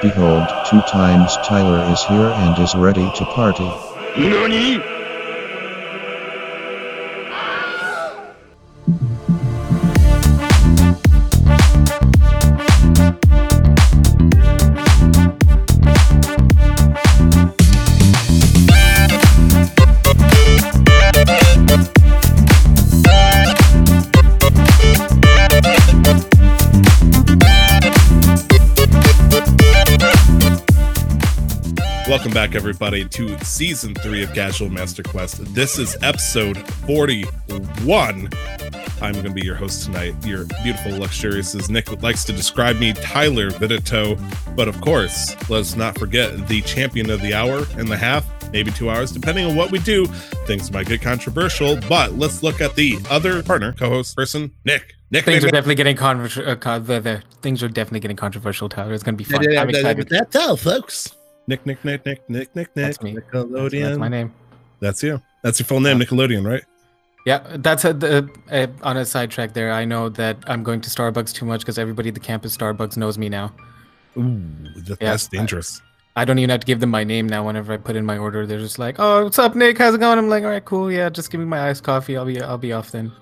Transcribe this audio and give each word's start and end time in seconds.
Behold, 0.00 0.52
two 0.64 0.80
times 0.82 1.36
Tyler 1.38 1.82
is 1.82 2.04
here 2.04 2.30
and 2.30 2.58
is 2.58 2.74
ready 2.74 3.10
to 3.10 3.24
party. 3.24 3.70
何 4.16 4.97
everybody, 32.88 33.36
to 33.36 33.44
season 33.44 33.94
three 33.96 34.22
of 34.22 34.32
Casual 34.32 34.70
Master 34.70 35.02
Quest. 35.02 35.44
This 35.54 35.78
is 35.78 35.94
episode 36.02 36.56
41. 36.86 38.30
I'm 39.02 39.12
going 39.12 39.24
to 39.24 39.30
be 39.30 39.44
your 39.44 39.56
host 39.56 39.84
tonight. 39.84 40.14
Your 40.24 40.46
beautiful, 40.62 40.96
luxurious, 40.98 41.54
as 41.54 41.68
Nick 41.68 42.02
likes 42.02 42.24
to 42.24 42.32
describe 42.32 42.78
me, 42.78 42.94
Tyler 42.94 43.50
Vidito. 43.50 44.18
But 44.56 44.68
of 44.68 44.80
course, 44.80 45.36
let's 45.50 45.76
not 45.76 45.98
forget 45.98 46.48
the 46.48 46.62
champion 46.62 47.10
of 47.10 47.20
the 47.20 47.34
hour 47.34 47.66
and 47.76 47.88
the 47.88 47.96
half, 47.96 48.24
maybe 48.52 48.70
two 48.70 48.88
hours, 48.88 49.12
depending 49.12 49.44
on 49.44 49.54
what 49.54 49.70
we 49.70 49.80
do. 49.80 50.06
Things 50.46 50.72
might 50.72 50.86
get 50.86 51.02
controversial, 51.02 51.78
but 51.90 52.14
let's 52.14 52.42
look 52.42 52.62
at 52.62 52.74
the 52.74 52.96
other 53.10 53.42
partner, 53.42 53.74
co 53.74 53.90
host 53.90 54.16
person, 54.16 54.50
Nick. 54.64 54.94
Nick, 55.10 55.26
Things 55.26 55.42
Nick, 55.42 55.52
are 55.52 55.56
definitely 55.56 55.74
getting 55.74 55.96
controversial. 55.96 56.48
Uh, 56.48 56.56
con- 56.56 56.84
the, 56.84 57.00
the 57.00 57.22
things 57.42 57.62
are 57.62 57.68
definitely 57.68 58.00
getting 58.00 58.16
controversial. 58.16 58.70
Tyler, 58.70 58.94
it's 58.94 59.02
gonna 59.02 59.16
be 59.16 59.24
fun. 59.24 59.42
Yeah, 59.42 59.60
I'm 59.60 59.68
yeah, 59.68 59.76
excited. 59.76 60.08
That's 60.08 60.36
all, 60.36 60.56
folks. 60.56 61.17
Nick, 61.48 61.64
Nick, 61.66 61.84
Nick, 61.84 62.04
Nick, 62.06 62.28
Nick, 62.30 62.54
Nick, 62.54 62.54
Nick, 62.54 62.74
That's. 62.74 62.98
Nickelodeon. 62.98 63.82
That's 63.82 63.98
my 63.98 64.08
name. 64.08 64.32
That's 64.80 65.02
you. 65.02 65.20
That's 65.42 65.58
your 65.58 65.66
full 65.66 65.80
name, 65.80 65.98
Nickelodeon, 65.98 66.46
right? 66.46 66.62
Yeah, 67.26 67.42
that's 67.56 67.84
a, 67.84 67.92
the, 67.92 68.30
uh 68.52 68.66
on 68.82 68.96
a 68.96 69.04
sidetrack 69.04 69.52
there. 69.52 69.72
I 69.72 69.84
know 69.84 70.08
that 70.10 70.36
I'm 70.46 70.62
going 70.62 70.80
to 70.82 70.88
Starbucks 70.90 71.32
too 71.34 71.44
much 71.46 71.60
because 71.60 71.78
everybody 71.78 72.08
at 72.10 72.14
the 72.14 72.20
campus 72.20 72.56
Starbucks 72.56 72.96
knows 72.96 73.18
me 73.18 73.28
now. 73.28 73.52
Ooh, 74.16 74.40
that- 74.76 74.98
Yeah, 75.00 75.10
that's 75.10 75.26
I- 75.32 75.36
dangerous. 75.38 75.82
I 76.16 76.24
don't 76.24 76.38
even 76.40 76.50
have 76.50 76.60
to 76.60 76.66
give 76.66 76.80
them 76.80 76.90
my 76.90 77.04
name 77.04 77.28
now. 77.28 77.46
Whenever 77.46 77.72
I 77.72 77.76
put 77.76 77.94
in 77.94 78.04
my 78.04 78.18
order, 78.18 78.44
they're 78.44 78.58
just 78.58 78.78
like, 78.80 78.96
"Oh, 78.98 79.22
what's 79.22 79.38
up, 79.38 79.54
Nick? 79.54 79.78
How's 79.78 79.94
it 79.94 79.98
going?" 80.00 80.18
I'm 80.18 80.28
like, 80.28 80.42
"All 80.42 80.50
right, 80.50 80.64
cool. 80.64 80.90
Yeah, 80.90 81.08
just 81.10 81.30
give 81.30 81.38
me 81.38 81.46
my 81.46 81.68
iced 81.68 81.84
coffee. 81.84 82.16
I'll 82.16 82.24
be 82.24 82.42
I'll 82.42 82.58
be 82.58 82.72
off 82.72 82.90
then." 82.90 83.12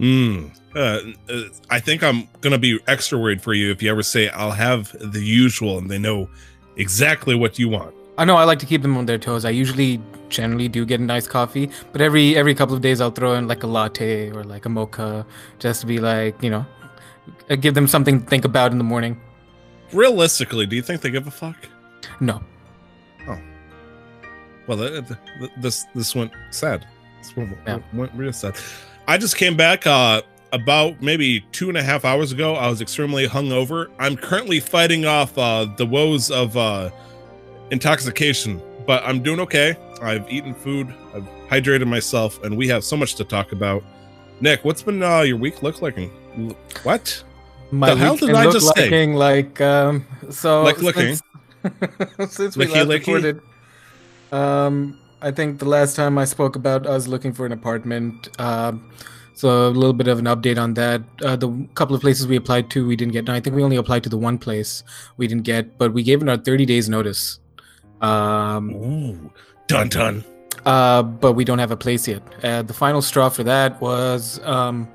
Mm. 0.00 0.50
Uh, 0.74 0.98
uh, 1.32 1.42
I 1.70 1.78
think 1.78 2.02
I'm 2.02 2.26
gonna 2.40 2.58
be 2.58 2.80
extra 2.88 3.18
worried 3.20 3.40
for 3.40 3.54
you 3.54 3.70
if 3.70 3.80
you 3.82 3.90
ever 3.90 4.02
say 4.02 4.28
I'll 4.30 4.50
have 4.50 4.96
the 4.98 5.20
usual 5.24 5.78
and 5.78 5.88
they 5.88 5.98
know 5.98 6.28
exactly 6.76 7.34
what 7.34 7.58
you 7.58 7.68
want. 7.68 7.94
I 8.16 8.24
know 8.24 8.36
I 8.36 8.44
like 8.44 8.60
to 8.60 8.66
keep 8.66 8.82
them 8.82 8.96
on 8.96 9.06
their 9.06 9.18
toes. 9.18 9.44
I 9.44 9.50
usually 9.50 10.00
generally 10.28 10.68
do 10.68 10.84
get 10.86 11.00
a 11.00 11.02
nice 11.02 11.26
coffee, 11.26 11.70
but 11.92 12.00
every 12.00 12.36
every 12.36 12.54
couple 12.54 12.74
of 12.74 12.80
days 12.80 13.00
I'll 13.00 13.10
throw 13.10 13.34
in 13.34 13.48
like 13.48 13.62
a 13.64 13.66
latte 13.66 14.30
or 14.30 14.44
like 14.44 14.66
a 14.66 14.68
mocha 14.68 15.26
just 15.58 15.80
to 15.80 15.86
be 15.86 15.98
like, 15.98 16.40
you 16.42 16.50
know, 16.50 16.64
uh, 17.50 17.56
give 17.56 17.74
them 17.74 17.88
something 17.88 18.20
to 18.22 18.26
think 18.26 18.44
about 18.44 18.70
in 18.72 18.78
the 18.78 18.84
morning. 18.84 19.20
Realistically, 19.92 20.66
do 20.66 20.76
you 20.76 20.82
think 20.82 21.00
they 21.00 21.10
give 21.10 21.26
a 21.26 21.30
fuck? 21.30 21.56
No. 22.20 22.40
Oh. 23.28 23.38
Well, 24.66 24.78
th- 24.78 25.06
th- 25.08 25.18
th- 25.40 25.50
this 25.58 25.84
this 25.94 26.14
went 26.14 26.32
sad. 26.50 26.86
This 27.20 27.34
went, 27.36 27.56
Yeah. 27.66 27.78
went 27.92 28.12
real 28.14 28.32
sad. 28.32 28.56
I 29.08 29.18
just 29.18 29.36
came 29.36 29.56
back 29.56 29.86
uh, 29.86 30.22
about 30.54 31.02
maybe 31.02 31.40
two 31.52 31.68
and 31.68 31.76
a 31.76 31.82
half 31.82 32.04
hours 32.04 32.32
ago. 32.32 32.54
I 32.54 32.68
was 32.68 32.80
extremely 32.80 33.26
hungover. 33.26 33.90
I'm 33.98 34.16
currently 34.16 34.60
fighting 34.60 35.04
off 35.04 35.36
uh, 35.36 35.66
the 35.76 35.86
woes 35.86 36.30
of 36.30 36.56
uh, 36.56 36.90
intoxication, 37.70 38.60
but 38.86 39.02
I'm 39.04 39.22
doing 39.22 39.40
okay. 39.40 39.76
I've 40.00 40.30
eaten 40.30 40.54
food. 40.54 40.94
I've 41.14 41.28
hydrated 41.48 41.86
myself, 41.88 42.42
and 42.44 42.56
we 42.56 42.68
have 42.68 42.84
so 42.84 42.96
much 42.96 43.14
to 43.16 43.24
talk 43.24 43.52
about. 43.52 43.82
Nick, 44.40 44.64
what's 44.64 44.82
been 44.82 45.02
uh, 45.02 45.20
your 45.22 45.36
week 45.36 45.62
look 45.62 45.82
like? 45.82 45.96
What? 46.82 47.22
My 47.70 47.90
The 47.90 47.96
hell 47.96 48.16
did 48.16 48.34
I 48.34 48.46
just 48.50 48.74
say? 48.74 49.06
like 49.14 49.60
um 49.60 50.06
so 50.30 50.62
Like 50.62 50.82
looking? 50.82 51.16
since, 51.16 51.22
since 52.28 52.56
we 52.56 52.66
Licky, 52.66 52.72
last 52.74 52.88
licky? 52.88 52.96
recorded 52.98 53.40
um 54.32 54.98
I 55.22 55.30
think 55.30 55.58
the 55.58 55.64
last 55.68 55.96
time 55.96 56.18
I 56.18 56.24
spoke 56.26 56.56
about 56.56 56.86
us 56.86 57.06
looking 57.08 57.32
for 57.32 57.46
an 57.46 57.52
apartment 57.52 58.28
um 58.40 58.90
so 59.34 59.68
a 59.68 59.70
little 59.70 59.92
bit 59.92 60.08
of 60.08 60.18
an 60.18 60.24
update 60.26 60.58
on 60.58 60.74
that 60.74 61.02
uh, 61.24 61.36
the 61.36 61.48
couple 61.74 61.94
of 61.94 62.00
places 62.00 62.26
we 62.26 62.36
applied 62.36 62.70
to 62.70 62.86
we 62.86 62.96
didn't 62.96 63.12
get 63.12 63.24
no, 63.26 63.34
I 63.34 63.40
think 63.40 63.54
we 63.56 63.62
only 63.62 63.76
applied 63.76 64.02
to 64.04 64.08
the 64.08 64.16
one 64.18 64.38
place 64.38 64.82
we 65.16 65.26
didn't 65.26 65.44
get 65.44 65.76
but 65.78 65.92
we 65.92 66.02
gave 66.02 66.22
it 66.22 66.28
our 66.28 66.36
30 66.36 66.64
days 66.66 66.88
notice 66.88 67.40
um 68.00 68.70
Ooh, 68.74 69.32
dun 69.66 69.88
dun. 69.88 70.24
uh, 70.66 71.02
but 71.02 71.32
we 71.32 71.44
don't 71.44 71.58
have 71.58 71.70
a 71.70 71.76
place 71.76 72.06
yet. 72.08 72.22
Uh, 72.44 72.62
the 72.62 72.72
final 72.74 73.02
straw 73.02 73.28
for 73.28 73.44
that 73.44 73.80
was 73.80 74.40
um, 74.44 74.88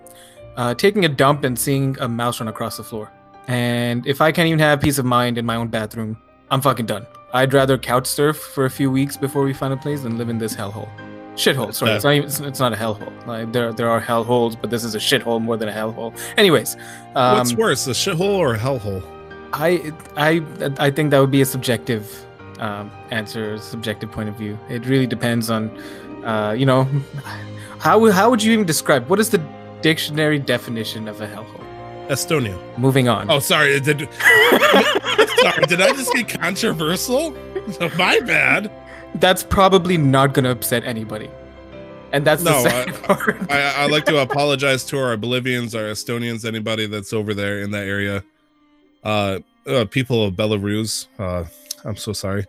uh, 0.58 0.74
taking 0.74 1.06
a 1.06 1.10
dump 1.10 1.44
and 1.44 1.58
seeing 1.58 1.96
a 2.00 2.08
mouse 2.08 2.40
run 2.40 2.48
across 2.48 2.78
the 2.78 2.84
floor. 2.84 3.12
And 3.48 4.06
if 4.06 4.22
I 4.22 4.32
can't 4.32 4.48
even 4.48 4.60
have 4.60 4.82
peace 4.82 4.98
of 4.98 5.06
mind 5.06 5.38
in 5.38 5.46
my 5.46 5.56
own 5.56 5.68
bathroom, 5.70 6.18
I'm 6.52 6.62
fucking 6.62 6.86
done. 6.86 7.06
I'd 7.34 7.54
rather 7.54 7.78
couch 7.78 8.08
surf 8.08 8.38
for 8.38 8.66
a 8.66 8.70
few 8.70 8.90
weeks 8.92 9.16
before 9.18 9.44
we 9.44 9.54
find 9.54 9.74
a 9.74 9.78
place 9.78 10.02
than 10.02 10.18
live 10.18 10.30
in 10.30 10.38
this 10.38 10.56
hellhole. 10.56 10.90
Shithole. 11.40 11.74
Sorry, 11.74 11.92
it's 11.94 12.04
not 12.04 12.14
even. 12.16 12.28
It's, 12.28 12.40
it's 12.42 12.60
not 12.60 12.74
a 12.74 12.76
hellhole. 12.76 13.14
Like 13.26 13.52
there, 13.54 13.72
there 13.72 13.90
are 13.90 14.02
hellholes, 14.02 14.60
but 14.60 14.70
this 14.70 14.84
is 14.84 14.94
a 14.94 14.98
shithole 15.00 15.42
more 15.42 15.56
than 15.58 15.70
a 15.70 15.72
hellhole. 15.72 16.12
Anyways, 16.38 16.76
um, 17.16 17.38
What's 17.38 17.54
worse, 17.54 17.88
a 17.88 17.92
shithole 17.92 18.38
or 18.38 18.56
a 18.56 18.58
hellhole? 18.60 19.02
I, 19.54 19.92
I, 20.18 20.44
I 20.78 20.92
think 20.92 21.12
that 21.12 21.20
would 21.20 21.32
be 21.32 21.42
a 21.42 21.46
subjective 21.46 22.06
um, 22.60 22.92
answer, 23.12 23.58
subjective 23.58 24.12
point 24.12 24.28
of 24.30 24.36
view. 24.36 24.60
It 24.70 24.86
really 24.86 25.08
depends 25.08 25.50
on, 25.50 25.70
uh, 26.26 26.52
you 26.58 26.66
know, 26.66 26.84
how 27.80 27.98
would- 28.00 28.14
how 28.14 28.30
would 28.30 28.44
you 28.44 28.52
even 28.54 28.66
describe 28.66 29.08
what 29.10 29.20
is 29.20 29.30
the 29.30 29.42
dictionary 29.82 30.40
definition 30.40 31.08
of 31.08 31.22
a 31.22 31.28
hellhole? 31.28 31.66
Estonia. 32.10 32.58
Moving 32.78 33.08
on. 33.08 33.30
Oh, 33.30 33.40
sorry. 33.40 33.80
Did, 33.80 34.00
sorry, 34.22 35.64
did 35.68 35.80
I 35.80 35.94
just 35.94 36.12
get 36.14 36.28
controversial? 36.28 37.32
My 37.98 38.20
bad. 38.20 38.70
That's 39.16 39.44
probably 39.44 39.98
not 39.98 40.34
going 40.34 40.46
to 40.46 40.52
upset 40.52 40.84
anybody, 40.86 41.30
and 42.12 42.26
that's 42.26 42.44
No, 42.44 42.64
part. 43.04 43.38
I, 43.52 43.84
I'd 43.84 43.92
like 43.92 44.06
to 44.06 44.20
apologize 44.20 44.84
to 44.86 45.00
our 45.00 45.18
Bolivians, 45.18 45.76
our 45.76 45.84
Estonians, 45.84 46.46
anybody 46.46 46.86
that's 46.86 47.12
over 47.12 47.34
there 47.34 47.62
in 47.62 47.72
that 47.72 47.86
area. 47.86 48.24
Uh, 49.04 49.40
uh 49.68 49.86
people 49.86 50.26
of 50.26 50.36
Belarus. 50.36 51.08
Uh, 51.18 51.46
I'm 51.86 51.96
so 51.98 52.14
sorry. 52.14 52.46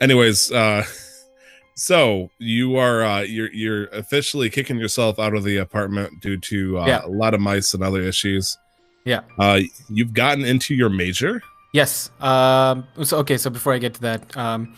Anyways, 0.00 0.52
uh, 0.52 0.84
so 1.74 2.30
you 2.38 2.76
are 2.76 3.02
uh, 3.02 3.20
you're 3.20 3.52
you're 3.52 3.86
officially 3.86 4.50
kicking 4.50 4.78
yourself 4.78 5.18
out 5.18 5.34
of 5.34 5.44
the 5.44 5.58
apartment 5.58 6.20
due 6.20 6.36
to 6.38 6.78
uh, 6.78 6.86
Yeah. 6.86 7.04
a 7.04 7.08
lot 7.08 7.34
of 7.34 7.40
mice 7.40 7.74
and 7.74 7.82
other 7.82 8.02
issues. 8.02 8.56
Yeah. 9.04 9.22
Uh, 9.38 9.60
you've 9.88 10.12
gotten 10.12 10.44
into 10.44 10.74
your 10.74 10.90
major. 10.90 11.42
Yes. 11.72 12.10
Um, 12.20 12.86
so 13.02 13.18
okay. 13.18 13.36
So 13.36 13.50
before 13.50 13.72
I 13.72 13.78
get 13.78 13.94
to 13.94 14.00
that, 14.02 14.36
um, 14.36 14.74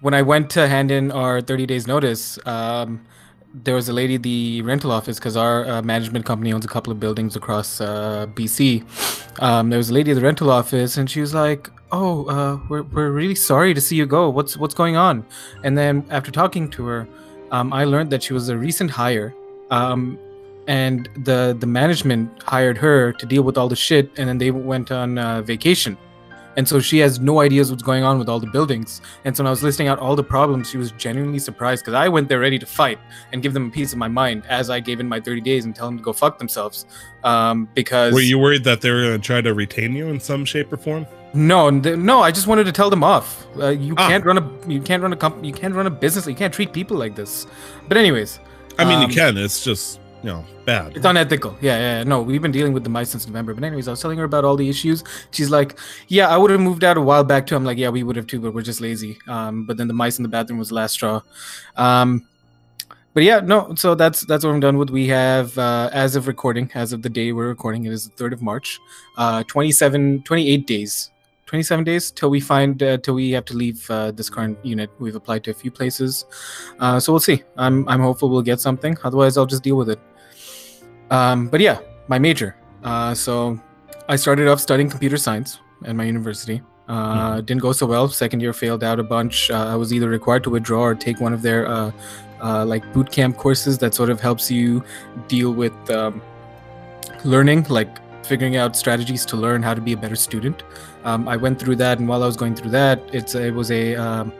when 0.00 0.14
I 0.14 0.22
went 0.22 0.50
to 0.50 0.68
hand 0.68 0.90
in 0.90 1.10
our 1.10 1.40
30 1.40 1.66
days 1.66 1.86
notice, 1.86 2.38
um, 2.46 3.04
there 3.54 3.74
was 3.74 3.88
a 3.88 3.92
lady 3.92 4.16
at 4.16 4.22
the 4.22 4.62
rental 4.62 4.92
office 4.92 5.18
because 5.18 5.36
our 5.36 5.66
uh, 5.66 5.82
management 5.82 6.26
company 6.26 6.52
owns 6.52 6.64
a 6.64 6.68
couple 6.68 6.92
of 6.92 7.00
buildings 7.00 7.36
across 7.36 7.80
uh, 7.80 8.26
BC. 8.34 8.84
Um, 9.42 9.70
there 9.70 9.78
was 9.78 9.90
a 9.90 9.94
lady 9.94 10.10
at 10.10 10.14
the 10.14 10.20
rental 10.20 10.50
office, 10.50 10.98
and 10.98 11.10
she 11.10 11.20
was 11.20 11.32
like, 11.32 11.70
"Oh, 11.90 12.26
uh, 12.26 12.58
we're 12.68 12.82
we're 12.82 13.10
really 13.10 13.34
sorry 13.34 13.72
to 13.72 13.80
see 13.80 13.96
you 13.96 14.04
go. 14.06 14.28
What's 14.28 14.56
what's 14.58 14.74
going 14.74 14.96
on?" 14.96 15.24
And 15.64 15.76
then 15.78 16.04
after 16.10 16.30
talking 16.30 16.68
to 16.70 16.84
her, 16.86 17.08
um, 17.50 17.72
I 17.72 17.84
learned 17.84 18.10
that 18.10 18.22
she 18.22 18.34
was 18.34 18.48
a 18.50 18.56
recent 18.58 18.90
hire. 18.90 19.34
Um, 19.70 20.18
and 20.68 21.08
the 21.24 21.56
the 21.58 21.66
management 21.66 22.42
hired 22.42 22.76
her 22.78 23.12
to 23.12 23.26
deal 23.26 23.42
with 23.42 23.56
all 23.56 23.68
the 23.68 23.76
shit 23.76 24.10
and 24.16 24.28
then 24.28 24.38
they 24.38 24.50
went 24.50 24.90
on 24.90 25.16
uh, 25.16 25.40
vacation 25.42 25.96
and 26.56 26.66
so 26.68 26.80
she 26.80 26.98
has 26.98 27.18
no 27.20 27.40
ideas 27.40 27.70
what's 27.70 27.82
going 27.82 28.02
on 28.04 28.18
with 28.18 28.28
all 28.28 28.40
the 28.40 28.46
buildings 28.46 29.00
and 29.24 29.36
so 29.36 29.42
when 29.42 29.46
i 29.48 29.50
was 29.50 29.62
listing 29.62 29.88
out 29.88 29.98
all 29.98 30.16
the 30.16 30.24
problems 30.24 30.68
she 30.70 30.78
was 30.78 30.90
genuinely 30.92 31.38
surprised 31.38 31.82
because 31.84 31.94
i 31.94 32.08
went 32.08 32.28
there 32.28 32.40
ready 32.40 32.58
to 32.58 32.66
fight 32.66 32.98
and 33.32 33.42
give 33.42 33.52
them 33.52 33.66
a 33.68 33.70
piece 33.70 33.92
of 33.92 33.98
my 33.98 34.08
mind 34.08 34.42
as 34.48 34.70
i 34.70 34.80
gave 34.80 35.00
in 35.00 35.08
my 35.08 35.20
30 35.20 35.40
days 35.40 35.64
and 35.64 35.74
tell 35.76 35.86
them 35.86 35.96
to 35.98 36.02
go 36.02 36.12
fuck 36.12 36.38
themselves 36.38 36.86
um, 37.24 37.68
because 37.74 38.14
Were 38.14 38.20
you 38.20 38.38
worried 38.38 38.64
that 38.64 38.80
they 38.80 38.90
were 38.90 39.02
going 39.02 39.20
to 39.20 39.26
try 39.26 39.40
to 39.40 39.52
retain 39.54 39.94
you 39.94 40.06
in 40.08 40.20
some 40.20 40.44
shape 40.44 40.72
or 40.72 40.76
form? 40.76 41.06
no 41.34 41.68
no 41.70 42.20
i 42.20 42.30
just 42.30 42.46
wanted 42.46 42.64
to 42.64 42.72
tell 42.72 42.88
them 42.88 43.04
off 43.04 43.46
uh, 43.60 43.68
you 43.68 43.94
Ah. 43.98 44.08
can't 44.08 44.24
run 44.24 44.38
a 44.38 44.68
you 44.68 44.80
can't 44.80 45.02
run 45.02 45.12
a 45.12 45.16
company 45.16 45.48
you 45.48 45.54
can't 45.54 45.74
run 45.74 45.86
a 45.86 45.90
business 45.90 46.26
you 46.26 46.34
can't 46.34 46.54
treat 46.54 46.72
people 46.72 46.96
like 46.96 47.14
this 47.16 47.46
but 47.88 47.96
anyways 47.96 48.40
I 48.78 48.84
mean, 48.84 48.98
Um, 49.02 49.08
you 49.10 49.14
can. 49.16 49.38
It's 49.38 49.64
just 49.64 50.00
know 50.26 50.44
bad. 50.64 50.96
It's 50.96 51.06
unethical. 51.06 51.56
Yeah, 51.60 51.78
yeah, 51.78 51.98
yeah. 51.98 52.04
No, 52.04 52.20
we've 52.20 52.42
been 52.42 52.52
dealing 52.52 52.72
with 52.72 52.84
the 52.84 52.90
mice 52.90 53.10
since 53.10 53.26
November. 53.26 53.54
But 53.54 53.64
anyways, 53.64 53.88
I 53.88 53.92
was 53.92 54.00
telling 54.00 54.18
her 54.18 54.24
about 54.24 54.44
all 54.44 54.56
the 54.56 54.68
issues. 54.68 55.02
She's 55.30 55.50
like, 55.50 55.78
"Yeah, 56.08 56.28
I 56.28 56.36
would 56.36 56.50
have 56.50 56.60
moved 56.60 56.84
out 56.84 56.98
a 56.98 57.00
while 57.00 57.24
back 57.24 57.46
too." 57.46 57.56
I'm 57.56 57.64
like, 57.64 57.78
"Yeah, 57.78 57.88
we 57.88 58.02
would 58.02 58.16
have 58.16 58.26
too, 58.26 58.40
but 58.40 58.52
we're 58.52 58.62
just 58.62 58.80
lazy." 58.80 59.18
Um, 59.26 59.64
but 59.64 59.78
then 59.78 59.88
the 59.88 59.94
mice 59.94 60.18
in 60.18 60.22
the 60.22 60.28
bathroom 60.28 60.58
was 60.58 60.68
the 60.68 60.74
last 60.74 60.92
straw. 60.92 61.22
Um, 61.76 62.26
but 63.14 63.22
yeah, 63.22 63.40
no. 63.40 63.74
So 63.76 63.94
that's 63.94 64.26
that's 64.26 64.44
what 64.44 64.50
I'm 64.50 64.60
done 64.60 64.76
with. 64.76 64.90
We 64.90 65.06
have, 65.06 65.56
uh, 65.56 65.88
as 65.92 66.16
of 66.16 66.26
recording, 66.26 66.70
as 66.74 66.92
of 66.92 67.00
the 67.00 67.08
day 67.08 67.32
we're 67.32 67.48
recording, 67.48 67.86
it 67.86 67.92
is 67.92 68.04
the 68.08 68.16
third 68.16 68.34
of 68.34 68.42
March. 68.42 68.78
Uh, 69.16 69.42
27, 69.44 70.22
28 70.24 70.66
days 70.66 71.10
27 71.46 71.84
days 71.84 72.10
till 72.10 72.28
we 72.28 72.40
find 72.40 72.82
uh, 72.82 72.98
till 72.98 73.14
we 73.14 73.30
have 73.30 73.44
to 73.44 73.54
leave 73.54 73.88
uh, 73.90 74.10
this 74.10 74.28
current 74.28 74.58
unit. 74.64 74.90
We've 74.98 75.14
applied 75.14 75.44
to 75.44 75.52
a 75.52 75.54
few 75.54 75.70
places, 75.70 76.26
uh, 76.80 76.98
so 76.98 77.12
we'll 77.12 77.20
see. 77.20 77.42
I'm 77.56 77.88
I'm 77.88 78.00
hopeful 78.00 78.28
we'll 78.28 78.42
get 78.42 78.60
something. 78.60 78.96
Otherwise, 79.04 79.36
I'll 79.36 79.46
just 79.46 79.62
deal 79.62 79.76
with 79.76 79.88
it. 79.88 80.00
Um, 81.10 81.48
but 81.48 81.60
yeah, 81.60 81.80
my 82.08 82.18
major. 82.18 82.56
Uh, 82.82 83.14
so 83.14 83.60
I 84.08 84.16
started 84.16 84.48
off 84.48 84.60
studying 84.60 84.88
computer 84.88 85.16
science 85.16 85.60
at 85.84 85.94
my 85.96 86.04
university. 86.04 86.62
Uh, 86.88 87.40
Didn't 87.40 87.62
go 87.62 87.72
so 87.72 87.86
well. 87.86 88.08
Second 88.08 88.40
year 88.40 88.52
failed 88.52 88.84
out 88.84 89.00
a 89.00 89.02
bunch. 89.02 89.50
Uh, 89.50 89.66
I 89.66 89.74
was 89.74 89.92
either 89.92 90.08
required 90.08 90.44
to 90.44 90.50
withdraw 90.50 90.82
or 90.82 90.94
take 90.94 91.20
one 91.20 91.32
of 91.32 91.42
their 91.42 91.66
uh, 91.66 91.90
uh, 92.42 92.64
like 92.64 92.92
boot 92.92 93.10
camp 93.10 93.36
courses 93.36 93.78
that 93.78 93.94
sort 93.94 94.10
of 94.10 94.20
helps 94.20 94.50
you 94.50 94.84
deal 95.26 95.52
with 95.52 95.74
um, 95.90 96.22
learning, 97.24 97.64
like 97.68 97.98
figuring 98.24 98.56
out 98.56 98.76
strategies 98.76 99.24
to 99.26 99.36
learn 99.36 99.62
how 99.62 99.74
to 99.74 99.80
be 99.80 99.92
a 99.92 99.96
better 99.96 100.16
student. 100.16 100.62
Um, 101.04 101.28
I 101.28 101.36
went 101.36 101.58
through 101.58 101.76
that, 101.76 101.98
and 101.98 102.08
while 102.08 102.22
I 102.22 102.26
was 102.26 102.36
going 102.36 102.54
through 102.54 102.70
that, 102.70 103.00
it's 103.12 103.34
it 103.34 103.54
was 103.54 103.70
a, 103.70 103.94
um, 103.96 104.32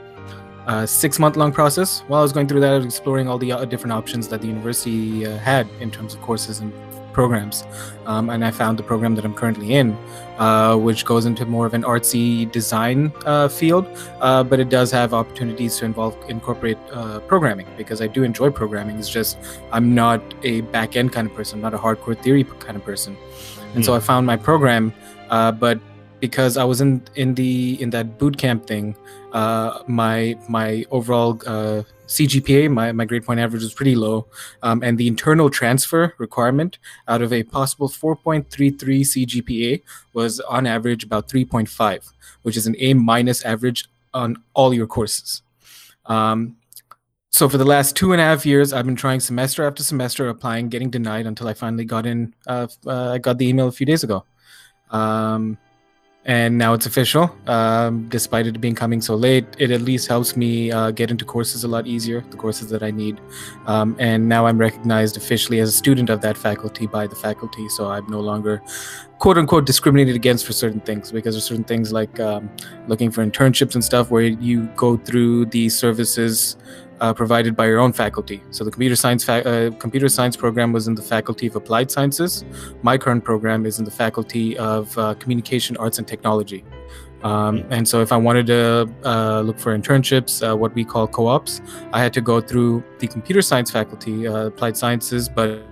a 0.66 0.86
six 0.86 1.18
month 1.18 1.36
long 1.36 1.52
process. 1.52 2.00
While 2.08 2.20
I 2.20 2.22
was 2.22 2.32
going 2.32 2.48
through 2.48 2.60
that, 2.60 2.72
I 2.72 2.76
was 2.76 2.84
exploring 2.84 3.28
all 3.28 3.38
the 3.38 3.52
uh, 3.52 3.64
different 3.64 3.92
options 3.92 4.28
that 4.28 4.40
the 4.40 4.48
university 4.48 5.26
uh, 5.26 5.38
had 5.38 5.68
in 5.80 5.90
terms 5.90 6.14
of 6.14 6.20
courses 6.22 6.60
and 6.60 6.72
programs, 7.12 7.64
um, 8.04 8.28
and 8.28 8.44
I 8.44 8.50
found 8.50 8.78
the 8.78 8.82
program 8.82 9.14
that 9.14 9.24
I'm 9.24 9.32
currently 9.32 9.72
in, 9.72 9.96
uh, 10.36 10.76
which 10.76 11.06
goes 11.06 11.24
into 11.24 11.46
more 11.46 11.64
of 11.64 11.72
an 11.72 11.82
artsy 11.82 12.50
design 12.52 13.10
uh, 13.24 13.48
field, 13.48 13.86
uh, 14.20 14.42
but 14.44 14.60
it 14.60 14.68
does 14.68 14.90
have 14.90 15.14
opportunities 15.14 15.78
to 15.78 15.86
involve 15.86 16.14
incorporate 16.28 16.76
uh, 16.92 17.20
programming 17.20 17.66
because 17.78 18.02
I 18.02 18.06
do 18.06 18.22
enjoy 18.22 18.50
programming. 18.50 18.98
It's 18.98 19.08
just 19.08 19.38
I'm 19.72 19.94
not 19.94 20.20
a 20.42 20.60
back 20.76 20.94
end 20.94 21.14
kind 21.14 21.26
of 21.30 21.34
person, 21.34 21.62
not 21.62 21.72
a 21.72 21.78
hardcore 21.78 22.20
theory 22.22 22.44
kind 22.44 22.76
of 22.76 22.84
person, 22.84 23.16
and 23.74 23.84
so 23.84 23.94
I 23.94 24.00
found 24.00 24.26
my 24.26 24.36
program, 24.36 24.92
uh, 25.30 25.52
but 25.52 25.80
because 26.20 26.56
I 26.56 26.64
was 26.64 26.80
in 26.80 27.02
in 27.14 27.34
the 27.34 27.80
in 27.80 27.90
that 27.90 28.18
boot 28.18 28.38
camp 28.38 28.66
thing, 28.66 28.96
uh, 29.32 29.82
my 29.86 30.36
my 30.48 30.84
overall 30.90 31.40
uh, 31.46 31.82
CGPA, 32.06 32.70
my, 32.70 32.92
my 32.92 33.04
grade 33.04 33.24
point 33.24 33.40
average 33.40 33.62
was 33.62 33.74
pretty 33.74 33.96
low, 33.96 34.26
um, 34.62 34.82
and 34.82 34.96
the 34.96 35.08
internal 35.08 35.50
transfer 35.50 36.14
requirement 36.18 36.78
out 37.08 37.22
of 37.22 37.32
a 37.32 37.42
possible 37.42 37.88
4.33 37.88 38.46
CGPA 39.00 39.82
was 40.12 40.40
on 40.40 40.66
average 40.66 41.04
about 41.04 41.28
3.5, 41.28 42.12
which 42.42 42.56
is 42.56 42.66
an 42.66 42.76
A 42.78 42.94
minus 42.94 43.44
average 43.44 43.88
on 44.14 44.42
all 44.54 44.72
your 44.72 44.86
courses. 44.86 45.42
Um, 46.06 46.56
so 47.30 47.48
for 47.48 47.58
the 47.58 47.64
last 47.64 47.96
two 47.96 48.12
and 48.12 48.20
a 48.20 48.24
half 48.24 48.46
years, 48.46 48.72
I've 48.72 48.86
been 48.86 48.96
trying 48.96 49.20
semester 49.20 49.66
after 49.66 49.82
semester, 49.82 50.28
applying, 50.28 50.68
getting 50.68 50.88
denied 50.88 51.26
until 51.26 51.48
I 51.48 51.54
finally 51.54 51.84
got 51.84 52.06
in. 52.06 52.34
Uh, 52.46 52.68
uh, 52.86 53.12
I 53.12 53.18
got 53.18 53.36
the 53.36 53.46
email 53.46 53.66
a 53.66 53.72
few 53.72 53.84
days 53.84 54.04
ago. 54.04 54.24
Um, 54.90 55.58
and 56.26 56.58
now 56.58 56.74
it's 56.74 56.86
official. 56.86 57.34
Um, 57.46 58.08
despite 58.08 58.48
it 58.48 58.60
being 58.60 58.74
coming 58.74 59.00
so 59.00 59.14
late, 59.14 59.46
it 59.58 59.70
at 59.70 59.80
least 59.80 60.08
helps 60.08 60.36
me 60.36 60.72
uh, 60.72 60.90
get 60.90 61.10
into 61.10 61.24
courses 61.24 61.62
a 61.62 61.68
lot 61.68 61.86
easier, 61.86 62.20
the 62.30 62.36
courses 62.36 62.68
that 62.70 62.82
I 62.82 62.90
need. 62.90 63.20
Um, 63.66 63.96
and 64.00 64.28
now 64.28 64.46
I'm 64.46 64.58
recognized 64.58 65.16
officially 65.16 65.60
as 65.60 65.68
a 65.68 65.72
student 65.72 66.10
of 66.10 66.20
that 66.22 66.36
faculty 66.36 66.88
by 66.88 67.06
the 67.06 67.14
faculty, 67.14 67.68
so 67.68 67.88
I'm 67.90 68.06
no 68.08 68.20
longer 68.20 68.60
quote 69.18 69.38
unquote 69.38 69.64
discriminated 69.64 70.16
against 70.16 70.44
for 70.44 70.52
certain 70.52 70.80
things 70.80 71.10
because 71.10 71.34
there's 71.34 71.44
certain 71.44 71.64
things 71.64 71.92
like 71.92 72.18
um, 72.20 72.50
looking 72.88 73.10
for 73.10 73.24
internships 73.24 73.74
and 73.74 73.82
stuff 73.82 74.10
where 74.10 74.24
you 74.24 74.66
go 74.76 74.96
through 74.96 75.46
the 75.46 75.68
services 75.68 76.56
uh, 77.00 77.12
provided 77.12 77.56
by 77.56 77.66
your 77.66 77.78
own 77.78 77.92
faculty. 77.92 78.42
So 78.50 78.64
the 78.64 78.70
computer 78.70 78.96
science 78.96 79.24
fa- 79.24 79.44
uh, 79.46 79.70
computer 79.78 80.08
science 80.08 80.36
program 80.36 80.72
was 80.72 80.88
in 80.88 80.94
the 80.94 81.02
Faculty 81.02 81.46
of 81.46 81.56
Applied 81.56 81.90
Sciences. 81.90 82.44
My 82.82 82.98
current 82.98 83.24
program 83.24 83.66
is 83.66 83.78
in 83.78 83.84
the 83.84 83.90
Faculty 83.90 84.56
of 84.58 84.96
uh, 84.98 85.14
Communication 85.14 85.76
Arts 85.76 85.98
and 85.98 86.06
Technology. 86.06 86.64
Um, 87.22 87.64
and 87.70 87.88
so 87.88 88.02
if 88.02 88.12
I 88.12 88.16
wanted 88.16 88.46
to 88.46 88.88
uh, 89.04 89.40
look 89.40 89.58
for 89.58 89.76
internships, 89.76 90.48
uh, 90.48 90.56
what 90.56 90.74
we 90.74 90.84
call 90.84 91.08
co-ops, 91.08 91.60
I 91.92 92.00
had 92.00 92.12
to 92.14 92.20
go 92.20 92.40
through 92.40 92.84
the 92.98 93.08
computer 93.08 93.42
science 93.42 93.70
faculty, 93.70 94.28
uh, 94.28 94.46
applied 94.46 94.76
sciences, 94.76 95.28
but 95.28 95.64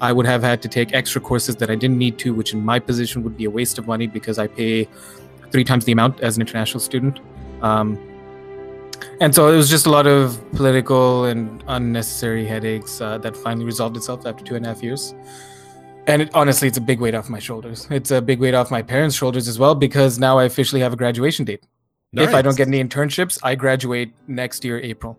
I 0.00 0.12
would 0.12 0.26
have 0.26 0.42
had 0.42 0.60
to 0.62 0.68
take 0.68 0.92
extra 0.92 1.20
courses 1.20 1.56
that 1.56 1.70
I 1.70 1.76
didn't 1.76 1.96
need 1.96 2.18
to, 2.18 2.34
which 2.34 2.52
in 2.52 2.64
my 2.64 2.78
position 2.78 3.22
would 3.22 3.36
be 3.36 3.44
a 3.44 3.50
waste 3.50 3.78
of 3.78 3.86
money 3.86 4.06
because 4.06 4.38
I 4.38 4.48
pay 4.48 4.88
three 5.52 5.64
times 5.64 5.84
the 5.84 5.92
amount 5.92 6.20
as 6.20 6.36
an 6.36 6.42
international 6.42 6.80
student. 6.80 7.20
Um, 7.62 7.98
and 9.22 9.32
so 9.32 9.46
it 9.46 9.56
was 9.56 9.70
just 9.70 9.86
a 9.86 9.90
lot 9.90 10.08
of 10.08 10.38
political 10.50 11.26
and 11.26 11.62
unnecessary 11.68 12.44
headaches 12.44 13.00
uh, 13.00 13.18
that 13.18 13.36
finally 13.36 13.64
resolved 13.64 13.96
itself 13.96 14.26
after 14.26 14.44
two 14.44 14.56
and 14.56 14.66
a 14.66 14.68
half 14.68 14.82
years. 14.82 15.14
And 16.08 16.22
it, 16.22 16.30
honestly, 16.34 16.66
it's 16.66 16.76
a 16.76 16.80
big 16.80 16.98
weight 16.98 17.14
off 17.14 17.30
my 17.30 17.38
shoulders. 17.38 17.86
It's 17.88 18.10
a 18.10 18.20
big 18.20 18.40
weight 18.40 18.54
off 18.54 18.72
my 18.72 18.82
parents' 18.82 19.14
shoulders 19.14 19.46
as 19.46 19.60
well 19.60 19.76
because 19.76 20.18
now 20.18 20.38
I 20.38 20.44
officially 20.44 20.80
have 20.80 20.92
a 20.92 20.96
graduation 20.96 21.44
date. 21.44 21.64
If 22.14 22.34
I 22.34 22.42
don't 22.42 22.56
get 22.56 22.66
any 22.66 22.82
internships, 22.82 23.38
I 23.44 23.54
graduate 23.54 24.12
next 24.26 24.64
year, 24.64 24.80
April. 24.80 25.18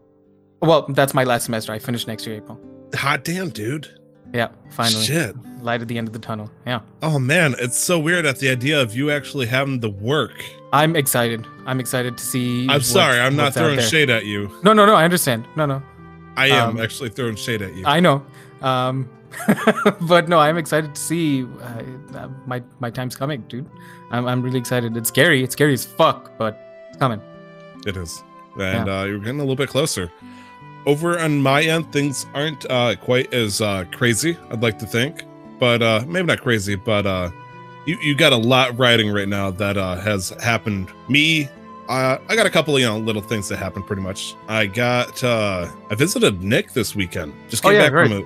Well, 0.61 0.85
that's 0.89 1.13
my 1.13 1.23
last 1.23 1.45
semester. 1.45 1.71
I 1.71 1.79
finish 1.79 2.05
next 2.05 2.27
year, 2.27 2.35
April. 2.35 2.59
Hot 2.95 3.23
damn, 3.23 3.49
dude. 3.49 3.87
Yeah, 4.33 4.49
finally. 4.71 5.03
Shit. 5.03 5.35
Light 5.61 5.81
at 5.81 5.87
the 5.87 5.97
end 5.97 6.07
of 6.07 6.13
the 6.13 6.19
tunnel. 6.19 6.49
Yeah. 6.65 6.81
Oh 7.01 7.19
man, 7.19 7.55
it's 7.59 7.77
so 7.77 7.99
weird 7.99 8.25
at 8.25 8.39
the 8.39 8.49
idea 8.49 8.81
of 8.81 8.95
you 8.95 9.11
actually 9.11 9.45
having 9.45 9.79
the 9.79 9.89
work. 9.89 10.43
I'm 10.73 10.95
excited. 10.95 11.45
I'm 11.65 11.79
excited 11.79 12.17
to 12.17 12.23
see. 12.23 12.67
I'm 12.69 12.81
sorry, 12.81 13.19
I'm 13.19 13.35
not 13.35 13.53
throwing 13.53 13.79
shade 13.79 14.09
at 14.09 14.25
you. 14.25 14.49
No, 14.63 14.73
no, 14.73 14.85
no. 14.85 14.95
I 14.95 15.03
understand. 15.05 15.45
No, 15.55 15.65
no. 15.65 15.81
I 16.35 16.47
am 16.47 16.69
Um, 16.71 16.81
actually 16.81 17.09
throwing 17.09 17.35
shade 17.35 17.61
at 17.61 17.75
you. 17.75 17.85
I 17.85 17.99
know. 17.99 18.25
Um, 18.61 19.07
but 20.01 20.27
no, 20.29 20.39
I'm 20.39 20.57
excited 20.57 20.95
to 20.95 21.01
see. 21.01 21.43
Uh, 21.43 22.27
my 22.47 22.61
my 22.79 22.89
time's 22.89 23.15
coming, 23.15 23.41
dude. 23.47 23.69
I'm 24.11 24.25
I'm 24.27 24.41
really 24.41 24.59
excited. 24.59 24.97
It's 24.97 25.09
scary. 25.09 25.43
It's 25.43 25.53
scary 25.53 25.73
as 25.73 25.85
fuck, 25.85 26.37
but 26.37 26.59
it's 26.89 26.97
coming. 26.97 27.21
It 27.85 27.95
is. 27.97 28.23
And 28.59 28.89
uh, 28.89 29.03
you're 29.07 29.19
getting 29.19 29.39
a 29.39 29.43
little 29.43 29.55
bit 29.55 29.69
closer. 29.69 30.11
Over 30.85 31.17
on 31.19 31.41
my 31.41 31.63
end, 31.63 31.91
things 31.93 32.25
aren't 32.33 32.69
uh, 32.69 32.95
quite 32.97 33.33
as 33.33 33.61
uh, 33.61 33.85
crazy, 33.91 34.37
I'd 34.51 34.61
like 34.61 34.77
to 34.79 34.85
think. 34.85 35.23
But 35.59 35.81
uh, 35.81 36.03
maybe 36.07 36.27
not 36.27 36.41
crazy, 36.41 36.75
but 36.75 37.05
uh, 37.05 37.31
you, 37.85 37.97
you 38.01 38.15
got 38.15 38.33
a 38.33 38.37
lot 38.37 38.77
riding 38.77 39.09
right 39.11 39.27
now 39.27 39.49
that 39.51 39.77
uh, 39.77 39.95
has 39.97 40.29
happened. 40.41 40.89
Me, 41.07 41.47
uh, 41.87 42.17
I 42.27 42.35
got 42.35 42.45
a 42.45 42.49
couple 42.49 42.75
of 42.75 42.81
you 42.81 42.87
know 42.87 42.97
little 42.97 43.21
things 43.21 43.47
that 43.49 43.57
happened 43.57 43.85
pretty 43.87 44.01
much. 44.01 44.35
I 44.49 44.65
got 44.65 45.23
uh, 45.23 45.69
I 45.89 45.95
visited 45.95 46.43
Nick 46.43 46.73
this 46.73 46.95
weekend. 46.95 47.33
Just 47.49 47.63
Oh, 47.65 47.69
came 47.69 47.79
yeah, 47.79 47.85
back 47.87 47.93
right. 47.93 48.09
from 48.09 48.17
it. 48.19 48.25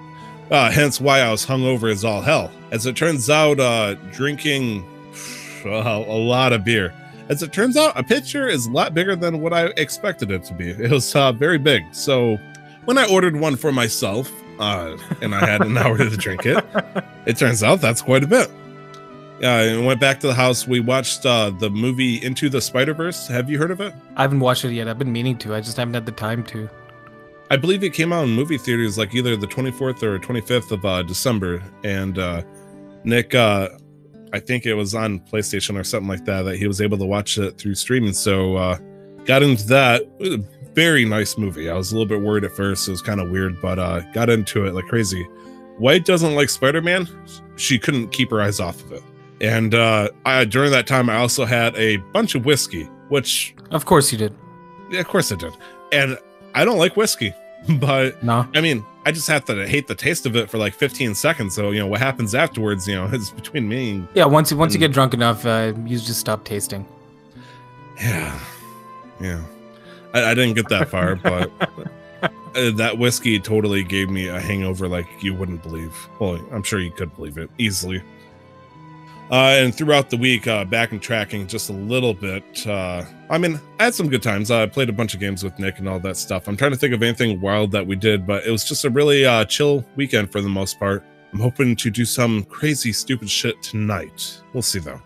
Uh, 0.52 0.72
hence 0.72 1.00
why 1.02 1.20
I 1.20 1.30
was 1.30 1.46
hungover 1.46 1.92
as 1.92 2.06
all 2.06 2.22
hell. 2.22 2.50
As 2.72 2.86
it 2.86 2.96
turns 2.96 3.30
out, 3.30 3.60
uh, 3.60 3.96
drinking 4.14 4.84
a 5.66 6.00
lot 6.00 6.54
of 6.54 6.64
beer. 6.64 6.94
As 7.30 7.44
it 7.44 7.52
turns 7.52 7.76
out, 7.76 8.00
a 8.00 8.04
pitcher 8.04 8.48
is 8.48 8.68
a 8.68 8.72
lot 8.72 8.94
bigger 8.94 9.16
than 9.16 9.42
what 9.42 9.54
I 9.54 9.66
expected 9.78 10.32
it 10.32 10.44
to 10.46 10.54
be. 10.54 10.70
It 10.70 10.92
was 10.92 11.14
uh, 11.16 11.34
very 11.34 11.58
big. 11.58 11.84
So 11.94 12.38
when 12.86 12.98
I 12.98 13.10
ordered 13.10 13.36
one 13.36 13.58
for 13.58 13.72
myself, 13.72 14.32
uh, 14.60 14.98
and 15.22 15.36
I 15.36 15.46
had 15.46 15.62
an 15.62 15.78
hour 15.78 15.98
to 15.98 16.10
drink 16.18 16.46
it, 16.46 16.64
it 17.26 17.38
turns 17.38 17.64
out 17.64 17.82
that's 17.82 18.02
quite 18.02 18.24
a 18.24 18.28
bit. 18.28 18.50
Uh, 19.44 19.46
and 19.46 19.86
went 19.86 20.00
back 20.00 20.20
to 20.22 20.28
the 20.28 20.34
house. 20.34 20.68
We 20.68 20.80
watched 20.80 21.26
uh, 21.26 21.52
the 21.52 21.70
movie 21.70 22.24
Into 22.24 22.50
the 22.50 22.60
Spider 22.60 22.96
Verse. 22.96 23.28
Have 23.28 23.52
you 23.52 23.60
heard 23.60 23.70
of 23.70 23.82
it? 23.82 23.94
I 24.16 24.24
haven't 24.24 24.40
watched 24.40 24.66
it 24.66 24.72
yet. 24.72 24.88
I've 24.88 24.98
been 24.98 25.12
meaning 25.12 25.38
to. 25.40 25.54
I 25.54 25.62
just 25.62 25.78
haven't 25.78 25.94
had 25.94 26.08
the 26.08 26.12
time 26.12 26.44
to. 26.46 26.68
I 27.52 27.58
believe 27.58 27.84
it 27.84 27.94
came 27.94 28.12
out 28.12 28.24
in 28.24 28.32
movie 28.32 28.58
theaters 28.58 28.98
like 28.98 29.14
either 29.14 29.38
the 29.38 29.48
24th 29.48 30.02
or 30.02 30.18
25th 30.18 30.72
of 30.72 30.86
uh, 30.86 31.04
December. 31.04 31.62
And 31.84 32.18
uh, 32.18 32.42
Nick, 33.04 33.36
uh, 33.36 33.70
I 34.34 34.40
think 34.40 34.66
it 34.66 34.74
was 34.74 34.94
on 34.96 35.20
PlayStation 35.22 35.80
or 35.80 35.84
something 35.84 36.08
like 36.10 36.26
that, 36.26 36.44
that 36.44 36.58
he 36.58 36.68
was 36.68 36.82
able 36.82 36.98
to 36.98 37.06
watch 37.06 37.38
it 37.38 37.58
through 37.58 37.76
streaming. 37.76 38.14
So 38.14 38.56
uh, 38.56 38.78
got 39.26 39.44
into 39.44 39.66
that. 39.68 40.02
It 40.02 40.20
was 40.20 40.34
a 40.36 40.44
very 40.74 41.06
nice 41.06 41.38
movie. 41.38 41.70
I 41.70 41.74
was 41.76 41.92
a 41.92 41.96
little 41.98 42.08
bit 42.08 42.22
worried 42.22 42.44
at 42.44 42.52
first. 42.52 42.88
It 42.88 42.92
was 42.92 43.02
kind 43.02 43.20
of 43.20 43.30
weird, 43.30 43.62
but 43.62 43.80
uh, 43.80 44.02
got 44.14 44.30
into 44.30 44.66
it 44.66 44.74
like 44.74 44.86
crazy. 44.86 45.24
White 45.78 46.06
doesn't 46.06 46.36
like 46.36 46.50
Spider 46.50 46.82
Man. 46.82 47.08
She 47.56 47.78
couldn't 47.80 48.10
keep 48.10 48.30
her 48.32 48.42
eyes 48.42 48.60
off 48.60 48.82
of 48.84 48.92
it. 48.94 49.04
And 49.42 49.76
uh, 49.76 50.10
I, 50.26 50.46
during 50.46 50.72
that 50.72 50.88
time, 50.88 51.10
I 51.10 51.18
also 51.18 51.46
had 51.46 51.76
a 51.76 51.98
bunch 51.98 52.34
of 52.36 52.46
whiskey, 52.46 52.84
which, 53.10 53.56
Of 53.72 53.86
course 53.86 54.12
you 54.12 54.18
did. 54.18 54.34
yeah, 54.90 55.00
of 55.02 55.08
course, 55.08 55.32
I 55.32 55.36
did. 55.36 55.54
And 55.92 56.18
I 56.56 56.66
don't 56.66 56.80
like 56.80 56.98
whiskey, 56.98 57.34
but 57.80 58.22
No. 58.24 58.48
I 58.56 58.62
mean, 58.62 58.84
I 59.08 59.12
just 59.12 59.30
have 59.30 59.46
to 59.46 59.66
hate 59.66 59.88
the 59.88 59.96
taste 59.96 60.26
of 60.26 60.36
it 60.36 60.50
for 60.50 60.58
like 60.58 60.74
15 60.74 61.16
seconds. 61.16 61.56
So, 61.56 61.72
you 61.72 61.80
know, 61.80 61.88
what 61.88 62.02
happens 62.02 62.36
afterwards, 62.36 62.86
you 62.90 62.96
know, 62.96 63.06
is 63.14 63.30
between 63.32 63.70
me 63.70 63.92
and 63.92 64.08
Yeah. 64.14 64.26
Once 64.26 64.52
you 64.52 64.58
once 64.58 64.74
you 64.74 64.80
Mm. 64.80 64.82
get 64.82 64.92
drunk 64.92 65.14
enough, 65.14 65.46
uh, 65.46 65.72
you 65.86 65.98
just 65.98 66.20
stop 66.20 66.44
tasting. 66.44 66.86
yeah. 68.02 68.38
Yeah. 69.22 69.44
I, 70.14 70.32
I 70.32 70.34
didn't 70.34 70.56
get 70.56 70.68
that 70.70 70.90
far, 70.90 71.16
but 71.32 71.50
uh, 72.22 72.72
that 72.76 72.98
whiskey 72.98 73.40
totally 73.40 73.84
gave 73.84 74.10
me 74.10 74.28
a 74.28 74.42
hangover 74.42 74.90
like 74.90 75.08
you 75.24 75.34
wouldn't 75.34 75.64
believe. 75.64 75.96
Well, 76.20 76.38
I'm 76.52 76.64
sure 76.64 76.80
you 76.80 76.92
could 76.92 77.16
believe 77.16 77.38
it 77.38 77.50
easily. 77.58 78.02
Uh, 79.32 79.56
and 79.64 79.74
throughout 79.74 80.10
the 80.10 80.18
week, 80.18 80.48
uh, 80.48 80.66
back 80.66 80.92
and 80.92 81.02
tracking 81.02 81.48
just 81.48 81.70
a 81.70 81.74
little 81.74 82.14
bit. 82.14 82.44
Uh, 82.68 83.04
I 83.30 83.38
mean, 83.38 83.60
I 83.80 83.86
had 83.86 83.94
some 83.96 84.08
good 84.08 84.24
times. 84.24 84.52
I 84.52 84.66
played 84.68 84.90
a 84.90 84.94
bunch 84.94 85.14
of 85.14 85.20
games 85.20 85.44
with 85.44 85.58
Nick 85.60 85.80
and 85.80 85.90
all 85.90 86.00
that 86.00 86.16
stuff. 86.16 86.48
I'm 86.48 86.56
trying 86.56 86.72
to 86.72 86.78
think 86.78 86.94
of 86.94 87.04
anything 87.04 87.42
wild 87.42 87.72
that 87.72 87.86
we 87.86 87.96
did, 87.98 88.26
but 88.26 88.46
it 88.46 88.52
was 88.52 88.64
just 88.64 88.86
a 88.86 88.90
really 88.90 89.26
uh, 89.26 89.44
chill 89.46 89.84
weekend 89.98 90.32
for 90.32 90.40
the 90.42 90.48
most 90.50 90.80
part. 90.80 91.04
I'm 91.34 91.40
hoping 91.40 91.76
to 91.76 91.90
do 91.90 92.06
some 92.06 92.44
crazy, 92.46 92.94
stupid 92.94 93.30
shit 93.30 93.62
tonight. 93.62 94.42
We'll 94.54 94.64
see 94.64 94.80
though. 94.80 95.02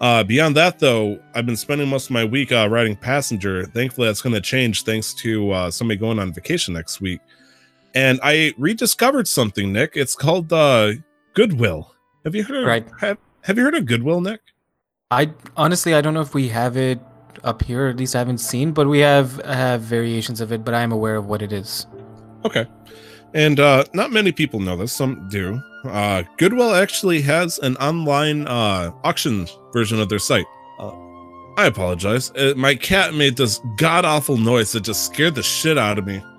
Uh, 0.00 0.24
beyond 0.24 0.56
that, 0.56 0.80
though, 0.80 1.20
I've 1.36 1.46
been 1.46 1.56
spending 1.56 1.86
most 1.86 2.06
of 2.06 2.10
my 2.10 2.24
week 2.24 2.50
uh, 2.50 2.68
riding 2.68 2.96
passenger. 2.96 3.66
Thankfully, 3.66 4.08
that's 4.08 4.20
going 4.20 4.34
to 4.34 4.40
change 4.40 4.82
thanks 4.82 5.14
to 5.14 5.52
uh, 5.52 5.70
somebody 5.70 5.96
going 6.00 6.18
on 6.18 6.32
vacation 6.32 6.74
next 6.74 7.00
week. 7.00 7.20
And 7.94 8.18
I 8.24 8.52
rediscovered 8.58 9.28
something, 9.28 9.72
Nick. 9.72 9.92
It's 9.94 10.16
called 10.16 10.52
uh, 10.52 10.94
Goodwill. 11.34 11.94
Have 12.24 12.34
you 12.34 12.42
heard 12.42 12.62
of 12.62 12.66
Right. 12.66 12.84
have, 12.98 13.18
have 13.42 13.56
you 13.56 13.62
heard 13.62 13.76
of 13.76 13.86
Goodwill, 13.86 14.20
Nick? 14.20 14.40
I 15.12 15.30
honestly 15.56 15.94
I 15.94 16.00
don't 16.00 16.14
know 16.14 16.20
if 16.22 16.34
we 16.34 16.48
have 16.48 16.76
it 16.76 16.98
up 17.44 17.62
here. 17.62 17.86
At 17.86 17.96
least 17.96 18.14
I 18.14 18.18
haven't 18.18 18.38
seen, 18.38 18.72
but 18.72 18.88
we 18.88 19.00
have 19.00 19.44
have 19.44 19.80
variations 19.80 20.40
of 20.40 20.52
it. 20.52 20.64
But 20.64 20.74
I 20.74 20.82
am 20.82 20.92
aware 20.92 21.16
of 21.16 21.26
what 21.26 21.42
it 21.42 21.52
is. 21.52 21.86
Okay. 22.44 22.66
And 23.34 23.60
uh, 23.60 23.84
not 23.94 24.12
many 24.12 24.32
people 24.32 24.60
know 24.60 24.76
this, 24.76 24.92
some 24.92 25.28
do. 25.28 25.60
Uh, 25.84 26.22
Goodwill 26.36 26.74
actually 26.74 27.22
has 27.22 27.58
an 27.58 27.76
online 27.76 28.46
uh, 28.46 28.92
auction 29.04 29.48
version 29.72 30.00
of 30.00 30.08
their 30.08 30.18
site. 30.18 30.44
Uh, 30.78 30.92
I 31.56 31.66
apologize. 31.66 32.30
Uh, 32.32 32.54
my 32.56 32.74
cat 32.74 33.14
made 33.14 33.36
this 33.36 33.60
god 33.78 34.04
awful 34.04 34.36
noise 34.36 34.72
that 34.72 34.80
just 34.80 35.06
scared 35.06 35.34
the 35.34 35.42
shit 35.42 35.78
out 35.78 35.98
of 35.98 36.06
me. 36.06 36.22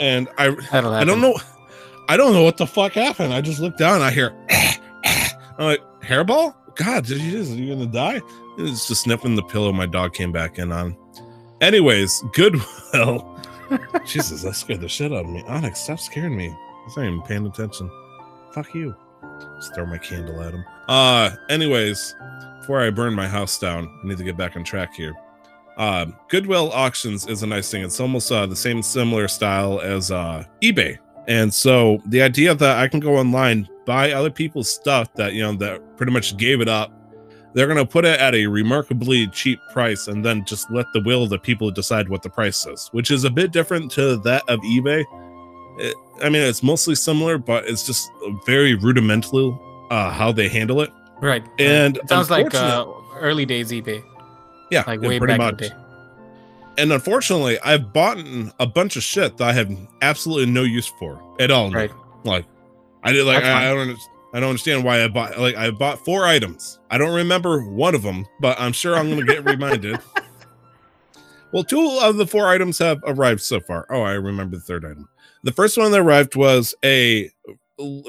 And 0.00 0.28
I 0.38 0.56
I 0.72 1.04
don't 1.04 1.20
know 1.20 1.34
I 2.08 2.16
don't 2.16 2.32
know 2.32 2.42
what 2.42 2.56
the 2.56 2.66
fuck 2.66 2.92
happened. 2.92 3.34
I 3.34 3.42
just 3.42 3.60
looked 3.60 3.76
down 3.76 4.00
I 4.00 4.10
hear 4.10 4.34
I'm 5.58 5.66
like, 5.66 5.82
hairball? 6.02 6.54
God, 6.80 7.04
did 7.04 7.20
you 7.20 7.30
just 7.30 7.52
you 7.52 7.74
gonna 7.74 7.84
die? 7.84 8.22
It's 8.56 8.88
just 8.88 9.02
sniffing 9.02 9.34
the 9.36 9.42
pillow 9.42 9.70
my 9.70 9.84
dog 9.84 10.14
came 10.14 10.32
back 10.32 10.58
in 10.58 10.72
on. 10.72 10.96
Anyways, 11.60 12.24
Goodwill. 12.32 13.38
Jesus, 14.06 14.42
that 14.44 14.54
scared 14.54 14.80
the 14.80 14.88
shit 14.88 15.12
out 15.12 15.26
of 15.26 15.30
me. 15.30 15.44
Onyx, 15.46 15.78
stop 15.78 16.00
scaring 16.00 16.34
me. 16.34 16.48
Was 16.86 16.96
not 16.96 17.04
even 17.04 17.20
paying 17.20 17.46
attention. 17.46 17.90
Fuck 18.54 18.74
you. 18.74 18.96
Just 19.56 19.74
throw 19.74 19.84
my 19.84 19.98
candle 19.98 20.40
at 20.40 20.54
him. 20.54 20.64
Uh, 20.88 21.32
anyways, 21.50 22.14
before 22.60 22.80
I 22.80 22.88
burn 22.88 23.12
my 23.12 23.28
house 23.28 23.58
down, 23.58 23.86
I 24.02 24.06
need 24.06 24.16
to 24.16 24.24
get 24.24 24.38
back 24.38 24.56
on 24.56 24.64
track 24.64 24.94
here. 24.94 25.12
Um, 25.76 26.16
Goodwill 26.28 26.72
auctions 26.72 27.26
is 27.26 27.42
a 27.42 27.46
nice 27.46 27.70
thing. 27.70 27.84
It's 27.84 28.00
almost 28.00 28.32
uh, 28.32 28.46
the 28.46 28.56
same 28.56 28.82
similar 28.82 29.28
style 29.28 29.82
as 29.82 30.10
uh, 30.10 30.44
eBay, 30.62 30.98
and 31.28 31.52
so 31.52 32.00
the 32.06 32.22
idea 32.22 32.54
that 32.54 32.78
I 32.78 32.88
can 32.88 33.00
go 33.00 33.18
online, 33.18 33.68
buy 33.90 34.12
other 34.12 34.30
people's 34.30 34.68
stuff 34.68 35.12
that 35.14 35.32
you 35.32 35.42
know 35.42 35.52
that 35.52 35.96
pretty 35.96 36.12
much 36.12 36.36
gave 36.36 36.60
it 36.60 36.68
up. 36.68 36.92
They're 37.54 37.66
gonna 37.66 37.84
put 37.84 38.04
it 38.04 38.20
at 38.20 38.36
a 38.36 38.46
remarkably 38.46 39.26
cheap 39.26 39.58
price, 39.72 40.06
and 40.06 40.24
then 40.24 40.44
just 40.44 40.70
let 40.70 40.86
the 40.92 41.00
will 41.00 41.24
of 41.24 41.30
the 41.30 41.40
people 41.40 41.72
decide 41.72 42.08
what 42.08 42.22
the 42.22 42.30
price 42.30 42.64
is, 42.66 42.88
which 42.92 43.10
is 43.10 43.24
a 43.24 43.30
bit 43.30 43.50
different 43.50 43.90
to 43.92 44.16
that 44.18 44.44
of 44.48 44.60
eBay. 44.60 45.04
It, 45.78 45.96
I 46.22 46.28
mean, 46.28 46.42
it's 46.42 46.62
mostly 46.62 46.94
similar, 46.94 47.36
but 47.36 47.64
it's 47.66 47.84
just 47.84 48.08
very 48.46 48.74
rudimental 48.74 49.60
uh, 49.90 50.10
how 50.10 50.30
they 50.30 50.48
handle 50.48 50.82
it. 50.82 50.90
Right. 51.20 51.44
And 51.58 51.96
it 51.96 52.08
sounds 52.08 52.30
like 52.30 52.54
uh, 52.54 52.86
early 53.16 53.44
days 53.44 53.72
eBay, 53.72 54.04
Yeah, 54.70 54.84
like 54.86 55.00
way 55.00 55.18
pretty 55.18 55.36
back 55.36 55.50
in 55.50 55.56
the 55.56 55.68
day. 55.70 55.74
And 56.78 56.92
unfortunately, 56.92 57.58
I've 57.64 57.92
bought 57.92 58.18
a 58.60 58.66
bunch 58.66 58.94
of 58.94 59.02
shit 59.02 59.36
that 59.38 59.48
I 59.48 59.52
have 59.52 59.76
absolutely 60.00 60.46
no 60.46 60.62
use 60.62 60.86
for 60.86 61.20
at 61.40 61.50
all. 61.50 61.72
Right. 61.72 61.90
Like, 62.22 62.46
I 63.02 63.12
did 63.12 63.24
like 63.26 63.44
I, 63.44 63.70
I 63.70 63.74
don't 63.74 63.98
I 64.32 64.40
don't 64.40 64.50
understand 64.50 64.84
why 64.84 65.02
I 65.02 65.08
bought 65.08 65.38
like 65.38 65.56
I 65.56 65.70
bought 65.70 66.04
four 66.04 66.26
items. 66.26 66.78
I 66.90 66.98
don't 66.98 67.14
remember 67.14 67.62
one 67.62 67.94
of 67.94 68.02
them, 68.02 68.26
but 68.40 68.58
I'm 68.60 68.72
sure 68.72 68.96
I'm 68.96 69.08
gonna 69.08 69.24
get 69.24 69.44
reminded. 69.44 69.98
Well, 71.52 71.64
two 71.64 71.98
of 72.02 72.16
the 72.16 72.26
four 72.26 72.46
items 72.46 72.78
have 72.78 73.00
arrived 73.04 73.40
so 73.40 73.60
far. 73.60 73.86
Oh, 73.90 74.02
I 74.02 74.12
remember 74.12 74.56
the 74.56 74.62
third 74.62 74.84
item. 74.84 75.08
The 75.42 75.52
first 75.52 75.76
one 75.76 75.90
that 75.90 76.00
arrived 76.00 76.36
was 76.36 76.74
a 76.84 77.30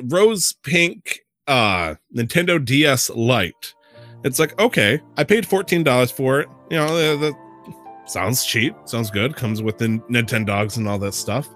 rose 0.04 0.54
pink 0.64 1.26
uh 1.48 1.96
Nintendo 2.16 2.64
DS 2.64 3.10
Lite. 3.10 3.74
It's 4.24 4.38
like, 4.38 4.60
okay, 4.60 5.02
I 5.18 5.24
paid 5.24 5.46
$14 5.46 6.14
for 6.14 6.42
it. 6.42 6.50
You 6.70 6.78
know, 6.78 7.18
that 7.18 7.34
sounds 8.06 8.46
cheap, 8.46 8.76
sounds 8.86 9.10
good, 9.10 9.36
comes 9.36 9.64
with 9.64 9.80
the 9.80 9.88
Nintendo 10.10 10.46
dogs 10.46 10.78
and 10.78 10.88
all 10.88 11.00
that 11.00 11.16
stuff. 11.16 11.50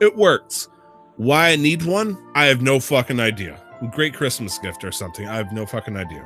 It 0.00 0.16
works. 0.16 0.68
Why 1.16 1.50
I 1.50 1.56
need 1.56 1.82
one, 1.84 2.18
I 2.34 2.46
have 2.46 2.62
no 2.62 2.80
fucking 2.80 3.20
idea. 3.20 3.60
Great 3.92 4.14
Christmas 4.14 4.58
gift 4.58 4.84
or 4.84 4.92
something. 4.92 5.26
I 5.28 5.36
have 5.36 5.52
no 5.52 5.66
fucking 5.66 5.96
idea. 5.96 6.24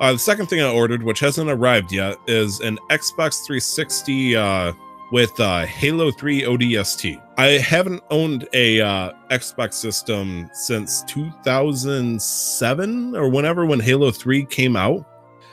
Uh, 0.00 0.12
the 0.12 0.18
second 0.18 0.46
thing 0.46 0.60
I 0.60 0.68
ordered, 0.70 1.02
which 1.02 1.20
hasn't 1.20 1.50
arrived 1.50 1.92
yet, 1.92 2.16
is 2.26 2.60
an 2.60 2.78
Xbox 2.90 3.44
360 3.46 4.36
uh, 4.36 4.72
with 5.12 5.38
uh, 5.40 5.64
Halo 5.66 6.10
3 6.10 6.42
ODST. 6.42 7.20
I 7.38 7.46
haven't 7.58 8.02
owned 8.10 8.48
a 8.52 8.80
uh, 8.80 9.12
Xbox 9.30 9.74
system 9.74 10.50
since 10.52 11.02
2007 11.04 13.16
or 13.16 13.28
whenever 13.28 13.66
when 13.66 13.80
Halo 13.80 14.10
3 14.10 14.44
came 14.46 14.76
out. 14.76 15.06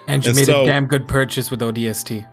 And 0.07 0.23
you 0.23 0.29
And 0.31 0.37
made 0.37 0.45
so- 0.45 0.63
a 0.63 0.65
damn 0.65 0.87
good 0.87 1.07
purchase 1.07 1.51
with 1.51 1.61
ODST. 1.61 2.27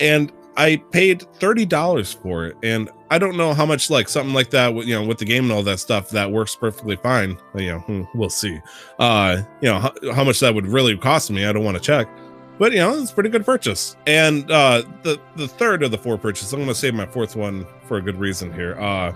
and 0.00 0.32
I 0.56 0.82
paid 0.90 1.22
thirty 1.34 1.64
dollars 1.64 2.12
for 2.12 2.46
it, 2.46 2.56
and 2.64 2.90
I 3.10 3.18
don't 3.18 3.36
know 3.36 3.54
how 3.54 3.64
much 3.64 3.88
like 3.88 4.08
something 4.08 4.34
like 4.34 4.50
that, 4.50 4.74
with 4.74 4.86
you 4.86 4.94
know, 4.94 5.02
with 5.02 5.18
the 5.18 5.24
game 5.24 5.44
and 5.44 5.52
all 5.52 5.62
that 5.62 5.78
stuff, 5.78 6.10
that 6.10 6.30
works 6.30 6.54
perfectly 6.54 6.96
fine. 6.96 7.38
But, 7.54 7.62
you 7.62 7.72
know, 7.72 7.78
hmm, 7.80 8.02
we'll 8.14 8.28
see. 8.28 8.60
Uh, 8.98 9.42
you 9.62 9.68
know, 9.70 9.78
how, 9.78 9.92
how 10.14 10.24
much 10.24 10.40
that 10.40 10.54
would 10.54 10.66
really 10.66 10.96
cost 10.96 11.30
me, 11.30 11.46
I 11.46 11.52
don't 11.52 11.64
want 11.64 11.76
to 11.76 11.82
check, 11.82 12.06
but 12.58 12.72
you 12.72 12.78
know, 12.78 13.00
it's 13.00 13.10
a 13.10 13.14
pretty 13.14 13.30
good 13.30 13.46
purchase. 13.46 13.96
And 14.06 14.50
uh, 14.50 14.82
the 15.02 15.18
the 15.36 15.48
third 15.48 15.82
of 15.82 15.90
the 15.90 15.98
four 15.98 16.18
purchases, 16.18 16.52
I'm 16.52 16.58
going 16.58 16.68
to 16.68 16.74
save 16.74 16.94
my 16.94 17.06
fourth 17.06 17.34
one 17.34 17.66
for 17.86 17.96
a 17.96 18.02
good 18.02 18.18
reason 18.18 18.52
here. 18.52 18.78
Uh, 18.78 19.12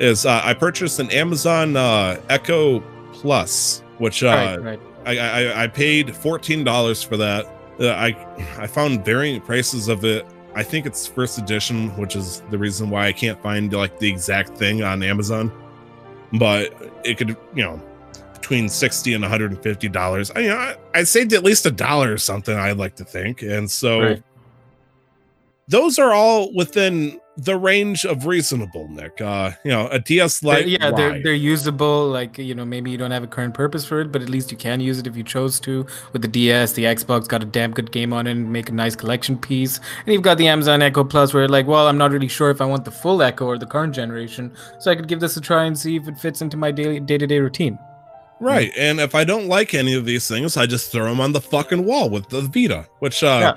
is 0.00 0.26
uh, 0.26 0.40
I 0.42 0.54
purchased 0.54 0.98
an 0.98 1.10
Amazon 1.12 1.76
uh, 1.76 2.20
Echo 2.28 2.80
Plus, 3.12 3.84
which 3.98 4.24
uh, 4.24 4.58
right, 4.60 4.78
right. 4.78 4.80
I, 5.04 5.18
I 5.18 5.62
I 5.64 5.66
paid 5.68 6.16
fourteen 6.16 6.64
dollars 6.64 7.02
for 7.04 7.16
that. 7.18 7.46
Uh, 7.78 7.90
I 7.90 8.16
I 8.58 8.66
found 8.66 9.04
varying 9.04 9.40
prices 9.40 9.88
of 9.88 10.04
it. 10.04 10.26
I 10.54 10.62
think 10.62 10.84
it's 10.84 11.06
first 11.06 11.38
edition, 11.38 11.88
which 11.96 12.14
is 12.14 12.42
the 12.50 12.58
reason 12.58 12.90
why 12.90 13.06
I 13.06 13.12
can't 13.12 13.42
find 13.42 13.72
like 13.72 13.98
the 13.98 14.08
exact 14.08 14.58
thing 14.58 14.82
on 14.82 15.02
Amazon. 15.02 15.50
But 16.34 16.74
it 17.04 17.16
could, 17.16 17.30
you 17.54 17.62
know, 17.62 17.80
between 18.34 18.68
sixty 18.68 19.14
and 19.14 19.22
one 19.22 19.30
hundred 19.30 19.52
and 19.52 19.62
fifty 19.62 19.88
dollars. 19.88 20.30
I, 20.32 20.40
you 20.40 20.48
know, 20.48 20.56
I, 20.56 20.76
I 20.94 21.02
saved 21.04 21.32
at 21.32 21.42
least 21.42 21.64
a 21.64 21.70
dollar 21.70 22.12
or 22.12 22.18
something. 22.18 22.56
I'd 22.56 22.76
like 22.76 22.96
to 22.96 23.04
think, 23.04 23.40
and 23.42 23.70
so 23.70 24.00
Right. 24.00 24.22
those 25.68 25.98
are 25.98 26.12
all 26.12 26.52
within 26.54 27.20
the 27.36 27.56
range 27.56 28.04
of 28.04 28.26
reasonable. 28.26 28.88
Nick, 28.88 29.20
uh, 29.20 29.52
you 29.64 29.70
know, 29.70 29.88
a 29.88 29.98
DS 29.98 30.42
Lite. 30.42 30.68
yeah, 30.68 30.90
they're 30.90 31.22
they're 31.22 31.32
usable. 31.32 32.08
Like 32.08 32.38
you 32.38 32.54
know, 32.54 32.64
maybe 32.64 32.90
you 32.90 32.98
don't 32.98 33.10
have 33.10 33.22
a 33.22 33.26
current 33.26 33.54
purpose 33.54 33.84
for 33.84 34.00
it, 34.00 34.12
but 34.12 34.22
at 34.22 34.28
least 34.28 34.50
you 34.50 34.56
can 34.56 34.80
use 34.80 34.98
it 34.98 35.06
if 35.06 35.16
you 35.16 35.24
chose 35.24 35.58
to. 35.60 35.86
With 36.12 36.22
the 36.22 36.28
DS, 36.28 36.74
the 36.74 36.84
Xbox 36.84 37.26
got 37.28 37.42
a 37.42 37.46
damn 37.46 37.72
good 37.72 37.90
game 37.92 38.12
on 38.12 38.26
it, 38.26 38.32
and 38.32 38.52
make 38.52 38.68
a 38.68 38.72
nice 38.72 38.94
collection 38.96 39.38
piece. 39.38 39.78
And 40.04 40.12
you've 40.12 40.22
got 40.22 40.38
the 40.38 40.48
Amazon 40.48 40.82
Echo 40.82 41.04
Plus, 41.04 41.32
where 41.32 41.48
like, 41.48 41.66
well, 41.66 41.88
I'm 41.88 41.98
not 41.98 42.10
really 42.10 42.28
sure 42.28 42.50
if 42.50 42.60
I 42.60 42.64
want 42.64 42.84
the 42.84 42.90
full 42.90 43.22
Echo 43.22 43.46
or 43.46 43.58
the 43.58 43.66
current 43.66 43.94
generation, 43.94 44.52
so 44.78 44.90
I 44.90 44.94
could 44.94 45.08
give 45.08 45.20
this 45.20 45.36
a 45.36 45.40
try 45.40 45.64
and 45.64 45.78
see 45.78 45.96
if 45.96 46.08
it 46.08 46.18
fits 46.18 46.42
into 46.42 46.56
my 46.56 46.70
daily 46.70 47.00
day-to-day 47.00 47.38
routine. 47.38 47.78
Right. 48.40 48.72
And 48.76 48.98
if 48.98 49.14
I 49.14 49.22
don't 49.22 49.46
like 49.46 49.72
any 49.72 49.94
of 49.94 50.04
these 50.04 50.26
things, 50.26 50.56
I 50.56 50.66
just 50.66 50.90
throw 50.90 51.04
them 51.04 51.20
on 51.20 51.30
the 51.30 51.40
fucking 51.40 51.84
wall 51.84 52.10
with 52.10 52.28
the 52.28 52.40
Vita, 52.40 52.88
which 52.98 53.22
uh, 53.22 53.56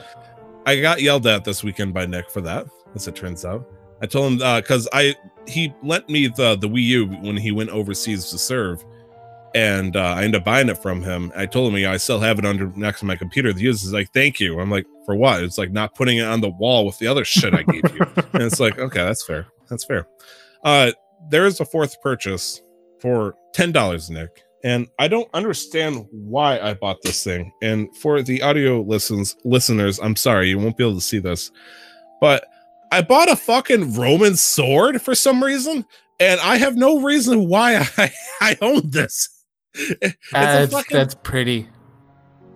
I 0.68 0.80
got 0.80 1.02
yelled 1.02 1.26
at 1.26 1.44
this 1.44 1.64
weekend 1.64 1.94
by 1.94 2.06
Nick 2.06 2.30
for 2.30 2.42
that, 2.42 2.68
as 2.96 3.08
it 3.08 3.16
turns 3.16 3.46
out. 3.46 3.70
I 4.02 4.08
told 4.08 4.34
him 4.34 4.62
because 4.62 4.88
I 4.94 5.16
he 5.48 5.74
lent 5.84 6.10
me 6.10 6.28
the 6.28 6.56
the 6.56 6.68
Wii 6.68 6.84
U 6.84 7.06
when 7.08 7.38
he 7.38 7.52
went 7.52 7.70
overseas 7.70 8.30
to 8.32 8.38
serve, 8.38 8.84
and 9.54 9.96
uh, 9.96 10.16
I 10.18 10.24
ended 10.24 10.42
up 10.42 10.46
buying 10.46 10.70
it 10.70 10.78
from 10.78 11.02
him. 11.02 11.32
I 11.36 11.46
told 11.46 11.72
him, 11.72 11.80
yeah, 11.80 11.92
I 11.92 11.98
still 11.98 12.20
have 12.20 12.40
it 12.40 12.46
under 12.46 12.68
next 12.76 13.00
to 13.00 13.06
my 13.06 13.16
computer. 13.16 13.54
The 13.54 13.62
user 13.62 13.88
is 13.88 13.94
like, 13.94 14.12
"Thank 14.14 14.40
you." 14.40 14.60
I'm 14.60 14.70
like, 14.70 14.86
"For 15.06 15.16
what?" 15.16 15.44
It's 15.44 15.58
like 15.58 15.72
not 15.72 15.96
putting 15.96 16.18
it 16.18 16.26
on 16.26 16.42
the 16.42 16.50
wall 16.50 16.86
with 16.86 17.00
the 17.00 17.08
other 17.08 17.24
shit 17.24 17.54
I 17.54 17.64
gave 17.64 17.84
you. 17.94 18.02
and 18.34 18.44
it's 18.44 18.60
like, 18.60 18.78
okay, 18.78 19.04
that's 19.04 19.24
fair. 19.24 19.48
That's 19.70 19.86
fair. 19.86 20.08
Uh, 20.64 20.92
there 21.30 21.46
is 21.46 21.60
a 21.60 21.66
fourth 21.66 22.02
purchase 22.02 22.62
for 23.00 23.36
ten 23.54 23.72
dollars, 23.72 24.10
Nick, 24.10 24.44
and 24.66 24.88
I 25.00 25.08
don't 25.08 25.30
understand 25.34 26.06
why 26.12 26.60
I 26.60 26.74
bought 26.74 27.02
this 27.02 27.24
thing. 27.24 27.54
And 27.62 27.96
for 27.96 28.22
the 28.22 28.42
audio 28.42 28.82
listens 28.82 29.38
listeners, 29.46 30.00
I'm 30.00 30.18
sorry 30.18 30.50
you 30.50 30.60
won't 30.60 30.76
be 30.76 30.84
able 30.84 30.96
to 30.96 31.02
see 31.02 31.20
this, 31.20 31.50
but 32.20 32.46
I 32.92 33.02
bought 33.02 33.30
a 33.32 33.36
fucking 33.36 33.94
Roman 33.94 34.36
sword 34.36 35.02
for 35.02 35.16
some 35.16 35.44
reason, 35.44 35.86
and 36.20 36.40
I 36.40 36.58
have 36.58 36.76
no 36.76 37.02
reason 37.02 37.48
why 37.50 37.76
I 37.98 38.12
I 38.42 38.58
own 38.62 38.90
this. 38.90 39.30
It's 39.74 40.16
a 40.16 40.16
That's, 40.32 40.72
fucking- 40.72 40.98
that's 40.98 41.16
pretty. 41.16 41.68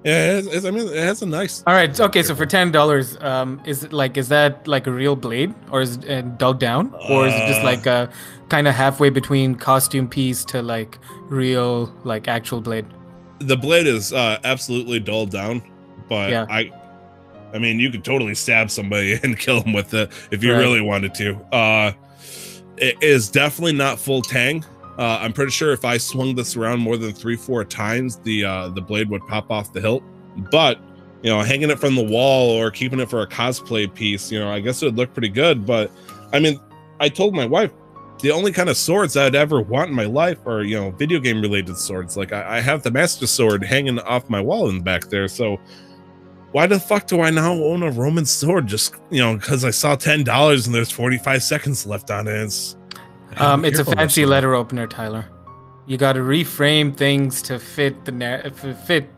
Yeah, 0.06 0.38
it's, 0.38 0.48
it's- 0.48 0.64
I 0.64 0.72
mean, 0.72 0.88
it 0.88 0.96
has 0.96 1.22
a 1.22 1.26
nice. 1.26 1.62
All 1.68 1.74
right. 1.74 2.00
Okay. 2.00 2.24
So 2.24 2.34
for 2.34 2.46
ten 2.46 2.72
dollars, 2.72 3.18
um, 3.20 3.62
is 3.66 3.84
it 3.84 3.92
like 3.92 4.16
is 4.16 4.30
that 4.30 4.66
like 4.66 4.88
a 4.88 4.92
real 4.92 5.18
blade, 5.18 5.54
or 5.72 5.82
is 5.82 5.98
it 5.98 6.10
uh, 6.10 6.22
dulled 6.22 6.60
down, 6.60 6.94
or 7.10 7.28
is 7.28 7.34
it 7.34 7.48
just 7.48 7.60
Uh. 7.62 7.66
like 7.66 7.86
a 7.86 8.10
kind 8.48 8.68
of 8.70 8.76
halfway 8.76 9.10
between 9.10 9.56
costume 9.56 10.08
piece 10.08 10.46
to 10.46 10.62
like 10.62 10.98
real 11.28 11.94
like 12.06 12.28
actual 12.30 12.62
blade? 12.62 12.86
the 13.42 13.56
blade 13.56 13.88
is 13.88 14.12
uh 14.12 14.38
absolutely 14.44 15.00
dulled 15.00 15.30
down 15.32 15.62
but 16.10 16.30
Yeah. 16.30 16.46
i 16.50 16.70
i 17.54 17.58
mean 17.60 17.80
you 17.80 17.90
could 17.90 18.04
totally 18.04 18.36
stab 18.36 18.70
somebody 18.72 19.14
and 19.24 19.38
kill 19.40 19.62
them 19.62 19.74
with 19.74 19.94
it 19.94 20.12
if 20.32 20.44
you 20.44 20.52
Right. 20.54 20.60
really 20.60 20.82
wanted 20.82 21.14
to 21.16 21.36
uh 21.54 21.92
it 22.78 22.96
is 23.02 23.30
definitely 23.30 23.74
not 23.74 24.00
full 24.00 24.22
tang 24.22 24.64
uh 24.98 25.18
i'm 25.22 25.34
pretty 25.34 25.52
sure 25.52 25.72
if 25.74 25.84
i 25.86 25.98
swung 25.98 26.36
this 26.36 26.56
around 26.56 26.80
more 26.80 26.98
than 26.98 27.12
three 27.14 27.36
four 27.36 27.64
times 27.66 28.18
the 28.20 28.44
uh 28.46 28.70
the 28.70 28.82
blade 28.82 29.10
would 29.10 29.26
pop 29.28 29.52
off 29.52 29.74
the 29.74 29.82
hilt 29.82 30.04
but 30.52 30.80
you 31.22 31.30
know, 31.30 31.42
hanging 31.42 31.70
it 31.70 31.78
from 31.78 31.96
the 31.96 32.04
wall 32.04 32.50
or 32.50 32.72
keeping 32.72 33.02
it 33.02 33.10
for 33.10 33.22
a 33.24 33.28
cosplay 33.28 33.94
piece, 33.94 34.32
you 34.32 34.40
know, 34.40 34.50
I 34.50 34.62
guess 34.62 34.82
it 34.82 34.86
would 34.86 34.96
look 34.96 35.12
pretty 35.14 35.28
good. 35.28 35.66
But 35.66 35.92
I 36.32 36.40
mean, 36.40 36.58
I 37.02 37.10
told 37.10 37.36
my 37.36 37.46
wife 37.46 37.74
the 38.22 38.32
only 38.32 38.54
kind 38.54 38.70
of 38.70 38.78
swords 38.78 39.18
I'd 39.18 39.36
ever 39.36 39.60
want 39.60 39.90
in 39.90 39.96
my 39.98 40.06
life 40.06 40.38
are, 40.48 40.64
you 40.64 40.80
know, 40.80 40.92
video 40.92 41.20
game 41.20 41.42
related 41.42 41.76
swords. 41.76 42.16
Like 42.16 42.32
I, 42.32 42.60
I 42.60 42.62
have 42.62 42.84
the 42.84 42.92
Master 42.92 43.28
Sword 43.28 43.66
hanging 43.66 44.00
off 44.00 44.30
my 44.30 44.40
wall 44.40 44.70
in 44.70 44.78
the 44.78 44.82
back 44.82 45.10
there. 45.10 45.28
So 45.28 45.60
why 46.52 46.66
the 46.68 46.80
fuck 46.80 47.08
do 47.08 47.22
I 47.22 47.30
now 47.30 47.54
own 47.54 47.84
a 47.84 47.92
Roman 47.92 48.26
sword? 48.26 48.68
Just 48.68 48.96
you 49.10 49.20
know, 49.20 49.36
because 49.36 49.64
I 49.64 49.72
saw 49.72 49.96
ten 49.96 50.24
dollars 50.24 50.66
and 50.66 50.76
there's 50.76 50.92
forty 50.92 51.18
five 51.18 51.44
seconds 51.44 51.86
left 51.86 52.10
on 52.10 52.28
it. 52.28 52.34
It's, 52.34 52.76
um, 53.38 53.64
it's 53.64 53.80
a 53.80 53.86
fancy 53.86 54.26
letter 54.26 54.56
opener, 54.56 54.88
Tyler. 54.88 55.26
You 55.86 55.98
got 55.98 56.14
to 56.14 56.20
reframe 56.20 56.96
things 56.96 57.42
to 57.44 57.60
fit 57.60 58.06
the 58.06 58.12
na- 58.12 58.50
fit 58.86 59.10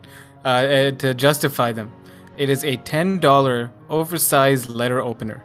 uh, 0.44 0.48
uh, 0.48 0.90
to 0.92 1.14
justify 1.14 1.72
them. 1.72 1.92
It 2.36 2.48
is 2.48 2.64
a 2.64 2.76
ten 2.78 3.18
dollar 3.18 3.70
oversized 3.88 4.68
letter 4.68 5.00
opener. 5.00 5.44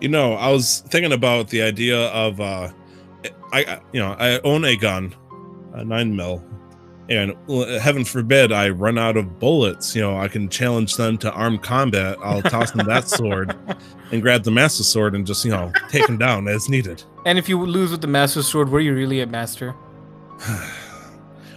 You 0.00 0.08
know, 0.08 0.34
I 0.34 0.50
was 0.50 0.80
thinking 0.88 1.12
about 1.12 1.48
the 1.48 1.62
idea 1.62 1.98
of 2.08 2.40
uh, 2.40 2.70
I 3.52 3.80
you 3.92 4.00
know 4.00 4.16
I 4.18 4.40
own 4.40 4.64
a 4.64 4.76
gun, 4.76 5.14
a 5.74 5.84
nine 5.84 6.14
mil, 6.14 6.42
and 7.10 7.34
heaven 7.80 8.04
forbid 8.04 8.52
I 8.52 8.68
run 8.68 8.96
out 8.96 9.16
of 9.16 9.40
bullets. 9.40 9.96
You 9.96 10.02
know, 10.02 10.16
I 10.16 10.28
can 10.28 10.48
challenge 10.48 10.96
them 10.96 11.18
to 11.18 11.32
armed 11.32 11.62
combat. 11.62 12.16
I'll 12.22 12.40
toss 12.40 12.70
them 12.70 12.86
that 12.86 13.08
sword 13.08 13.54
and 14.12 14.22
grab 14.22 14.44
the 14.44 14.52
master 14.52 14.84
sword 14.84 15.14
and 15.16 15.26
just 15.26 15.44
you 15.44 15.50
know 15.50 15.72
take 15.88 16.06
them 16.06 16.18
down 16.18 16.46
as 16.46 16.68
needed. 16.68 17.02
And 17.26 17.36
if 17.36 17.48
you 17.48 17.60
lose 17.60 17.90
with 17.90 18.00
the 18.00 18.06
master 18.06 18.42
sword, 18.42 18.70
were 18.70 18.80
you 18.80 18.94
really 18.94 19.20
a 19.20 19.26
master? 19.26 19.74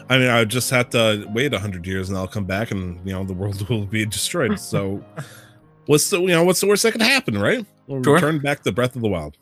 I 0.09 0.17
mean, 0.17 0.27
I 0.27 0.39
would 0.39 0.49
just 0.49 0.69
have 0.71 0.89
to 0.89 1.25
wait 1.33 1.53
a 1.53 1.59
hundred 1.59 1.87
years, 1.87 2.09
and 2.09 2.17
I'll 2.17 2.27
come 2.27 2.45
back, 2.45 2.71
and 2.71 2.99
you 3.07 3.13
know, 3.13 3.23
the 3.23 3.33
world 3.33 3.67
will 3.69 3.85
be 3.85 4.05
destroyed. 4.05 4.59
So, 4.59 5.03
what's 5.85 6.09
the 6.09 6.19
you 6.19 6.27
know 6.29 6.43
what's 6.43 6.61
the 6.61 6.67
worst 6.67 6.83
that 6.83 6.91
could 6.93 7.01
happen, 7.01 7.37
right? 7.37 7.65
We'll 7.85 8.03
sure. 8.03 8.15
return 8.15 8.39
back 8.39 8.63
the 8.63 8.71
Breath 8.71 8.95
of 8.95 9.03
the 9.03 9.07
Wild. 9.07 9.37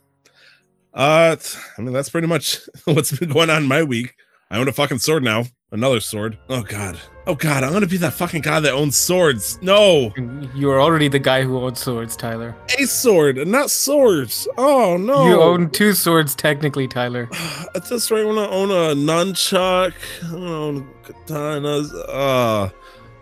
Uh, 0.94 1.38
I 1.78 1.82
mean, 1.82 1.94
that's 1.94 2.10
pretty 2.10 2.28
much 2.28 2.60
what's 2.84 3.18
been 3.18 3.30
going 3.30 3.50
on 3.50 3.66
my 3.66 3.82
week. 3.82 4.14
I 4.52 4.58
own 4.58 4.68
a 4.68 4.74
fucking 4.74 5.00
sword 5.00 5.24
now. 5.24 5.46
Another 5.72 6.02
sword. 6.02 6.38
Oh 6.50 6.62
god. 6.62 7.00
Oh 7.26 7.36
god, 7.36 7.64
I'm 7.64 7.72
gonna 7.72 7.88
be 7.88 7.96
that 7.98 8.12
fucking 8.12 8.42
guy 8.42 8.60
that 8.60 8.74
owns 8.74 8.98
swords. 8.98 9.58
No. 9.62 10.14
You 10.54 10.70
are 10.72 10.82
already 10.82 11.08
the 11.08 11.20
guy 11.20 11.44
who 11.44 11.58
owns 11.58 11.80
swords, 11.80 12.18
Tyler. 12.18 12.54
A 12.78 12.86
sword, 12.86 13.38
and 13.38 13.50
not 13.50 13.72
swords. 13.72 14.50
Oh 14.58 14.98
no. 14.98 15.26
You 15.26 15.42
own 15.42 15.70
two 15.70 15.94
swords 15.94 16.36
technically, 16.36 16.90
Tyler. 16.90 17.30
At 17.76 17.86
this 17.88 18.12
rate, 18.12 18.26
I 18.26 18.48
own 18.48 18.72
a 18.72 18.94
nunchuck, 18.94 19.94
I 20.24 20.36
own 20.36 20.94
katanas. 21.04 21.90
Uh 22.10 22.70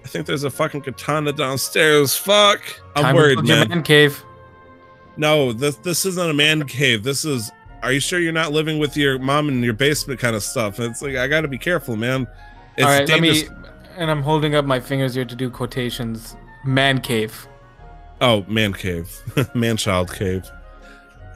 I 0.04 0.08
think 0.08 0.26
there's 0.26 0.46
a 0.46 0.50
fucking 0.50 0.82
katana 0.82 1.32
downstairs. 1.32 2.18
Fuck. 2.18 2.62
I'm 2.96 3.04
Time 3.04 3.16
worried, 3.16 3.44
man. 3.44 3.70
man. 3.70 3.84
Cave. 3.84 4.24
No, 5.18 5.54
this 5.54 5.76
this 5.76 6.06
isn't 6.06 6.30
a 6.32 6.34
man 6.34 6.66
cave. 6.66 7.04
This 7.04 7.24
is 7.24 7.52
are 7.84 7.92
you 7.92 8.00
sure 8.00 8.20
you're 8.20 8.32
not 8.32 8.52
living 8.52 8.80
with 8.80 8.98
your 8.98 9.20
mom 9.20 9.50
in 9.50 9.64
your 9.64 9.74
basement 9.74 10.20
kind 10.20 10.36
of 10.36 10.44
stuff? 10.44 10.80
It's 10.80 11.02
like 11.02 11.16
I 11.16 11.28
got 11.28 11.42
to 11.42 11.48
be 11.48 11.58
careful, 11.58 11.96
man. 11.96 12.28
It's 12.78 12.86
All 12.86 12.92
right, 12.92 13.08
dangerous. 13.08 13.50
let 13.50 13.60
me. 13.60 13.66
And 13.98 14.10
I'm 14.10 14.22
holding 14.22 14.56
up 14.56 14.66
my 14.66 14.80
fingers 14.80 15.16
here 15.16 15.26
to 15.26 15.36
do 15.36 15.50
quotations. 15.50 16.36
Man 16.66 17.00
cave. 17.02 17.48
Oh, 18.22 18.44
man 18.48 18.74
cave, 18.74 19.22
man 19.54 19.78
child 19.78 20.14
cave. 20.14 20.50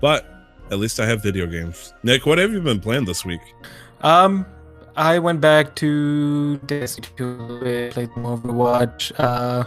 but 0.00 0.26
at 0.70 0.78
least 0.78 1.00
I 1.00 1.06
have 1.06 1.22
video 1.22 1.46
games. 1.46 1.94
Nick, 2.02 2.26
what 2.26 2.38
have 2.38 2.52
you 2.52 2.60
been 2.60 2.80
playing 2.80 3.04
this 3.04 3.24
week? 3.24 3.40
Um, 4.02 4.46
I 4.96 5.18
went 5.18 5.40
back 5.40 5.74
to 5.76 6.58
Destiny 6.58 7.08
2, 7.16 7.90
played 7.92 8.10
some 8.14 8.24
Overwatch. 8.24 9.12
Uh, 9.18 9.64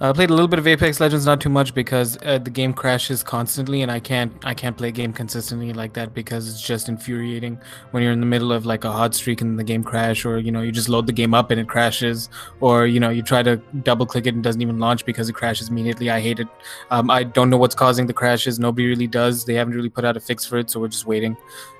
I 0.00 0.08
uh, 0.08 0.12
played 0.12 0.30
a 0.30 0.32
little 0.32 0.48
bit 0.48 0.58
of 0.58 0.66
Apex 0.66 0.98
Legends, 0.98 1.24
not 1.24 1.40
too 1.40 1.48
much 1.48 1.72
because 1.72 2.18
uh, 2.24 2.38
the 2.38 2.50
game 2.50 2.74
crashes 2.74 3.22
constantly, 3.22 3.82
and 3.82 3.92
I 3.92 4.00
can't 4.00 4.32
I 4.44 4.52
can't 4.52 4.76
play 4.76 4.88
a 4.88 4.92
game 4.92 5.12
consistently 5.12 5.72
like 5.72 5.92
that 5.92 6.12
because 6.12 6.48
it's 6.48 6.60
just 6.60 6.88
infuriating 6.88 7.60
when 7.92 8.02
you're 8.02 8.10
in 8.10 8.18
the 8.18 8.26
middle 8.26 8.50
of 8.50 8.66
like 8.66 8.82
a 8.82 8.90
hot 8.90 9.14
streak 9.14 9.40
and 9.40 9.56
the 9.56 9.62
game 9.62 9.84
crash, 9.84 10.24
or 10.24 10.38
you 10.38 10.50
know 10.50 10.62
you 10.62 10.72
just 10.72 10.88
load 10.88 11.06
the 11.06 11.12
game 11.12 11.32
up 11.32 11.52
and 11.52 11.60
it 11.60 11.68
crashes, 11.68 12.28
or 12.60 12.88
you 12.88 12.98
know 12.98 13.08
you 13.08 13.22
try 13.22 13.40
to 13.44 13.56
double 13.84 14.04
click 14.04 14.26
it 14.26 14.30
and 14.30 14.38
it 14.38 14.42
doesn't 14.42 14.62
even 14.62 14.80
launch 14.80 15.06
because 15.06 15.28
it 15.28 15.34
crashes 15.34 15.68
immediately. 15.68 16.10
I 16.10 16.20
hate 16.20 16.40
it. 16.40 16.48
Um, 16.90 17.08
I 17.08 17.22
don't 17.22 17.48
know 17.48 17.56
what's 17.56 17.76
causing 17.76 18.08
the 18.08 18.12
crashes. 18.12 18.58
Nobody 18.58 18.88
really 18.88 19.06
does. 19.06 19.44
They 19.44 19.54
haven't 19.54 19.74
really 19.74 19.90
put 19.90 20.04
out 20.04 20.16
a 20.16 20.20
fix 20.20 20.44
for 20.44 20.58
it, 20.58 20.70
so 20.70 20.80
we're 20.80 20.88
just 20.88 21.06
waiting. 21.06 21.36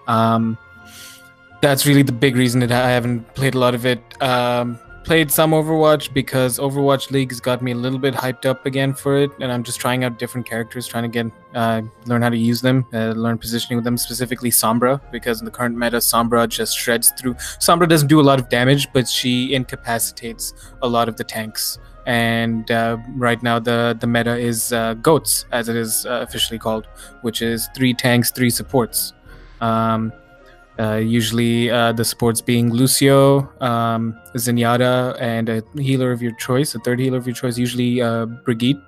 Um, 0.06 0.56
that's 1.60 1.84
really 1.84 2.02
the 2.02 2.12
big 2.12 2.36
reason 2.36 2.60
that 2.60 2.70
I 2.70 2.90
haven't 2.90 3.34
played 3.34 3.56
a 3.56 3.58
lot 3.58 3.74
of 3.74 3.84
it. 3.84 4.00
Um, 4.22 4.78
played 5.04 5.30
some 5.30 5.52
Overwatch 5.52 6.12
because 6.12 6.58
Overwatch 6.58 7.10
League 7.10 7.30
has 7.30 7.40
got 7.40 7.62
me 7.62 7.72
a 7.72 7.74
little 7.74 7.98
bit 7.98 8.14
hyped 8.14 8.46
up 8.46 8.66
again 8.66 8.94
for 8.94 9.16
it, 9.18 9.30
and 9.40 9.52
I'm 9.52 9.62
just 9.62 9.78
trying 9.78 10.02
out 10.02 10.18
different 10.18 10.46
characters, 10.46 10.86
trying 10.86 11.04
to 11.04 11.08
get 11.08 11.32
uh, 11.54 11.82
learn 12.06 12.22
how 12.22 12.30
to 12.30 12.36
use 12.36 12.60
them, 12.60 12.86
uh, 12.92 13.10
learn 13.10 13.38
positioning 13.38 13.76
with 13.76 13.84
them. 13.84 13.96
Specifically 13.96 14.50
Sombra, 14.50 15.00
because 15.12 15.40
in 15.40 15.44
the 15.44 15.50
current 15.50 15.76
meta, 15.76 15.98
Sombra 15.98 16.48
just 16.48 16.76
shreds 16.76 17.12
through. 17.20 17.34
Sombra 17.34 17.88
doesn't 17.88 18.08
do 18.08 18.20
a 18.20 18.22
lot 18.22 18.40
of 18.40 18.48
damage, 18.48 18.92
but 18.92 19.06
she 19.06 19.54
incapacitates 19.54 20.54
a 20.82 20.88
lot 20.88 21.08
of 21.08 21.16
the 21.16 21.24
tanks. 21.24 21.78
And 22.06 22.70
uh, 22.70 22.96
right 23.14 23.42
now, 23.42 23.58
the 23.58 23.96
the 24.00 24.06
meta 24.06 24.36
is 24.36 24.72
uh, 24.72 24.94
goats, 24.94 25.44
as 25.52 25.68
it 25.68 25.76
is 25.76 26.06
uh, 26.06 26.24
officially 26.26 26.58
called, 26.58 26.86
which 27.22 27.42
is 27.42 27.68
three 27.76 27.94
tanks, 27.94 28.30
three 28.30 28.50
supports. 28.50 29.12
Um, 29.60 30.12
uh, 30.78 30.96
usually, 30.96 31.70
uh, 31.70 31.92
the 31.92 32.04
supports 32.04 32.40
being 32.40 32.72
Lucio, 32.72 33.48
um, 33.60 34.18
Zenyatta, 34.34 35.16
and 35.20 35.48
a 35.48 35.62
healer 35.76 36.10
of 36.10 36.20
your 36.20 36.34
choice, 36.36 36.74
a 36.74 36.80
third 36.80 36.98
healer 36.98 37.18
of 37.18 37.26
your 37.26 37.34
choice, 37.34 37.56
usually 37.56 38.02
uh, 38.02 38.26
Brigitte, 38.26 38.80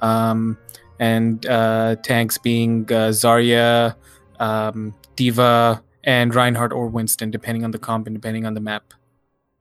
um, 0.00 0.56
and 1.00 1.44
uh, 1.46 1.96
tanks 2.02 2.38
being 2.38 2.84
uh, 2.84 3.10
Zarya, 3.10 3.96
um, 4.38 4.94
D.Va, 5.16 5.82
and 6.04 6.34
Reinhardt 6.34 6.72
or 6.72 6.86
Winston, 6.86 7.30
depending 7.30 7.64
on 7.64 7.72
the 7.72 7.78
comp 7.78 8.06
and 8.06 8.14
depending 8.14 8.46
on 8.46 8.54
the 8.54 8.60
map. 8.60 8.94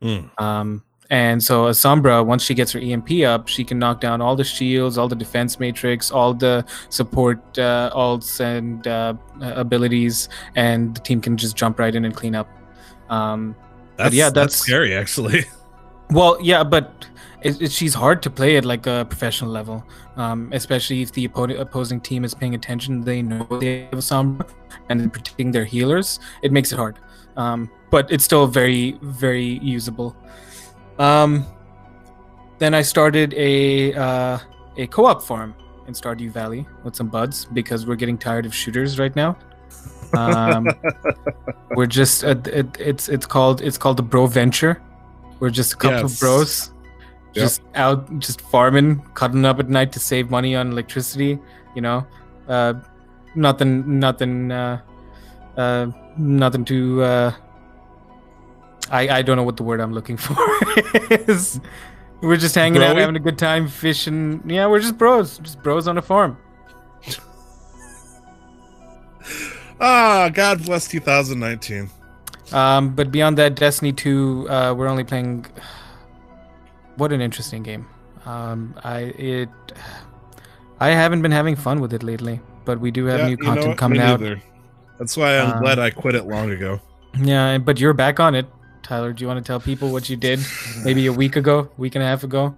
Mm. 0.03 0.41
Um, 0.41 0.83
and 1.12 1.43
so 1.43 1.67
a 1.67 1.71
Sombra, 1.71 2.26
once 2.26 2.41
she 2.41 2.54
gets 2.54 2.71
her 2.71 2.80
EMP 2.80 3.24
up, 3.26 3.50
she 3.50 3.65
can 3.65 3.78
knock 3.78 4.00
down 4.00 4.21
all 4.21 4.38
the 4.38 4.45
shields, 4.45 4.97
all 4.97 5.10
the 5.10 5.15
defense 5.15 5.60
matrix, 5.60 6.10
all 6.10 6.34
the 6.34 6.65
support 6.88 7.38
uh, 7.60 7.91
ults 7.93 8.39
and 8.39 8.88
uh, 8.88 9.13
abilities, 9.41 10.30
and 10.56 10.95
the 10.95 11.02
team 11.02 11.19
can 11.19 11.36
just 11.36 11.58
jump 11.58 11.80
right 11.80 11.93
in 11.93 12.06
and 12.06 12.15
clean 12.15 12.34
up. 12.34 12.47
Um, 13.10 13.58
that's, 13.97 14.15
yeah, 14.15 14.30
that's, 14.30 14.36
that's, 14.36 14.56
scary, 14.56 14.95
actually. 14.95 15.43
Well, 16.12 16.38
yeah, 16.41 16.65
but 16.65 17.08
it, 17.41 17.62
it, 17.62 17.71
she's 17.71 17.93
hard 17.93 18.21
to 18.24 18.30
play 18.30 18.58
at 18.58 18.65
like 18.65 18.86
a 18.86 19.06
professional 19.08 19.50
level, 19.50 19.82
um, 20.17 20.50
especially 20.52 21.02
if 21.02 21.13
the 21.13 21.26
oppo- 21.30 21.58
opposing 21.58 22.02
team 22.02 22.26
is 22.26 22.34
paying 22.34 22.54
attention. 22.54 23.00
They 23.00 23.21
know 23.21 23.47
they 23.62 23.84
have 23.84 23.93
a 23.93 23.97
Sombra 23.97 24.50
and 24.89 25.12
protecting 25.13 25.52
their 25.52 25.63
healers. 25.63 26.19
It 26.41 26.52
makes 26.52 26.74
it 26.74 26.76
hard, 26.76 27.00
um, 27.38 27.71
but 27.91 28.12
it's 28.12 28.26
still 28.26 28.45
very, 28.45 29.00
very 29.02 29.60
usable. 29.60 30.17
Um, 30.99 31.45
then 32.60 32.73
I 32.73 32.82
started 32.82 33.34
a 33.34 33.93
uh, 33.93 34.39
a 34.77 34.88
co-op 34.88 35.23
farm 35.23 35.56
in 35.88 35.93
Stardew 35.93 36.32
Valley 36.32 36.65
with 36.84 36.95
some 36.95 37.08
buds 37.08 37.45
because 37.45 37.86
we're 37.86 37.95
getting 37.95 38.17
tired 38.17 38.45
of 38.45 38.54
shooters 38.54 38.99
right 38.99 39.15
now. 39.15 39.38
Um, 40.13 40.67
we're 41.75 41.88
just 41.88 42.23
uh, 42.23 42.36
it, 42.45 42.77
it's 42.80 43.10
it's 43.10 43.25
called 43.25 43.62
it's 43.62 43.77
called 43.77 43.97
the 43.97 44.04
Bro 44.04 44.27
Venture. 44.27 44.82
We're 45.39 45.49
just 45.49 45.73
a 45.73 45.77
couple 45.77 46.01
yes. 46.01 46.13
of 46.13 46.19
bros, 46.19 46.71
just 47.34 47.62
out 47.75 48.19
just 48.19 48.41
farming, 48.41 49.01
cutting 49.15 49.45
up 49.45 49.60
at 49.60 49.69
night 49.69 49.91
to 49.93 49.99
save 49.99 50.30
money 50.30 50.56
on 50.56 50.71
electricity. 50.71 51.39
You 51.75 51.82
know, 51.82 52.08
uh, 52.47 52.75
nothing 53.36 53.99
nothing 53.99 54.51
uh, 54.51 54.82
uh, 55.58 55.88
nothing 56.17 56.65
too 56.65 57.01
uh, 57.04 57.34
I, 58.91 59.19
I 59.19 59.21
don't 59.21 59.38
know 59.38 59.43
what 59.43 59.58
the 59.58 59.63
word 59.63 59.80
I'm 59.80 59.93
looking 59.93 60.17
for 60.17 60.36
is. 61.10 61.60
We're 62.21 62.38
just 62.38 62.54
hanging 62.54 62.84
out, 62.84 62.97
having 62.97 63.15
a 63.15 63.19
good 63.19 63.38
time, 63.38 63.67
fishing. 63.67 64.43
Yeah, 64.45 64.67
we're 64.67 64.82
just 64.82 64.97
bros, 64.97 65.39
just 65.39 65.63
bros 65.63 65.88
on 65.88 65.97
a 65.97 66.01
farm. 66.01 66.38
Ah, 69.84 70.30
God 70.32 70.63
bless 70.63 70.88
2019. 70.88 71.89
Um, 72.51 72.93
but 72.93 73.12
beyond 73.12 73.39
that, 73.39 73.56
Destiny 73.56 73.91
2, 73.91 74.47
uh, 74.47 74.75
we're 74.77 74.88
only 74.88 75.04
playing. 75.04 75.45
What 76.97 77.12
an 77.12 77.21
interesting 77.21 77.63
game. 77.63 77.88
Um, 78.25 78.75
I 78.84 78.99
it. 79.17 79.49
I 80.80 80.89
haven't 80.89 81.23
been 81.23 81.32
having 81.32 81.56
fun 81.56 81.80
with 81.80 81.93
it 81.93 82.04
lately, 82.04 82.41
but 82.63 82.80
we 82.80 82.91
do 82.91 83.06
have 83.06 83.21
yeah, 83.21 83.27
new 83.30 83.38
content 83.38 83.77
coming 83.77 84.01
out. 84.01 84.21
That's 84.99 85.17
why 85.17 85.39
I'm 85.39 85.54
um, 85.54 85.62
glad 85.62 85.80
I 85.80 85.89
quit 85.89 86.13
it 86.13 86.25
long 86.25 86.51
ago. 86.51 86.80
Yeah, 87.19 87.58
but 87.58 87.80
you're 87.80 87.93
back 87.93 88.19
on 88.19 88.36
it. 88.36 88.45
Tyler, 88.91 89.13
do 89.13 89.23
you 89.23 89.27
want 89.30 89.38
to 89.38 89.47
tell 89.49 89.62
people 89.62 89.89
what 89.89 90.10
you 90.10 90.17
did 90.17 90.38
maybe 90.84 91.06
a 91.08 91.13
week 91.13 91.38
ago, 91.38 91.69
week 91.77 91.95
and 91.95 92.04
a 92.04 92.06
half 92.06 92.25
ago? 92.25 92.58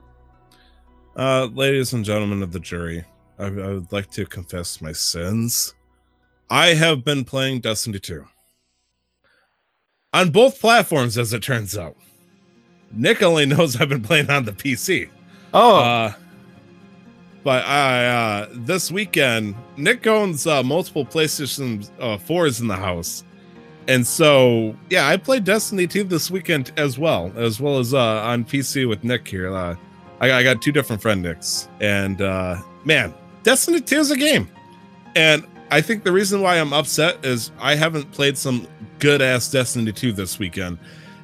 Uh, 1.15 1.45
ladies 1.53 1.93
and 1.93 2.03
gentlemen 2.03 2.41
of 2.41 2.51
the 2.51 2.59
jury, 2.59 3.05
I, 3.37 3.43
I 3.45 3.49
would 3.49 3.91
like 3.91 4.09
to 4.13 4.25
confess 4.25 4.81
my 4.81 4.93
sins. 4.93 5.75
I 6.49 6.69
have 6.69 7.05
been 7.05 7.23
playing 7.23 7.59
Destiny 7.59 7.99
2 7.99 8.25
on 10.11 10.31
both 10.31 10.59
platforms, 10.59 11.19
as 11.19 11.33
it 11.33 11.43
turns 11.43 11.77
out. 11.77 11.95
Nick 12.91 13.21
only 13.21 13.45
knows 13.45 13.79
I've 13.79 13.89
been 13.89 14.01
playing 14.01 14.31
on 14.31 14.45
the 14.45 14.53
PC. 14.53 15.11
Oh, 15.53 15.77
Uh, 15.77 16.13
but 17.43 17.63
I 17.63 18.07
uh, 18.07 18.47
this 18.53 18.89
weekend, 18.91 19.53
Nick 19.77 20.07
owns 20.07 20.47
uh, 20.47 20.63
multiple 20.63 21.05
PlayStation 21.05 21.87
uh, 21.99 22.17
fours 22.17 22.59
in 22.59 22.67
the 22.67 22.75
house, 22.75 23.23
and 23.87 24.05
so 24.05 24.75
yeah, 24.89 25.07
I 25.07 25.17
played 25.17 25.43
Destiny 25.43 25.87
2 25.87 26.03
this 26.05 26.31
weekend 26.31 26.71
as 26.77 26.97
well, 26.97 27.31
as 27.35 27.59
well 27.59 27.79
as 27.79 27.93
uh, 27.93 28.21
on 28.23 28.45
PC 28.45 28.87
with 28.87 29.03
Nick 29.03 29.27
here. 29.27 29.53
Uh, 29.53 29.75
I, 30.21 30.31
I 30.31 30.43
got 30.43 30.61
two 30.61 30.71
different 30.71 31.01
friend 31.01 31.21
Nicks, 31.21 31.67
and 31.81 32.21
uh, 32.21 32.61
man, 32.85 33.13
Destiny 33.43 33.81
2 33.81 33.95
is 33.97 34.11
a 34.11 34.17
game, 34.17 34.49
and 35.15 35.45
I 35.71 35.81
think 35.81 36.03
the 36.03 36.11
reason 36.11 36.41
why 36.41 36.59
I'm 36.59 36.71
upset 36.73 37.25
is 37.25 37.51
I 37.59 37.75
haven't 37.75 38.11
played 38.11 38.37
some 38.37 38.67
good 38.99 39.21
ass 39.21 39.49
Destiny 39.51 39.91
2 39.91 40.13
this 40.13 40.39
weekend, 40.39 40.77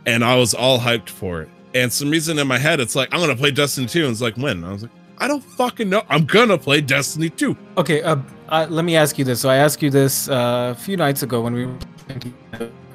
and 0.06 0.24
I 0.24 0.36
was 0.36 0.54
all 0.54 0.80
hyped 0.80 1.10
for 1.10 1.42
it. 1.44 1.50
And 1.76 1.94
some 1.94 2.10
reason 2.10 2.40
in 2.40 2.48
my 2.48 2.58
head, 2.58 2.80
it's 2.80 2.96
like 2.96 3.10
I'm 3.14 3.20
gonna 3.20 3.36
play 3.36 3.52
Destiny 3.52 3.88
2, 3.88 4.04
and 4.04 4.12
it's 4.12 4.22
like 4.22 4.36
when 4.38 4.64
I 4.64 4.72
was 4.72 4.82
like. 4.84 4.92
I 5.22 5.28
don't 5.28 5.44
fucking 5.44 5.90
know. 5.90 6.04
I'm 6.10 6.26
gonna 6.26 6.58
play 6.58 6.80
Destiny 6.82 7.30
2. 7.30 7.56
okay. 7.78 8.02
Uh, 8.02 8.18
uh, 8.50 8.68
let 8.70 8.86
me 8.86 8.96
ask 8.96 9.18
you 9.18 9.26
this. 9.26 9.42
So 9.42 9.50
I 9.50 9.56
asked 9.58 9.82
you 9.82 9.90
this 9.90 10.28
uh, 10.30 10.74
a 10.78 10.80
few 10.80 10.98
nights 10.98 11.24
ago 11.24 11.42
when 11.42 11.54
we 11.54 11.66
were 11.66 11.78
playing, 12.08 12.34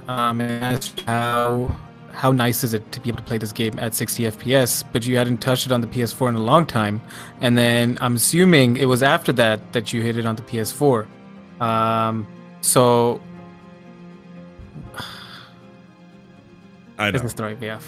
um, 0.09 0.41
and 0.41 0.65
asked 0.65 1.01
how 1.01 1.75
how 2.13 2.31
nice 2.31 2.63
is 2.63 2.75
it 2.75 2.93
to 2.93 3.01
be 3.01 3.09
able 3.09 3.19
to 3.19 3.25
play 3.25 3.39
this 3.39 3.51
game 3.53 3.77
at 3.81 3.93
60 3.93 4.23
FPS, 4.25 4.85
but 4.93 5.05
you 5.05 5.17
hadn't 5.17 5.39
touched 5.39 5.67
it 5.67 5.73
on 5.73 5.81
the 5.81 5.87
PS4 5.89 6.29
in 6.29 6.37
a 6.37 6.41
long 6.41 6.65
time. 6.65 7.01
And 7.41 7.59
then 7.59 7.99
I'm 8.01 8.15
assuming 8.15 8.77
it 8.77 8.85
was 8.87 9.03
after 9.03 9.33
that 9.33 9.73
that 9.73 9.93
you 9.93 10.01
hit 10.01 10.17
it 10.17 10.25
on 10.25 10.37
the 10.37 10.43
PS4. 10.43 11.07
Um, 11.61 12.25
so 12.61 13.21
I 16.99 17.07
know. 17.07 17.13
business 17.13 17.33
story, 17.33 17.57
yeah. 17.61 17.81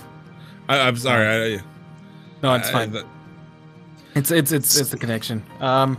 I, 0.69 0.81
I'm 0.81 0.97
sorry. 0.97 1.55
I, 1.57 1.61
No, 2.43 2.55
it's 2.55 2.69
I- 2.69 2.73
fine. 2.73 2.91
that- 2.93 3.07
It's 4.17 4.31
it's 4.31 4.51
it's 4.51 4.77
it's 4.81 4.91
the 4.91 4.97
connection. 4.99 5.43
Um, 5.61 5.99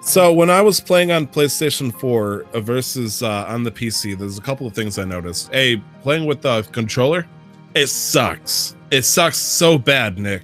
so 0.00 0.32
when 0.32 0.50
I 0.50 0.62
was 0.62 0.80
playing 0.80 1.12
on 1.12 1.26
PlayStation 1.26 1.92
4 1.92 2.46
uh, 2.52 2.60
versus 2.60 3.22
uh, 3.22 3.44
on 3.48 3.62
the 3.62 3.70
PC, 3.70 4.18
there's 4.18 4.38
a 4.38 4.42
couple 4.42 4.66
of 4.66 4.74
things 4.74 4.98
I 4.98 5.04
noticed. 5.04 5.50
A 5.52 5.76
playing 6.02 6.26
with 6.26 6.42
the 6.42 6.62
controller, 6.72 7.26
it 7.74 7.88
sucks. 7.88 8.74
It 8.90 9.02
sucks 9.02 9.36
so 9.36 9.78
bad, 9.78 10.18
Nick. 10.18 10.42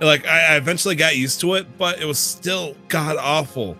Like 0.00 0.26
I, 0.26 0.54
I 0.54 0.56
eventually 0.56 0.96
got 0.96 1.16
used 1.16 1.40
to 1.40 1.54
it, 1.54 1.78
but 1.78 2.00
it 2.00 2.04
was 2.04 2.18
still 2.18 2.76
god 2.88 3.16
awful. 3.18 3.76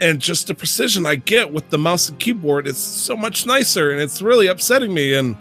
And 0.00 0.20
just 0.20 0.46
the 0.46 0.54
precision 0.54 1.06
I 1.06 1.16
get 1.16 1.52
with 1.52 1.70
the 1.70 1.78
mouse 1.78 2.08
and 2.08 2.18
keyboard 2.18 2.66
is 2.66 2.76
so 2.76 3.16
much 3.16 3.46
nicer, 3.46 3.90
and 3.90 4.00
it's 4.00 4.22
really 4.22 4.46
upsetting 4.48 4.92
me. 4.92 5.14
And 5.14 5.36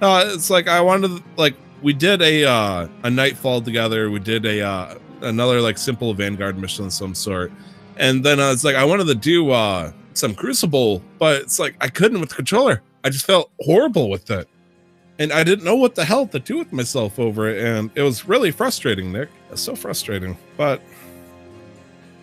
uh, 0.00 0.24
it's 0.28 0.50
like 0.50 0.68
I 0.68 0.80
wanted, 0.80 1.22
like 1.36 1.54
we 1.82 1.92
did 1.92 2.22
a 2.22 2.44
uh, 2.44 2.88
a 3.04 3.10
nightfall 3.10 3.60
together. 3.60 4.10
We 4.10 4.18
did 4.18 4.44
a 4.44 4.62
uh, 4.62 4.94
another 5.22 5.60
like 5.60 5.78
simple 5.78 6.12
Vanguard 6.14 6.58
mission 6.58 6.86
of 6.86 6.92
some 6.92 7.14
sort, 7.14 7.52
and 7.96 8.24
then 8.24 8.40
I 8.40 8.50
was 8.50 8.64
like 8.64 8.76
I 8.76 8.84
wanted 8.84 9.06
to 9.06 9.14
do 9.14 9.50
uh, 9.50 9.92
some 10.14 10.34
Crucible, 10.34 11.02
but 11.18 11.42
it's 11.42 11.58
like 11.58 11.76
I 11.80 11.88
couldn't 11.88 12.20
with 12.20 12.30
the 12.30 12.34
controller. 12.36 12.82
I 13.04 13.10
just 13.10 13.26
felt 13.26 13.50
horrible 13.60 14.10
with 14.10 14.30
it, 14.30 14.48
and 15.18 15.32
I 15.32 15.44
didn't 15.44 15.64
know 15.64 15.76
what 15.76 15.94
the 15.94 16.04
hell 16.04 16.26
to 16.28 16.38
do 16.38 16.58
with 16.58 16.72
myself 16.72 17.18
over 17.18 17.48
it, 17.48 17.64
and 17.64 17.90
it 17.94 18.02
was 18.02 18.26
really 18.26 18.50
frustrating, 18.50 19.12
Nick. 19.12 19.28
It's 19.50 19.62
so 19.62 19.76
frustrating, 19.76 20.36
but. 20.56 20.80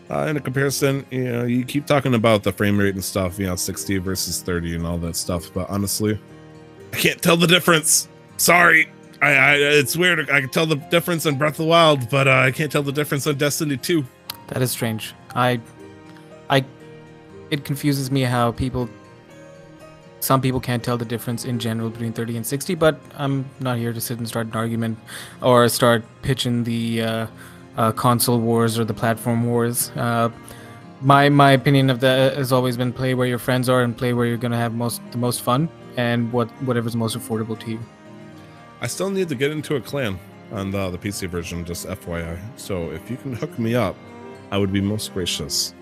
Uh, 0.09 0.27
in 0.27 0.35
a 0.35 0.39
comparison, 0.39 1.03
you 1.09 1.23
know, 1.23 1.43
you 1.45 1.63
keep 1.63 1.87
talking 1.87 2.13
about 2.13 2.43
the 2.43 2.51
frame 2.51 2.77
rate 2.77 2.93
and 2.93 3.03
stuff, 3.03 3.39
you 3.39 3.47
know, 3.47 3.55
60 3.55 3.97
versus 3.99 4.41
30 4.41 4.75
and 4.75 4.85
all 4.85 4.97
that 4.97 5.15
stuff, 5.15 5.51
but 5.53 5.67
honestly, 5.69 6.19
I 6.91 6.97
can't 6.97 7.21
tell 7.21 7.35
the 7.35 7.47
difference. 7.47 8.07
Sorry. 8.37 8.91
I, 9.21 9.31
I 9.31 9.53
it's 9.55 9.97
weird. 9.97 10.29
I 10.29 10.41
can 10.41 10.49
tell 10.49 10.65
the 10.65 10.75
difference 10.75 11.25
in 11.25 11.37
Breath 11.37 11.53
of 11.53 11.57
the 11.57 11.65
Wild, 11.65 12.09
but 12.09 12.27
uh, 12.27 12.31
I 12.31 12.51
can't 12.51 12.71
tell 12.71 12.83
the 12.83 12.91
difference 12.91 13.25
on 13.25 13.37
Destiny 13.37 13.77
2. 13.77 14.05
that 14.49 14.61
is 14.61 14.71
strange. 14.71 15.15
I, 15.35 15.59
I, 16.49 16.65
it 17.49 17.65
confuses 17.65 18.11
me 18.11 18.21
how 18.21 18.51
people. 18.51 18.89
Some 20.19 20.39
people 20.39 20.61
can't 20.61 20.81
tell 20.81 20.97
the 20.97 21.03
difference 21.03 21.43
in 21.43 21.59
general 21.59 21.89
between 21.89 22.13
30 22.13 22.37
and 22.37 22.47
60, 22.47 22.75
but 22.75 22.97
I'm 23.17 23.45
not 23.59 23.77
here 23.77 23.91
to 23.91 23.99
sit 23.99 24.19
and 24.19 24.27
start 24.27 24.47
an 24.47 24.53
argument 24.53 24.97
or 25.41 25.67
start 25.67 26.05
pitching 26.21 26.63
the 26.63 27.01
uh, 27.01 27.27
uh, 27.75 27.91
console 27.91 28.39
wars 28.39 28.79
or 28.79 28.85
the 28.85 28.93
platform 28.93 29.45
wars. 29.45 29.89
Uh, 29.97 30.29
my 31.01 31.27
my 31.27 31.51
opinion 31.51 31.89
of 31.89 31.99
that 31.99 32.37
has 32.37 32.53
always 32.53 32.77
been 32.77 32.93
play 32.93 33.13
where 33.13 33.27
your 33.27 33.37
friends 33.39 33.67
are 33.67 33.81
and 33.81 33.97
play 33.97 34.13
where 34.13 34.25
you're 34.25 34.37
gonna 34.37 34.57
have 34.57 34.73
most 34.73 35.01
the 35.11 35.17
most 35.17 35.41
fun 35.41 35.67
and 35.97 36.31
what 36.31 36.49
whatever's 36.63 36.95
most 36.95 37.17
affordable 37.17 37.59
to 37.59 37.71
you. 37.71 37.79
I 38.81 38.87
still 38.87 39.09
need 39.09 39.29
to 39.29 39.35
get 39.35 39.51
into 39.51 39.75
a 39.75 39.81
clan 39.81 40.19
on 40.51 40.71
the, 40.71 40.89
the 40.89 40.97
PC 40.97 41.27
version, 41.29 41.65
just 41.65 41.87
FYI. 41.87 42.37
So 42.57 42.91
if 42.91 43.09
you 43.09 43.17
can 43.17 43.33
hook 43.33 43.57
me 43.57 43.75
up, 43.75 43.95
I 44.53 44.57
would 44.57 44.71
be 44.71 44.81
most 44.81 45.11
gracious. 45.15 45.73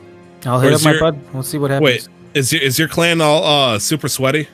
I'll 0.46 0.62
hit 0.62 0.72
up 0.74 0.82
my 0.82 0.92
your- 0.92 1.00
bud. 1.02 1.20
We'll 1.34 1.44
see 1.44 1.58
what 1.58 1.72
happens. 1.72 1.84
Wait, 2.08 2.08
is 2.34 2.54
your, 2.54 2.62
is 2.62 2.80
your 2.80 2.88
clan 2.88 3.20
all 3.20 3.44
uh, 3.44 3.78
super 3.80 4.08
sweaty? 4.08 4.48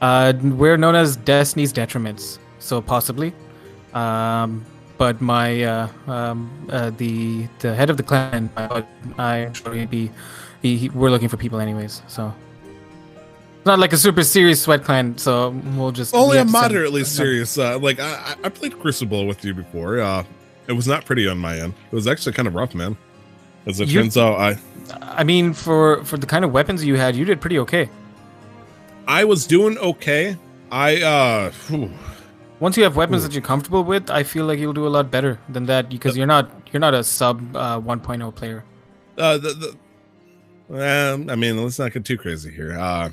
Uh, 0.00 0.32
we're 0.42 0.78
known 0.78 0.94
as 0.94 1.16
Destiny's 1.18 1.70
detriments, 1.70 2.38
so 2.60 2.80
possibly. 2.80 3.34
Um, 3.92 4.64
but 4.96 5.20
my 5.20 5.62
uh, 5.64 5.88
um, 6.06 6.50
uh, 6.70 6.88
the 6.96 7.46
the 7.58 7.74
head 7.74 7.90
of 7.90 7.98
the 7.98 8.02
clan, 8.02 8.48
I, 8.56 8.82
I'm 9.18 9.52
sure 9.52 9.74
he'd 9.74 9.90
be. 9.90 10.10
He, 10.62 10.78
he, 10.78 10.88
we're 10.88 11.10
looking 11.10 11.28
for 11.28 11.36
people 11.36 11.60
anyways, 11.60 12.00
so. 12.08 12.32
It's 13.58 13.66
not 13.66 13.78
like 13.78 13.92
a 13.92 13.98
super 13.98 14.22
serious 14.24 14.62
sweat 14.62 14.82
clan, 14.82 15.18
so 15.18 15.50
we'll 15.76 15.92
just. 15.92 16.14
Only 16.14 16.38
a 16.38 16.44
moderately 16.46 17.04
serious. 17.04 17.58
Uh, 17.58 17.78
like 17.78 18.00
I, 18.00 18.14
I- 18.14 18.36
I 18.44 18.48
played 18.48 18.80
Crucible 18.80 19.26
with 19.26 19.44
you 19.44 19.52
before. 19.52 20.00
Uh, 20.00 20.24
it 20.68 20.72
was 20.72 20.88
not 20.88 21.04
pretty 21.04 21.28
on 21.28 21.36
my 21.36 21.60
end. 21.60 21.74
It 21.92 21.94
was 21.94 22.06
actually 22.06 22.32
kind 22.32 22.48
of 22.48 22.54
rough, 22.54 22.74
man. 22.74 22.96
As 23.66 23.80
it 23.80 23.88
You- 23.88 24.00
turns 24.00 24.16
out, 24.16 24.38
I 24.38 24.58
I 25.02 25.24
mean, 25.24 25.52
for 25.52 26.04
for 26.04 26.16
the 26.16 26.26
kind 26.26 26.44
of 26.44 26.52
weapons 26.52 26.84
you 26.84 26.96
had, 26.96 27.16
you 27.16 27.24
did 27.24 27.40
pretty 27.40 27.58
okay. 27.60 27.88
I 29.08 29.24
was 29.24 29.46
doing 29.46 29.76
okay. 29.78 30.36
I 30.70 31.02
uh, 31.02 31.50
whew. 31.68 31.90
Once 32.60 32.76
you 32.76 32.84
have 32.84 32.96
weapons 32.96 33.22
Ooh. 33.22 33.28
that 33.28 33.34
you're 33.34 33.42
comfortable 33.42 33.84
with, 33.84 34.10
I 34.10 34.22
feel 34.22 34.46
like 34.46 34.58
you'll 34.58 34.72
do 34.72 34.86
a 34.86 34.88
lot 34.88 35.10
better 35.10 35.38
than 35.48 35.66
that 35.66 35.88
because 35.90 36.16
you're 36.16 36.26
not 36.26 36.50
you're 36.72 36.80
not 36.80 36.94
a 36.94 37.04
sub 37.04 37.54
uh, 37.56 37.78
1.0 37.80 38.34
player. 38.34 38.64
uh 39.18 39.38
the, 39.38 39.76
the 40.68 41.12
um, 41.14 41.30
I 41.30 41.36
mean, 41.36 41.62
let's 41.62 41.78
not 41.78 41.92
get 41.92 42.04
too 42.04 42.16
crazy 42.18 42.50
here. 42.50 42.76
Uh, 42.78 43.10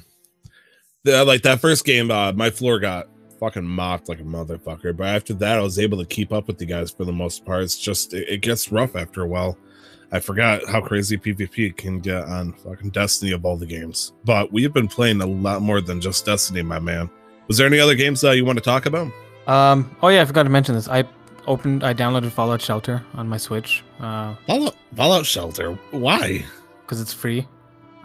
the, 1.03 1.23
like 1.25 1.43
that 1.43 1.59
first 1.59 1.85
game, 1.85 2.09
uh, 2.09 2.31
my 2.33 2.49
floor 2.49 2.79
got 2.79 3.07
fucking 3.39 3.63
mopped 3.65 4.09
like 4.09 4.19
a 4.19 4.23
motherfucker. 4.23 4.95
But 4.95 5.07
after 5.07 5.33
that, 5.35 5.59
I 5.59 5.61
was 5.61 5.77
able 5.77 5.99
to 5.99 6.05
keep 6.05 6.31
up 6.33 6.47
with 6.47 6.57
the 6.57 6.65
guys 6.65 6.89
for 6.89 7.05
the 7.05 7.11
most 7.11 7.45
part. 7.45 7.61
It's 7.63 7.77
just 7.77 8.13
it, 8.13 8.27
it 8.27 8.41
gets 8.41 8.71
rough 8.71 8.95
after 8.95 9.21
a 9.21 9.27
while. 9.27 9.57
I 10.13 10.19
forgot 10.19 10.65
how 10.67 10.79
crazy 10.79 11.17
PvP 11.17 11.75
can 11.75 11.99
get 11.99 12.23
on 12.25 12.53
fucking 12.53 12.91
Destiny 12.91 13.31
of 13.31 13.43
all 13.45 13.57
the 13.57 13.65
games. 13.65 14.13
But 14.23 14.53
we've 14.53 14.71
been 14.71 14.87
playing 14.87 15.21
a 15.21 15.25
lot 15.25 15.61
more 15.63 15.81
than 15.81 15.99
just 15.99 16.23
Destiny, 16.25 16.61
my 16.61 16.77
man. 16.79 17.09
Was 17.47 17.57
there 17.57 17.65
any 17.67 17.79
other 17.79 17.95
games 17.95 18.23
uh, 18.23 18.31
you 18.31 18.45
want 18.45 18.57
to 18.59 18.63
talk 18.63 18.85
about? 18.85 19.11
Um. 19.47 19.93
Oh 20.01 20.07
yeah, 20.09 20.21
I 20.21 20.25
forgot 20.25 20.43
to 20.43 20.49
mention 20.49 20.75
this. 20.75 20.87
I 20.87 21.03
opened, 21.47 21.83
I 21.83 21.93
downloaded 21.93 22.31
Fallout 22.31 22.61
Shelter 22.61 23.03
on 23.15 23.27
my 23.27 23.37
Switch. 23.37 23.83
Uh, 23.99 24.35
Fallout, 24.47 24.75
Fallout 24.95 25.25
Shelter. 25.25 25.73
Why? 25.91 26.45
because 26.83 27.01
it's 27.01 27.13
free. 27.13 27.47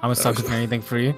I'm 0.00 0.10
a 0.10 0.16
sucker 0.16 0.42
for 0.42 0.52
anything 0.52 0.80
free. 0.80 1.14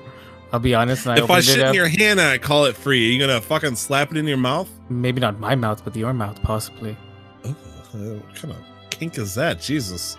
I'll 0.52 0.58
be 0.58 0.74
honest. 0.74 1.06
And 1.06 1.18
I 1.18 1.22
if 1.22 1.30
I 1.30 1.40
shit 1.40 1.58
it 1.58 1.62
in 1.62 1.66
up, 1.68 1.74
your 1.74 1.86
hand 1.86 2.18
and 2.18 2.28
I 2.28 2.38
call 2.38 2.64
it 2.64 2.74
free, 2.76 3.08
are 3.08 3.12
you 3.12 3.20
gonna 3.20 3.40
fucking 3.40 3.76
slap 3.76 4.10
it 4.10 4.16
in 4.16 4.26
your 4.26 4.36
mouth? 4.36 4.68
maybe 4.88 5.20
not 5.20 5.38
my 5.38 5.54
mouth, 5.54 5.84
but 5.84 5.94
your 5.94 6.12
mouth 6.12 6.42
possibly. 6.42 6.96
Oh, 7.44 7.50
what 7.94 8.34
kind 8.34 8.52
of 8.52 8.90
kink 8.90 9.18
is 9.18 9.34
that? 9.36 9.60
Jesus. 9.60 10.16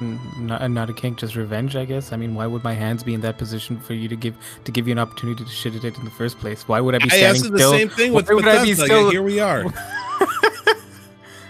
Not, 0.00 0.70
not 0.70 0.88
a 0.88 0.92
kink, 0.94 1.18
just 1.18 1.36
revenge, 1.36 1.76
I 1.76 1.84
guess. 1.84 2.12
I 2.12 2.16
mean, 2.16 2.34
why 2.34 2.46
would 2.46 2.64
my 2.64 2.72
hands 2.72 3.02
be 3.02 3.12
in 3.12 3.20
that 3.20 3.36
position 3.36 3.78
for 3.78 3.92
you 3.92 4.08
to 4.08 4.16
give 4.16 4.34
to 4.64 4.72
give 4.72 4.88
you 4.88 4.92
an 4.92 4.98
opportunity 4.98 5.44
to 5.44 5.50
shit 5.50 5.74
at 5.74 5.84
it 5.84 5.98
in 5.98 6.04
the 6.04 6.10
first 6.10 6.38
place? 6.38 6.66
Why 6.66 6.80
would 6.80 6.94
I 6.94 6.98
be 6.98 7.04
I 7.04 7.08
standing 7.08 7.42
asked 7.42 7.52
the 7.52 7.58
still? 7.58 7.72
same 7.72 7.88
thing 7.90 8.12
with 8.14 8.28
Why 8.28 8.34
would 8.34 8.48
I 8.48 8.62
be 8.64 8.70
Bethesda. 8.70 8.84
still- 8.86 9.10
Here 9.10 9.22
we 9.22 9.40
are. 9.40 9.64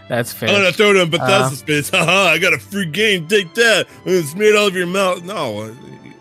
That's 0.09 0.33
fair. 0.33 0.49
I'm 0.49 0.57
gonna 0.57 0.73
throw 0.73 0.91
it 0.91 0.97
in 0.97 1.03
Uh, 1.03 1.07
Bethesda 1.07 1.57
space. 1.57 1.89
Haha, 1.95 2.31
I 2.33 2.39
got 2.39 2.53
a 2.53 2.59
free 2.59 2.87
game. 2.87 3.29
Take 3.29 3.55
that. 3.55 3.87
It's 4.05 4.35
made 4.35 4.57
all 4.57 4.67
of 4.67 4.75
your 4.75 4.87
mouth. 4.89 5.23
No, 5.23 5.61
uh, 5.63 5.73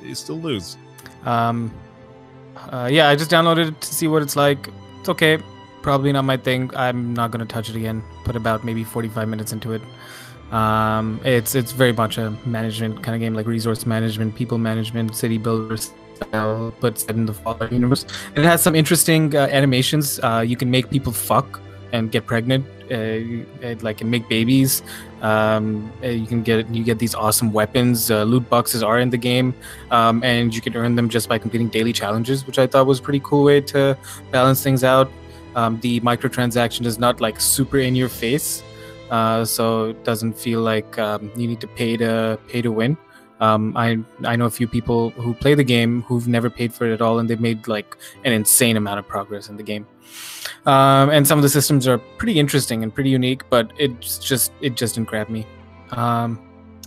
you 0.04 0.14
still 0.14 0.40
lose. 0.40 0.78
Um, 1.26 1.72
uh, 2.72 2.88
yeah, 2.92 3.10
I 3.10 3.16
just 3.16 3.32
downloaded 3.32 3.70
it 3.70 3.82
to 3.82 3.96
see 3.96 4.08
what 4.08 4.22
it's 4.22 4.36
like. 4.36 4.70
It's 5.00 5.10
okay. 5.10 5.40
Probably 5.82 6.12
not 6.12 6.24
my 6.24 6.38
thing. 6.38 6.70
I'm 6.76 7.16
not 7.16 7.32
gonna 7.32 7.46
touch 7.48 7.70
it 7.70 7.76
again. 7.76 8.04
Put 8.26 8.36
about 8.36 8.64
maybe 8.64 8.84
45 8.84 9.28
minutes 9.28 9.52
into 9.54 9.72
it. 9.74 9.82
Um, 10.52 11.20
it's 11.24 11.54
it's 11.56 11.72
very 11.72 11.94
much 11.94 12.18
a 12.18 12.32
management 12.46 13.04
kind 13.04 13.16
of 13.16 13.22
game, 13.22 13.34
like 13.34 13.46
resource 13.46 13.86
management, 13.86 14.36
people 14.36 14.58
management, 14.58 15.16
city 15.16 15.38
builders 15.38 15.92
style, 16.16 16.74
but 16.80 17.00
set 17.00 17.16
in 17.16 17.26
the 17.26 17.34
Fallout 17.34 17.72
universe. 17.72 18.06
And 18.36 18.40
it 18.40 18.48
has 18.48 18.62
some 18.62 18.76
interesting 18.76 19.36
uh, 19.36 19.48
animations. 19.52 20.20
Uh, 20.22 20.44
you 20.46 20.58
can 20.58 20.70
make 20.72 20.90
people 20.90 21.12
fuck 21.12 21.62
and 21.92 22.12
get 22.12 22.26
pregnant, 22.26 22.66
uh, 22.92 22.94
and, 23.66 23.82
like 23.84 24.02
and 24.02 24.12
make 24.12 24.28
babies. 24.28 24.84
Um, 25.22 25.92
uh, 26.04 26.08
you 26.08 26.26
can 26.26 26.44
get 26.44 26.70
you 26.70 26.84
get 26.84 27.00
these 27.00 27.16
awesome 27.16 27.52
weapons. 27.52 28.10
Uh, 28.10 28.24
loot 28.24 28.50
boxes 28.50 28.84
are 28.84 29.00
in 29.00 29.10
the 29.10 29.18
game 29.18 29.54
um, 29.92 30.24
and 30.24 30.56
you 30.56 30.62
can 30.62 30.76
earn 30.76 30.96
them 30.96 31.10
just 31.10 31.28
by 31.28 31.38
completing 31.38 31.70
daily 31.70 31.94
challenges, 31.94 32.46
which 32.48 32.58
I 32.60 32.68
thought 32.68 32.88
was 32.88 33.00
a 33.00 33.02
pretty 33.02 33.22
cool 33.24 33.44
way 33.44 33.62
to 33.62 33.98
balance 34.32 34.64
things 34.64 34.84
out. 34.84 35.12
Um, 35.56 35.80
the 35.82 36.00
microtransaction 36.02 36.86
is 36.86 37.00
not 37.00 37.20
like 37.20 37.42
super 37.42 37.80
in 37.80 37.96
your 37.96 38.08
face, 38.08 38.64
uh, 39.10 39.46
so 39.46 39.86
it 39.90 40.04
doesn't 40.04 40.34
feel 40.34 40.62
like 40.62 40.98
um, 41.00 41.32
you 41.36 41.48
need 41.48 41.62
to 41.62 41.68
pay 41.68 41.98
to 41.98 42.40
pay 42.48 42.62
to 42.62 42.72
win. 42.72 42.98
Um, 43.40 43.76
I 43.78 43.98
I 44.26 44.36
know 44.36 44.46
a 44.46 44.50
few 44.52 44.68
people 44.68 45.12
who 45.12 45.34
play 45.34 45.54
the 45.56 45.64
game 45.64 46.02
who've 46.04 46.28
never 46.28 46.50
paid 46.50 46.74
for 46.74 46.86
it 46.86 46.94
at 46.94 47.02
all, 47.02 47.20
and 47.20 47.30
they've 47.30 47.40
made 47.40 47.68
like 47.68 47.96
an 48.26 48.34
insane 48.34 48.76
amount 48.78 49.00
of 49.00 49.08
progress 49.08 49.48
in 49.50 49.56
the 49.58 49.64
game. 49.64 49.88
Um, 50.66 51.10
and 51.10 51.26
some 51.26 51.40
of 51.40 51.44
the 51.44 51.50
systems 51.50 51.88
are 51.88 51.98
pretty 51.98 52.38
interesting 52.40 52.84
and 52.84 52.94
pretty 52.94 53.10
unique, 53.10 53.44
but 53.50 53.72
it's 53.78 54.18
just 54.20 54.52
it 54.62 54.76
just 54.76 54.96
didn't 54.96 55.08
grab 55.08 55.30
me. 55.30 55.46
Um, 55.92 56.40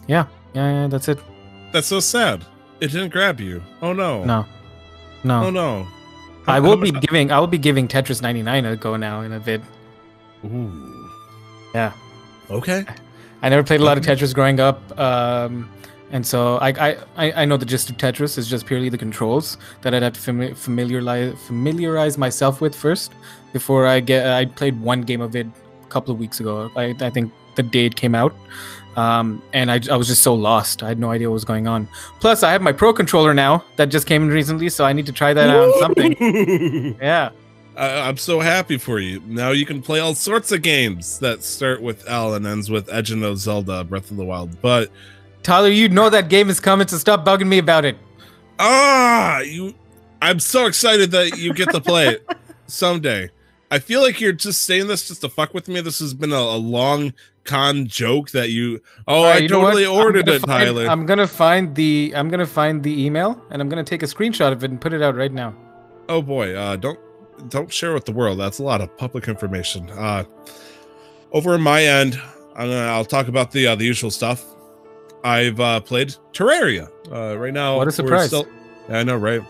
yeah, 0.08 0.26
yeah, 0.54 0.82
yeah, 0.82 0.86
that's 0.88 1.08
it. 1.08 1.18
That's 1.72 1.86
so 1.86 2.00
sad. 2.00 2.44
It 2.80 2.88
didn't 2.90 3.10
grab 3.12 3.40
you. 3.40 3.62
Oh 3.80 3.92
no. 3.94 4.24
No, 4.24 4.44
no. 5.24 5.44
Oh 5.46 5.50
no. 5.50 5.86
I 6.46 6.60
will 6.60 6.76
be 6.76 6.90
much- 6.92 7.02
giving 7.02 7.30
I 7.30 7.38
will 7.40 7.46
be 7.46 7.56
giving 7.58 7.88
Tetris 7.88 8.20
99 8.20 8.64
a 8.66 8.76
go 8.76 8.96
now 8.96 9.20
in 9.22 9.32
a 9.32 9.38
vid. 9.38 9.62
Ooh. 10.44 11.08
Yeah. 11.74 11.92
Okay. 12.52 12.84
I 13.42 13.48
never 13.48 13.62
played 13.64 13.80
a 13.80 13.84
lot 13.84 13.98
of 13.98 14.04
Tetris 14.04 14.32
growing 14.32 14.60
up, 14.60 14.98
um, 14.98 15.68
and 16.12 16.24
so 16.24 16.58
I, 16.58 16.96
I 17.16 17.32
I 17.42 17.44
know 17.44 17.56
the 17.56 17.66
gist 17.66 17.90
of 17.90 17.96
Tetris 17.96 18.38
is 18.38 18.46
just 18.46 18.66
purely 18.66 18.88
the 18.88 18.98
controls 18.98 19.58
that 19.80 19.94
I'd 19.94 20.02
have 20.02 20.12
to 20.12 20.20
fami- 20.20 20.56
familiarize 20.56 21.34
familiarize 21.48 22.16
myself 22.18 22.60
with 22.60 22.74
first 22.74 23.12
before 23.52 23.86
I 23.86 23.98
get. 23.98 24.26
I 24.26 24.44
played 24.44 24.80
one 24.80 25.02
game 25.02 25.20
of 25.20 25.34
it 25.34 25.46
a 25.82 25.88
couple 25.88 26.14
of 26.14 26.20
weeks 26.20 26.38
ago. 26.38 26.70
I 26.76 26.94
I 27.00 27.10
think 27.10 27.32
the 27.56 27.64
day 27.64 27.86
it 27.86 27.96
came 27.96 28.14
out, 28.14 28.32
um, 28.96 29.42
and 29.52 29.72
I 29.72 29.80
I 29.90 29.96
was 29.96 30.06
just 30.06 30.22
so 30.22 30.34
lost. 30.34 30.84
I 30.84 30.88
had 30.88 31.00
no 31.00 31.10
idea 31.10 31.28
what 31.28 31.34
was 31.34 31.44
going 31.44 31.66
on. 31.66 31.88
Plus, 32.20 32.44
I 32.44 32.52
have 32.52 32.62
my 32.62 32.72
Pro 32.72 32.92
controller 32.92 33.34
now 33.34 33.64
that 33.76 33.86
just 33.86 34.06
came 34.06 34.22
in 34.22 34.28
recently, 34.28 34.68
so 34.68 34.84
I 34.84 34.92
need 34.92 35.06
to 35.06 35.12
try 35.12 35.32
that 35.34 35.50
out 35.50 35.64
on 35.64 35.80
something. 35.80 36.96
Yeah. 37.02 37.30
I, 37.76 38.08
I'm 38.08 38.16
so 38.16 38.40
happy 38.40 38.76
for 38.78 38.98
you. 38.98 39.22
Now 39.26 39.50
you 39.50 39.64
can 39.66 39.80
play 39.82 39.98
all 40.00 40.14
sorts 40.14 40.52
of 40.52 40.62
games 40.62 41.18
that 41.20 41.42
start 41.42 41.80
with 41.82 42.06
L 42.08 42.34
and 42.34 42.46
ends 42.46 42.70
with 42.70 42.88
Legend 42.88 43.24
of 43.24 43.38
Zelda: 43.38 43.84
Breath 43.84 44.10
of 44.10 44.16
the 44.16 44.24
Wild. 44.24 44.60
But 44.60 44.90
Tyler, 45.42 45.68
you 45.68 45.88
know 45.88 46.10
that 46.10 46.28
game 46.28 46.48
is 46.50 46.60
coming, 46.60 46.86
so 46.86 46.96
stop 46.98 47.24
bugging 47.24 47.48
me 47.48 47.58
about 47.58 47.84
it. 47.84 47.96
ah, 48.58 49.40
you, 49.40 49.74
I'm 50.20 50.38
so 50.40 50.66
excited 50.66 51.10
that 51.12 51.38
you 51.38 51.52
get 51.54 51.70
to 51.70 51.80
play 51.80 52.08
it 52.08 52.28
someday. 52.66 53.30
I 53.70 53.78
feel 53.78 54.02
like 54.02 54.20
you're 54.20 54.32
just 54.34 54.64
saying 54.64 54.86
this 54.86 55.08
just 55.08 55.22
to 55.22 55.28
fuck 55.30 55.54
with 55.54 55.66
me. 55.66 55.80
This 55.80 55.98
has 56.00 56.12
been 56.12 56.32
a, 56.32 56.36
a 56.36 56.58
long 56.58 57.14
con 57.44 57.86
joke 57.86 58.30
that 58.32 58.50
you. 58.50 58.82
Oh, 59.08 59.24
right, 59.24 59.36
I 59.36 59.38
you 59.38 59.48
totally 59.48 59.86
ordered 59.86 60.28
it, 60.28 60.42
find- 60.42 60.66
Tyler. 60.66 60.86
I'm 60.86 61.06
gonna 61.06 61.26
find 61.26 61.74
the 61.74 62.12
I'm 62.14 62.28
gonna 62.28 62.46
find 62.46 62.82
the 62.82 63.02
email 63.04 63.42
and 63.50 63.62
I'm 63.62 63.68
gonna 63.70 63.82
take 63.82 64.02
a 64.02 64.06
screenshot 64.06 64.52
of 64.52 64.62
it 64.62 64.70
and 64.70 64.80
put 64.80 64.92
it 64.92 65.00
out 65.02 65.16
right 65.16 65.32
now. 65.32 65.54
oh 66.10 66.20
boy, 66.20 66.54
uh, 66.54 66.76
don't 66.76 66.98
don't 67.48 67.72
share 67.72 67.92
with 67.94 68.04
the 68.04 68.12
world. 68.12 68.38
That's 68.38 68.58
a 68.58 68.62
lot 68.62 68.80
of 68.80 68.96
public 68.96 69.28
information. 69.28 69.90
Uh, 69.90 70.24
over 71.32 71.54
on 71.54 71.60
my 71.62 71.84
end, 71.84 72.20
I'm 72.54 72.68
gonna, 72.68 72.86
I'll 72.86 73.04
talk 73.04 73.28
about 73.28 73.50
the 73.52 73.66
uh, 73.68 73.74
the 73.76 73.84
usual 73.84 74.10
stuff. 74.10 74.44
I've 75.24 75.60
uh, 75.60 75.80
played 75.80 76.14
Terraria. 76.32 76.90
Uh, 77.10 77.38
right 77.38 77.52
now, 77.52 77.76
What 77.76 77.82
a 77.82 77.86
we're 77.86 77.90
surprise. 77.92 78.26
still- 78.28 78.48
yeah, 78.88 78.98
I 78.98 79.02
know, 79.04 79.16
right? 79.16 79.40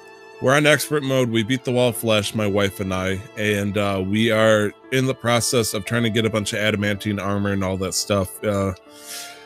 We're 0.42 0.54
on 0.56 0.66
expert 0.66 1.02
mode. 1.04 1.30
We 1.30 1.42
beat 1.44 1.64
the 1.64 1.70
wall 1.72 1.90
of 1.90 1.96
flesh, 1.96 2.34
my 2.34 2.46
wife 2.48 2.80
and 2.80 2.92
I, 2.92 3.20
and 3.38 3.78
uh, 3.78 4.02
we 4.04 4.30
are 4.32 4.72
in 4.90 5.06
the 5.06 5.14
process 5.14 5.72
of 5.72 5.84
trying 5.84 6.02
to 6.02 6.10
get 6.10 6.26
a 6.26 6.30
bunch 6.30 6.52
of 6.52 6.58
adamantite 6.58 7.22
armor 7.22 7.52
and 7.52 7.62
all 7.64 7.76
that 7.78 7.94
stuff. 7.94 8.42
Uh, 8.44 8.72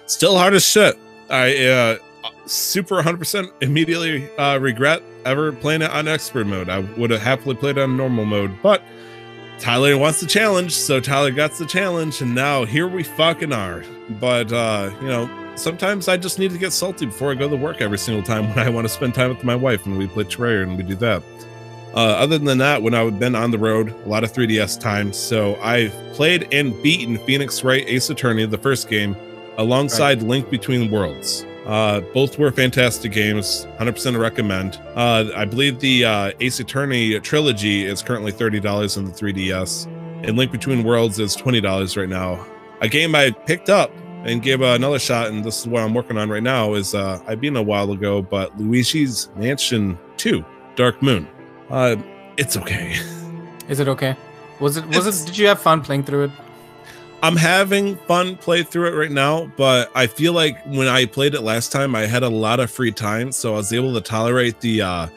still 0.07 0.37
hard 0.39 0.55
as 0.55 0.65
shit. 0.65 0.99
I 1.29 1.67
uh, 1.67 1.99
super 2.47 3.03
100% 3.03 3.53
immediately 3.61 4.35
uh, 4.37 4.59
regret 4.59 5.03
ever 5.27 5.53
playing 5.53 5.83
it 5.83 5.91
on 5.91 6.09
expert 6.09 6.47
mode. 6.47 6.69
I 6.69 6.79
would 6.79 7.11
have 7.11 7.21
happily 7.21 7.55
played 7.55 7.77
it 7.77 7.83
on 7.83 7.97
normal 7.97 8.25
mode, 8.25 8.57
but 8.62 8.83
Tyler 9.59 9.97
wants 9.97 10.21
the 10.21 10.27
challenge, 10.27 10.73
so 10.73 11.01
Tyler 11.01 11.31
got 11.31 11.53
the 11.53 11.67
challenge, 11.67 12.21
and 12.21 12.35
now 12.35 12.65
here 12.65 12.87
we 12.87 13.03
fucking 13.03 13.53
are. 13.53 13.85
But 14.21 14.53
uh, 14.53 14.91
you 15.01 15.09
know, 15.09 15.55
sometimes 15.57 16.09
I 16.09 16.17
just 16.17 16.39
need 16.39 16.53
to 16.53 16.59
get 16.59 16.73
salty 16.73 17.07
before 17.07 17.33
I 17.33 17.35
go 17.35 17.49
to 17.49 17.57
work 17.57 17.81
every 17.81 17.99
single 17.99 18.23
time 18.23 18.49
when 18.55 18.59
I 18.59 18.69
want 18.69 18.87
to 18.87 18.93
spend 18.93 19.15
time 19.15 19.31
with 19.31 19.45
my 19.45 19.57
wife, 19.57 19.87
and 19.87 19.99
we 19.99 20.07
play 20.07 20.25
Terraria 20.25 20.62
and 20.62 20.77
we 20.77 20.83
do 20.83 20.95
that. 20.97 21.23
Uh, 21.95 22.11
other 22.19 22.37
than 22.37 22.59
that, 22.59 22.83
when 22.83 22.93
I've 22.93 23.19
been 23.19 23.35
on 23.35 23.51
the 23.51 23.59
road, 23.59 23.89
a 24.05 24.09
lot 24.09 24.23
of 24.23 24.31
3DS 24.31 24.79
time, 24.79 25.15
so 25.15 25.57
I've 25.62 25.93
played 26.12 26.47
and 26.53 26.81
beaten 26.83 27.17
Phoenix 27.21 27.65
Wright 27.65 27.85
Ace 27.87 28.11
Attorney, 28.11 28.45
the 28.45 28.59
first 28.59 28.91
game, 28.91 29.17
alongside 29.57 30.23
Link 30.23 30.51
Between 30.51 30.91
Worlds. 30.91 31.47
Uh, 31.66 32.00
both 32.14 32.38
were 32.38 32.52
fantastic 32.52 33.11
games, 33.12 33.66
100% 33.79 34.18
recommend. 34.18 34.81
Uh, 34.94 35.24
I 35.35 35.44
believe 35.44 35.81
the 35.81 36.05
uh, 36.05 36.31
Ace 36.40 36.61
Attorney 36.61 37.18
trilogy 37.20 37.85
is 37.85 38.02
currently 38.02 38.31
$30 38.33 38.96
on 38.96 39.05
the 39.05 39.11
3DS, 39.11 39.87
and 40.24 40.37
Link 40.38 40.52
Between 40.52 40.85
Worlds 40.85 41.18
is 41.18 41.37
$20 41.37 41.96
right 41.96 42.09
now. 42.09 42.46
A 42.83 42.88
game 42.88 43.14
I 43.16 43.31
picked 43.33 43.68
up 43.68 43.90
and 44.24 44.42
gave 44.42 44.61
another 44.61 44.98
shot, 45.00 45.26
and 45.29 45.44
this 45.44 45.61
is 45.61 45.66
what 45.66 45.83
I'm 45.83 45.92
working 45.92 46.16
on 46.18 46.29
right 46.31 46.42
now. 46.42 46.74
Is 46.74 46.94
uh, 46.94 47.20
I 47.26 47.35
beat 47.35 47.48
it 47.52 47.57
a 47.57 47.62
while 47.62 47.90
ago, 47.90 48.22
but 48.22 48.57
Luigi's 48.59 49.29
Mansion 49.37 49.98
2, 50.18 50.44
Dark 50.76 51.02
Moon. 51.02 51.26
Uh, 51.68 51.96
it's 52.37 52.57
okay. 52.57 52.94
Is 53.68 53.81
it 53.81 53.88
okay? 53.88 54.14
Was 54.61 54.76
it 54.76 54.87
was 54.87 54.98
It's- 54.98 55.22
it 55.22 55.26
did 55.26 55.38
you 55.38 55.48
have 55.48 55.61
fun 55.61 55.81
playing 55.83 56.05
through 56.05 56.24
it? 56.24 56.31
I'm 57.27 57.35
having 57.35 57.97
fun 57.97 58.37
play 58.37 58.62
through 58.62 58.87
it 58.87 58.93
right 58.93 59.11
now, 59.11 59.51
but 59.57 59.91
I 59.97 60.07
feel 60.07 60.33
like 60.33 60.65
when 60.65 60.87
I 60.87 61.07
played 61.07 61.35
it 61.35 61.41
last 61.41 61.73
time, 61.73 61.97
I 61.97 62.07
had 62.07 62.23
a 62.23 62.29
lot 62.29 62.61
of 62.61 62.71
free 62.71 62.93
time, 62.93 63.33
so 63.33 63.55
I 63.55 63.57
was 63.57 63.73
able 63.73 63.93
to 63.95 64.01
tolerate 64.01 64.61
the 64.61 64.83
uh 64.83 65.09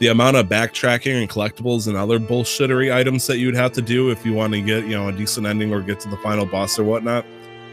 the 0.00 0.08
amount 0.08 0.38
of 0.38 0.48
backtracking 0.48 1.20
and 1.20 1.30
collectibles 1.30 1.86
and 1.86 1.96
other 1.96 2.18
bullshittery 2.18 2.92
items 2.92 3.28
that 3.28 3.38
you'd 3.38 3.54
have 3.54 3.70
to 3.74 3.80
do 3.80 4.10
if 4.10 4.26
you 4.26 4.32
want 4.32 4.52
to 4.54 4.60
get, 4.60 4.82
you 4.82 4.96
know, 4.96 5.06
a 5.06 5.12
decent 5.12 5.46
ending 5.46 5.72
or 5.72 5.80
get 5.80 6.00
to 6.00 6.08
the 6.08 6.16
final 6.16 6.44
boss 6.44 6.80
or 6.80 6.82
whatnot. 6.82 7.24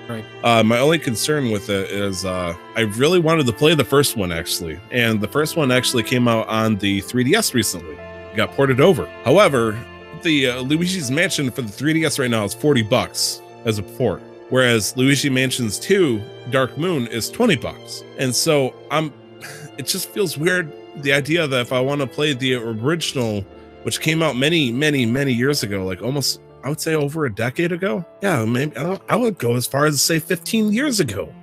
Right. 0.07 0.23
Uh, 0.43 0.61
my 0.61 0.77
only 0.77 0.99
concern 0.99 1.49
with 1.49 1.71
it 1.71 1.89
is 1.89 2.25
uh, 2.25 2.55
I 2.75 2.81
really 2.81 3.19
wanted 3.19 3.47
to 3.47 3.53
play 3.53 3.73
the 3.73 3.83
first 3.83 4.15
one 4.15 4.31
actually, 4.31 4.79
and 4.91 5.19
the 5.19 5.27
first 5.27 5.57
one 5.57 5.71
actually 5.71 6.03
came 6.03 6.27
out 6.27 6.47
on 6.47 6.75
the 6.75 7.01
3DS 7.01 7.55
recently. 7.55 7.95
It 7.95 8.35
got 8.35 8.51
ported 8.51 8.79
over. 8.79 9.07
However, 9.23 9.83
the 10.21 10.49
uh, 10.49 10.61
Luigi's 10.61 11.09
Mansion 11.09 11.49
for 11.49 11.63
the 11.63 11.71
3DS 11.71 12.19
right 12.19 12.29
now 12.29 12.43
is 12.43 12.53
40 12.53 12.83
bucks 12.83 13.41
as 13.65 13.77
a 13.77 13.83
port, 13.83 14.21
whereas 14.49 14.95
Luigi 14.97 15.29
Mansions 15.29 15.79
2 15.79 16.21
Dark 16.49 16.77
Moon 16.77 17.07
is 17.07 17.29
20 17.29 17.55
bucks. 17.57 18.03
And 18.17 18.35
so 18.35 18.73
I'm 18.91 19.13
it 19.77 19.85
just 19.85 20.09
feels 20.09 20.37
weird 20.37 20.71
the 20.97 21.13
idea 21.13 21.47
that 21.47 21.61
if 21.61 21.71
I 21.73 21.79
want 21.79 22.01
to 22.01 22.07
play 22.07 22.33
the 22.33 22.55
original 22.55 23.45
which 23.83 24.01
came 24.01 24.21
out 24.21 24.35
many 24.35 24.71
many 24.71 25.05
many 25.05 25.33
years 25.33 25.63
ago, 25.63 25.85
like 25.85 26.01
almost 26.01 26.41
I 26.63 26.69
would 26.69 26.81
say 26.81 26.95
over 26.95 27.25
a 27.25 27.33
decade 27.33 27.71
ago. 27.71 28.05
Yeah, 28.21 28.43
maybe 28.45 28.75
I 28.75 29.15
would 29.15 29.37
go 29.37 29.55
as 29.55 29.65
far 29.65 29.85
as 29.85 29.95
to 29.95 29.99
say 29.99 30.19
15 30.19 30.73
years 30.73 30.99
ago. 30.99 31.33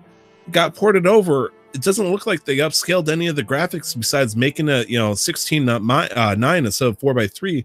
Got 0.50 0.74
ported 0.74 1.06
over. 1.06 1.52
It 1.72 1.82
doesn't 1.82 2.10
look 2.10 2.26
like 2.26 2.44
they 2.44 2.58
upscaled 2.58 3.08
any 3.08 3.26
of 3.26 3.36
the 3.36 3.42
graphics 3.42 3.96
besides 3.96 4.36
making 4.36 4.68
a 4.68 4.82
you 4.84 4.98
know, 4.98 5.14
16 5.14 5.64
not 5.64 5.82
my 5.82 6.08
uh, 6.10 6.34
9 6.34 6.66
instead 6.66 6.88
of 6.88 6.98
4 6.98 7.14
by 7.14 7.26
3 7.26 7.64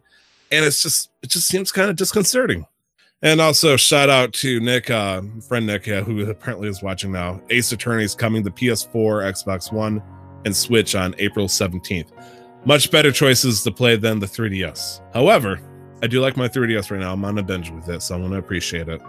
and 0.51 0.65
it's 0.65 0.81
just 0.81 1.09
it 1.21 1.29
just 1.29 1.47
seems 1.47 1.71
kind 1.71 1.89
of 1.89 1.95
disconcerting. 1.95 2.65
And 3.23 3.39
also 3.39 3.77
shout 3.77 4.09
out 4.09 4.33
to 4.33 4.59
Nick, 4.59 4.89
uh, 4.89 5.21
friend 5.47 5.67
Nick, 5.67 5.85
who 5.85 6.27
apparently 6.29 6.67
is 6.67 6.81
watching 6.81 7.11
now. 7.11 7.39
Ace 7.51 7.71
Attorney 7.71 8.03
is 8.03 8.15
coming 8.15 8.43
to 8.43 8.49
PS4, 8.49 9.31
Xbox 9.31 9.71
One, 9.71 10.01
and 10.43 10.55
Switch 10.55 10.95
on 10.95 11.13
April 11.19 11.47
17th. 11.47 12.07
Much 12.65 12.89
better 12.89 13.11
choices 13.11 13.63
to 13.63 13.71
play 13.71 13.95
than 13.95 14.19
the 14.19 14.25
3DS. 14.25 15.01
However, 15.13 15.59
I 16.01 16.07
do 16.07 16.19
like 16.19 16.35
my 16.35 16.47
3DS 16.47 16.89
right 16.89 16.99
now. 16.99 17.13
I'm 17.13 17.23
on 17.23 17.37
a 17.37 17.43
binge 17.43 17.69
with 17.69 17.87
it, 17.89 18.01
so 18.01 18.15
I'm 18.15 18.23
gonna 18.23 18.39
appreciate 18.39 18.89
it. 18.89 19.01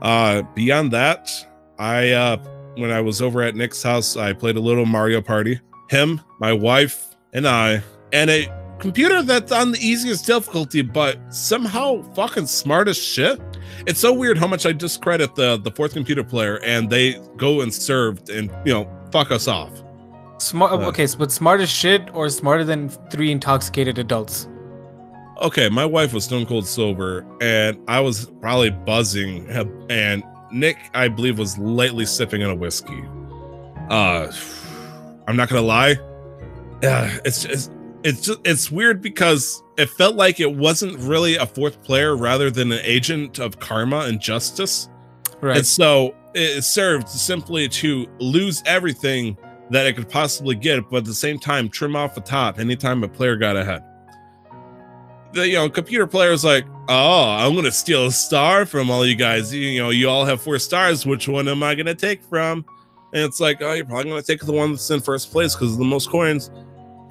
Uh, 0.00 0.42
beyond 0.54 0.90
that, 0.92 1.30
I 1.78 2.10
uh, 2.10 2.36
when 2.76 2.90
I 2.90 3.00
was 3.00 3.20
over 3.20 3.42
at 3.42 3.54
Nick's 3.54 3.82
house, 3.82 4.16
I 4.16 4.32
played 4.32 4.56
a 4.56 4.60
little 4.60 4.86
Mario 4.86 5.20
Party. 5.20 5.60
Him, 5.90 6.22
my 6.40 6.54
wife, 6.54 7.16
and 7.34 7.46
I, 7.46 7.82
and 8.12 8.30
a 8.30 8.61
computer 8.82 9.22
that's 9.22 9.52
on 9.52 9.70
the 9.70 9.78
easiest 9.78 10.26
difficulty, 10.26 10.82
but 10.82 11.16
somehow 11.32 12.02
fucking 12.14 12.46
smart 12.46 12.88
as 12.88 12.98
shit. 12.98 13.40
It's 13.86 14.00
so 14.00 14.12
weird 14.12 14.36
how 14.36 14.48
much 14.48 14.66
I 14.66 14.72
discredit 14.72 15.34
the 15.36 15.56
the 15.56 15.70
fourth 15.70 15.94
computer 15.94 16.24
player, 16.24 16.56
and 16.64 16.90
they 16.90 17.18
go 17.36 17.62
and 17.62 17.72
served 17.72 18.28
and 18.28 18.50
you 18.66 18.72
know 18.74 18.90
fuck 19.12 19.30
us 19.30 19.48
off. 19.48 19.70
Smart. 20.38 20.72
Uh. 20.72 20.88
okay, 20.88 21.06
but 21.16 21.30
smart 21.30 21.60
as 21.60 21.70
shit 21.70 22.10
or 22.12 22.28
smarter 22.28 22.64
than 22.64 22.88
three 23.10 23.30
intoxicated 23.30 23.98
adults? 23.98 24.48
Okay, 25.40 25.68
my 25.68 25.86
wife 25.86 26.12
was 26.12 26.24
stone 26.24 26.44
cold 26.44 26.66
sober, 26.66 27.24
and 27.40 27.78
I 27.88 28.00
was 28.00 28.26
probably 28.40 28.70
buzzing, 28.70 29.48
and 29.88 30.22
Nick, 30.52 30.76
I 30.92 31.08
believe, 31.08 31.38
was 31.38 31.56
lightly 31.56 32.04
sipping 32.04 32.42
on 32.42 32.50
a 32.50 32.54
whiskey. 32.54 33.02
Uh, 33.88 34.30
I'm 35.28 35.36
not 35.36 35.48
gonna 35.48 35.62
lie, 35.62 35.96
yeah, 36.82 37.16
it's 37.24 37.44
just 37.44 37.70
it's 38.04 38.22
just 38.22 38.40
it's 38.44 38.70
weird 38.70 39.00
because 39.00 39.62
it 39.76 39.88
felt 39.90 40.16
like 40.16 40.40
it 40.40 40.54
wasn't 40.54 40.98
really 40.98 41.36
a 41.36 41.46
fourth 41.46 41.82
player 41.82 42.16
rather 42.16 42.50
than 42.50 42.72
an 42.72 42.80
agent 42.82 43.38
of 43.38 43.58
karma 43.58 44.00
and 44.00 44.20
justice. 44.20 44.88
Right. 45.40 45.58
And 45.58 45.66
so 45.66 46.14
it 46.34 46.62
served 46.62 47.08
simply 47.08 47.68
to 47.68 48.06
lose 48.18 48.62
everything 48.66 49.36
that 49.70 49.86
it 49.86 49.94
could 49.96 50.08
possibly 50.08 50.54
get, 50.54 50.88
but 50.90 50.98
at 50.98 51.04
the 51.04 51.14
same 51.14 51.38
time 51.38 51.68
trim 51.68 51.96
off 51.96 52.14
the 52.14 52.20
top 52.20 52.58
anytime 52.58 53.02
a 53.04 53.08
player 53.08 53.36
got 53.36 53.56
ahead. 53.56 53.82
the 55.32 55.48
you 55.48 55.54
know 55.54 55.68
computer 55.68 56.06
player 56.06 56.32
is 56.32 56.44
like, 56.44 56.64
oh, 56.88 57.30
I'm 57.30 57.54
gonna 57.54 57.72
steal 57.72 58.06
a 58.06 58.12
star 58.12 58.66
from 58.66 58.90
all 58.90 59.06
you 59.06 59.14
guys. 59.16 59.52
You, 59.52 59.60
you 59.60 59.82
know, 59.82 59.90
you 59.90 60.08
all 60.08 60.24
have 60.24 60.42
four 60.42 60.58
stars. 60.58 61.06
Which 61.06 61.28
one 61.28 61.48
am 61.48 61.62
I 61.62 61.74
gonna 61.74 61.94
take 61.94 62.22
from? 62.22 62.64
And 63.14 63.24
it's 63.24 63.40
like, 63.40 63.60
oh, 63.60 63.72
you're 63.72 63.84
probably 63.84 64.10
gonna 64.10 64.22
take 64.22 64.40
the 64.40 64.52
one 64.52 64.72
that's 64.72 64.90
in 64.90 65.00
first 65.00 65.30
place 65.30 65.54
because 65.54 65.72
of 65.72 65.78
the 65.78 65.84
most 65.84 66.10
coins. 66.10 66.50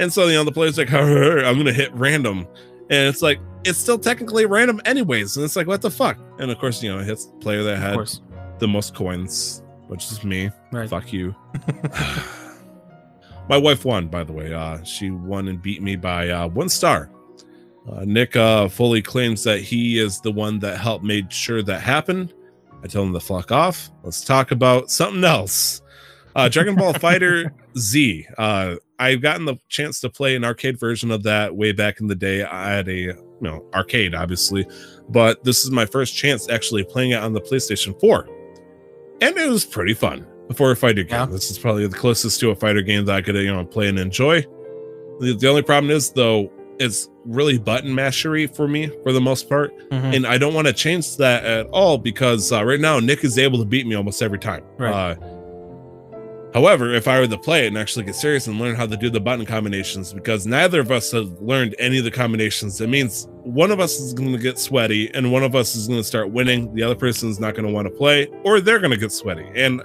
And 0.02 0.12
so 0.12 0.26
you 0.26 0.34
know 0.34 0.44
the 0.44 0.52
player's 0.52 0.80
like, 0.80 0.92
I'm 0.94 1.58
gonna 1.58 1.72
hit 1.72 1.94
random, 1.94 2.48
and 2.90 3.08
it's 3.08 3.22
like 3.22 3.40
it's 3.64 3.78
still 3.78 4.00
technically 4.00 4.48
random 4.48 4.82
anyways. 4.84 5.38
And 5.38 5.46
it's 5.46 5.56
like, 5.56 5.68
what 5.68 5.82
the 5.82 5.92
fuck? 5.92 6.18
And 6.40 6.50
of 6.50 6.58
course, 6.58 6.82
you 6.82 6.92
know, 6.92 7.00
it 7.00 7.06
hits 7.06 7.26
the 7.28 7.38
player 7.38 7.62
that 7.62 7.76
Of 7.76 8.10
had 8.10 8.20
the 8.60 8.68
most 8.68 8.96
coins, 8.96 9.62
which 9.88 10.12
is 10.12 10.24
me. 10.24 10.50
Right. 10.72 10.90
Fuck 10.90 11.14
you. 11.14 11.36
My 13.48 13.58
wife 13.58 13.86
won, 13.86 14.08
by 14.08 14.24
the 14.24 14.34
way. 14.34 14.52
Uh, 14.52 14.82
she 14.84 15.12
won 15.12 15.48
and 15.48 15.62
beat 15.62 15.84
me 15.84 15.96
by 15.96 16.30
uh, 16.30 16.48
one 16.48 16.70
star. 16.70 17.12
Uh, 17.88 18.04
Nick 18.04 18.36
uh, 18.36 18.70
fully 18.70 19.04
claims 19.04 19.44
that 19.44 19.60
he 19.60 20.00
is 20.00 20.20
the 20.22 20.32
one 20.32 20.58
that 20.60 20.80
helped 20.80 21.04
made 21.04 21.32
sure 21.32 21.62
that 21.62 21.82
happened. 21.82 22.34
I 22.84 22.88
tell 22.88 23.04
him 23.04 23.14
to 23.14 23.20
fuck 23.20 23.52
off. 23.52 23.92
Let's 24.04 24.24
talk 24.24 24.50
about 24.50 24.90
something 24.90 25.24
else. 25.24 25.84
Uh, 26.36 26.50
Dragon 26.50 26.76
Ball 26.76 26.94
Fighter 26.94 27.54
Z. 27.78 28.26
Uh, 28.38 28.76
I've 29.00 29.22
gotten 29.22 29.46
the 29.46 29.56
chance 29.70 30.00
to 30.02 30.10
play 30.10 30.36
an 30.36 30.44
arcade 30.46 30.80
version 30.80 31.12
of 31.12 31.24
that 31.24 31.56
way 31.56 31.72
back 31.72 32.00
in 32.00 32.08
the 32.08 32.15
day. 32.15 32.44
I 32.44 32.72
had 32.72 32.88
a 32.88 32.94
you 32.96 33.15
know 33.41 33.65
arcade, 33.74 34.13
obviously, 34.15 34.65
but 35.10 35.44
this 35.44 35.63
is 35.63 35.72
my 35.72 35.86
first 35.86 36.15
chance 36.15 36.50
actually 36.50 36.84
playing 36.84 37.12
it 37.12 37.15
on 37.22 37.34
the 37.34 37.41
PlayStation 37.41 38.00
4, 38.00 38.28
and 39.22 39.38
it 39.38 39.50
was 39.50 39.65
pretty 39.65 39.94
fun 39.94 40.26
for 40.56 40.72
a 40.72 40.76
fighter 40.76 41.04
game. 41.04 41.20
Yeah. 41.20 41.26
This 41.26 41.50
is 41.50 41.58
probably 41.58 41.88
the 41.88 41.96
closest 41.98 42.39
to 42.41 42.50
a 42.52 42.56
fighter 42.56 42.82
game 42.82 43.06
that 43.06 43.15
I 43.15 43.22
could 43.22 43.36
you 43.36 43.54
know 43.54 43.65
play 43.65 43.88
and 43.88 43.98
enjoy. 44.00 44.41
The, 45.20 45.36
the 45.39 45.48
only 45.48 45.62
problem 45.63 45.91
is 45.91 46.12
though, 46.12 46.52
it's 46.80 47.10
really 47.26 47.58
button 47.58 47.91
mashery 47.96 48.54
for 48.56 48.67
me 48.67 48.89
for 49.04 49.12
the 49.13 49.22
most 49.22 49.48
part, 49.50 49.72
Mhm. 49.89 50.15
and 50.15 50.28
I 50.28 50.38
don't 50.38 50.54
want 50.54 50.67
to 50.67 50.74
change 50.74 51.17
that 51.17 51.44
at 51.46 51.67
all 51.67 51.98
because 51.98 52.52
uh, 52.52 52.63
right 52.63 52.80
now 52.80 53.00
Nick 53.00 53.24
is 53.24 53.38
able 53.38 53.60
to 53.60 53.65
beat 53.65 53.86
me 53.88 53.96
almost 53.96 54.22
every 54.22 54.39
time. 54.39 54.63
Right. 54.78 54.91
Uh, 54.94 55.15
however, 56.54 56.94
if 56.94 57.08
I 57.08 57.20
were 57.20 57.28
to 57.28 57.38
play 57.38 57.66
it 57.66 57.68
and 57.68 57.78
actually 57.78 58.06
get 58.06 58.16
serious 58.16 58.48
and 58.48 58.60
learn 58.60 58.76
how 58.76 58.86
to 58.86 58.98
do 58.98 59.10
the 59.10 59.20
button 59.20 59.46
combinations, 59.46 60.14
because 60.14 60.46
neither 60.46 60.80
of 60.80 60.92
us 60.92 61.12
have 61.12 61.30
learned 61.42 61.76
any 61.80 61.98
of 62.00 62.04
the 62.04 62.12
combinations, 62.12 62.80
it 62.82 62.88
means 62.90 63.28
one 63.44 63.72
of 63.72 63.80
us 63.80 64.00
is 64.00 64.14
going 64.14 64.32
to 64.32 64.38
get 64.38 64.60
sweaty 64.60 65.14
and 65.14 65.32
one 65.32 65.44
of 65.44 65.56
us 65.56 65.76
is 65.76 65.88
going 65.88 66.00
to 66.00 66.04
start 66.04 66.32
winning. 66.32 66.74
The 66.76 66.84
other 66.84 66.96
person 66.96 67.30
is 67.30 67.40
not 67.40 67.56
going 67.56 67.68
to 67.68 67.74
want 67.74 67.88
to 67.88 67.92
play, 67.94 68.28
or 68.44 68.60
they're 68.62 68.80
going 68.80 68.92
to 68.92 68.98
get 68.98 69.12
sweaty, 69.12 69.48
and 69.56 69.82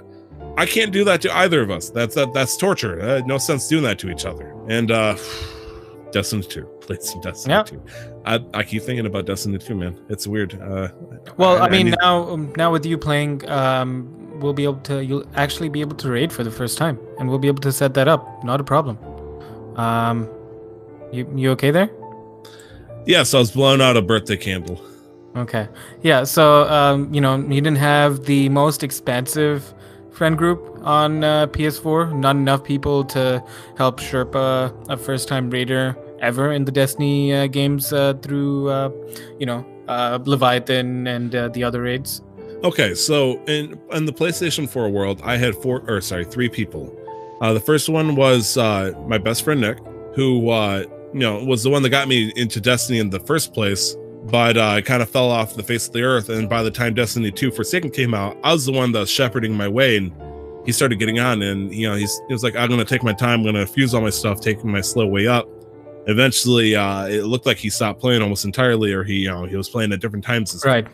I 0.57 0.65
can't 0.65 0.91
do 0.91 1.03
that 1.03 1.21
to 1.21 1.35
either 1.37 1.61
of 1.61 1.69
us. 1.69 1.89
That's 1.91 2.15
that, 2.15 2.33
that's 2.33 2.57
torture. 2.57 2.99
Uh, 2.99 3.21
no 3.25 3.37
sense 3.37 3.67
doing 3.67 3.83
that 3.83 3.99
to 3.99 4.09
each 4.09 4.25
other. 4.25 4.53
And 4.67 4.89
uh 4.91 5.15
Destiny 6.11 6.41
2. 6.43 6.63
Played 6.81 7.03
some 7.03 7.21
Destiny 7.21 7.53
Yeah. 7.53 7.63
2. 7.63 7.83
I, 8.25 8.39
I 8.53 8.63
keep 8.63 8.81
thinking 8.81 9.05
about 9.05 9.25
Destiny 9.25 9.57
2, 9.57 9.75
man. 9.75 9.99
It's 10.09 10.25
weird. 10.25 10.59
Uh 10.59 10.87
Well, 11.37 11.61
I, 11.61 11.69
mean, 11.69 11.87
need- 11.87 11.95
now 12.01 12.27
um, 12.29 12.53
now 12.57 12.71
with 12.71 12.85
you 12.87 12.97
playing, 12.97 13.47
um, 13.49 14.16
we'll 14.39 14.53
be 14.53 14.63
able 14.63 14.79
to. 14.81 15.03
You'll 15.03 15.25
actually 15.35 15.69
be 15.69 15.81
able 15.81 15.95
to 15.97 16.09
raid 16.09 16.31
for 16.31 16.43
the 16.43 16.51
first 16.51 16.77
time, 16.77 16.99
and 17.19 17.29
we'll 17.29 17.39
be 17.39 17.47
able 17.47 17.61
to 17.61 17.71
set 17.71 17.93
that 17.95 18.07
up. 18.07 18.43
Not 18.43 18.59
a 18.59 18.63
problem. 18.63 18.97
Um, 19.75 20.29
you 21.11 21.29
you 21.35 21.51
okay 21.51 21.71
there? 21.71 21.89
yes, 23.07 23.33
I 23.33 23.39
was 23.39 23.51
blowing 23.51 23.81
out 23.81 23.97
a 23.97 24.01
birthday 24.01 24.37
candle. 24.37 24.81
Okay. 25.35 25.67
Yeah. 26.01 26.23
So 26.23 26.67
um, 26.69 27.13
you 27.13 27.21
know, 27.21 27.37
you 27.37 27.61
didn't 27.61 27.77
have 27.77 28.25
the 28.25 28.49
most 28.49 28.83
expansive 28.83 29.73
friend 30.11 30.37
group 30.37 30.79
on 30.83 31.23
uh, 31.23 31.47
PS4. 31.47 32.13
Not 32.15 32.35
enough 32.35 32.63
people 32.63 33.03
to 33.05 33.43
help 33.77 33.99
Sherpa 33.99 34.73
a 34.89 34.97
first-time 34.97 35.49
raider 35.49 35.95
ever 36.19 36.51
in 36.51 36.65
the 36.65 36.71
Destiny 36.71 37.33
uh, 37.33 37.47
games 37.47 37.93
uh, 37.93 38.13
through, 38.21 38.69
uh, 38.69 38.89
you 39.39 39.45
know, 39.45 39.63
uh, 39.87 40.17
Leviathan 40.25 41.07
and 41.07 41.35
uh, 41.35 41.49
the 41.49 41.63
other 41.63 41.81
raids. 41.81 42.21
Okay, 42.67 42.93
so 42.95 43.41
in 43.45 43.79
in 43.93 44.03
the 44.03 44.11
PlayStation 44.11 44.67
4 44.67 44.89
world, 44.89 45.21
I 45.23 45.37
had 45.37 45.55
four 45.55 45.85
or 45.87 46.01
sorry, 46.01 46.25
three 46.25 46.49
people. 46.49 46.93
Uh 47.39 47.53
the 47.53 47.61
first 47.61 47.87
one 47.87 48.13
was 48.13 48.57
uh 48.57 48.91
my 49.07 49.17
best 49.17 49.45
friend 49.45 49.61
Nick, 49.61 49.77
who 50.13 50.49
uh 50.49 50.83
you 51.13 51.21
know 51.21 51.41
was 51.45 51.63
the 51.63 51.69
one 51.69 51.81
that 51.83 51.91
got 51.91 52.09
me 52.09 52.33
into 52.35 52.59
Destiny 52.59 52.99
in 52.99 53.09
the 53.09 53.21
first 53.21 53.53
place, 53.53 53.95
but 54.25 54.57
uh, 54.57 54.65
I 54.67 54.81
kind 54.81 55.01
of 55.01 55.09
fell 55.09 55.31
off 55.31 55.55
the 55.55 55.63
face 55.63 55.87
of 55.87 55.93
the 55.93 56.01
earth. 56.03 56.27
And 56.27 56.49
by 56.49 56.61
the 56.61 56.69
time 56.69 56.93
Destiny 56.93 57.31
2 57.31 57.51
Forsaken 57.51 57.89
came 57.91 58.13
out, 58.13 58.35
I 58.43 58.51
was 58.51 58.65
the 58.65 58.73
one 58.73 58.91
that 58.91 58.99
was 58.99 59.09
shepherding 59.09 59.55
my 59.55 59.69
way 59.69 59.95
and 59.95 60.11
he 60.65 60.73
started 60.73 60.99
getting 60.99 61.19
on 61.19 61.41
and 61.43 61.73
you 61.73 61.87
know 61.87 61.95
he's 61.95 62.19
he 62.27 62.33
was 62.33 62.43
like, 62.43 62.57
I'm 62.57 62.69
gonna 62.69 62.83
take 62.83 63.01
my 63.01 63.13
time, 63.13 63.39
I'm 63.39 63.45
gonna 63.45 63.65
fuse 63.65 63.93
all 63.93 64.01
my 64.01 64.09
stuff, 64.09 64.41
taking 64.41 64.69
my 64.69 64.81
slow 64.81 65.07
way 65.07 65.25
up. 65.25 65.47
Eventually, 66.07 66.75
uh, 66.75 67.05
it 67.07 67.23
looked 67.23 67.45
like 67.45 67.55
he 67.55 67.69
stopped 67.69 68.01
playing 68.01 68.21
almost 68.21 68.43
entirely, 68.43 68.91
or 68.91 69.05
he, 69.05 69.19
you 69.19 69.29
know, 69.29 69.45
he 69.45 69.55
was 69.55 69.69
playing 69.69 69.93
at 69.93 70.01
different 70.01 70.25
times. 70.25 70.61
Right. 70.65 70.85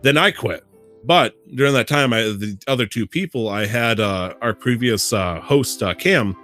then 0.00 0.16
I 0.16 0.30
quit. 0.30 0.64
But 1.04 1.34
during 1.54 1.74
that 1.74 1.88
time, 1.88 2.12
I 2.12 2.22
the 2.22 2.56
other 2.68 2.86
two 2.86 3.06
people 3.06 3.48
I 3.48 3.66
had 3.66 3.98
uh, 4.00 4.34
our 4.40 4.54
previous 4.54 5.12
uh, 5.12 5.40
host 5.40 5.82
uh, 5.82 5.94
Cam, 5.94 6.36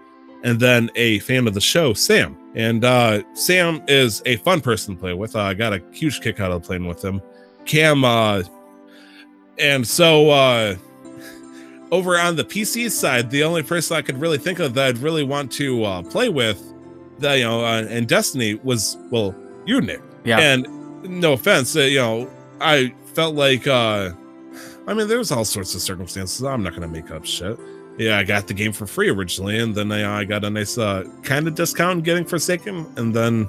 and 0.43 0.59
then 0.59 0.91
a 0.97 1.21
fan 1.21 1.47
of 1.47 1.55
the 1.55 1.61
show 1.61 1.93
Sam. 1.93 2.37
And 2.55 2.85
uh, 2.85 3.23
Sam 3.35 3.83
is 3.87 4.23
a 4.27 4.37
fun 4.37 4.61
person 4.61 4.95
to 4.95 5.01
play 5.01 5.15
with. 5.15 5.37
Uh, 5.37 5.43
I 5.43 5.55
got 5.55 5.73
a 5.73 5.83
huge 5.93 6.21
kick 6.21 6.41
out 6.41 6.51
of 6.51 6.63
playing 6.63 6.87
with 6.87 7.05
him. 7.05 7.23
Cam, 7.67 8.05
uh, 8.05 8.43
and 9.59 9.87
so 9.87 10.31
uh, 10.31 10.77
over 11.93 12.19
on 12.19 12.37
the 12.37 12.45
PC 12.45 12.91
side, 12.91 13.31
the 13.31 13.45
only 13.45 13.63
person 13.63 13.97
I 13.97 14.03
could 14.03 14.19
really 14.19 14.39
think 14.39 14.59
of 14.59 14.75
that 14.75 14.89
I'd 14.89 14.99
really 14.99 15.25
want 15.25 15.53
to 15.53 15.85
uh, 15.85 16.03
play 16.03 16.29
with, 16.29 16.63
that 17.19 17.35
you 17.35 17.45
know, 17.45 17.65
uh, 17.65 17.83
in 17.83 18.07
Destiny 18.07 18.55
was 18.57 18.97
well, 19.11 19.35
you 19.67 19.81
Nick. 19.81 20.01
Yeah. 20.25 20.39
And 20.41 20.67
no 21.05 21.35
offense, 21.35 21.77
uh, 21.77 21.81
you 21.81 21.99
know, 21.99 22.31
I 22.61 22.93
felt 23.15 23.35
like 23.35 23.67
uh 23.67 24.13
I 24.89 24.95
mean 24.95 25.07
there's 25.07 25.31
all 25.31 25.45
sorts 25.45 25.75
of 25.75 25.83
circumstances. 25.83 26.43
I'm 26.43 26.63
not 26.63 26.73
gonna 26.73 26.89
make 26.89 27.11
up 27.11 27.27
shit. 27.27 27.61
Yeah, 27.99 28.17
I 28.17 28.25
got 28.25 28.47
the 28.47 28.55
game 28.55 28.73
for 28.73 28.87
free 28.87 29.11
originally, 29.11 29.59
and 29.59 29.75
then 29.75 29.93
I, 29.93 30.21
I 30.21 30.25
got 30.25 30.45
a 30.45 30.51
nice 30.51 30.79
uh 30.79 31.05
kind 31.23 31.47
of 31.47 31.55
discount 31.55 32.05
getting 32.05 32.25
Forsaken, 32.25 32.87
and 32.97 33.15
then 33.15 33.47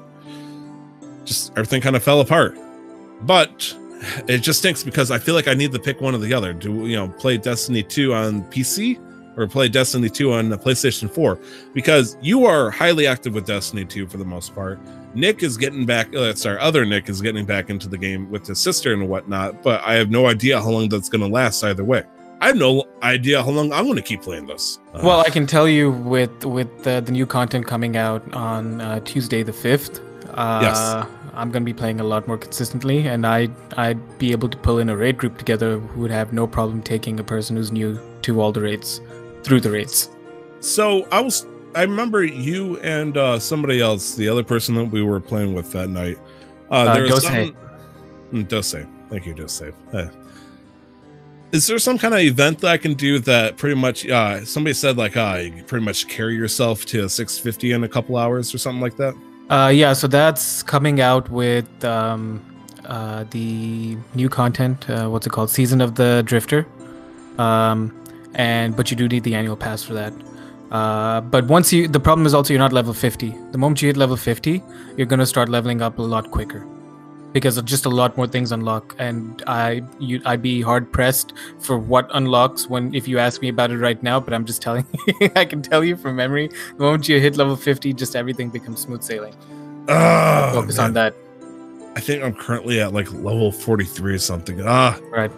just 1.23 1.52
everything 1.52 1.82
kind 1.82 1.95
of 1.95 2.04
fell 2.04 2.19
apart. 2.19 2.58
But 3.21 3.73
it 4.28 4.39
just 4.39 4.60
stinks 4.60 4.84
because 4.84 5.12
I 5.12 5.17
feel 5.17 5.34
like 5.34 5.47
I 5.47 5.54
need 5.54 5.71
to 5.71 5.80
pick 5.80 6.02
one 6.02 6.13
or 6.13 6.17
the 6.17 6.34
other. 6.34 6.52
Do 6.52 6.86
you 6.86 6.97
know 6.97 7.08
play 7.08 7.38
Destiny 7.38 7.84
2 7.84 8.13
on 8.13 8.43
PC 8.45 8.99
or 9.38 9.47
play 9.47 9.69
Destiny 9.69 10.10
2 10.10 10.34
on 10.34 10.49
the 10.49 10.58
PlayStation 10.58 11.10
4? 11.10 11.39
Because 11.73 12.17
you 12.21 12.45
are 12.45 12.69
highly 12.69 13.08
active 13.08 13.34
with 13.34 13.45
Destiny 13.45 13.86
2 13.86 14.08
for 14.08 14.17
the 14.17 14.25
most 14.25 14.54
part. 14.54 14.78
Nick 15.19 15.43
is 15.43 15.58
getting 15.58 15.86
back. 15.86 16.15
Uh, 16.15 16.34
sorry, 16.34 16.60
other 16.60 16.86
Nick 16.86 17.10
is 17.10 17.21
getting 17.21 17.45
back 17.45 17.69
into 17.69 17.88
the 17.89 17.97
game 17.97 18.29
with 18.32 18.47
his 18.47 18.60
sister 18.60 18.93
and 18.93 19.08
whatnot. 19.10 19.62
But 19.63 19.82
I 19.86 19.95
have 19.95 20.10
no 20.10 20.27
idea 20.27 20.62
how 20.62 20.69
long 20.69 20.89
that's 20.89 21.10
going 21.10 21.21
to 21.21 21.27
last 21.27 21.63
either 21.63 21.84
way. 21.84 22.03
I 22.41 22.47
have 22.47 22.55
no 22.58 22.86
idea 23.03 23.43
how 23.43 23.49
long 23.49 23.73
I'm 23.73 23.84
going 23.84 23.97
to 23.97 24.01
keep 24.01 24.21
playing 24.21 24.47
this. 24.47 24.79
Uh, 24.93 25.01
Well, 25.03 25.19
I 25.19 25.29
can 25.29 25.45
tell 25.45 25.67
you 25.67 25.91
with 25.91 26.45
with 26.45 26.88
uh, 26.88 27.01
the 27.01 27.12
new 27.12 27.25
content 27.25 27.67
coming 27.67 27.97
out 27.97 28.23
on 28.34 28.79
uh, 28.82 28.99
Tuesday 29.01 29.43
the 29.43 29.53
fifth. 29.53 29.99
Uh, 30.34 30.60
Yes. 30.63 31.08
I'm 31.36 31.51
gonna 31.51 31.63
be 31.63 31.73
playing 31.73 32.01
a 32.01 32.03
lot 32.03 32.27
more 32.27 32.38
consistently, 32.38 33.08
and 33.08 33.25
I 33.25 33.47
I'd 33.77 34.01
be 34.17 34.32
able 34.34 34.49
to 34.49 34.58
pull 34.58 34.79
in 34.79 34.89
a 34.89 34.97
raid 34.97 35.17
group 35.17 35.38
together 35.38 35.79
who 35.79 36.01
would 36.01 36.12
have 36.12 36.34
no 36.34 36.47
problem 36.47 36.82
taking 36.82 37.17
a 37.19 37.23
person 37.23 37.55
who's 37.55 37.71
new 37.71 37.97
to 38.23 38.41
all 38.41 38.51
the 38.51 38.60
raids 38.62 38.99
through 39.43 39.62
the 39.62 39.71
raids. 39.71 40.10
So 40.60 41.08
I 41.12 41.21
was. 41.21 41.45
I 41.75 41.84
remember 41.84 42.23
you 42.23 42.77
and 42.79 43.15
uh, 43.17 43.39
somebody 43.39 43.79
else, 43.82 44.15
the 44.15 44.27
other 44.27 44.43
person 44.43 44.75
that 44.75 44.86
we 44.86 45.01
were 45.03 45.19
playing 45.19 45.53
with 45.53 45.71
that 45.73 45.88
night. 45.89 46.17
Uh, 46.71 46.73
Uh, 46.75 46.93
there 46.93 47.03
was 47.03 47.23
some- 47.23 47.55
Mm, 48.34 48.47
Dose. 48.47 48.75
Thank 49.10 49.25
you, 49.25 49.34
Dose. 49.34 49.62
Uh, 49.62 50.08
is 51.51 51.65
there 51.65 51.79
some 51.79 51.97
kind 51.97 52.13
of 52.13 52.19
event 52.19 52.60
that 52.60 52.69
I 52.71 52.77
can 52.77 52.93
do 52.93 53.17
that 53.19 53.58
pretty 53.58 53.75
much? 53.75 54.08
Uh, 54.08 54.45
somebody 54.45 54.73
said 54.75 54.97
like, 54.97 55.17
uh, 55.17 55.39
you 55.43 55.63
pretty 55.63 55.84
much 55.84 56.08
carry 56.08 56.36
yourself 56.36 56.86
to 56.88 57.10
650 57.10 57.71
in 57.71 57.84
a 57.84 57.88
couple 57.89 58.17
hours 58.17 58.53
or 58.53 58.60
something 58.60 58.82
like 58.82 58.97
that. 58.97 59.15
Uh, 59.49 59.69
yeah, 59.69 59.93
so 59.93 60.08
that's 60.08 60.62
coming 60.62 61.01
out 61.01 61.27
with 61.32 61.84
um, 61.84 62.39
uh, 62.86 63.25
the 63.32 63.98
new 64.13 64.29
content. 64.29 64.87
Uh, 64.87 65.08
what's 65.08 65.25
it 65.25 65.31
called? 65.31 65.50
Season 65.50 65.81
of 65.81 65.96
the 65.96 66.21
Drifter. 66.23 66.67
Um, 67.39 67.91
and 68.35 68.75
but 68.75 68.91
you 68.91 68.98
do 68.98 69.08
need 69.08 69.23
the 69.23 69.33
annual 69.33 69.56
pass 69.56 69.81
for 69.81 69.93
that. 69.96 70.13
Uh, 70.71 71.21
but 71.21 71.45
once 71.47 71.73
you, 71.73 71.87
the 71.87 71.99
problem 71.99 72.27
is 72.27 72.33
also 72.33 72.53
you're 72.53 72.59
not 72.59 72.73
level 72.73 72.93
50. 72.93 73.35
The 73.51 73.57
moment 73.57 73.81
you 73.81 73.87
hit 73.87 73.97
level 73.97 74.15
50, 74.17 74.61
you're 74.97 75.07
gonna 75.07 75.25
start 75.25 75.49
leveling 75.49 75.81
up 75.81 75.97
a 75.97 76.01
lot 76.01 76.29
quicker 76.31 76.65
because 77.31 77.57
of 77.57 77.65
just 77.65 77.85
a 77.85 77.89
lot 77.89 78.17
more 78.17 78.27
things 78.27 78.51
unlock. 78.51 78.95
And 78.99 79.41
I, 79.47 79.81
you, 79.99 80.21
I'd 80.25 80.41
be 80.41 80.61
hard 80.61 80.91
pressed 80.91 81.33
for 81.59 81.77
what 81.77 82.07
unlocks 82.13 82.67
when 82.67 82.93
if 82.93 83.07
you 83.07 83.19
ask 83.19 83.41
me 83.41 83.49
about 83.49 83.71
it 83.71 83.77
right 83.77 84.01
now. 84.03 84.19
But 84.19 84.33
I'm 84.33 84.45
just 84.45 84.61
telling 84.61 84.85
you, 85.21 85.31
I 85.35 85.45
can 85.45 85.61
tell 85.61 85.83
you 85.83 85.95
from 85.95 86.15
memory. 86.15 86.49
The 86.77 86.83
moment 86.83 87.07
you 87.09 87.19
hit 87.19 87.35
level 87.37 87.55
50, 87.55 87.93
just 87.93 88.15
everything 88.15 88.49
becomes 88.49 88.81
smooth 88.81 89.01
sailing 89.03 89.35
Oh, 89.87 90.51
focus 90.53 90.77
on 90.77 90.93
that. 90.93 91.15
I 91.95 91.99
think 92.01 92.23
I'm 92.23 92.35
currently 92.35 92.79
at 92.79 92.93
like 92.93 93.11
level 93.11 93.51
43 93.51 94.13
or 94.13 94.17
something. 94.19 94.61
Ah, 94.63 94.99
Right. 95.11 95.31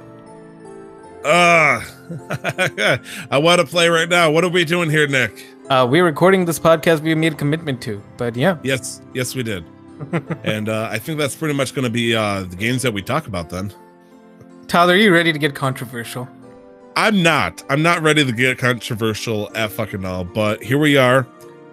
Ah. 1.25 1.85
I 3.31 3.37
want 3.37 3.61
to 3.61 3.67
play 3.67 3.89
right 3.89 4.09
now. 4.09 4.31
What 4.31 4.43
are 4.43 4.49
we 4.49 4.65
doing 4.65 4.89
here, 4.89 5.07
Nick? 5.07 5.45
Uh, 5.69 5.87
we're 5.89 6.05
recording 6.05 6.45
this 6.45 6.59
podcast 6.59 7.01
we 7.01 7.15
made 7.15 7.33
a 7.33 7.35
commitment 7.35 7.81
to, 7.83 8.01
but 8.17 8.35
yeah, 8.35 8.57
Yes, 8.63 9.01
yes, 9.13 9.35
we 9.35 9.43
did. 9.43 9.63
and 10.43 10.67
uh, 10.67 10.89
I 10.91 10.99
think 10.99 11.19
that's 11.19 11.35
pretty 11.35 11.53
much 11.53 11.73
going 11.73 11.85
to 11.85 11.91
be 11.91 12.15
uh, 12.15 12.43
the 12.43 12.55
games 12.55 12.81
that 12.81 12.93
we 12.93 13.01
talk 13.01 13.27
about 13.27 13.49
then. 13.49 13.73
Tyler, 14.67 14.93
are 14.93 14.97
you 14.97 15.13
ready 15.13 15.31
to 15.31 15.39
get 15.39 15.55
controversial? 15.55 16.27
I'm 16.95 17.23
not. 17.23 17.63
I'm 17.69 17.81
not 17.81 18.01
ready 18.01 18.25
to 18.25 18.31
get 18.31 18.57
controversial 18.57 19.49
at 19.55 19.71
fucking 19.71 20.03
all, 20.03 20.25
but 20.25 20.61
here 20.61 20.77
we 20.77 20.97
are. 20.97 21.25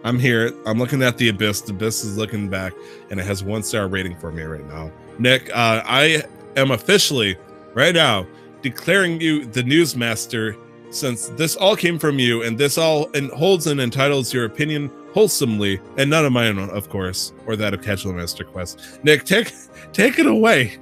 I'm 0.05 0.19
here. 0.19 0.53
I'm 0.65 0.79
looking 0.79 1.03
at 1.03 1.19
the 1.19 1.29
abyss. 1.29 1.63
The 1.63 1.73
abyss 1.73 2.05
is 2.05 2.17
looking 2.17 2.49
back, 2.49 2.73
and 3.11 3.19
it 3.19 3.27
has 3.27 3.43
one 3.43 3.63
star 3.63 3.89
rating 3.89 4.17
for 4.17 4.31
me 4.31 4.43
right 4.43 4.67
now. 4.69 4.93
Nick, 5.19 5.51
uh, 5.51 5.83
I 5.85 6.23
am 6.57 6.71
officially 6.71 7.37
right 7.75 7.95
now 7.95 8.27
declaring 8.63 9.21
you 9.21 9.45
the 9.45 9.63
newsmaster 9.63 10.57
since 10.91 11.29
this 11.31 11.55
all 11.57 11.77
came 11.77 11.99
from 11.99 12.19
you 12.19 12.43
and 12.43 12.57
this 12.57 12.79
all 12.79 13.11
and 13.15 13.31
holds 13.31 13.67
and 13.67 13.81
entitles 13.81 14.33
your 14.33 14.45
opinion 14.45 14.91
wholesomely 15.13 15.81
and 15.97 16.09
none 16.11 16.25
of 16.25 16.33
my 16.33 16.49
own 16.49 16.59
of 16.71 16.89
course 16.89 17.33
or 17.47 17.57
that 17.57 17.75
of 17.75 17.83
casual 17.83 18.13
master 18.13 18.45
quest 18.45 18.99
nick 19.05 19.25
take 19.25 19.53
take 19.93 20.19
it 20.19 20.27
away. 20.27 20.79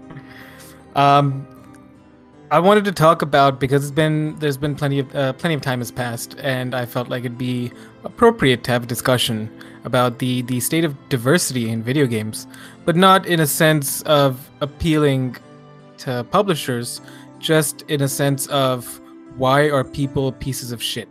Um 0.95 1.47
i 2.51 2.61
wanted 2.61 2.85
to 2.85 2.93
talk 2.93 3.23
about 3.23 3.59
because 3.59 3.83
it's 3.83 3.91
been 3.91 4.37
there's 4.39 4.57
been 4.57 4.75
plenty 4.75 5.01
of 5.01 5.15
uh, 5.17 5.33
plenty 5.33 5.55
of 5.55 5.61
time 5.61 5.81
has 5.81 5.91
passed 5.91 6.37
and 6.39 6.75
i 6.75 6.87
felt 6.87 7.09
like 7.09 7.25
it'd 7.25 7.37
be 7.37 7.73
appropriate 8.05 8.63
to 8.63 8.71
have 8.71 8.85
a 8.85 8.87
discussion 8.87 9.51
about 9.85 10.21
the 10.21 10.43
the 10.43 10.61
state 10.61 10.85
of 10.85 10.95
diversity 11.09 11.69
in 11.69 11.83
video 11.83 12.07
games 12.07 12.47
but 12.85 12.95
not 12.95 13.27
in 13.27 13.41
a 13.41 13.47
sense 13.47 14.03
of 14.03 14.49
appealing 14.61 15.37
to 15.99 16.25
publishers 16.31 17.01
just 17.39 17.83
in 17.83 18.03
a 18.03 18.09
sense 18.09 18.47
of 18.49 19.01
why 19.37 19.69
are 19.69 19.85
people 19.85 20.33
pieces 20.33 20.73
of 20.73 20.83
shit? 20.83 21.09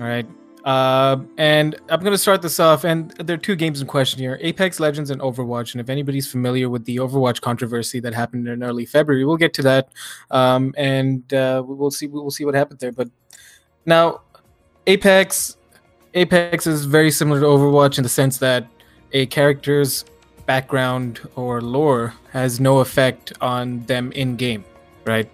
All 0.00 0.06
right. 0.06 0.26
Uh, 0.64 1.22
and 1.38 1.76
I'm 1.88 2.00
going 2.00 2.12
to 2.12 2.18
start 2.18 2.42
this 2.42 2.60
off. 2.60 2.84
And 2.84 3.10
there 3.12 3.34
are 3.34 3.38
two 3.38 3.56
games 3.56 3.80
in 3.80 3.86
question 3.86 4.20
here 4.20 4.38
Apex 4.40 4.80
Legends 4.80 5.10
and 5.10 5.20
Overwatch. 5.20 5.72
And 5.72 5.80
if 5.80 5.88
anybody's 5.88 6.30
familiar 6.30 6.68
with 6.68 6.84
the 6.84 6.96
Overwatch 6.96 7.40
controversy 7.40 8.00
that 8.00 8.14
happened 8.14 8.46
in 8.48 8.62
early 8.62 8.86
February, 8.86 9.24
we'll 9.24 9.36
get 9.36 9.54
to 9.54 9.62
that. 9.62 9.88
Um, 10.30 10.74
and 10.76 11.32
uh, 11.32 11.62
we'll 11.64 11.90
see 11.90 12.06
we'll 12.06 12.30
see 12.30 12.44
what 12.44 12.54
happened 12.54 12.80
there. 12.80 12.92
But 12.92 13.08
now, 13.86 14.22
Apex 14.86 15.56
Apex 16.14 16.66
is 16.66 16.84
very 16.84 17.10
similar 17.10 17.40
to 17.40 17.46
Overwatch 17.46 17.98
in 17.98 18.02
the 18.02 18.08
sense 18.08 18.38
that 18.38 18.66
a 19.12 19.26
character's 19.26 20.04
background 20.46 21.20
or 21.36 21.60
lore 21.60 22.14
has 22.32 22.60
no 22.60 22.80
effect 22.80 23.32
on 23.40 23.84
them 23.86 24.12
in 24.12 24.36
game, 24.36 24.64
right? 25.04 25.30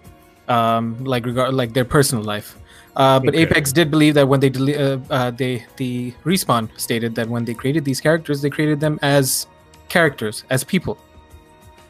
Um, 0.47 1.03
like 1.03 1.25
regard 1.25 1.53
like 1.53 1.73
their 1.73 1.85
personal 1.85 2.23
life. 2.23 2.57
Uh, 2.95 3.19
but 3.19 3.29
okay. 3.29 3.43
Apex 3.43 3.71
did 3.71 3.91
believe 3.91 4.15
that 4.15 4.27
when 4.27 4.39
they 4.39 4.49
dele- 4.49 4.75
uh, 4.75 4.97
uh, 5.11 5.31
they 5.31 5.63
the 5.77 6.11
respawn 6.25 6.67
stated 6.77 7.13
that 7.15 7.29
when 7.29 7.45
they 7.45 7.53
created 7.53 7.85
these 7.85 8.01
characters, 8.01 8.41
they 8.41 8.49
created 8.49 8.79
them 8.79 8.97
as 9.01 9.47
characters, 9.87 10.43
as 10.49 10.63
people. 10.63 10.97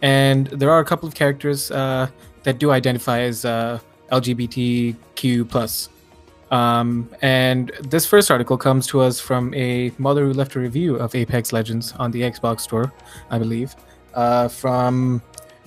And 0.02 0.48
there 0.48 0.70
are 0.70 0.80
a 0.80 0.86
couple 0.86 1.08
of 1.08 1.16
characters 1.16 1.72
uh, 1.72 2.08
that 2.44 2.60
do 2.60 2.72
identify 2.72 3.22
as 3.22 3.46
uh, 3.46 3.80
LGBTQ 4.12 5.50
plus. 5.50 5.90
Um, 6.52 7.10
and 7.22 7.72
this 7.82 8.06
first 8.06 8.32
article 8.32 8.58
comes 8.58 8.88
to 8.88 9.02
us 9.02 9.20
from 9.20 9.54
a 9.54 9.92
mother 9.98 10.26
who 10.26 10.34
left 10.34 10.56
a 10.56 10.60
review 10.60 10.96
of 10.96 11.14
Apex 11.14 11.52
Legends 11.52 11.94
on 11.94 12.12
the 12.12 12.22
Xbox 12.22 12.62
Store, 12.62 12.94
I 13.30 13.38
believe, 13.38 13.76
uh, 14.14 14.48
from 14.48 15.22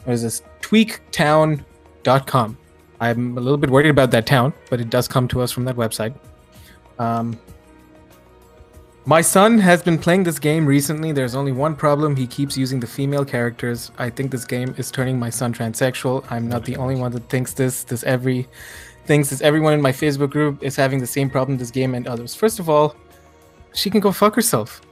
what 0.05 0.15
is 0.15 0.23
this? 0.23 0.43
TweakTown.com. 0.63 2.57
I'm 3.01 3.37
a 3.37 3.41
little 3.41 3.57
bit 3.57 3.71
worried 3.71 3.91
about 3.91 4.11
that 4.11 4.27
town, 4.27 4.53
but 4.69 4.81
it 4.81 4.91
does 4.91 5.09
come 5.09 5.27
to 5.29 5.41
us 5.41 5.51
from 5.51 5.65
that 5.65 5.77
website. 5.77 6.15
Um, 6.99 7.39
my 9.07 9.23
son 9.23 9.59
has 9.59 9.83
been 9.83 9.99
playing 9.99 10.25
this 10.25 10.39
game 10.39 10.67
recently. 10.67 11.11
There's 11.11 11.35
only 11.35 11.53
one 11.53 11.75
problem. 11.75 12.15
He 12.15 12.27
keeps 12.27 12.57
using 12.59 12.79
the 12.79 12.87
female 12.87 13.25
characters. 13.25 13.91
I 13.99 14.11
think 14.11 14.31
this 14.31 14.45
game 14.45 14.75
is 14.77 14.91
turning 14.91 15.19
my 15.19 15.31
son 15.31 15.55
transsexual. 15.55 16.25
I'm 16.31 16.47
not 16.47 16.65
the 16.65 16.77
only 16.77 16.97
one 16.97 17.11
that 17.13 17.29
thinks 17.31 17.55
this. 17.55 17.83
This 17.85 18.05
every 18.05 18.47
thinks 19.07 19.31
this 19.31 19.41
everyone 19.41 19.73
in 19.73 19.81
my 19.81 19.93
Facebook 19.93 20.31
group 20.31 20.63
is 20.63 20.77
having 20.77 21.01
the 21.01 21.07
same 21.07 21.31
problem 21.31 21.57
this 21.57 21.71
game 21.71 21.95
and 21.95 22.07
others. 22.07 22.35
First 22.35 22.59
of 22.61 22.69
all, 22.69 22.95
she 23.73 23.89
can 23.89 24.01
go 24.01 24.13
fuck 24.13 24.35
herself. 24.35 24.83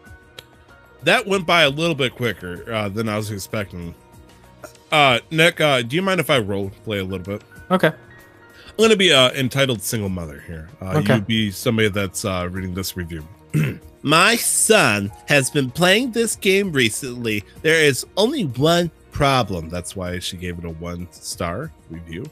That 1.02 1.26
went 1.26 1.46
by 1.46 1.62
a 1.62 1.70
little 1.70 1.94
bit 1.94 2.16
quicker 2.16 2.72
uh, 2.72 2.88
than 2.88 3.09
I 3.09 3.16
was 3.16 3.30
expecting. 3.30 3.94
Uh, 4.90 5.20
Nick, 5.30 5.61
uh, 5.61 5.82
do 5.82 5.94
you 5.94 6.02
mind 6.02 6.18
if 6.18 6.30
I 6.30 6.38
role 6.38 6.70
play 6.84 6.98
a 6.98 7.04
little 7.04 7.24
bit? 7.24 7.42
Okay. 7.70 7.88
I'm 7.88 8.76
going 8.76 8.90
to 8.90 8.96
be 8.96 9.12
uh, 9.12 9.30
entitled 9.32 9.82
single 9.82 10.08
mother 10.08 10.42
here. 10.46 10.68
Uh, 10.80 10.98
okay. 10.98 11.16
You 11.16 11.20
be 11.22 11.50
somebody 11.50 11.88
that's 11.88 12.24
uh, 12.24 12.48
reading 12.50 12.74
this 12.74 12.96
review. 12.96 13.26
My 14.02 14.36
son 14.36 15.10
has 15.26 15.50
been 15.50 15.70
playing 15.70 16.12
this 16.12 16.36
game 16.36 16.70
recently. 16.70 17.44
There 17.62 17.82
is 17.82 18.06
only 18.16 18.44
one 18.44 18.90
problem. 19.10 19.68
That's 19.68 19.96
why 19.96 20.20
she 20.20 20.36
gave 20.36 20.58
it 20.58 20.64
a 20.64 20.70
one 20.70 21.08
star 21.10 21.72
review. 21.90 22.24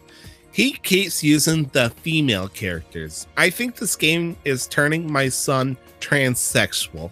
He 0.52 0.72
keeps 0.72 1.22
using 1.22 1.64
the 1.72 1.90
female 1.90 2.48
characters. 2.48 3.26
I 3.36 3.50
think 3.50 3.76
this 3.76 3.96
game 3.96 4.36
is 4.44 4.66
turning 4.66 5.10
my 5.10 5.28
son 5.28 5.76
transsexual. 6.00 7.10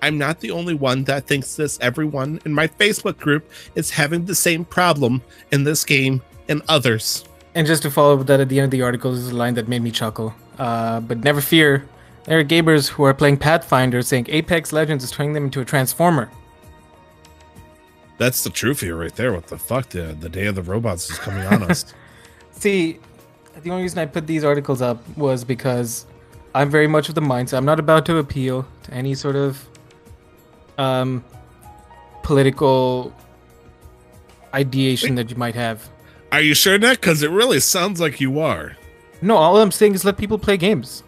I'm 0.00 0.16
not 0.16 0.40
the 0.40 0.52
only 0.52 0.74
one 0.74 1.04
that 1.04 1.26
thinks 1.26 1.56
this. 1.56 1.78
Everyone 1.80 2.40
in 2.44 2.54
my 2.54 2.68
Facebook 2.68 3.18
group 3.18 3.50
is 3.74 3.90
having 3.90 4.24
the 4.24 4.34
same 4.34 4.64
problem 4.64 5.20
in 5.50 5.64
this 5.64 5.84
game 5.84 6.22
and 6.48 6.62
others. 6.68 7.24
And 7.58 7.66
just 7.66 7.82
to 7.82 7.90
follow 7.90 8.22
that 8.22 8.38
at 8.38 8.48
the 8.48 8.60
end 8.60 8.66
of 8.66 8.70
the 8.70 8.82
article 8.82 9.12
is 9.12 9.30
a 9.30 9.34
line 9.34 9.54
that 9.54 9.66
made 9.66 9.82
me 9.82 9.90
chuckle. 9.90 10.32
Uh, 10.60 11.00
but 11.00 11.24
never 11.24 11.40
fear, 11.40 11.88
there 12.22 12.38
are 12.38 12.44
gamers 12.44 12.88
who 12.88 13.02
are 13.02 13.12
playing 13.12 13.38
Pathfinder 13.38 14.00
saying 14.00 14.26
Apex 14.28 14.72
Legends 14.72 15.02
is 15.02 15.10
turning 15.10 15.32
them 15.32 15.46
into 15.46 15.60
a 15.60 15.64
transformer. 15.64 16.30
That's 18.16 18.44
the 18.44 18.50
truth 18.50 18.80
here 18.80 18.94
right 18.94 19.12
there. 19.16 19.32
What 19.32 19.48
the 19.48 19.58
fuck? 19.58 19.88
The, 19.88 20.16
the 20.20 20.28
day 20.28 20.46
of 20.46 20.54
the 20.54 20.62
robots 20.62 21.10
is 21.10 21.18
coming 21.18 21.44
on 21.46 21.64
us. 21.64 21.92
See, 22.52 23.00
the 23.60 23.70
only 23.70 23.82
reason 23.82 23.98
I 23.98 24.06
put 24.06 24.28
these 24.28 24.44
articles 24.44 24.80
up 24.80 25.02
was 25.18 25.42
because 25.42 26.06
I'm 26.54 26.70
very 26.70 26.86
much 26.86 27.08
of 27.08 27.16
the 27.16 27.22
mindset. 27.22 27.56
I'm 27.56 27.64
not 27.64 27.80
about 27.80 28.06
to 28.06 28.18
appeal 28.18 28.68
to 28.84 28.94
any 28.94 29.16
sort 29.16 29.34
of 29.34 29.68
um, 30.78 31.24
political 32.22 33.12
ideation 34.54 35.16
Wait. 35.16 35.24
that 35.24 35.30
you 35.32 35.36
might 35.36 35.56
have. 35.56 35.88
Are 36.30 36.42
you 36.42 36.54
sure, 36.54 36.78
Nick? 36.78 37.00
Because 37.00 37.22
it 37.22 37.30
really 37.30 37.58
sounds 37.58 38.00
like 38.00 38.20
you 38.20 38.38
are. 38.40 38.76
No, 39.22 39.36
all 39.36 39.60
I'm 39.60 39.70
saying 39.70 39.94
is 39.94 40.04
let 40.04 40.18
people 40.18 40.38
play 40.38 40.58
games. 40.58 41.02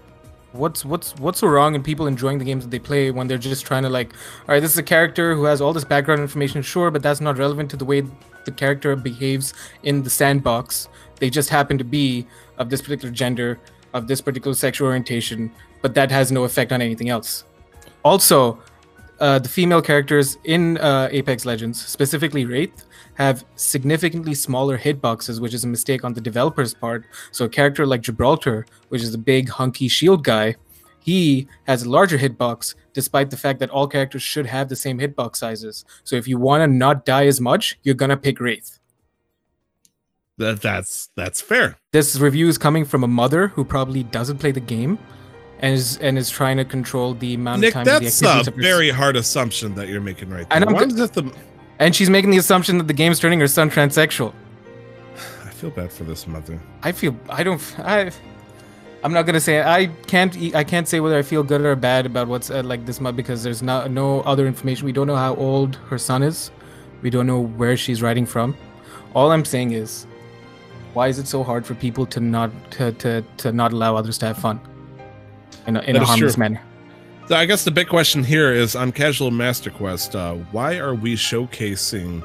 What's 0.52 0.84
what's 0.84 1.14
what's 1.16 1.40
so 1.40 1.46
wrong 1.46 1.74
in 1.74 1.82
people 1.82 2.06
enjoying 2.06 2.38
the 2.38 2.44
games 2.44 2.64
that 2.64 2.70
they 2.70 2.78
play 2.78 3.10
when 3.10 3.28
they're 3.28 3.38
just 3.38 3.64
trying 3.64 3.84
to 3.84 3.90
like, 3.90 4.14
all 4.14 4.54
right, 4.54 4.60
this 4.60 4.72
is 4.72 4.78
a 4.78 4.82
character 4.82 5.34
who 5.34 5.44
has 5.44 5.60
all 5.60 5.72
this 5.72 5.84
background 5.84 6.22
information, 6.22 6.62
sure, 6.62 6.90
but 6.90 7.02
that's 7.02 7.20
not 7.20 7.38
relevant 7.38 7.70
to 7.70 7.76
the 7.76 7.84
way 7.84 8.02
the 8.44 8.50
character 8.50 8.96
behaves 8.96 9.54
in 9.82 10.02
the 10.02 10.10
sandbox. 10.10 10.88
They 11.16 11.30
just 11.30 11.50
happen 11.50 11.78
to 11.78 11.84
be 11.84 12.26
of 12.58 12.70
this 12.70 12.80
particular 12.80 13.12
gender, 13.12 13.60
of 13.92 14.08
this 14.08 14.20
particular 14.20 14.54
sexual 14.54 14.88
orientation, 14.88 15.52
but 15.82 15.94
that 15.94 16.10
has 16.10 16.32
no 16.32 16.44
effect 16.44 16.72
on 16.72 16.80
anything 16.82 17.10
else. 17.10 17.44
Also, 18.04 18.58
uh, 19.20 19.38
the 19.38 19.48
female 19.48 19.82
characters 19.82 20.38
in 20.44 20.78
uh, 20.78 21.08
Apex 21.12 21.44
Legends, 21.44 21.84
specifically 21.84 22.46
Wraith, 22.46 22.86
have 23.20 23.44
significantly 23.54 24.32
smaller 24.34 24.78
hitboxes, 24.78 25.40
which 25.40 25.52
is 25.52 25.62
a 25.62 25.68
mistake 25.68 26.04
on 26.04 26.14
the 26.14 26.22
developer's 26.22 26.72
part. 26.72 27.04
So 27.32 27.44
a 27.44 27.50
character 27.50 27.84
like 27.84 28.00
Gibraltar, 28.00 28.64
which 28.88 29.02
is 29.02 29.12
a 29.12 29.18
big 29.18 29.50
hunky 29.50 29.88
shield 29.88 30.24
guy, 30.24 30.56
he 31.00 31.46
has 31.66 31.82
a 31.82 31.90
larger 31.90 32.16
hitbox, 32.16 32.74
despite 32.94 33.28
the 33.28 33.36
fact 33.36 33.58
that 33.60 33.68
all 33.68 33.86
characters 33.86 34.22
should 34.22 34.46
have 34.46 34.70
the 34.70 34.76
same 34.76 34.98
hitbox 34.98 35.36
sizes. 35.36 35.84
So 36.02 36.16
if 36.16 36.26
you 36.26 36.38
want 36.38 36.62
to 36.62 36.66
not 36.66 37.04
die 37.04 37.26
as 37.26 37.42
much, 37.42 37.78
you're 37.82 37.94
gonna 37.94 38.16
pick 38.16 38.40
Wraith. 38.40 38.78
That 40.38 40.62
that's 40.62 41.10
that's 41.14 41.42
fair. 41.42 41.76
This 41.92 42.18
review 42.18 42.48
is 42.48 42.56
coming 42.56 42.86
from 42.86 43.04
a 43.04 43.08
mother 43.08 43.48
who 43.48 43.64
probably 43.64 44.02
doesn't 44.02 44.38
play 44.38 44.52
the 44.52 44.60
game, 44.60 44.98
and 45.58 45.74
is 45.74 45.98
and 45.98 46.16
is 46.16 46.30
trying 46.30 46.56
to 46.56 46.64
control 46.64 47.12
the 47.12 47.34
amount 47.34 47.60
Nick, 47.60 47.68
of 47.68 47.84
time. 47.84 48.02
Nick, 48.02 48.12
That's 48.14 48.48
a 48.48 48.50
very 48.50 48.88
hard 48.88 49.16
assumption 49.16 49.74
that 49.74 49.88
you're 49.88 50.00
making 50.00 50.30
right 50.30 50.48
there. 50.48 50.56
And 50.56 50.64
I'm, 50.64 50.74
Why 50.74 50.86
the 50.86 51.34
and 51.80 51.96
she's 51.96 52.10
making 52.10 52.30
the 52.30 52.36
assumption 52.36 52.78
that 52.78 52.86
the 52.86 52.92
game's 52.92 53.18
turning 53.18 53.40
her 53.40 53.48
son 53.48 53.70
transsexual. 53.70 54.32
I 55.44 55.50
feel 55.50 55.70
bad 55.70 55.90
for 55.92 56.04
this 56.04 56.26
mother. 56.26 56.60
I 56.82 56.92
feel 56.92 57.16
I 57.28 57.42
don't 57.42 57.60
I 57.80 58.12
I'm 59.02 59.12
not 59.12 59.22
gonna 59.22 59.40
say 59.40 59.62
I 59.62 59.86
can't 60.06 60.36
I 60.54 60.62
can't 60.62 60.86
say 60.86 61.00
whether 61.00 61.18
I 61.18 61.22
feel 61.22 61.42
good 61.42 61.62
or 61.62 61.74
bad 61.74 62.06
about 62.06 62.28
what's 62.28 62.50
uh, 62.50 62.62
like 62.62 62.86
this 62.86 63.00
month 63.00 63.16
because 63.16 63.42
there's 63.42 63.62
not 63.62 63.90
no 63.90 64.20
other 64.20 64.46
information. 64.46 64.84
We 64.86 64.92
don't 64.92 65.06
know 65.06 65.16
how 65.16 65.34
old 65.34 65.76
her 65.88 65.98
son 65.98 66.22
is. 66.22 66.50
We 67.02 67.08
don't 67.08 67.26
know 67.26 67.40
where 67.40 67.76
she's 67.76 68.02
writing 68.02 68.26
from. 68.26 68.54
All 69.14 69.32
I'm 69.32 69.44
saying 69.44 69.72
is, 69.72 70.06
why 70.92 71.08
is 71.08 71.18
it 71.18 71.26
so 71.26 71.42
hard 71.42 71.66
for 71.66 71.74
people 71.74 72.04
to 72.06 72.20
not 72.20 72.50
to 72.72 72.92
to, 72.92 73.24
to 73.38 73.52
not 73.52 73.72
allow 73.72 73.96
others 73.96 74.18
to 74.18 74.26
have 74.26 74.38
fun 74.38 74.60
in 75.66 75.76
a, 75.76 75.80
in 75.80 75.96
a 75.96 76.04
harmless 76.04 76.34
true. 76.34 76.40
manner? 76.40 76.62
So 77.30 77.36
I 77.36 77.44
guess 77.44 77.62
the 77.62 77.70
big 77.70 77.86
question 77.86 78.24
here 78.24 78.52
is 78.52 78.74
on 78.74 78.90
Casual 78.90 79.30
Master 79.30 79.70
Quest, 79.70 80.16
uh, 80.16 80.34
why 80.50 80.78
are 80.78 80.96
we 80.96 81.14
showcasing 81.14 82.24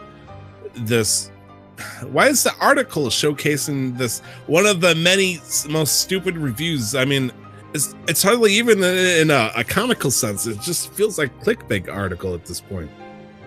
this? 0.73 1.29
Why 2.09 2.29
is 2.29 2.41
the 2.41 2.55
article 2.59 3.05
showcasing 3.09 3.99
this? 3.99 4.21
One 4.47 4.65
of 4.65 4.81
the 4.81 4.95
many 4.95 5.41
most 5.69 6.01
stupid 6.01 6.35
reviews. 6.35 6.95
I 6.95 7.05
mean, 7.05 7.31
it's, 7.75 7.93
it's 8.07 8.23
hardly 8.23 8.51
even 8.53 8.83
in 8.83 9.29
a, 9.29 9.51
a 9.55 9.63
comical 9.63 10.09
sense. 10.09 10.47
It 10.47 10.59
just 10.61 10.91
feels 10.93 11.19
like 11.19 11.39
clickbait 11.39 11.87
article 11.87 12.33
at 12.33 12.47
this 12.47 12.59
point. 12.59 12.89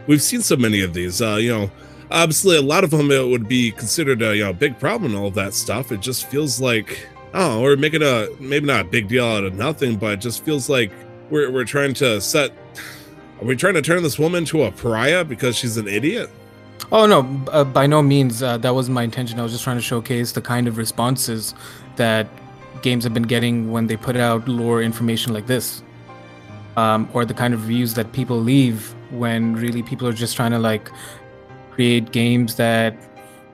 we've 0.07 0.23
seen 0.23 0.43
so 0.43 0.55
many 0.55 0.83
of 0.83 0.95
these. 0.95 1.21
Uh, 1.21 1.39
you 1.41 1.51
know, 1.51 1.73
obviously 2.13 2.57
a 2.57 2.63
lot 2.63 2.85
of 2.85 2.91
them 2.91 3.11
it 3.11 3.27
would 3.27 3.49
be 3.49 3.73
considered 3.73 4.23
a 4.23 4.37
you 4.37 4.45
know 4.45 4.53
big 4.53 4.79
problem 4.79 5.11
and 5.11 5.21
all 5.21 5.33
that 5.33 5.55
stuff. 5.55 5.91
It 5.91 6.03
just 6.03 6.27
feels 6.27 6.61
like 6.61 7.05
oh, 7.35 7.61
we're 7.63 7.75
making 7.75 8.03
a 8.03 8.29
maybe 8.39 8.67
not 8.67 8.83
a 8.83 8.89
big 8.89 9.09
deal 9.09 9.25
out 9.25 9.43
of 9.43 9.55
nothing, 9.55 9.97
but 9.97 10.13
it 10.13 10.21
just 10.21 10.45
feels 10.45 10.69
like 10.69 10.93
we're 11.31 11.51
we're 11.51 11.65
trying 11.65 11.95
to 11.95 12.21
set. 12.21 12.53
Are 13.41 13.45
we 13.45 13.57
trying 13.57 13.75
to 13.75 13.83
turn 13.83 14.03
this 14.03 14.19
woman 14.19 14.45
to 14.47 14.65
a 14.65 14.73
pariah 14.73 15.25
because 15.25 15.57
she's 15.57 15.77
an 15.77 15.87
idiot? 15.87 16.31
Oh 16.91 17.07
no, 17.07 17.45
uh, 17.53 17.65
by 17.65 17.87
no 17.87 18.03
means. 18.03 18.43
Uh, 18.43 18.59
that 18.59 18.75
wasn't 18.75 18.95
my 18.95 19.03
intention. 19.03 19.39
I 19.39 19.43
was 19.43 19.53
just 19.53 19.65
trying 19.65 19.77
to 19.77 19.83
showcase 19.83 20.33
the 20.33 20.41
kind 20.41 20.67
of 20.67 20.79
responses 20.79 21.55
that 21.97 22.29
games 22.83 23.05
have 23.05 23.15
been 23.15 23.25
getting 23.25 23.71
when 23.71 23.87
they 23.87 23.97
put 23.97 24.17
out 24.17 24.49
lore 24.49 24.83
information 24.83 25.33
like 25.33 25.47
this, 25.47 25.83
um, 26.77 27.09
or 27.13 27.25
the 27.25 27.35
kind 27.35 27.55
of 27.55 27.63
reviews 27.63 27.95
that 27.95 28.13
people 28.13 28.39
leave 28.41 28.95
when 29.11 29.55
really 29.55 29.83
people 29.83 30.07
are 30.07 30.13
just 30.13 30.37
trying 30.37 30.53
to 30.53 30.59
like 30.59 30.91
create 31.71 32.11
games 32.11 32.57
that 32.57 32.97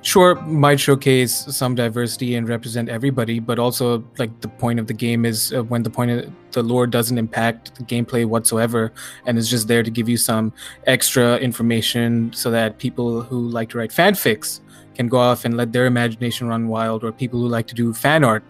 sure 0.05 0.35
might 0.43 0.79
showcase 0.79 1.33
some 1.49 1.75
diversity 1.75 2.35
and 2.35 2.47
represent 2.47 2.91
everybody 2.91 3.41
but 3.41 3.59
also 3.59 4.05
like 4.19 4.39
the 4.43 4.49
point 4.49 4.79
of 4.79 4.87
the 4.87 4.93
game 4.93 5.25
is 5.25 5.53
uh, 5.55 5.63
when 5.65 5.83
the 5.83 5.89
point 5.89 6.11
of 6.11 6.31
the 6.53 6.63
lore 6.63 6.87
doesn't 6.87 7.17
impact 7.17 7.75
the 7.77 7.85
gameplay 7.85 8.27
whatsoever 8.27 8.93
and 9.25 9.39
is 9.39 9.49
just 9.49 9.67
there 9.67 9.83
to 9.83 9.91
give 9.91 10.07
you 10.07 10.19
some 10.19 10.53
extra 10.87 11.39
information 11.39 12.31
so 12.35 12.51
that 12.51 12.79
people 12.79 13.23
who 13.23 13.49
like 13.49 13.71
to 13.71 13.79
write 13.79 13.91
fanfics 13.91 14.61
can 14.95 15.09
go 15.09 15.17
off 15.17 15.47
and 15.47 15.57
let 15.57 15.73
their 15.73 15.87
imagination 15.87 16.49
run 16.49 16.69
wild 16.69 17.03
or 17.03 17.11
people 17.11 17.41
who 17.41 17.49
like 17.49 17.67
to 17.67 17.75
do 17.75 17.93
fan 17.95 18.23
art 18.23 18.45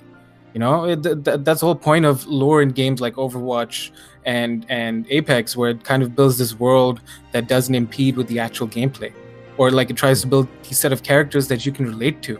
you 0.54 0.60
know? 0.60 0.84
It, 0.84 1.02
th- 1.02 1.24
th- 1.24 1.40
that's 1.40 1.60
the 1.60 1.66
whole 1.66 1.74
point 1.74 2.04
of 2.04 2.26
lore 2.26 2.62
in 2.62 2.70
games 2.70 3.00
like 3.00 3.14
overwatch 3.14 3.90
and 4.24 4.64
and 4.68 5.06
apex 5.10 5.56
where 5.56 5.70
it 5.70 5.84
kind 5.84 6.02
of 6.02 6.16
builds 6.16 6.38
this 6.38 6.58
world 6.58 7.00
that 7.32 7.46
doesn't 7.46 7.74
impede 7.74 8.16
with 8.16 8.26
the 8.28 8.38
actual 8.38 8.66
gameplay 8.66 9.12
or 9.56 9.70
like 9.70 9.90
it 9.90 9.96
tries 9.96 10.20
to 10.22 10.26
build 10.26 10.48
a 10.70 10.74
set 10.74 10.92
of 10.92 11.02
characters 11.02 11.48
that 11.48 11.64
you 11.64 11.72
can 11.72 11.86
relate 11.86 12.22
to. 12.22 12.38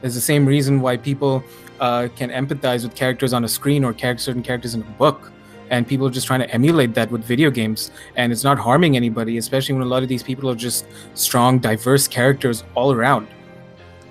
There's 0.00 0.14
the 0.14 0.20
same 0.20 0.46
reason 0.46 0.80
why 0.80 0.96
people 0.96 1.42
uh, 1.80 2.08
can 2.16 2.30
empathize 2.30 2.82
with 2.82 2.94
characters 2.94 3.32
on 3.32 3.44
a 3.44 3.48
screen 3.48 3.84
or 3.84 3.92
character, 3.92 4.22
certain 4.22 4.42
characters 4.42 4.74
in 4.74 4.82
a 4.82 4.84
book. 4.84 5.32
And 5.70 5.86
people 5.86 6.06
are 6.06 6.10
just 6.10 6.26
trying 6.26 6.40
to 6.40 6.50
emulate 6.50 6.94
that 6.94 7.10
with 7.10 7.24
video 7.24 7.50
games. 7.50 7.90
And 8.16 8.32
it's 8.32 8.42
not 8.42 8.58
harming 8.58 8.96
anybody, 8.96 9.36
especially 9.36 9.74
when 9.74 9.82
a 9.82 9.88
lot 9.88 10.02
of 10.02 10.08
these 10.08 10.22
people 10.22 10.48
are 10.48 10.54
just 10.54 10.86
strong, 11.14 11.58
diverse 11.58 12.08
characters 12.08 12.64
all 12.74 12.92
around. 12.92 13.28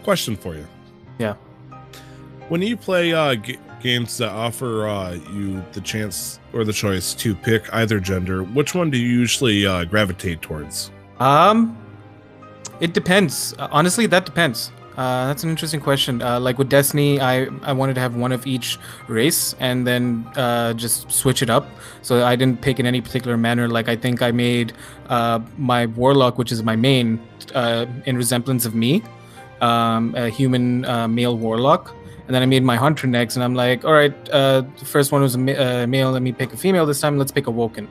Question 0.03 0.35
for 0.35 0.55
you. 0.55 0.67
Yeah. 1.17 1.35
When 2.49 2.61
you 2.61 2.77
play 2.77 3.11
uh, 3.13 3.35
g- 3.35 3.57
games 3.81 4.17
that 4.19 4.29
offer 4.29 4.87
uh, 4.87 5.13
you 5.33 5.63
the 5.73 5.81
chance 5.81 6.39
or 6.53 6.63
the 6.63 6.73
choice 6.73 7.13
to 7.15 7.33
pick 7.33 7.73
either 7.73 7.99
gender, 7.99 8.43
which 8.43 8.75
one 8.75 8.89
do 8.89 8.97
you 8.97 9.07
usually 9.07 9.65
uh, 9.65 9.83
gravitate 9.85 10.41
towards? 10.41 10.91
Um, 11.19 11.75
it 12.79 12.93
depends. 12.93 13.53
Uh, 13.57 13.67
honestly, 13.71 14.05
that 14.07 14.25
depends. 14.25 14.71
Uh, 14.97 15.27
that's 15.27 15.43
an 15.43 15.49
interesting 15.51 15.79
question. 15.79 16.23
Uh, 16.23 16.39
like 16.39 16.57
with 16.57 16.69
Destiny, 16.69 17.21
I, 17.21 17.45
I 17.61 17.71
wanted 17.71 17.93
to 17.95 18.01
have 18.01 18.15
one 18.15 18.31
of 18.31 18.47
each 18.47 18.79
race 19.07 19.55
and 19.59 19.85
then 19.85 20.27
uh, 20.35 20.73
just 20.73 21.11
switch 21.11 21.43
it 21.43 21.51
up. 21.51 21.69
So 22.01 22.25
I 22.25 22.35
didn't 22.35 22.61
pick 22.61 22.79
in 22.79 22.87
any 22.87 22.99
particular 22.99 23.37
manner. 23.37 23.67
Like 23.67 23.89
I 23.89 23.95
think 23.95 24.23
I 24.23 24.31
made 24.31 24.73
uh, 25.09 25.39
my 25.55 25.85
Warlock, 25.85 26.39
which 26.39 26.51
is 26.51 26.63
my 26.63 26.75
main, 26.75 27.19
uh, 27.53 27.85
in 28.05 28.17
resemblance 28.17 28.65
of 28.65 28.73
me, 28.73 29.03
um, 29.61 30.15
a 30.15 30.29
human 30.29 30.81
male 31.13 31.37
Warlock. 31.37 31.93
And 32.25 32.35
then 32.35 32.41
I 32.41 32.47
made 32.47 32.63
my 32.63 32.75
Hunter 32.75 33.07
next, 33.07 33.37
and 33.37 33.43
I'm 33.43 33.55
like, 33.55 33.85
all 33.85 33.93
right, 33.93 34.25
the 34.25 34.67
first 34.83 35.13
one 35.13 35.21
was 35.21 35.35
a 35.35 35.37
ma- 35.37 35.85
male. 35.85 36.11
Let 36.11 36.21
me 36.21 36.33
pick 36.33 36.51
a 36.51 36.57
female 36.57 36.85
this 36.85 36.99
time. 36.99 37.17
Let's 37.17 37.31
pick 37.31 37.47
a 37.47 37.51
Woken. 37.51 37.87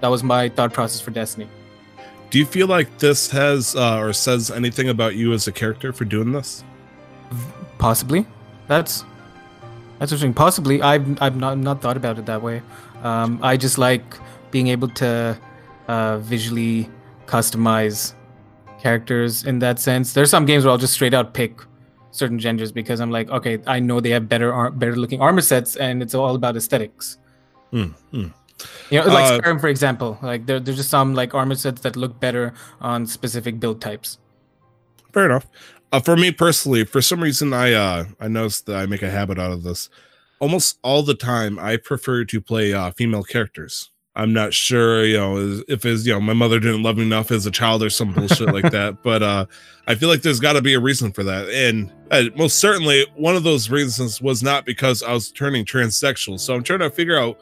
That 0.00 0.08
was 0.08 0.22
my 0.22 0.48
thought 0.48 0.72
process 0.72 1.00
for 1.00 1.10
Destiny. 1.10 1.48
Do 2.30 2.38
you 2.38 2.46
feel 2.46 2.68
like 2.68 2.98
this 2.98 3.30
has 3.30 3.74
uh, 3.74 3.98
or 3.98 4.12
says 4.12 4.50
anything 4.50 4.88
about 4.88 5.16
you 5.16 5.32
as 5.32 5.48
a 5.48 5.52
character 5.52 5.92
for 5.92 6.04
doing 6.04 6.32
this? 6.32 6.62
Possibly. 7.78 8.24
That's 8.68 9.04
that's 9.98 10.12
interesting. 10.12 10.32
Possibly. 10.32 10.80
I've 10.80 11.20
I've 11.20 11.36
not 11.36 11.58
not 11.58 11.82
thought 11.82 11.96
about 11.96 12.18
it 12.18 12.26
that 12.26 12.40
way. 12.40 12.62
Um, 13.02 13.40
I 13.42 13.56
just 13.56 13.78
like 13.78 14.04
being 14.52 14.68
able 14.68 14.88
to 14.88 15.38
uh, 15.88 16.18
visually 16.18 16.88
customize 17.26 18.14
characters 18.80 19.44
in 19.44 19.58
that 19.58 19.78
sense. 19.78 20.12
There's 20.12 20.30
some 20.30 20.46
games 20.46 20.64
where 20.64 20.70
I'll 20.70 20.78
just 20.78 20.94
straight 20.94 21.14
out 21.14 21.34
pick 21.34 21.60
certain 22.12 22.38
genders 22.38 22.72
because 22.72 23.00
I'm 23.00 23.10
like, 23.10 23.28
okay, 23.30 23.58
I 23.66 23.80
know 23.80 24.00
they 24.00 24.10
have 24.10 24.28
better 24.28 24.52
ar- 24.52 24.70
better 24.70 24.94
looking 24.94 25.20
armor 25.20 25.40
sets, 25.40 25.76
and 25.76 26.02
it's 26.02 26.14
all 26.14 26.34
about 26.34 26.56
aesthetics. 26.56 27.18
Mm, 27.72 27.94
mm. 28.12 28.32
You 28.90 29.00
know, 29.00 29.06
like 29.06 29.32
uh, 29.32 29.40
Skyrim, 29.40 29.60
for 29.60 29.68
example, 29.68 30.18
like 30.22 30.46
there, 30.46 30.60
there's 30.60 30.76
just 30.76 30.90
some 30.90 31.14
like 31.14 31.34
armor 31.34 31.54
sets 31.54 31.82
that 31.82 31.96
look 31.96 32.18
better 32.20 32.52
on 32.80 33.06
specific 33.06 33.60
build 33.60 33.80
types. 33.80 34.18
Fair 35.12 35.26
enough. 35.26 35.46
Uh, 35.92 36.00
for 36.00 36.16
me 36.16 36.30
personally, 36.30 36.84
for 36.84 37.02
some 37.02 37.22
reason, 37.22 37.52
I 37.52 37.72
uh, 37.72 38.04
I 38.20 38.28
noticed 38.28 38.66
that 38.66 38.76
I 38.76 38.86
make 38.86 39.02
a 39.02 39.10
habit 39.10 39.38
out 39.38 39.52
of 39.52 39.62
this. 39.62 39.88
Almost 40.38 40.78
all 40.82 41.02
the 41.02 41.14
time, 41.14 41.58
I 41.58 41.76
prefer 41.76 42.24
to 42.24 42.40
play 42.40 42.72
uh, 42.72 42.92
female 42.92 43.22
characters. 43.22 43.90
I'm 44.16 44.32
not 44.32 44.52
sure, 44.52 45.04
you 45.04 45.16
know, 45.16 45.62
if 45.68 45.84
it's 45.84 46.04
you 46.04 46.12
know 46.12 46.20
my 46.20 46.32
mother 46.32 46.58
didn't 46.58 46.82
love 46.82 46.96
me 46.96 47.04
enough 47.04 47.30
as 47.30 47.46
a 47.46 47.50
child 47.50 47.82
or 47.82 47.90
some 47.90 48.12
bullshit 48.12 48.52
like 48.52 48.70
that. 48.72 49.02
But 49.02 49.22
uh, 49.22 49.46
I 49.86 49.94
feel 49.94 50.08
like 50.08 50.22
there's 50.22 50.40
got 50.40 50.54
to 50.54 50.62
be 50.62 50.74
a 50.74 50.80
reason 50.80 51.12
for 51.12 51.22
that, 51.24 51.48
and 51.48 51.92
uh, 52.10 52.24
most 52.36 52.58
certainly 52.58 53.06
one 53.16 53.36
of 53.36 53.44
those 53.44 53.70
reasons 53.70 54.20
was 54.20 54.42
not 54.42 54.66
because 54.66 55.02
I 55.02 55.12
was 55.12 55.30
turning 55.30 55.64
transsexual. 55.64 56.38
So 56.38 56.54
I'm 56.54 56.62
trying 56.62 56.80
to 56.80 56.90
figure 56.90 57.18
out 57.18 57.40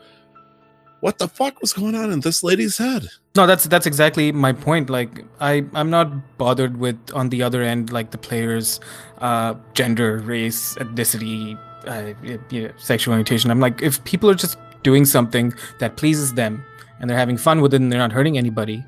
what 1.01 1.19
the 1.19 1.29
fuck 1.29 1.61
was 1.61 1.73
going 1.73 1.95
on 1.95 2.11
in 2.11 2.21
this 2.21 2.43
lady's 2.43 2.79
head? 2.79 3.09
No 3.37 3.47
that's 3.47 3.65
that's 3.67 3.87
exactly 3.87 4.33
my 4.33 4.53
point 4.53 4.91
like 4.91 5.25
i 5.41 5.65
i'm 5.75 5.91
not 5.91 6.39
bothered 6.39 6.77
with 6.77 6.99
on 7.15 7.29
the 7.29 7.41
other 7.41 7.63
end 7.63 7.93
like 7.93 8.11
the 8.11 8.19
players 8.19 8.81
uh 9.19 9.55
gender 9.75 10.19
race 10.19 10.75
ethnicity 10.75 11.57
uh, 11.87 12.13
you 12.51 12.63
know, 12.63 12.73
sexual 12.77 13.13
orientation. 13.13 13.51
I'm 13.51 13.61
like 13.61 13.81
if 13.81 14.03
people 14.05 14.29
are 14.29 14.35
just 14.35 14.59
doing 14.83 15.05
something 15.05 15.55
that 15.79 15.97
pleases 15.97 16.35
them 16.35 16.65
and 17.01 17.09
they're 17.09 17.17
having 17.17 17.37
fun 17.37 17.61
with 17.61 17.73
it 17.73 17.81
and 17.81 17.91
they're 17.91 18.01
not 18.01 18.13
hurting 18.13 18.37
anybody 18.37 18.85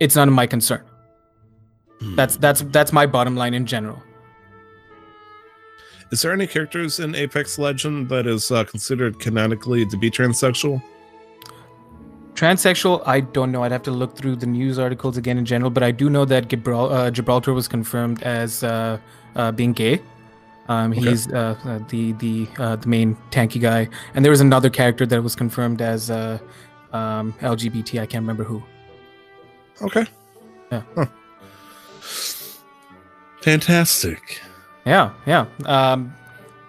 it's 0.00 0.16
none 0.16 0.28
of 0.28 0.34
my 0.34 0.46
concern. 0.46 0.82
Hmm. 2.00 2.16
that's 2.16 2.36
that's 2.36 2.62
that's 2.68 2.92
my 2.92 3.06
bottom 3.06 3.36
line 3.36 3.54
in 3.54 3.66
general 3.66 4.02
is 6.10 6.22
there 6.22 6.32
any 6.32 6.46
characters 6.46 6.98
in 6.98 7.14
Apex 7.14 7.58
Legend 7.58 8.08
that 8.08 8.26
is 8.26 8.50
uh, 8.50 8.64
considered 8.64 9.20
canonically 9.20 9.86
to 9.86 9.96
be 9.96 10.10
transsexual? 10.10 10.82
Transsexual, 12.34 13.02
I 13.06 13.20
don't 13.20 13.52
know. 13.52 13.62
I'd 13.62 13.72
have 13.72 13.82
to 13.84 13.90
look 13.90 14.16
through 14.16 14.36
the 14.36 14.46
news 14.46 14.78
articles 14.78 15.16
again 15.16 15.38
in 15.38 15.44
general, 15.44 15.70
but 15.70 15.82
I 15.82 15.90
do 15.90 16.10
know 16.10 16.24
that 16.24 16.48
Gibral- 16.48 16.90
uh, 16.90 17.10
Gibraltar 17.10 17.52
was 17.52 17.68
confirmed 17.68 18.22
as 18.22 18.64
uh, 18.64 18.98
uh 19.36 19.52
being 19.52 19.72
gay. 19.72 20.00
Um, 20.68 20.92
okay. 20.92 21.00
He's 21.00 21.30
uh, 21.32 21.56
uh, 21.64 21.80
the 21.88 22.12
the 22.12 22.46
the 22.56 22.86
main 22.86 23.16
tanky 23.30 23.60
guy, 23.60 23.88
and 24.14 24.24
there 24.24 24.30
was 24.30 24.40
another 24.40 24.70
character 24.70 25.04
that 25.06 25.22
was 25.22 25.34
confirmed 25.34 25.82
as 25.82 26.10
um, 26.10 26.40
LGBT. 26.92 28.00
I 28.00 28.06
can't 28.06 28.22
remember 28.22 28.44
who. 28.44 28.62
Okay. 29.82 30.06
Yeah. 30.72 30.82
Huh. 30.94 31.06
Fantastic. 33.42 34.40
Yeah, 34.84 35.12
yeah. 35.26 35.46
Um, 35.66 36.14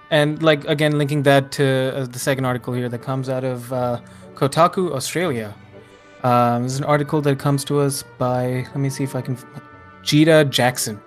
and 0.10 0.44
like 0.44 0.66
again, 0.66 0.98
linking 0.98 1.24
that 1.24 1.52
to 1.54 1.96
uh, 1.96 2.06
the 2.06 2.20
second 2.20 2.46
article 2.46 2.74
here 2.74 2.90
that 2.90 3.02
comes 3.02 3.30
out 3.30 3.44
of 3.44 3.72
uh, 3.72 4.00
Kotaku 4.36 4.92
Australia. 4.92 5.56
Um, 6.24 6.66
an 6.66 6.84
article 6.84 7.20
that 7.22 7.40
comes 7.40 7.66
to 7.66 7.80
us 7.80 8.04
by 8.20 8.66
let 8.68 8.76
me 8.76 8.90
see 8.90 9.04
if 9.04 9.16
I 9.16 9.22
can 9.22 9.38
Gita 10.04 10.46
Jackson, 10.46 11.00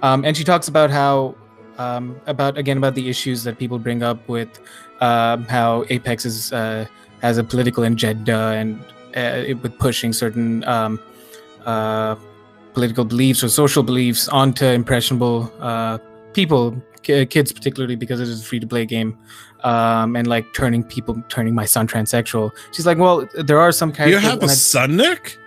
um, 0.00 0.24
and 0.24 0.34
she 0.34 0.44
talks 0.44 0.68
about 0.68 0.90
how 0.90 1.34
um, 1.76 2.18
about 2.26 2.56
again 2.56 2.78
about 2.78 2.94
the 2.94 3.08
issues 3.08 3.44
that 3.44 3.58
people 3.58 3.78
bring 3.78 4.02
up 4.02 4.26
with 4.28 4.60
uh, 5.00 5.36
how 5.48 5.84
Apex 5.90 6.24
is 6.24 6.52
uh, 6.52 6.86
has 7.20 7.36
a 7.36 7.44
political 7.44 7.84
agenda 7.84 8.52
and 8.52 8.80
uh, 9.14 9.54
with 9.62 9.78
pushing 9.78 10.12
certain 10.12 10.64
um, 10.64 11.00
uh, 11.66 12.14
political 12.72 13.04
beliefs 13.04 13.42
or 13.42 13.48
social 13.48 13.82
beliefs 13.82 14.28
onto 14.28 14.64
impressionable 14.64 15.52
uh, 15.60 15.98
people, 16.36 16.80
kids 17.02 17.50
particularly, 17.50 17.96
because 17.96 18.20
it 18.20 18.28
is 18.28 18.42
a 18.42 18.44
free 18.44 18.60
to 18.60 18.66
play 18.66 18.84
game, 18.84 19.18
um, 19.64 20.14
and 20.14 20.26
like 20.28 20.52
turning 20.52 20.84
people, 20.84 21.20
turning 21.28 21.54
my 21.54 21.64
son 21.64 21.88
transsexual. 21.88 22.50
She's 22.72 22.86
like, 22.86 22.98
well, 22.98 23.26
there 23.34 23.58
are 23.58 23.72
some 23.72 23.90
characters. 23.90 24.22
You 24.22 24.28
have 24.28 24.42
a 24.42 24.44
I, 24.44 24.48
son, 24.48 24.96
Nick? 24.96 25.38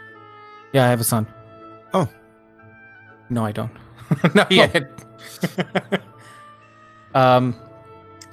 Yeah, 0.74 0.86
I 0.86 0.90
have 0.90 1.00
a 1.00 1.04
son. 1.04 1.28
Oh, 1.94 2.10
no, 3.30 3.46
I 3.46 3.52
don't. 3.52 3.72
Not 4.34 4.52
yet. 4.52 4.90
um, 7.14 7.56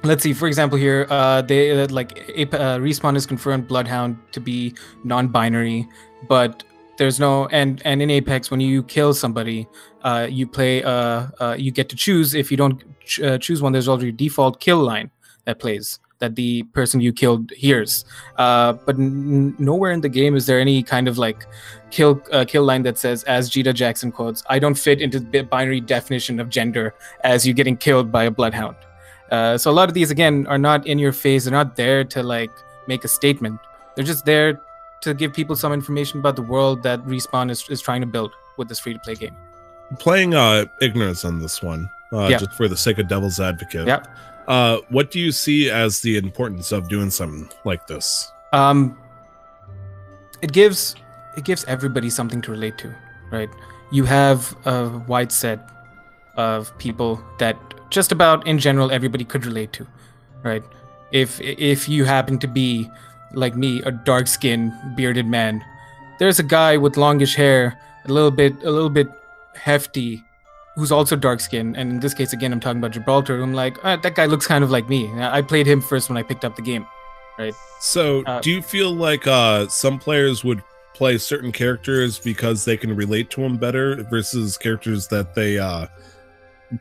let's 0.03 0.23
see. 0.23 0.33
For 0.33 0.47
example, 0.47 0.79
here, 0.79 1.05
uh, 1.11 1.43
they 1.43 1.79
uh, 1.79 1.87
like 1.91 2.17
uh, 2.53 2.79
respawn 2.79 3.13
has 3.13 3.27
confirmed 3.27 3.67
Bloodhound 3.67 4.17
to 4.31 4.39
be 4.39 4.73
non-binary, 5.03 5.87
but 6.27 6.63
there's 6.97 7.19
no 7.19 7.47
and 7.47 7.81
and 7.85 8.01
in 8.01 8.09
apex 8.09 8.51
when 8.51 8.59
you 8.59 8.83
kill 8.83 9.13
somebody 9.13 9.67
uh, 10.03 10.27
you 10.29 10.47
play 10.47 10.83
uh, 10.83 11.27
uh, 11.39 11.55
you 11.57 11.71
get 11.71 11.89
to 11.89 11.95
choose 11.95 12.33
if 12.33 12.51
you 12.51 12.57
don't 12.57 12.83
ch- 13.05 13.21
uh, 13.21 13.37
choose 13.37 13.61
one 13.61 13.71
there's 13.71 13.87
already 13.87 14.09
a 14.09 14.11
default 14.11 14.59
kill 14.59 14.79
line 14.79 15.09
that 15.45 15.59
plays 15.59 15.99
that 16.19 16.35
the 16.35 16.63
person 16.73 16.99
you 16.99 17.13
killed 17.13 17.51
hears. 17.51 18.03
Uh, 18.37 18.73
but 18.73 18.95
n- 18.95 19.55
nowhere 19.59 19.91
in 19.91 20.01
the 20.01 20.09
game 20.09 20.35
is 20.35 20.47
there 20.47 20.59
any 20.59 20.81
kind 20.81 21.07
of 21.07 21.19
like 21.19 21.45
kill 21.91 22.19
uh, 22.31 22.43
kill 22.43 22.63
line 22.63 22.81
that 22.81 22.97
says, 22.97 23.23
as 23.25 23.49
Gita 23.49 23.71
Jackson 23.71 24.11
quotes, 24.11 24.43
"I 24.49 24.57
don't 24.57 24.73
fit 24.73 24.99
into 24.99 25.19
the 25.19 25.43
binary 25.43 25.79
definition 25.79 26.39
of 26.39 26.49
gender 26.49 26.95
as 27.23 27.45
you 27.45 27.53
getting 27.53 27.77
killed 27.77 28.11
by 28.11 28.23
a 28.23 28.31
bloodhound." 28.31 28.75
So 29.29 29.69
a 29.69 29.71
lot 29.71 29.89
of 29.89 29.93
these 29.93 30.09
again 30.09 30.47
are 30.47 30.57
not 30.57 30.87
in 30.87 30.97
your 30.97 31.13
face. 31.13 31.43
They're 31.43 31.53
not 31.53 31.75
there 31.75 32.03
to 32.05 32.23
like 32.23 32.51
make 32.87 33.03
a 33.03 33.07
statement. 33.07 33.59
They're 33.95 34.05
just 34.05 34.25
there 34.25 34.59
to 35.01 35.13
give 35.13 35.33
people 35.33 35.55
some 35.55 35.73
information 35.73 36.19
about 36.19 36.35
the 36.35 36.41
world 36.41 36.83
that 36.83 37.03
Respawn 37.05 37.49
is, 37.51 37.67
is 37.69 37.81
trying 37.81 38.01
to 38.01 38.07
build 38.07 38.31
with 38.57 38.67
this 38.67 38.79
free 38.79 38.93
to 38.93 38.99
play 38.99 39.15
game. 39.15 39.35
Playing 39.99 40.33
uh 40.35 40.65
ignorance 40.81 41.23
on 41.23 41.39
this 41.39 41.61
one, 41.61 41.89
uh, 42.13 42.27
Yeah. 42.27 42.37
just 42.39 42.53
for 42.53 42.67
the 42.67 42.75
sake 42.77 42.97
of 42.99 43.07
devil's 43.07 43.39
advocate. 43.39 43.87
Yeah. 43.87 44.03
Uh, 44.47 44.77
what 44.89 45.11
do 45.11 45.19
you 45.19 45.31
see 45.31 45.69
as 45.69 45.99
the 46.01 46.17
importance 46.17 46.71
of 46.71 46.87
doing 46.89 47.09
something 47.09 47.49
like 47.65 47.85
this? 47.87 48.31
um 48.53 48.97
it 50.41 50.53
gives 50.53 50.95
it 51.35 51.43
gives 51.43 51.65
everybody 51.65 52.09
something 52.09 52.41
to 52.41 52.51
relate 52.51 52.77
to 52.77 52.93
right 53.29 53.49
you 53.91 54.05
have 54.05 54.55
a 54.65 55.03
wide 55.07 55.31
set 55.31 55.59
of 56.37 56.71
people 56.77 57.19
that 57.39 57.57
just 57.89 58.11
about 58.13 58.45
in 58.47 58.57
general 58.57 58.89
everybody 58.91 59.25
could 59.25 59.45
relate 59.45 59.73
to 59.73 59.85
right 60.43 60.63
if 61.11 61.41
if 61.41 61.89
you 61.89 62.05
happen 62.05 62.37
to 62.39 62.47
be 62.47 62.89
like 63.33 63.55
me 63.55 63.81
a 63.83 63.91
dark 63.91 64.27
skinned 64.27 64.71
bearded 64.95 65.25
man 65.27 65.63
there's 66.19 66.39
a 66.39 66.43
guy 66.43 66.77
with 66.77 66.97
longish 66.97 67.35
hair 67.35 67.77
a 68.05 68.11
little 68.11 68.31
bit 68.31 68.53
a 68.63 68.71
little 68.71 68.89
bit 68.89 69.07
hefty 69.55 70.23
who's 70.75 70.91
also 70.91 71.15
dark 71.15 71.39
skinned 71.39 71.75
and 71.75 71.91
in 71.91 71.99
this 71.99 72.13
case 72.13 72.33
again 72.33 72.53
i'm 72.53 72.59
talking 72.59 72.79
about 72.79 72.91
gibraltar 72.91 73.41
i'm 73.41 73.53
like 73.53 73.77
ah, 73.83 73.95
that 73.97 74.15
guy 74.15 74.25
looks 74.25 74.47
kind 74.47 74.63
of 74.63 74.71
like 74.71 74.87
me 74.87 75.11
i 75.19 75.41
played 75.41 75.67
him 75.67 75.81
first 75.81 76.09
when 76.09 76.17
i 76.17 76.23
picked 76.23 76.45
up 76.45 76.55
the 76.55 76.61
game 76.61 76.85
Right. 77.37 77.53
So, 77.79 78.23
Uh, 78.25 78.39
do 78.39 78.49
you 78.49 78.61
feel 78.63 78.91
like 78.91 79.27
uh, 79.27 79.67
some 79.67 79.99
players 79.99 80.43
would 80.43 80.63
play 80.95 81.19
certain 81.19 81.51
characters 81.51 82.17
because 82.17 82.65
they 82.65 82.75
can 82.75 82.95
relate 82.95 83.29
to 83.31 83.41
them 83.41 83.57
better 83.57 84.03
versus 84.09 84.57
characters 84.57 85.07
that 85.09 85.35
they 85.35 85.59
uh, 85.59 85.85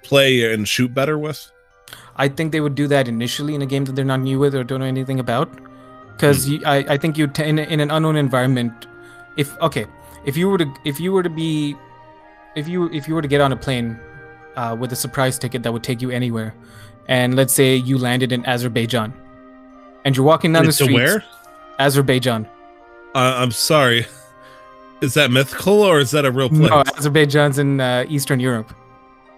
play 0.02 0.54
and 0.54 0.66
shoot 0.66 0.94
better 0.94 1.18
with? 1.18 1.50
I 2.16 2.28
think 2.28 2.52
they 2.52 2.62
would 2.62 2.74
do 2.74 2.86
that 2.88 3.06
initially 3.06 3.54
in 3.54 3.60
a 3.60 3.66
game 3.66 3.84
that 3.84 3.94
they're 3.94 4.04
not 4.04 4.20
new 4.20 4.38
with 4.38 4.54
or 4.54 4.64
don't 4.64 4.80
know 4.80 4.86
anything 4.86 5.20
about. 5.20 5.50
Because 6.16 6.50
I, 6.64 6.76
I 6.88 6.96
think 6.96 7.18
you 7.18 7.26
t- 7.26 7.44
in, 7.44 7.58
in 7.58 7.80
an 7.80 7.90
unknown 7.90 8.16
environment, 8.16 8.86
if 9.36 9.56
okay, 9.60 9.86
if 10.24 10.36
you 10.36 10.48
were 10.48 10.58
to 10.58 10.74
if 10.84 10.98
you 10.98 11.12
were 11.12 11.22
to 11.22 11.30
be, 11.30 11.76
if 12.54 12.66
you 12.66 12.90
if 12.90 13.06
you 13.06 13.14
were 13.14 13.22
to 13.22 13.28
get 13.28 13.40
on 13.40 13.52
a 13.52 13.56
plane, 13.56 14.00
uh, 14.56 14.74
with 14.78 14.92
a 14.92 14.96
surprise 14.96 15.38
ticket 15.38 15.62
that 15.62 15.72
would 15.72 15.82
take 15.82 16.00
you 16.00 16.10
anywhere, 16.10 16.54
and 17.06 17.34
let's 17.36 17.52
say 17.52 17.76
you 17.76 17.98
landed 17.98 18.32
in 18.32 18.44
Azerbaijan, 18.46 19.12
and 20.04 20.16
you're 20.16 20.24
walking 20.24 20.52
down 20.52 20.62
the 20.62 20.68
Wait, 20.68 20.74
streets, 20.74 20.94
where? 20.94 21.24
Azerbaijan. 21.78 22.46
Uh, 23.14 23.34
I'm 23.36 23.50
sorry. 23.50 24.06
Is 25.02 25.12
that 25.14 25.30
mythical 25.30 25.82
or 25.82 26.00
is 26.00 26.10
that 26.12 26.24
a 26.24 26.30
real 26.30 26.48
place? 26.48 26.70
No, 26.70 26.82
Azerbaijan's 26.96 27.58
in 27.58 27.80
uh, 27.80 28.06
Eastern 28.08 28.40
Europe. 28.40 28.74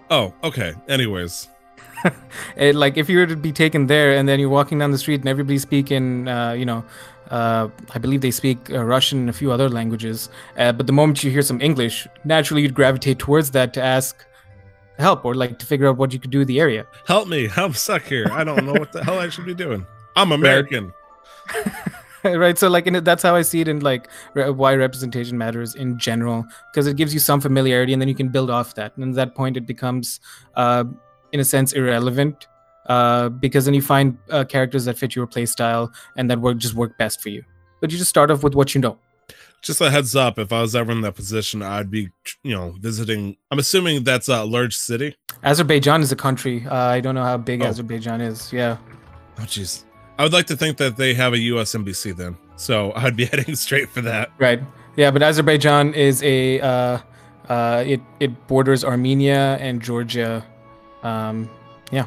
Oh, 0.09 0.33
okay. 0.41 0.73
Anyways, 0.87 1.49
it, 2.57 2.75
like 2.75 2.97
if 2.97 3.09
you 3.09 3.17
were 3.19 3.27
to 3.27 3.35
be 3.35 3.51
taken 3.51 3.87
there 3.87 4.15
and 4.15 4.27
then 4.27 4.39
you're 4.39 4.49
walking 4.49 4.79
down 4.79 4.91
the 4.91 4.97
street 4.97 5.19
and 5.19 5.29
everybody's 5.29 5.61
speaking 5.61 6.27
uh, 6.27 6.51
you 6.53 6.65
know 6.65 6.83
uh, 7.31 7.67
i 7.91 7.99
believe 7.99 8.21
they 8.21 8.31
speak 8.31 8.57
uh, 8.71 8.83
russian 8.83 9.19
and 9.19 9.29
a 9.29 9.33
few 9.33 9.51
other 9.51 9.69
languages 9.69 10.29
uh, 10.57 10.71
but 10.71 10.87
the 10.87 10.93
moment 10.93 11.23
you 11.23 11.31
hear 11.31 11.41
some 11.41 11.61
english 11.61 12.07
naturally 12.23 12.61
you'd 12.61 12.73
gravitate 12.73 13.19
towards 13.19 13.51
that 13.51 13.73
to 13.73 13.81
ask 13.81 14.25
help 14.97 15.23
or 15.23 15.33
like 15.33 15.57
to 15.57 15.65
figure 15.65 15.87
out 15.87 15.97
what 15.97 16.11
you 16.13 16.19
could 16.19 16.31
do 16.31 16.41
in 16.41 16.47
the 16.47 16.59
area 16.59 16.85
help 17.05 17.27
me. 17.27 17.49
I'm 17.55 17.73
stuck 17.73 18.03
here. 18.03 18.27
I 18.31 18.43
don't 18.43 18.65
know 18.65 18.73
what 18.73 18.91
the 18.91 19.03
hell 19.03 19.17
I 19.17 19.29
should 19.29 19.45
be 19.45 19.55
doing. 19.55 19.85
I'm 20.15 20.31
American. 20.33 20.93
right 22.23 22.57
so 22.57 22.67
like 22.67 22.85
it, 22.85 23.05
that's 23.05 23.23
how 23.23 23.33
i 23.33 23.41
see 23.41 23.61
it 23.61 23.67
in 23.67 23.79
like 23.79 24.09
re- 24.33 24.49
why 24.49 24.75
representation 24.75 25.37
matters 25.37 25.73
in 25.73 25.97
general 25.97 26.45
because 26.69 26.85
it 26.85 26.97
gives 26.97 27.13
you 27.13 27.19
some 27.19 27.39
familiarity 27.39 27.93
and 27.93 28.01
then 28.01 28.09
you 28.09 28.13
can 28.13 28.27
build 28.27 28.49
off 28.49 28.75
that 28.75 28.95
and 28.97 29.11
at 29.11 29.15
that 29.15 29.35
point 29.35 29.55
it 29.55 29.65
becomes 29.65 30.19
uh, 30.55 30.83
in 31.31 31.39
a 31.39 31.43
sense 31.45 31.73
irrelevant 31.73 32.47
uh, 32.87 33.29
because 33.29 33.65
then 33.65 33.73
you 33.73 33.81
find 33.81 34.17
uh, 34.29 34.43
characters 34.43 34.85
that 34.85 34.97
fit 34.97 35.15
your 35.15 35.27
playstyle 35.27 35.89
and 36.17 36.29
that 36.29 36.39
work 36.39 36.57
just 36.57 36.73
work 36.73 36.97
best 36.97 37.21
for 37.21 37.29
you 37.29 37.43
but 37.81 37.91
you 37.91 37.97
just 37.97 38.09
start 38.09 38.31
off 38.31 38.43
with 38.43 38.55
what 38.55 38.73
you 38.75 38.81
know 38.81 38.97
Just 39.61 39.81
a 39.81 39.89
heads 39.91 40.15
up, 40.15 40.39
if 40.39 40.51
I 40.53 40.61
was 40.61 40.73
ever 40.73 40.91
in 40.93 41.01
that 41.01 41.15
position, 41.15 41.61
I'd 41.61 41.91
be, 41.91 42.03
you 42.47 42.55
know, 42.55 42.67
visiting. 42.79 43.35
I'm 43.51 43.59
assuming 43.59 44.05
that's 44.05 44.29
a 44.29 44.43
large 44.45 44.73
city. 44.87 45.09
azerbaijan 45.43 46.01
is 46.01 46.11
a 46.11 46.15
country 46.15 46.65
uh, 46.65 46.95
i 46.95 46.99
don't 47.03 47.15
know 47.15 47.23
how 47.31 47.37
big 47.37 47.61
Oh. 47.61 47.67
azerbaijan 47.71 48.21
is 48.21 48.51
yeah 48.53 48.77
Oh, 49.41 49.43
jeez. 49.55 49.83
I 50.17 50.23
would 50.23 50.33
like 50.33 50.47
to 50.47 50.55
think 50.61 50.77
that 50.77 50.95
they 50.97 51.13
have 51.13 51.31
a 51.33 51.39
U.S. 51.53 51.73
embassy 51.75 52.11
then, 52.11 52.35
so 52.57 52.91
I'd 52.95 53.15
be 53.15 53.25
heading 53.31 53.55
straight 53.55 53.89
for 53.89 54.01
that. 54.11 54.31
right 54.47 54.61
yeah 55.01 55.11
but 55.11 55.21
azerbaijan 55.23 55.93
is 55.93 56.23
a 56.23 56.59
uh, 56.71 56.97
uh, 57.55 57.83
it, 57.93 58.01
it 58.19 58.31
borders 58.47 58.83
armenia 58.83 59.57
and 59.65 59.81
georgia 59.81 60.43
um, 61.03 61.49
yeah 61.91 62.05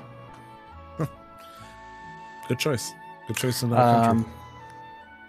Good 2.49 2.59
choice. 2.59 2.93
Good 3.27 3.37
choice 3.37 3.63
in 3.63 3.71
that 3.71 3.77
country. 3.77 4.25
Um, 4.25 4.33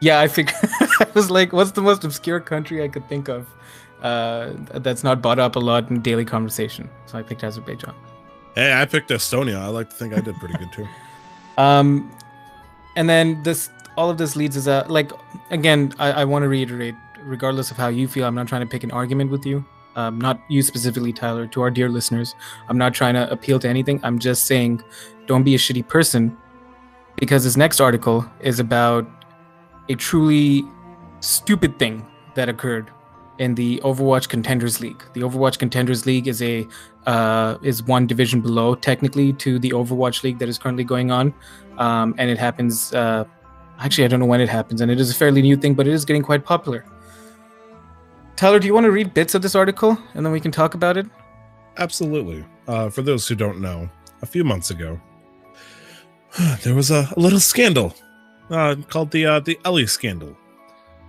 yeah, 0.01 0.19
I 0.19 0.27
think 0.27 0.51
I 0.63 1.07
was 1.13 1.31
like, 1.31 1.53
what's 1.53 1.71
the 1.71 1.81
most 1.81 2.03
obscure 2.03 2.39
country 2.39 2.83
I 2.83 2.87
could 2.87 3.07
think 3.07 3.29
of 3.29 3.47
uh, 4.01 4.51
that's 4.73 5.03
not 5.03 5.21
brought 5.21 5.39
up 5.39 5.55
a 5.55 5.59
lot 5.59 5.89
in 5.89 6.01
daily 6.01 6.25
conversation? 6.25 6.89
So 7.05 7.17
I 7.17 7.23
picked 7.23 7.43
Azerbaijan. 7.43 7.93
Hey, 8.55 8.73
I 8.73 8.85
picked 8.85 9.09
Estonia. 9.09 9.57
I 9.57 9.67
like 9.67 9.89
to 9.89 9.95
think 9.95 10.13
I 10.13 10.19
did 10.19 10.35
pretty 10.35 10.57
good 10.57 10.71
too. 10.71 10.87
Um, 11.55 12.11
and 12.95 13.07
then 13.07 13.43
this, 13.43 13.69
all 13.95 14.09
of 14.09 14.17
this 14.17 14.35
leads 14.35 14.57
us 14.57 14.67
out. 14.67 14.89
Like 14.89 15.11
again, 15.51 15.93
I, 15.99 16.11
I 16.11 16.25
want 16.25 16.41
to 16.41 16.49
reiterate, 16.49 16.95
regardless 17.21 17.69
of 17.69 17.77
how 17.77 17.89
you 17.89 18.07
feel, 18.07 18.25
I'm 18.25 18.33
not 18.33 18.47
trying 18.47 18.61
to 18.61 18.67
pick 18.67 18.83
an 18.83 18.89
argument 18.89 19.29
with 19.29 19.45
you. 19.45 19.63
Um, 19.95 20.19
not 20.19 20.39
you 20.49 20.61
specifically, 20.61 21.13
Tyler. 21.13 21.47
To 21.47 21.61
our 21.61 21.69
dear 21.69 21.89
listeners, 21.89 22.35
I'm 22.67 22.77
not 22.77 22.93
trying 22.93 23.13
to 23.13 23.29
appeal 23.31 23.59
to 23.59 23.67
anything. 23.67 23.99
I'm 24.03 24.19
just 24.19 24.45
saying, 24.45 24.83
don't 25.27 25.43
be 25.43 25.55
a 25.55 25.57
shitty 25.57 25.87
person, 25.87 26.35
because 27.15 27.43
this 27.43 27.55
next 27.55 27.79
article 27.79 28.25
is 28.41 28.59
about 28.59 29.07
a 29.89 29.95
truly 29.95 30.63
stupid 31.19 31.77
thing 31.77 32.05
that 32.35 32.49
occurred 32.49 32.89
in 33.39 33.55
the 33.55 33.79
Overwatch 33.83 34.29
Contenders 34.29 34.79
League. 34.81 35.03
The 35.13 35.21
Overwatch 35.21 35.57
Contenders 35.57 36.05
League 36.05 36.27
is 36.27 36.41
a 36.41 36.67
uh, 37.05 37.57
is 37.61 37.83
one 37.83 38.07
division 38.07 38.41
below, 38.41 38.75
technically, 38.75 39.33
to 39.33 39.59
the 39.59 39.71
Overwatch 39.71 40.23
League 40.23 40.39
that 40.39 40.49
is 40.49 40.57
currently 40.57 40.83
going 40.83 41.11
on, 41.11 41.33
um, 41.77 42.15
and 42.17 42.29
it 42.29 42.37
happens. 42.37 42.93
Uh, 42.93 43.25
actually, 43.79 44.05
I 44.05 44.07
don't 44.07 44.19
know 44.19 44.25
when 44.25 44.41
it 44.41 44.49
happens, 44.49 44.81
and 44.81 44.91
it 44.91 44.99
is 44.99 45.11
a 45.11 45.15
fairly 45.15 45.41
new 45.41 45.57
thing, 45.57 45.73
but 45.73 45.87
it 45.87 45.93
is 45.93 46.05
getting 46.05 46.23
quite 46.23 46.45
popular. 46.45 46.85
Tyler, 48.35 48.59
do 48.59 48.67
you 48.67 48.73
want 48.73 48.85
to 48.85 48.91
read 48.91 49.13
bits 49.13 49.35
of 49.35 49.41
this 49.41 49.55
article, 49.55 49.97
and 50.15 50.25
then 50.25 50.33
we 50.33 50.39
can 50.39 50.51
talk 50.51 50.73
about 50.73 50.97
it? 50.97 51.05
Absolutely. 51.77 52.43
Uh, 52.67 52.89
for 52.89 53.01
those 53.01 53.27
who 53.27 53.35
don't 53.35 53.61
know, 53.61 53.89
a 54.21 54.25
few 54.25 54.43
months 54.43 54.71
ago, 54.71 54.99
there 56.63 56.75
was 56.75 56.91
a, 56.91 57.07
a 57.15 57.19
little 57.19 57.39
scandal 57.39 57.93
uh, 58.49 58.75
called 58.89 59.11
the 59.11 59.25
uh, 59.25 59.39
the 59.39 59.59
Ellie 59.65 59.87
scandal. 59.87 60.35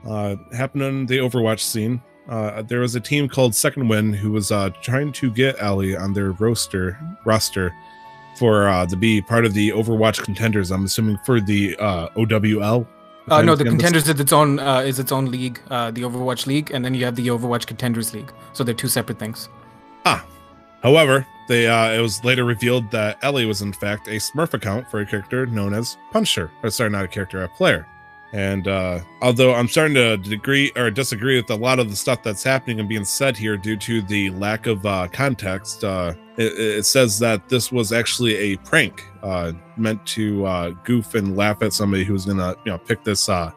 Uh, 0.07 0.37
happened 0.53 0.83
on 0.83 1.07
the 1.07 1.19
Overwatch 1.19 1.61
scene. 1.61 2.03
Uh, 2.29 2.63
there 2.63 2.81
was 2.81 2.95
a 2.95 3.01
team 3.01 3.29
called 3.29 3.55
Second 3.55 3.89
Wind 3.89 4.17
who 4.17 4.33
was 4.33 4.51
uh, 4.51 4.71
trying 4.83 5.13
to 5.13 5.31
get 5.31 5.57
Ellie 5.61 5.97
on 5.97 6.13
their 6.13 6.33
roster 6.33 6.99
roster 7.25 7.73
for 8.39 8.69
uh, 8.69 8.87
to 8.87 8.97
be 8.97 9.23
part 9.23 9.45
of 9.45 9.55
the 9.55 9.71
Overwatch 9.71 10.23
contenders. 10.23 10.71
I'm 10.71 10.85
assuming 10.85 11.19
for 11.25 11.41
the 11.41 11.77
OWL. 12.17 12.87
Uh, 13.29 13.41
no, 13.41 13.55
the 13.55 13.65
contenders 13.65 14.07
is 14.09 14.21
its 14.21 14.33
own 14.33 14.59
uh, 14.59 14.81
is 14.81 14.99
its 14.99 15.11
own 15.11 15.27
league, 15.27 15.61
uh, 15.71 15.91
the 15.91 16.03
Overwatch 16.03 16.47
League, 16.47 16.71
and 16.71 16.85
then 16.85 16.95
you 16.95 17.05
have 17.05 17.17
the 17.17 17.29
Overwatch 17.29 17.67
Contenders 17.67 18.13
League. 18.13 18.33
So 18.53 18.65
they're 18.65 18.75
two 18.75 18.89
separate 18.89 19.19
things. 19.19 19.49
Ah, 20.05 20.25
however, 20.83 21.27
they 21.49 21.67
uh, 21.67 21.93
it 21.93 22.01
was 22.01 22.23
later 22.23 22.45
revealed 22.45 22.91
that 22.91 23.19
Ellie 23.23 23.47
was 23.47 23.63
in 23.63 23.73
fact 23.73 24.09
a 24.09 24.17
Smurf 24.17 24.53
account 24.53 24.91
for 24.91 25.01
a 25.01 25.07
character 25.07 25.47
known 25.47 25.73
as 25.73 25.97
Puncher. 26.11 26.51
Or 26.63 26.69
sorry, 26.69 26.91
not 26.91 27.05
a 27.05 27.09
character, 27.09 27.43
a 27.43 27.49
player. 27.49 27.87
And 28.35 28.67
uh, 28.67 28.99
although 29.23 29.55
I'm 29.55 29.69
starting 29.69 29.95
to 29.95 30.17
degree 30.17 30.73
or 30.75 30.91
disagree 30.91 31.37
with 31.41 31.49
a 31.51 31.55
lot 31.55 31.79
of 31.79 31.89
the 31.89 31.95
stuff 31.95 32.25
that's 32.25 32.43
happening 32.43 32.81
and 32.81 32.89
being 32.89 33.05
said 33.05 33.37
here 33.37 33.57
due 33.57 33.77
to 33.77 34.03
the 34.03 34.31
lack 34.31 34.67
of 34.67 34.85
uh, 34.85 35.07
context, 35.13 35.85
uh, 35.85 36.15
it, 36.37 36.59
it 36.59 36.85
says 36.85 37.17
that 37.21 37.49
this 37.49 37.71
was 37.71 37.93
actually 37.93 38.35
a 38.35 38.57
prank 38.57 39.05
uh, 39.23 39.53
meant 39.77 40.05
to 40.07 40.45
uh, 40.47 40.71
goof 40.83 41.15
and 41.15 41.37
laugh 41.37 41.63
at 41.63 41.73
somebody 41.73 42.03
who's 42.03 42.25
gonna 42.25 42.57
you 42.65 42.73
know 42.73 42.79
pick 42.79 43.05
this 43.05 43.29
uh, 43.29 43.53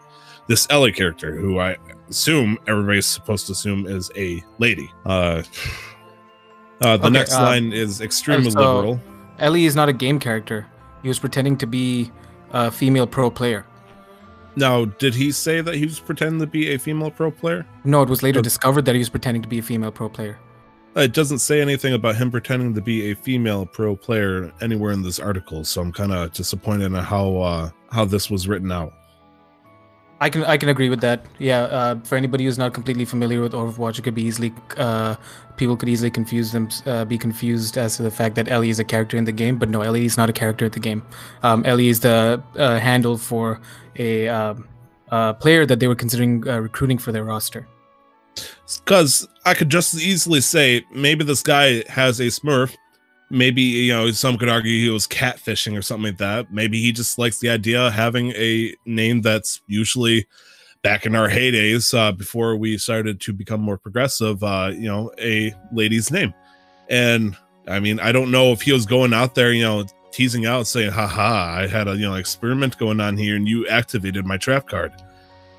this 0.46 0.68
Ellie 0.70 0.92
character, 0.92 1.36
who 1.36 1.58
I 1.58 1.78
assume 2.08 2.60
everybody's 2.68 3.08
supposed 3.08 3.48
to 3.48 3.54
assume 3.54 3.88
is 3.88 4.12
a 4.16 4.44
lady. 4.60 4.92
Uh, 5.08 5.42
uh, 6.82 6.98
the 6.98 7.08
Okay, 7.08 7.10
next 7.10 7.34
line 7.34 7.74
is 7.74 8.00
extremely 8.02 8.52
so- 8.52 8.60
liberal. 8.60 9.00
Ellie 9.40 9.66
is 9.66 9.76
not 9.76 9.90
a 9.90 9.94
game 9.94 10.20
character. 10.20 10.68
He 11.02 11.08
was 11.08 11.18
pretending 11.18 11.58
to 11.58 11.66
be 11.66 12.12
a 12.52 12.70
female 12.70 13.08
pro 13.08 13.32
player. 13.32 13.66
Now, 14.58 14.86
did 14.86 15.14
he 15.14 15.32
say 15.32 15.62
that 15.62 15.76
he 15.76 15.86
was 15.86 16.00
pretending 16.00 16.40
to 16.40 16.48
be 16.48 16.74
a 16.74 16.80
female 16.80 17.12
pro 17.12 17.30
player? 17.30 17.64
No, 17.86 18.02
it 18.02 18.10
was 18.10 18.24
later 18.24 18.40
Oh. 18.40 18.42
discovered 18.42 18.86
that 18.86 18.96
he 18.96 19.00
was 19.00 19.08
pretending 19.10 19.44
to 19.44 19.48
be 19.48 19.60
a 19.60 19.62
female 19.62 19.92
pro 19.92 20.10
player. 20.10 20.40
It 20.96 21.14
doesn't 21.14 21.38
say 21.40 21.62
anything 21.62 21.94
about 21.94 22.16
him 22.16 22.32
pretending 22.32 22.74
to 22.74 22.82
be 22.82 23.12
a 23.12 23.16
female 23.16 23.68
pro 23.68 23.96
player 23.96 24.52
anywhere 24.60 24.92
in 24.94 25.04
this 25.04 25.20
article, 25.20 25.64
so 25.64 25.80
I'm 25.82 25.92
kind 25.94 26.12
of 26.12 26.34
disappointed 26.34 26.86
in 26.86 26.94
how 26.96 27.38
uh, 27.38 27.70
how 27.92 28.04
this 28.06 28.32
was 28.32 28.48
written 28.48 28.72
out. 28.72 28.94
I 30.20 30.30
can 30.30 30.44
I 30.46 30.58
can 30.58 30.70
agree 30.70 30.90
with 30.90 31.02
that. 31.02 31.26
Yeah, 31.38 31.62
uh, 31.64 32.00
for 32.04 32.16
anybody 32.16 32.46
who's 32.46 32.58
not 32.58 32.74
completely 32.74 33.06
familiar 33.06 33.42
with 33.42 33.54
Overwatch, 33.54 34.00
it 34.00 34.02
could 34.02 34.16
be 34.16 34.24
easily 34.24 34.52
uh, 34.78 35.16
people 35.58 35.78
could 35.78 35.90
easily 35.90 36.10
confuse 36.10 36.52
them, 36.52 36.70
uh, 36.86 37.06
be 37.06 37.18
confused 37.18 37.78
as 37.78 37.98
to 37.98 38.04
the 38.04 38.12
fact 38.12 38.36
that 38.36 38.50
Ellie 38.50 38.70
is 38.70 38.80
a 38.80 38.84
character 38.84 39.18
in 39.18 39.26
the 39.26 39.32
game, 39.32 39.58
but 39.58 39.70
no, 39.70 39.82
Ellie 39.82 40.06
is 40.06 40.18
not 40.18 40.30
a 40.30 40.34
character 40.34 40.66
in 40.66 40.72
the 40.72 40.80
game. 40.80 41.04
Um, 41.44 41.64
Ellie 41.66 41.90
is 41.90 42.00
the 42.00 42.42
uh, 42.56 42.80
handle 42.80 43.18
for 43.18 43.60
a 43.98 44.28
uh, 44.28 45.34
player 45.34 45.66
that 45.66 45.80
they 45.80 45.88
were 45.88 45.96
considering 45.96 46.48
uh, 46.48 46.60
recruiting 46.60 46.98
for 46.98 47.12
their 47.12 47.24
roster. 47.24 47.68
Because 48.84 49.28
I 49.46 49.54
could 49.54 49.70
just 49.70 49.94
as 49.94 50.04
easily 50.04 50.42
say 50.42 50.86
maybe 50.92 51.24
this 51.24 51.42
guy 51.42 51.84
has 51.90 52.20
a 52.20 52.28
Smurf. 52.28 52.76
Maybe 53.30 53.62
you 53.62 53.94
know 53.94 54.12
some 54.12 54.38
could 54.38 54.50
argue 54.50 54.80
he 54.80 54.90
was 54.90 55.08
catfishing 55.08 55.78
or 55.78 55.82
something 55.82 56.12
like 56.12 56.18
that. 56.18 56.52
Maybe 56.52 56.82
he 56.82 56.92
just 56.92 57.18
likes 57.18 57.40
the 57.40 57.50
idea 57.50 57.88
of 57.88 57.94
having 57.94 58.32
a 58.32 58.74
name 58.86 59.22
that's 59.22 59.62
usually 59.68 60.28
back 60.82 61.06
in 61.06 61.16
our 61.16 61.28
heydays 61.28 61.98
uh, 61.98 62.12
before 62.14 62.56
we 62.56 62.78
started 62.78 63.20
to 63.22 63.34
become 63.34 63.60
more 63.60 63.78
progressive. 63.78 64.42
Uh, 64.44 64.72
you 64.74 64.88
know, 64.88 65.12
a 65.20 65.54
lady's 65.74 66.10
name, 66.10 66.34
and 66.90 67.36
I 67.68 67.82
mean 67.82 68.00
I 68.00 68.14
don't 68.14 68.32
know 68.32 68.54
if 68.54 68.62
he 68.62 68.72
was 68.72 68.86
going 68.86 69.14
out 69.14 69.36
there, 69.36 69.52
you 69.52 69.64
know, 69.64 69.86
teasing 70.12 70.46
out 70.46 70.66
saying, 70.66 70.92
"Haha, 70.92 71.60
I 71.60 71.68
had 71.68 71.88
a 71.88 71.96
you 71.96 72.08
know 72.08 72.16
experiment 72.16 72.78
going 72.78 73.02
on 73.02 73.18
here, 73.18 73.36
and 73.36 73.48
you 73.48 73.68
activated 73.68 74.26
my 74.26 74.38
trap 74.38 74.68
card." 74.68 74.94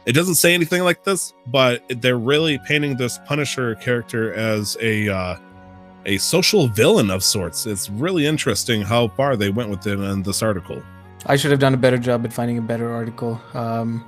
It 0.07 0.13
doesn't 0.13 0.37
say 0.37 0.55
anything 0.55 0.85
like 0.85 1.05
this, 1.05 1.35
but 1.49 1.83
they're 2.01 2.19
really 2.19 2.59
painting 2.67 2.97
this 2.97 3.19
Punisher 3.27 3.75
character 3.75 4.33
as 4.33 4.75
a 4.81 5.07
uh, 5.11 5.37
a 6.09 6.17
social 6.19 6.67
villain 6.67 7.11
of 7.11 7.23
sorts. 7.23 7.67
It's 7.67 7.89
really 7.91 8.27
interesting 8.27 8.83
how 8.83 9.09
far 9.09 9.37
they 9.37 9.51
went 9.51 9.69
with 9.69 9.87
it 9.87 10.01
in 10.01 10.23
this 10.23 10.43
article. 10.43 10.83
I 11.27 11.37
should 11.37 11.51
have 11.51 11.61
done 11.61 11.75
a 11.75 11.77
better 11.77 11.99
job 11.99 12.25
at 12.25 12.33
finding 12.33 12.59
a 12.59 12.63
better 12.63 12.91
article. 12.91 13.41
Um, 13.53 14.05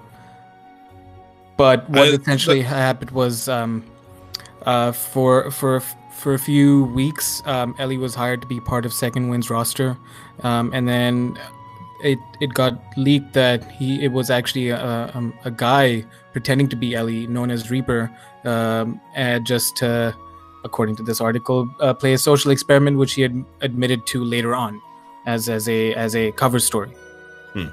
but 1.57 1.89
what 1.91 2.09
I, 2.09 2.13
essentially 2.13 2.63
but, 2.63 2.69
happened 2.69 3.11
was 3.11 3.49
um, 3.49 3.85
uh, 4.63 4.93
for 4.93 5.51
for 5.51 5.81
for 6.17 6.35
a 6.35 6.39
few 6.39 6.85
weeks, 6.87 7.43
um, 7.47 7.75
Ellie 7.79 7.99
was 7.99 8.15
hired 8.15 8.41
to 8.41 8.47
be 8.47 8.61
part 8.61 8.87
of 8.87 8.93
Second 8.93 9.29
Wind's 9.29 9.51
roster, 9.51 9.97
um, 10.43 10.73
and 10.73 10.89
then 10.89 11.39
it 12.03 12.19
it 12.41 12.55
got 12.55 12.81
leaked 12.97 13.35
that 13.35 13.71
he 13.73 14.03
it 14.03 14.13
was 14.13 14.31
actually 14.31 14.71
a, 14.71 15.11
um, 15.15 15.35
a 15.45 15.51
guy 15.51 16.05
pretending 16.33 16.69
to 16.69 16.77
be 16.77 16.95
Ellie, 16.95 17.27
known 17.27 17.51
as 17.51 17.71
Reaper, 17.71 18.11
um, 18.45 19.01
and 19.15 19.47
just 19.47 19.77
to, 19.77 20.15
according 20.65 20.97
to 20.97 21.03
this 21.03 21.21
article, 21.21 21.69
uh, 21.81 21.95
play 21.95 22.13
a 22.13 22.19
social 22.19 22.51
experiment, 22.51 22.99
which 22.99 23.15
he 23.15 23.23
had 23.23 23.45
admitted 23.61 24.07
to 24.07 24.25
later 24.25 24.55
on, 24.55 24.81
as 25.27 25.49
as 25.49 25.69
a 25.69 25.95
as 25.95 26.15
a 26.15 26.33
cover 26.33 26.59
story. 26.59 26.91
Hmm. 27.53 27.67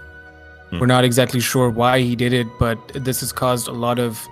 Hmm. 0.70 0.80
We're 0.80 0.88
not 0.88 1.04
exactly 1.04 1.40
sure 1.40 1.70
why 1.70 2.02
he 2.02 2.16
did 2.16 2.34
it, 2.34 2.48
but 2.60 2.78
this 2.94 3.22
has 3.22 3.32
caused 3.32 3.68
a 3.68 3.72
lot 3.72 4.00
of 4.00 4.28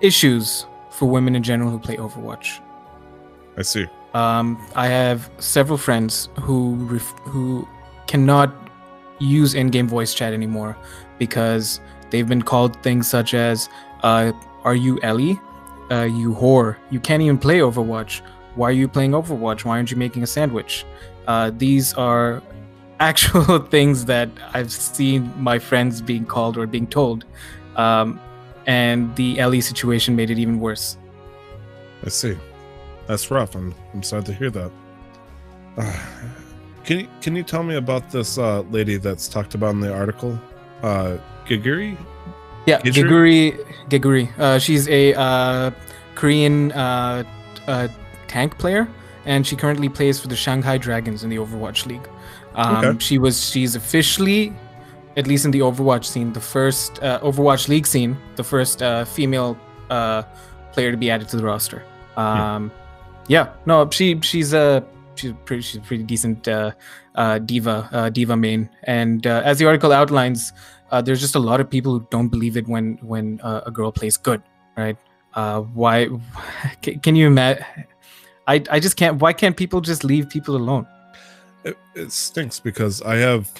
issues 0.00 0.66
for 0.90 1.08
women 1.08 1.36
in 1.36 1.42
general 1.42 1.70
who 1.70 1.78
play 1.78 1.96
Overwatch. 1.96 2.60
I 3.56 3.62
see. 3.62 3.86
Um, 4.14 4.58
I 4.74 4.88
have 4.88 5.30
several 5.38 5.78
friends 5.78 6.28
who 6.40 6.74
ref- 6.86 7.18
who 7.24 7.66
cannot 8.06 8.52
use 9.18 9.54
in-game 9.54 9.88
voice 9.88 10.12
chat 10.14 10.32
anymore 10.32 10.76
because 11.18 11.80
they've 12.10 12.28
been 12.28 12.42
called 12.42 12.76
things 12.82 13.08
such 13.08 13.32
as 13.32 13.68
uh, 14.02 14.32
"Are 14.64 14.74
you 14.74 14.98
Ellie? 15.02 15.40
Uh, 15.92 16.04
you 16.04 16.34
whore! 16.34 16.76
You 16.90 17.00
can't 17.00 17.22
even 17.22 17.38
play 17.38 17.58
Overwatch. 17.58 18.22
Why 18.54 18.68
are 18.70 18.72
you 18.72 18.88
playing 18.88 19.10
Overwatch? 19.12 19.64
Why 19.64 19.76
aren't 19.76 19.90
you 19.90 19.96
making 19.96 20.22
a 20.22 20.26
sandwich?" 20.26 20.86
Uh, 21.26 21.50
these 21.56 21.92
are 21.94 22.42
actual 23.00 23.58
things 23.58 24.06
that 24.06 24.30
I've 24.54 24.72
seen 24.72 25.30
my 25.36 25.58
friends 25.58 26.00
being 26.00 26.24
called 26.24 26.56
or 26.56 26.66
being 26.66 26.86
told, 26.86 27.24
um, 27.76 28.18
and 28.66 29.14
the 29.16 29.38
Ellie 29.38 29.60
situation 29.60 30.16
made 30.16 30.30
it 30.30 30.38
even 30.38 30.60
worse. 30.60 30.96
I 32.04 32.08
see. 32.08 32.38
That's 33.06 33.30
rough. 33.30 33.54
I'm 33.54 33.74
I'm 33.92 34.02
sorry 34.02 34.24
to 34.24 34.32
hear 34.32 34.50
that. 34.50 34.72
Can 36.84 37.00
you 37.00 37.08
can 37.20 37.36
you 37.36 37.42
tell 37.42 37.62
me 37.62 37.76
about 37.76 38.10
this 38.10 38.38
uh, 38.38 38.60
lady 38.62 38.96
that's 38.96 39.28
talked 39.28 39.54
about 39.54 39.70
in 39.74 39.80
the 39.80 39.94
article? 39.94 40.40
Uh? 40.82 41.18
Yeah, 42.66 42.80
Geguri. 42.80 43.58
Geguri. 43.88 44.38
Uh, 44.38 44.58
she's 44.58 44.88
a 44.88 45.14
uh, 45.14 45.70
Korean 46.14 46.72
uh, 46.72 47.24
uh, 47.66 47.88
tank 48.28 48.58
player, 48.58 48.88
and 49.24 49.46
she 49.46 49.56
currently 49.56 49.88
plays 49.88 50.20
for 50.20 50.28
the 50.28 50.36
Shanghai 50.36 50.78
Dragons 50.78 51.24
in 51.24 51.30
the 51.30 51.36
Overwatch 51.36 51.86
League. 51.86 52.08
Um, 52.54 52.84
okay. 52.84 52.98
She 52.98 53.18
was 53.18 53.50
she's 53.50 53.74
officially, 53.74 54.52
at 55.16 55.26
least 55.26 55.44
in 55.44 55.50
the 55.50 55.60
Overwatch 55.60 56.04
scene, 56.04 56.32
the 56.32 56.40
first 56.40 57.02
uh, 57.02 57.20
Overwatch 57.20 57.68
League 57.68 57.86
scene, 57.86 58.16
the 58.36 58.44
first 58.44 58.82
uh, 58.82 59.04
female 59.04 59.56
uh, 59.90 60.22
player 60.72 60.90
to 60.90 60.96
be 60.96 61.10
added 61.10 61.28
to 61.28 61.36
the 61.36 61.44
roster. 61.44 61.82
Hmm. 62.14 62.20
Um, 62.20 62.72
yeah. 63.28 63.44
yeah, 63.44 63.52
no, 63.66 63.88
she 63.90 64.20
she's 64.20 64.52
a 64.52 64.84
she's 65.14 65.32
pretty 65.44 65.62
she's 65.62 65.76
a 65.76 65.80
pretty 65.80 66.02
decent 66.02 66.46
uh, 66.48 66.72
uh, 67.14 67.38
D.Va 67.38 67.88
uh, 67.92 68.08
D.Va 68.10 68.36
main. 68.36 68.68
And 68.84 69.26
uh, 69.26 69.42
as 69.44 69.58
the 69.58 69.66
article 69.66 69.92
outlines, 69.92 70.52
uh, 70.92 71.02
there's 71.02 71.20
just 71.20 71.34
a 71.34 71.38
lot 71.38 71.60
of 71.60 71.68
people 71.68 71.98
who 71.98 72.06
don't 72.10 72.28
believe 72.28 72.56
it 72.56 72.68
when 72.68 72.98
when 73.02 73.40
uh, 73.40 73.62
a 73.66 73.70
girl 73.70 73.90
plays 73.90 74.16
good, 74.16 74.42
right? 74.76 74.96
why? 75.74 76.08
Can 76.82 77.16
you 77.16 77.26
imagine? 77.26 77.64
I 78.46 78.62
I 78.70 78.78
just 78.78 78.96
can't. 78.96 79.20
Why 79.20 79.32
can't 79.32 79.56
people 79.56 79.80
just 79.80 80.04
leave 80.04 80.28
people 80.28 80.56
alone? 80.56 80.86
It, 81.64 81.78
it 81.94 82.12
stinks 82.12 82.60
because 82.60 83.02
I 83.02 83.16
have 83.16 83.50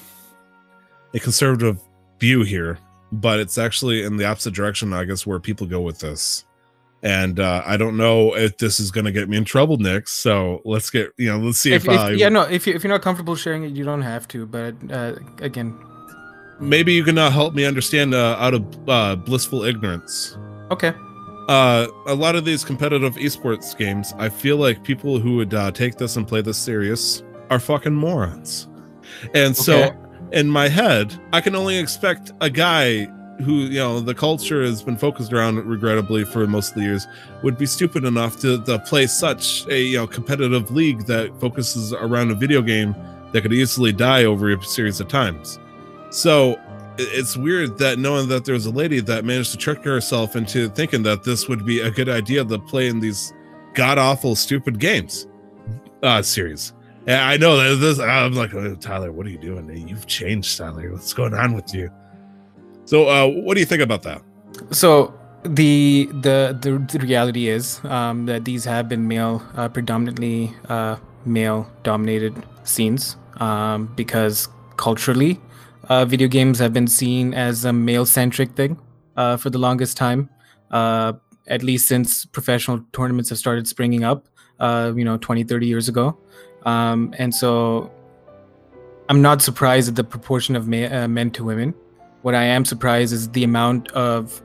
a 1.14 1.20
conservative 1.20 1.80
view 2.18 2.42
here, 2.42 2.78
but 3.12 3.40
it's 3.40 3.58
actually 3.58 4.02
in 4.02 4.16
the 4.16 4.24
opposite 4.24 4.54
direction. 4.54 4.92
I 4.92 5.04
guess 5.04 5.26
where 5.26 5.38
people 5.40 5.66
go 5.66 5.80
with 5.80 5.98
this 6.00 6.44
and 7.02 7.40
uh, 7.40 7.62
I 7.66 7.76
don't 7.76 7.96
know 7.96 8.36
if 8.36 8.58
this 8.58 8.78
is 8.78 8.90
going 8.90 9.06
to 9.06 9.12
get 9.12 9.28
me 9.28 9.36
in 9.36 9.44
trouble, 9.44 9.76
Nick. 9.76 10.08
So 10.08 10.62
let's 10.64 10.88
get 10.90 11.12
you 11.16 11.30
know, 11.30 11.38
let's 11.38 11.58
see 11.58 11.72
if, 11.72 11.84
if, 11.84 11.92
if 11.92 11.98
I, 11.98 12.10
yeah, 12.10 12.28
no, 12.28 12.42
if 12.42 12.66
you 12.66 12.74
if 12.74 12.84
you're 12.84 12.92
not 12.92 13.02
comfortable 13.02 13.34
sharing 13.34 13.64
it, 13.64 13.72
you 13.72 13.84
don't 13.84 14.02
have 14.02 14.28
to. 14.28 14.46
But 14.46 14.74
uh, 14.90 15.16
again, 15.40 15.76
maybe 16.60 16.92
you 16.92 17.04
can 17.04 17.18
uh, 17.18 17.30
help 17.30 17.54
me 17.54 17.64
understand 17.64 18.14
uh, 18.14 18.36
out 18.38 18.54
of 18.54 18.88
uh, 18.88 19.16
blissful 19.16 19.62
ignorance. 19.64 20.36
Okay. 20.70 20.92
Uh, 21.48 21.88
a 22.06 22.14
lot 22.14 22.36
of 22.36 22.44
these 22.44 22.64
competitive 22.64 23.16
esports 23.16 23.76
games, 23.76 24.14
I 24.18 24.28
feel 24.28 24.56
like 24.56 24.84
people 24.84 25.18
who 25.18 25.36
would 25.36 25.52
uh, 25.52 25.72
take 25.72 25.96
this 25.96 26.16
and 26.16 26.26
play 26.26 26.40
this 26.40 26.56
serious 26.56 27.22
are 27.50 27.58
fucking 27.58 27.94
morons. 27.94 28.68
And 29.34 29.56
so, 29.56 29.84
okay. 29.84 29.96
in 30.32 30.48
my 30.48 30.68
head, 30.68 31.20
I 31.32 31.40
can 31.40 31.54
only 31.54 31.78
expect 31.78 32.32
a 32.40 32.48
guy 32.48 33.08
who 33.42 33.52
you 33.52 33.78
know 33.78 34.00
the 34.00 34.14
culture 34.14 34.62
has 34.62 34.82
been 34.82 34.96
focused 34.96 35.32
around 35.32 35.56
regrettably 35.66 36.24
for 36.24 36.46
most 36.46 36.70
of 36.70 36.74
the 36.76 36.82
years 36.82 37.06
would 37.42 37.58
be 37.58 37.66
stupid 37.66 38.04
enough 38.04 38.40
to, 38.40 38.62
to 38.64 38.78
play 38.80 39.06
such 39.06 39.66
a 39.68 39.80
you 39.80 39.96
know 39.96 40.06
competitive 40.06 40.70
league 40.70 41.06
that 41.06 41.38
focuses 41.40 41.92
around 41.92 42.30
a 42.30 42.34
video 42.34 42.62
game 42.62 42.94
that 43.32 43.42
could 43.42 43.52
easily 43.52 43.92
die 43.92 44.24
over 44.24 44.52
a 44.52 44.62
series 44.62 45.00
of 45.00 45.08
times 45.08 45.58
so 46.12 46.60
it's 46.98 47.36
weird 47.36 47.78
that 47.78 47.98
knowing 47.98 48.28
that 48.28 48.44
there 48.44 48.54
was 48.54 48.66
a 48.66 48.70
lady 48.70 49.00
that 49.00 49.24
managed 49.24 49.52
to 49.52 49.56
trick 49.56 49.82
herself 49.82 50.36
into 50.36 50.68
thinking 50.70 51.02
that 51.02 51.24
this 51.24 51.48
would 51.48 51.64
be 51.64 51.80
a 51.80 51.90
good 51.90 52.08
idea 52.08 52.44
to 52.44 52.58
play 52.58 52.88
in 52.88 53.00
these 53.00 53.32
god 53.74 53.98
awful 53.98 54.34
stupid 54.34 54.78
games 54.78 55.26
uh 56.02 56.22
series. 56.22 56.74
And 57.06 57.20
i 57.20 57.36
know 57.36 57.56
that 57.56 57.76
this 57.76 57.98
i'm 57.98 58.34
like 58.34 58.54
oh, 58.54 58.74
tyler 58.76 59.10
what 59.10 59.26
are 59.26 59.30
you 59.30 59.38
doing? 59.38 59.88
You've 59.88 60.06
changed 60.06 60.58
tyler. 60.58 60.92
What's 60.92 61.12
going 61.12 61.34
on 61.34 61.54
with 61.54 61.74
you? 61.74 61.90
So, 62.84 63.08
uh, 63.08 63.26
what 63.26 63.54
do 63.54 63.60
you 63.60 63.66
think 63.66 63.82
about 63.82 64.02
that? 64.02 64.22
So 64.70 65.14
the 65.44 66.08
the 66.12 66.56
the, 66.60 66.84
the 66.90 66.98
reality 66.98 67.48
is 67.48 67.80
um, 67.84 68.26
that 68.26 68.44
these 68.44 68.64
have 68.64 68.88
been 68.88 69.08
male, 69.08 69.42
uh, 69.56 69.68
predominantly 69.68 70.54
uh, 70.68 70.96
male 71.24 71.70
dominated 71.82 72.34
scenes 72.64 73.16
um, 73.38 73.86
because 73.96 74.48
culturally, 74.76 75.40
uh, 75.88 76.04
video 76.04 76.28
games 76.28 76.58
have 76.58 76.72
been 76.72 76.86
seen 76.86 77.34
as 77.34 77.64
a 77.64 77.72
male 77.72 78.06
centric 78.06 78.52
thing 78.52 78.80
uh, 79.16 79.36
for 79.36 79.50
the 79.50 79.58
longest 79.58 79.96
time. 79.96 80.28
Uh, 80.70 81.14
at 81.48 81.62
least 81.62 81.86
since 81.86 82.24
professional 82.24 82.80
tournaments 82.92 83.28
have 83.28 83.38
started 83.38 83.66
springing 83.66 84.04
up, 84.04 84.28
uh, 84.60 84.92
you 84.94 85.04
know, 85.04 85.16
20, 85.16 85.42
30 85.42 85.66
years 85.66 85.88
ago. 85.88 86.16
Um, 86.64 87.12
and 87.18 87.34
so 87.34 87.90
I'm 89.08 89.20
not 89.20 89.42
surprised 89.42 89.88
at 89.88 89.96
the 89.96 90.04
proportion 90.04 90.54
of 90.54 90.68
ma- 90.68 91.08
men 91.08 91.30
to 91.32 91.44
women 91.44 91.74
what 92.22 92.34
I 92.34 92.44
am 92.44 92.64
surprised 92.64 93.12
is 93.12 93.28
the 93.30 93.44
amount 93.44 93.90
of 93.92 94.40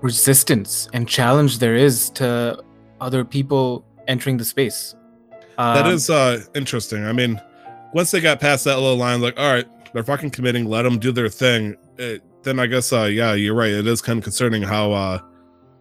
resistance 0.00 0.88
and 0.92 1.06
challenge 1.06 1.58
there 1.58 1.74
is 1.74 2.08
to 2.10 2.62
other 3.00 3.24
people 3.24 3.84
entering 4.08 4.36
the 4.38 4.44
space. 4.44 4.94
Um, 5.58 5.74
that 5.74 5.86
is 5.86 6.08
uh, 6.08 6.42
interesting. 6.54 7.04
I 7.04 7.12
mean, 7.12 7.40
once 7.92 8.12
they 8.12 8.20
got 8.20 8.40
past 8.40 8.64
that 8.64 8.76
little 8.76 8.96
line, 8.96 9.20
like, 9.20 9.38
all 9.38 9.52
right, 9.52 9.66
they're 9.92 10.04
fucking 10.04 10.30
committing, 10.30 10.66
let 10.66 10.82
them 10.82 10.98
do 10.98 11.12
their 11.12 11.28
thing. 11.28 11.76
It, 11.98 12.22
then 12.42 12.58
I 12.58 12.66
guess, 12.66 12.92
uh, 12.92 13.04
yeah, 13.04 13.34
you're 13.34 13.54
right. 13.54 13.70
It 13.70 13.86
is 13.86 14.00
kind 14.00 14.18
of 14.18 14.24
concerning 14.24 14.62
how 14.62 14.92
uh, 14.92 15.20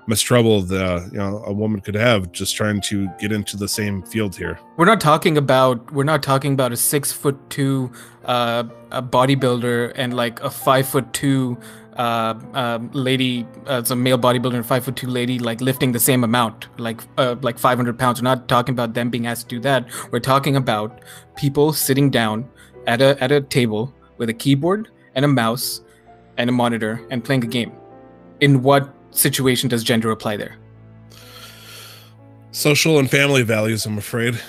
much 0.10 0.24
trouble 0.24 0.62
the 0.62 1.08
you 1.12 1.20
know 1.20 1.44
a 1.46 1.54
woman 1.54 1.80
could 1.80 1.94
have 1.94 2.32
just 2.32 2.56
trying 2.56 2.82
to 2.82 3.08
get 3.20 3.32
into 3.32 3.56
the 3.56 3.68
same 3.68 4.02
field 4.04 4.36
here. 4.36 4.60
We're 4.76 4.86
not 4.86 5.00
talking 5.00 5.38
about 5.38 5.94
we're 5.94 6.04
not 6.04 6.24
talking 6.24 6.54
about 6.54 6.72
a 6.72 6.78
six 6.78 7.12
foot 7.12 7.38
two 7.50 7.92
uh, 8.26 8.64
a 8.92 9.04
bodybuilder 9.04 9.94
and 9.96 10.16
like 10.16 10.42
a 10.42 10.50
five 10.50 10.88
foot 10.88 11.14
two 11.14 11.58
uh, 11.96 12.34
uh, 12.54 12.80
lady, 12.94 13.46
uh, 13.68 13.84
some 13.84 14.02
male 14.02 14.18
bodybuilder 14.18 14.56
and 14.56 14.66
five 14.66 14.84
foot 14.84 14.96
two 14.96 15.08
lady, 15.08 15.38
like 15.38 15.62
lifting 15.62 15.92
the 15.92 16.00
same 16.00 16.24
amount, 16.24 16.68
like 16.80 17.02
uh, 17.18 17.36
like 17.42 17.60
500 17.60 18.00
pounds. 18.00 18.22
We're 18.22 18.24
not 18.24 18.48
talking 18.48 18.74
about 18.74 18.94
them 18.94 19.10
being 19.10 19.28
asked 19.28 19.50
to 19.50 19.56
do 19.58 19.62
that. 19.62 19.86
We're 20.12 20.22
talking 20.22 20.56
about 20.56 21.02
people 21.36 21.72
sitting 21.72 22.10
down 22.10 22.50
at 22.88 23.02
a 23.02 23.22
at 23.22 23.32
a 23.32 23.42
table 23.42 23.94
with 24.20 24.30
a 24.30 24.34
keyboard 24.34 24.90
and 25.16 25.26
a 25.26 25.28
mouse 25.28 25.82
and 26.38 26.50
a 26.50 26.54
monitor 26.54 27.02
and 27.10 27.24
playing 27.24 27.44
a 27.44 27.48
game. 27.48 27.72
In 28.42 28.62
what 28.62 28.94
situation 29.12 29.68
does 29.68 29.84
gender 29.84 30.12
apply 30.12 30.38
there? 30.38 30.56
Social 32.52 33.00
and 33.00 33.10
family 33.10 33.42
values, 33.42 33.86
I'm 33.86 33.98
afraid. 33.98 34.40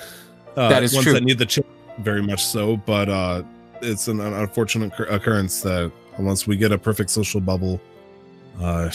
Uh, 0.55 0.69
That 0.69 0.83
is 0.83 0.93
ones 0.93 1.05
true. 1.05 1.13
that 1.13 1.23
need 1.23 1.37
the 1.39 1.45
chip 1.45 1.65
very 1.99 2.21
much 2.21 2.43
so, 2.43 2.77
but 2.77 3.09
uh, 3.09 3.43
it's 3.81 4.07
an 4.07 4.19
un- 4.21 4.33
unfortunate 4.33 4.91
occurrence 5.09 5.61
that 5.61 5.91
unless 6.17 6.45
we 6.47 6.57
get 6.57 6.71
a 6.71 6.77
perfect 6.77 7.09
social 7.09 7.41
bubble, 7.41 7.79
uh, 8.59 8.89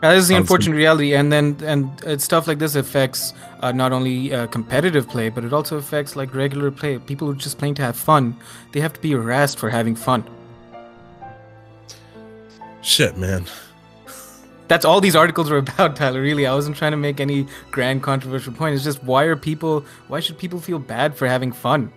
That 0.00 0.16
is 0.16 0.28
the 0.28 0.34
unfortunate 0.34 0.76
reality, 0.76 1.14
and 1.14 1.30
then 1.30 1.58
and 1.62 2.04
uh, 2.06 2.16
stuff 2.16 2.48
like 2.48 2.58
this 2.58 2.74
affects 2.74 3.34
uh, 3.60 3.70
not 3.70 3.92
only 3.92 4.32
uh, 4.32 4.46
competitive 4.46 5.06
play, 5.06 5.28
but 5.28 5.44
it 5.44 5.52
also 5.52 5.76
affects 5.76 6.16
like 6.16 6.34
regular 6.34 6.70
play. 6.70 6.98
People 6.98 7.26
who 7.26 7.34
are 7.34 7.36
just 7.36 7.58
playing 7.58 7.74
to 7.74 7.82
have 7.82 7.96
fun, 7.96 8.34
they 8.72 8.80
have 8.80 8.94
to 8.94 9.00
be 9.00 9.12
harassed 9.12 9.58
for 9.58 9.68
having 9.68 9.94
fun. 9.94 10.24
shit, 12.80 13.18
man. 13.18 13.44
That's 14.68 14.84
all 14.84 15.00
these 15.00 15.16
articles 15.16 15.50
are 15.50 15.58
about, 15.58 15.96
Tyler. 16.00 16.22
Really, 16.22 16.46
I 16.46 16.54
wasn't 16.54 16.76
trying 16.76 16.92
to 16.92 16.96
make 16.96 17.20
any 17.20 17.46
grand 17.70 18.02
controversial 18.02 18.54
point. 18.54 18.74
It's 18.74 18.84
just 18.84 19.04
why 19.04 19.24
are 19.24 19.36
people? 19.36 19.84
Why 20.08 20.20
should 20.20 20.38
people 20.38 20.60
feel 20.60 20.78
bad 20.78 21.14
for 21.14 21.26
having 21.26 21.52
fun? 21.52 21.92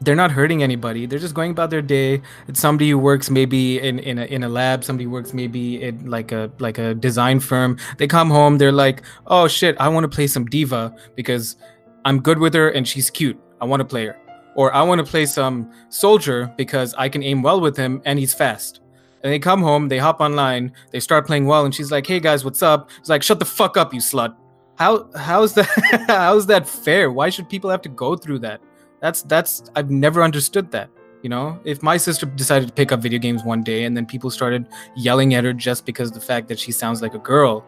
They're 0.00 0.16
not 0.16 0.30
hurting 0.30 0.62
anybody. 0.62 1.06
They're 1.06 1.18
just 1.18 1.34
going 1.34 1.50
about 1.50 1.70
their 1.70 1.82
day. 1.82 2.20
It's 2.48 2.60
somebody 2.60 2.90
who 2.90 2.98
works 2.98 3.30
maybe 3.30 3.80
in, 3.80 3.98
in 4.00 4.18
a 4.18 4.24
in 4.26 4.44
a 4.44 4.48
lab. 4.48 4.84
Somebody 4.84 5.06
works 5.06 5.32
maybe 5.32 5.82
in 5.82 6.08
like 6.10 6.32
a 6.32 6.50
like 6.58 6.78
a 6.78 6.94
design 6.94 7.40
firm. 7.40 7.78
They 7.96 8.06
come 8.06 8.30
home. 8.30 8.58
They're 8.58 8.72
like, 8.72 9.02
oh 9.26 9.48
shit, 9.48 9.74
I 9.80 9.88
want 9.88 10.04
to 10.04 10.14
play 10.14 10.26
some 10.26 10.44
D.Va 10.44 10.94
because 11.14 11.56
I'm 12.04 12.20
good 12.20 12.38
with 12.38 12.52
her 12.54 12.68
and 12.68 12.86
she's 12.86 13.10
cute. 13.10 13.38
I 13.60 13.64
want 13.64 13.80
to 13.80 13.84
play 13.84 14.06
her. 14.06 14.18
Or 14.54 14.72
I 14.74 14.82
want 14.82 15.04
to 15.04 15.10
play 15.10 15.26
some 15.26 15.70
soldier 15.88 16.52
because 16.56 16.94
I 16.94 17.08
can 17.08 17.22
aim 17.22 17.42
well 17.42 17.60
with 17.60 17.76
him 17.76 18.00
and 18.04 18.18
he's 18.18 18.34
fast. 18.34 18.80
And 19.22 19.32
they 19.32 19.38
come 19.38 19.62
home, 19.62 19.88
they 19.88 19.98
hop 19.98 20.20
online, 20.20 20.72
they 20.92 21.00
start 21.00 21.26
playing 21.26 21.46
well, 21.46 21.64
and 21.64 21.74
she's 21.74 21.90
like, 21.90 22.06
"Hey 22.06 22.20
guys, 22.20 22.44
what's 22.44 22.62
up?" 22.62 22.90
It's 22.98 23.08
like, 23.08 23.22
"Shut 23.22 23.38
the 23.38 23.44
fuck 23.44 23.76
up, 23.76 23.92
you 23.92 24.00
slut." 24.00 24.36
How 24.76 25.10
how's 25.16 25.54
that 25.54 25.66
how's 26.06 26.46
that 26.46 26.68
fair? 26.68 27.10
Why 27.10 27.30
should 27.30 27.48
people 27.48 27.70
have 27.70 27.82
to 27.82 27.88
go 27.88 28.14
through 28.14 28.40
that? 28.40 28.60
That's 29.00 29.22
that's 29.22 29.70
I've 29.74 29.90
never 29.90 30.22
understood 30.22 30.70
that. 30.72 30.90
You 31.22 31.30
know, 31.30 31.58
if 31.64 31.82
my 31.82 31.96
sister 31.96 32.26
decided 32.26 32.68
to 32.68 32.74
pick 32.74 32.92
up 32.92 33.00
video 33.00 33.18
games 33.18 33.42
one 33.42 33.62
day 33.62 33.84
and 33.84 33.96
then 33.96 34.06
people 34.06 34.30
started 34.30 34.66
yelling 34.96 35.34
at 35.34 35.44
her 35.44 35.52
just 35.52 35.84
because 35.84 36.12
the 36.12 36.20
fact 36.20 36.48
that 36.48 36.58
she 36.58 36.72
sounds 36.72 37.02
like 37.02 37.14
a 37.14 37.18
girl, 37.18 37.64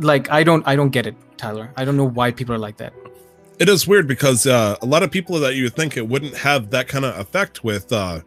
like 0.00 0.30
I 0.30 0.42
don't 0.42 0.66
I 0.66 0.76
don't 0.76 0.90
get 0.90 1.06
it, 1.06 1.16
Tyler. 1.36 1.72
I 1.76 1.84
don't 1.84 1.96
know 1.96 2.08
why 2.08 2.32
people 2.32 2.54
are 2.54 2.58
like 2.58 2.76
that. 2.78 2.92
It 3.58 3.70
is 3.70 3.88
weird 3.88 4.06
because 4.06 4.46
uh, 4.46 4.76
a 4.82 4.86
lot 4.86 5.02
of 5.02 5.10
people 5.10 5.38
that 5.40 5.54
you 5.54 5.70
think 5.70 5.96
it 5.96 6.06
wouldn't 6.06 6.36
have 6.36 6.68
that 6.70 6.88
kind 6.88 7.06
of 7.06 7.18
effect 7.18 7.64
with, 7.64 7.90
uh, 7.90 8.20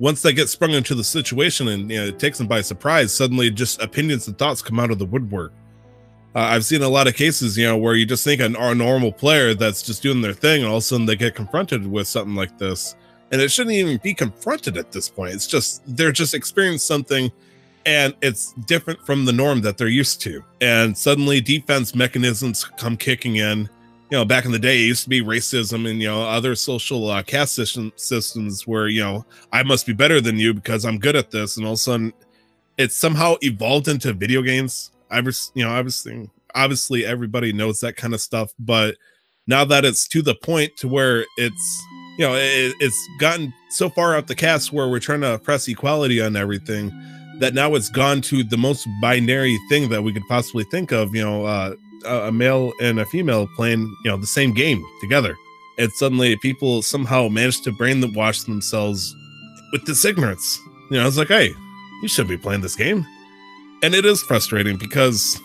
once 0.00 0.20
they 0.20 0.32
get 0.32 0.48
sprung 0.48 0.72
into 0.72 0.96
the 0.96 1.04
situation 1.04 1.68
and 1.68 1.88
you 1.88 1.98
know, 1.98 2.06
it 2.06 2.18
takes 2.18 2.38
them 2.38 2.48
by 2.48 2.60
surprise, 2.60 3.14
suddenly 3.14 3.50
just 3.50 3.80
opinions 3.80 4.26
and 4.26 4.36
thoughts 4.36 4.60
come 4.60 4.80
out 4.80 4.90
of 4.90 4.98
the 4.98 5.06
woodwork. 5.06 5.52
Uh, 6.34 6.40
I've 6.40 6.64
seen 6.64 6.82
a 6.82 6.88
lot 6.88 7.06
of 7.06 7.14
cases, 7.14 7.56
you 7.56 7.64
know, 7.64 7.76
where 7.76 7.94
you 7.94 8.06
just 8.06 8.24
think 8.24 8.40
an, 8.40 8.56
a 8.56 8.74
normal 8.74 9.12
player 9.12 9.54
that's 9.54 9.82
just 9.82 10.02
doing 10.02 10.20
their 10.20 10.32
thing, 10.32 10.62
and 10.62 10.68
all 10.68 10.78
of 10.78 10.82
a 10.82 10.84
sudden 10.84 11.06
they 11.06 11.16
get 11.16 11.34
confronted 11.34 11.86
with 11.86 12.08
something 12.08 12.34
like 12.34 12.58
this, 12.58 12.96
and 13.30 13.40
it 13.40 13.50
shouldn't 13.50 13.76
even 13.76 13.98
be 14.02 14.14
confronted 14.14 14.76
at 14.76 14.90
this 14.90 15.08
point. 15.08 15.34
It's 15.34 15.46
just 15.46 15.82
they're 15.86 16.12
just 16.12 16.34
experiencing 16.34 16.78
something, 16.78 17.30
and 17.86 18.14
it's 18.20 18.52
different 18.66 19.04
from 19.06 19.24
the 19.24 19.32
norm 19.32 19.60
that 19.60 19.78
they're 19.78 19.88
used 19.88 20.20
to, 20.22 20.42
and 20.60 20.96
suddenly 20.96 21.40
defense 21.40 21.94
mechanisms 21.94 22.64
come 22.64 22.96
kicking 22.96 23.36
in 23.36 23.68
you 24.10 24.18
know, 24.18 24.24
back 24.24 24.44
in 24.44 24.52
the 24.52 24.58
day, 24.58 24.76
it 24.76 24.86
used 24.86 25.02
to 25.02 25.08
be 25.08 25.22
racism 25.22 25.90
and 25.90 26.00
you 26.00 26.08
know 26.08 26.22
other 26.22 26.54
social 26.54 27.10
uh, 27.10 27.22
caste 27.22 27.54
system, 27.54 27.92
systems 27.96 28.64
where 28.66 28.86
you 28.86 29.02
know 29.02 29.24
I 29.52 29.62
must 29.62 29.86
be 29.86 29.92
better 29.92 30.20
than 30.20 30.38
you 30.38 30.54
because 30.54 30.84
I'm 30.84 30.98
good 30.98 31.16
at 31.16 31.30
this, 31.30 31.56
and 31.56 31.66
all 31.66 31.72
of 31.72 31.78
a 31.78 31.80
sudden, 31.80 32.12
it's 32.76 32.94
somehow 32.94 33.36
evolved 33.40 33.88
into 33.88 34.12
video 34.12 34.42
games. 34.42 34.92
I 35.10 35.20
was, 35.20 35.52
you 35.54 35.64
know, 35.64 35.70
obviously, 35.70 36.30
obviously, 36.54 37.04
everybody 37.04 37.52
knows 37.52 37.80
that 37.80 37.96
kind 37.96 38.14
of 38.14 38.20
stuff, 38.20 38.52
but 38.58 38.96
now 39.46 39.64
that 39.64 39.84
it's 39.84 40.08
to 40.08 40.22
the 40.22 40.34
point 40.34 40.76
to 40.78 40.88
where 40.88 41.24
it's, 41.36 41.82
you 42.18 42.26
know, 42.26 42.34
it, 42.34 42.74
it's 42.80 43.08
gotten 43.18 43.52
so 43.70 43.90
far 43.90 44.16
out 44.16 44.26
the 44.26 44.34
cast 44.34 44.72
where 44.72 44.88
we're 44.88 45.00
trying 45.00 45.20
to 45.20 45.38
press 45.38 45.68
equality 45.68 46.20
on 46.20 46.36
everything 46.36 46.92
that 47.40 47.52
now 47.52 47.74
it's 47.74 47.90
gone 47.90 48.20
to 48.22 48.44
the 48.44 48.56
most 48.56 48.86
binary 49.02 49.58
thing 49.68 49.88
that 49.88 50.02
we 50.02 50.12
could 50.12 50.26
possibly 50.28 50.64
think 50.64 50.92
of. 50.92 51.14
You 51.14 51.22
know, 51.22 51.44
uh, 51.44 51.74
a 52.06 52.32
male 52.32 52.72
and 52.80 53.00
a 53.00 53.06
female 53.06 53.46
playing 53.56 53.94
you 54.04 54.10
know 54.10 54.16
the 54.16 54.26
same 54.26 54.52
game 54.52 54.84
together 55.00 55.36
and 55.78 55.90
suddenly 55.92 56.36
people 56.36 56.82
somehow 56.82 57.28
manage 57.28 57.62
to 57.62 57.72
brainwash 57.72 58.44
themselves 58.44 59.14
with 59.72 59.84
this 59.86 60.04
ignorance 60.04 60.60
you 60.90 60.98
know 60.98 61.06
it's 61.06 61.16
like 61.16 61.28
hey 61.28 61.50
you 62.02 62.08
should 62.08 62.28
be 62.28 62.36
playing 62.36 62.60
this 62.60 62.76
game 62.76 63.06
and 63.84 63.94
it 63.94 64.06
is 64.06 64.22
frustrating 64.22 64.78
because 64.78 65.38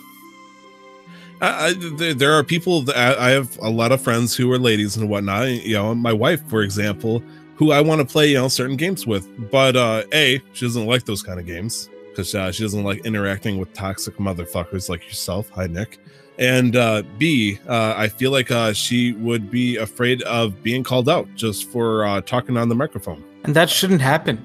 I, 1.42 1.68
I, 1.68 1.72
there, 2.14 2.32
are 2.32 2.42
people 2.42 2.80
that 2.82 2.96
I, 2.96 3.28
I 3.28 3.30
have 3.30 3.58
a 3.58 3.68
lot 3.68 3.92
of 3.92 4.00
friends 4.00 4.34
who 4.34 4.50
are 4.50 4.58
ladies 4.58 4.96
and 4.96 5.10
whatnot 5.10 5.48
you 5.48 5.74
know 5.74 5.94
my 5.94 6.12
wife 6.12 6.42
for 6.48 6.62
example 6.62 7.22
who 7.56 7.72
i 7.72 7.80
want 7.80 8.00
to 8.00 8.06
play 8.06 8.30
you 8.30 8.38
know 8.38 8.48
certain 8.48 8.76
games 8.76 9.06
with 9.06 9.28
but 9.50 9.76
uh 9.76 10.04
a 10.14 10.40
she 10.54 10.64
doesn't 10.64 10.86
like 10.86 11.04
those 11.04 11.22
kind 11.22 11.38
of 11.38 11.44
games 11.44 11.90
because 12.08 12.34
uh, 12.34 12.50
she 12.50 12.62
doesn't 12.62 12.82
like 12.82 13.04
interacting 13.04 13.58
with 13.58 13.72
toxic 13.74 14.16
motherfuckers 14.16 14.88
like 14.88 15.04
yourself 15.06 15.50
hi 15.50 15.66
nick 15.66 15.98
and 16.38 16.74
uh, 16.74 17.02
B, 17.18 17.58
uh, 17.68 17.92
I 17.94 18.08
feel 18.08 18.30
like 18.30 18.50
uh, 18.50 18.72
she 18.72 19.12
would 19.12 19.50
be 19.50 19.76
afraid 19.76 20.22
of 20.22 20.62
being 20.62 20.82
called 20.82 21.06
out 21.06 21.28
just 21.34 21.68
for 21.68 22.06
uh, 22.06 22.22
talking 22.22 22.56
on 22.56 22.70
the 22.70 22.74
microphone. 22.74 23.22
And 23.44 23.54
that 23.54 23.68
shouldn't 23.68 24.00
happen. 24.00 24.42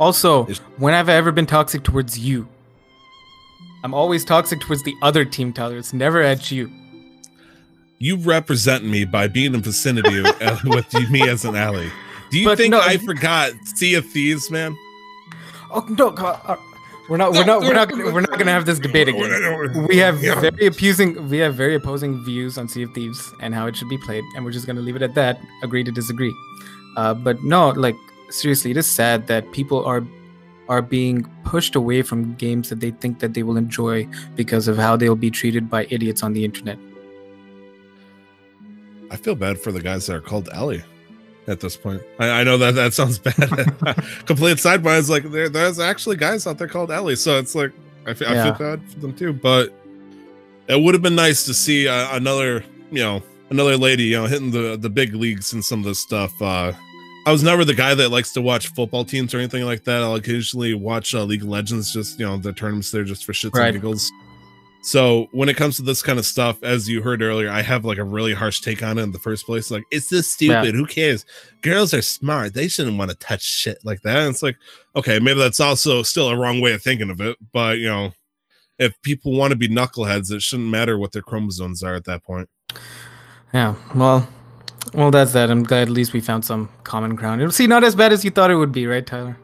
Also, 0.00 0.46
when 0.78 0.94
have 0.94 1.10
I 1.10 1.12
ever 1.12 1.32
been 1.32 1.44
toxic 1.44 1.82
towards 1.82 2.18
you? 2.18 2.48
I'm 3.84 3.92
always 3.92 4.24
toxic 4.24 4.60
towards 4.60 4.82
the 4.82 4.96
other 5.02 5.26
team, 5.26 5.52
Tyler. 5.52 5.76
It's 5.76 5.92
never 5.92 6.22
at 6.22 6.50
you. 6.50 6.70
You 7.98 8.16
represent 8.16 8.82
me 8.82 9.04
by 9.04 9.28
being 9.28 9.54
in 9.54 9.60
vicinity 9.60 10.20
of- 10.20 10.26
uh, 10.42 10.56
with 10.64 10.92
me 11.10 11.28
as 11.28 11.44
an 11.44 11.54
ally. 11.54 11.90
Do 12.30 12.38
you 12.38 12.46
But 12.46 12.56
think 12.58 12.72
no, 12.72 12.80
I 12.80 12.96
forgot 12.96 13.52
Sea 13.76 13.94
of 13.96 14.06
Thieves, 14.06 14.50
man? 14.50 14.74
Oh 15.70 15.84
no, 15.90 16.08
uh, 16.08 16.56
we're 17.10 17.18
not. 17.18 17.32
We're 17.32 17.44
not. 17.44 17.60
We're 17.60 17.74
not. 17.74 17.90
Gonna, 17.90 18.04
we're 18.10 18.22
not 18.22 18.30
going 18.30 18.46
to 18.46 18.52
have 18.52 18.64
this 18.64 18.78
debate 18.78 19.08
again. 19.08 19.86
We 19.86 19.98
have 19.98 20.18
very 20.18 20.66
opposing. 20.66 21.28
We 21.28 21.38
have 21.38 21.54
very 21.54 21.74
opposing 21.74 22.24
views 22.24 22.56
on 22.56 22.68
Sea 22.68 22.84
of 22.84 22.94
Thieves 22.94 23.32
and 23.40 23.54
how 23.54 23.66
it 23.66 23.76
should 23.76 23.90
be 23.90 23.98
played, 23.98 24.24
and 24.34 24.44
we're 24.44 24.50
just 24.52 24.64
going 24.66 24.76
to 24.76 24.82
leave 24.82 24.96
it 24.96 25.02
at 25.02 25.14
that. 25.14 25.40
Agree 25.62 25.84
to 25.84 25.92
disagree. 25.92 26.34
Uh, 26.96 27.12
but 27.12 27.42
no, 27.44 27.68
like 27.70 27.96
seriously, 28.30 28.70
it 28.70 28.78
is 28.78 28.86
sad 28.86 29.26
that 29.26 29.52
people 29.52 29.84
are 29.84 30.02
are 30.68 30.82
being 30.82 31.24
pushed 31.44 31.74
away 31.74 32.02
from 32.02 32.34
games 32.34 32.68
that 32.70 32.80
they 32.80 32.90
think 32.90 33.18
that 33.18 33.34
they 33.34 33.42
will 33.42 33.56
enjoy 33.56 34.08
because 34.34 34.68
of 34.68 34.76
how 34.76 34.96
they'll 34.96 35.16
be 35.16 35.30
treated 35.30 35.68
by 35.68 35.86
idiots 35.90 36.22
on 36.22 36.32
the 36.32 36.44
internet. 36.44 36.78
I 39.10 39.16
feel 39.16 39.34
bad 39.34 39.60
for 39.60 39.72
the 39.72 39.80
guys 39.80 40.06
that 40.06 40.16
are 40.16 40.20
called 40.20 40.48
Ellie 40.52 40.82
at 41.46 41.60
this 41.60 41.76
point. 41.76 42.02
I, 42.18 42.40
I 42.40 42.44
know 42.44 42.56
that 42.58 42.74
that 42.74 42.94
sounds 42.94 43.18
bad. 43.18 43.34
Complete 44.26 44.58
sidebar 44.58 44.98
is 44.98 45.10
like 45.10 45.30
there, 45.30 45.48
there's 45.48 45.78
actually 45.78 46.16
guys 46.16 46.46
out 46.46 46.58
there 46.58 46.68
called 46.68 46.90
Ellie, 46.90 47.16
so 47.16 47.38
it's 47.38 47.54
like 47.54 47.72
I 48.06 48.14
feel, 48.14 48.28
I 48.28 48.42
feel 48.42 48.52
bad 48.52 48.90
for 48.90 48.98
them 49.00 49.14
too. 49.14 49.32
But 49.32 49.72
it 50.68 50.80
would 50.80 50.94
have 50.94 51.02
been 51.02 51.14
nice 51.14 51.44
to 51.44 51.54
see 51.54 51.86
uh, 51.86 52.16
another, 52.16 52.64
you 52.90 53.02
know, 53.02 53.22
another 53.50 53.76
lady, 53.76 54.04
you 54.04 54.16
know, 54.16 54.26
hitting 54.26 54.50
the 54.50 54.76
the 54.76 54.90
big 54.90 55.14
leagues 55.14 55.52
and 55.52 55.64
some 55.64 55.80
of 55.80 55.84
this 55.84 55.98
stuff. 55.98 56.40
Uh, 56.40 56.72
I 57.26 57.32
was 57.32 57.42
never 57.42 57.64
the 57.64 57.74
guy 57.74 57.94
that 57.94 58.10
likes 58.10 58.32
to 58.34 58.42
watch 58.42 58.68
football 58.68 59.04
teams 59.04 59.32
or 59.34 59.38
anything 59.38 59.64
like 59.64 59.84
that. 59.84 60.02
I'll 60.02 60.14
occasionally 60.16 60.74
watch 60.74 61.14
uh, 61.14 61.24
League 61.24 61.42
of 61.42 61.48
Legends, 61.48 61.92
just 61.92 62.18
you 62.18 62.26
know, 62.26 62.36
the 62.36 62.52
tournaments 62.52 62.90
there 62.90 63.04
just 63.04 63.24
for 63.24 63.32
shits 63.32 63.54
Right. 63.54 63.68
and 63.68 63.76
giggles. 63.76 64.12
So 64.82 65.28
when 65.32 65.48
it 65.48 65.56
comes 65.56 65.76
to 65.76 65.82
this 65.82 66.02
kind 66.02 66.18
of 66.18 66.26
stuff, 66.26 66.62
as 66.62 66.86
you 66.86 67.00
heard 67.00 67.22
earlier, 67.22 67.48
I 67.50 67.62
have 67.62 67.86
like 67.86 67.96
a 67.96 68.04
really 68.04 68.34
harsh 68.34 68.60
take 68.60 68.82
on 68.82 68.98
it 68.98 69.02
in 69.02 69.12
the 69.12 69.18
first 69.18 69.46
place. 69.46 69.70
Like, 69.70 69.84
it's 69.90 70.10
this 70.10 70.30
stupid. 70.30 70.74
Who 70.74 70.84
cares? 70.84 71.24
Girls 71.62 71.94
are 71.94 72.02
smart. 72.02 72.52
They 72.52 72.68
shouldn't 72.68 72.98
want 72.98 73.10
to 73.10 73.16
touch 73.16 73.40
shit 73.40 73.78
like 73.82 74.02
that. 74.02 74.18
And 74.18 74.28
it's 74.34 74.42
like, 74.42 74.58
okay, 74.94 75.18
maybe 75.18 75.38
that's 75.40 75.60
also 75.60 76.02
still 76.02 76.28
a 76.28 76.36
wrong 76.36 76.60
way 76.60 76.74
of 76.74 76.82
thinking 76.82 77.08
of 77.08 77.22
it. 77.22 77.38
But 77.54 77.78
you 77.78 77.86
know, 77.88 78.12
if 78.78 79.00
people 79.00 79.32
want 79.32 79.52
to 79.52 79.56
be 79.56 79.68
knuckleheads, 79.68 80.30
it 80.30 80.42
shouldn't 80.42 80.68
matter 80.68 80.98
what 80.98 81.12
their 81.12 81.22
chromosomes 81.22 81.82
are 81.82 81.94
at 81.94 82.04
that 82.04 82.22
point. 82.22 82.50
Yeah, 83.54 83.76
well, 83.94 84.28
well, 84.94 85.10
that's 85.10 85.32
that. 85.32 85.50
I'm 85.50 85.62
glad 85.62 85.82
at 85.82 85.90
least 85.90 86.12
we 86.12 86.20
found 86.20 86.44
some 86.44 86.68
common 86.84 87.14
ground. 87.14 87.40
It'll 87.40 87.52
see 87.52 87.66
not 87.66 87.84
as 87.84 87.94
bad 87.94 88.12
as 88.12 88.24
you 88.24 88.30
thought 88.30 88.50
it 88.50 88.56
would 88.56 88.72
be, 88.72 88.86
right, 88.86 89.06
Tyler? 89.06 89.36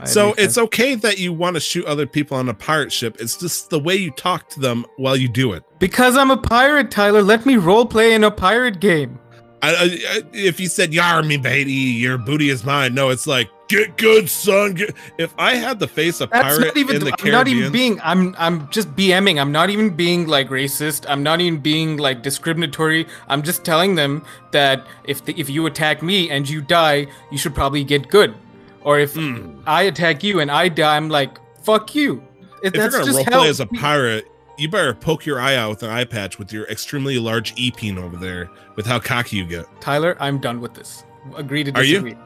I 0.00 0.04
So 0.04 0.34
it's 0.38 0.56
okay 0.56 0.94
that 0.94 1.18
you 1.18 1.32
want 1.32 1.54
to 1.54 1.60
shoot 1.60 1.84
other 1.86 2.06
people 2.06 2.36
on 2.36 2.48
a 2.48 2.54
pirate 2.54 2.92
ship. 2.92 3.16
It's 3.18 3.36
just 3.36 3.70
the 3.70 3.80
way 3.80 3.96
you 3.96 4.10
talk 4.12 4.48
to 4.50 4.60
them 4.60 4.86
while 4.96 5.16
you 5.16 5.28
do 5.28 5.52
it. 5.52 5.64
because 5.80 6.16
I'm 6.16 6.30
a 6.30 6.36
pirate, 6.36 6.90
Tyler. 6.90 7.22
Let 7.22 7.46
me 7.46 7.56
role 7.56 7.84
play 7.86 8.14
in 8.14 8.22
a 8.22 8.30
pirate 8.30 8.80
game. 8.80 9.18
I, 9.62 9.70
I, 9.70 10.22
if 10.32 10.60
you 10.60 10.68
said 10.68 10.92
"Yar 10.94 11.22
me, 11.22 11.36
baby, 11.36 11.72
your 11.72 12.18
booty 12.18 12.48
is 12.50 12.64
mine," 12.64 12.94
no, 12.94 13.08
it's 13.10 13.26
like 13.26 13.48
get 13.68 13.96
good, 13.96 14.28
son. 14.30 14.74
Get. 14.74 14.94
If 15.18 15.34
I 15.36 15.54
had 15.56 15.78
the 15.80 15.88
face 15.88 16.20
of 16.20 16.30
That's 16.30 16.56
pirate 16.56 16.66
not 16.68 16.76
even. 16.76 16.96
in 16.96 17.04
the 17.04 17.10
I'm 17.10 17.16
Caribbean, 17.16 17.32
not 17.32 17.48
even 17.48 17.72
being. 17.72 18.00
I'm. 18.02 18.34
I'm 18.38 18.68
just 18.70 18.94
BMing. 18.94 19.40
I'm 19.40 19.50
not 19.52 19.70
even 19.70 19.90
being 19.90 20.26
like 20.26 20.48
racist. 20.48 21.06
I'm 21.08 21.22
not 21.22 21.40
even 21.40 21.58
being 21.60 21.96
like 21.96 22.22
discriminatory. 22.22 23.06
I'm 23.28 23.42
just 23.42 23.64
telling 23.64 23.96
them 23.96 24.24
that 24.52 24.86
if 25.04 25.24
the, 25.24 25.38
if 25.38 25.50
you 25.50 25.66
attack 25.66 26.02
me 26.02 26.30
and 26.30 26.48
you 26.48 26.60
die, 26.62 27.06
you 27.32 27.38
should 27.38 27.54
probably 27.54 27.82
get 27.84 28.08
good. 28.08 28.34
Or 28.82 28.98
if 28.98 29.14
Hmm. 29.14 29.58
I 29.66 29.82
attack 29.82 30.22
you 30.22 30.40
and 30.40 30.50
I 30.50 30.68
die, 30.68 30.96
I'm 30.96 31.08
like 31.08 31.38
fuck 31.62 31.94
you. 31.94 32.22
It, 32.62 32.68
if 32.68 32.74
you're 32.74 32.82
that's 32.84 32.94
gonna 32.94 33.06
just 33.06 33.26
roleplay 33.26 33.48
as 33.48 33.60
a 33.60 33.66
pirate, 33.66 34.26
you 34.58 34.68
better 34.68 34.92
poke 34.92 35.24
your 35.24 35.40
eye 35.40 35.54
out 35.54 35.70
with 35.70 35.82
an 35.82 35.90
eye 35.90 36.04
patch 36.04 36.38
with 36.38 36.52
your 36.52 36.66
extremely 36.66 37.18
large 37.18 37.54
e 37.56 37.70
peen 37.70 37.96
over 37.96 38.16
there 38.16 38.50
with 38.74 38.86
how 38.86 38.98
cocky 38.98 39.36
you 39.36 39.44
get. 39.44 39.66
Tyler, 39.80 40.16
I'm 40.20 40.38
done 40.38 40.60
with 40.60 40.74
this. 40.74 41.04
Agree 41.36 41.64
to 41.64 41.72
disagree. 41.72 42.12
Are 42.12 42.14
you? 42.14 42.20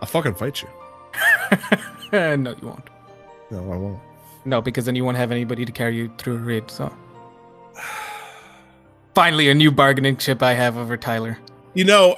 I'll 0.00 0.08
fucking 0.08 0.34
fight 0.34 0.62
you. 0.62 0.68
no, 2.12 2.54
you 2.60 2.68
won't. 2.68 2.88
No, 3.50 3.72
I 3.72 3.76
won't. 3.76 4.00
No, 4.44 4.60
because 4.60 4.84
then 4.86 4.96
you 4.96 5.04
won't 5.04 5.16
have 5.16 5.30
anybody 5.30 5.64
to 5.64 5.72
carry 5.72 5.96
you 5.96 6.12
through 6.18 6.36
a 6.36 6.38
raid. 6.38 6.70
So, 6.70 6.92
finally, 9.14 9.48
a 9.48 9.54
new 9.54 9.70
bargaining 9.70 10.16
chip 10.16 10.42
I 10.42 10.54
have 10.54 10.76
over 10.76 10.96
Tyler. 10.96 11.38
You 11.74 11.84
know, 11.84 12.16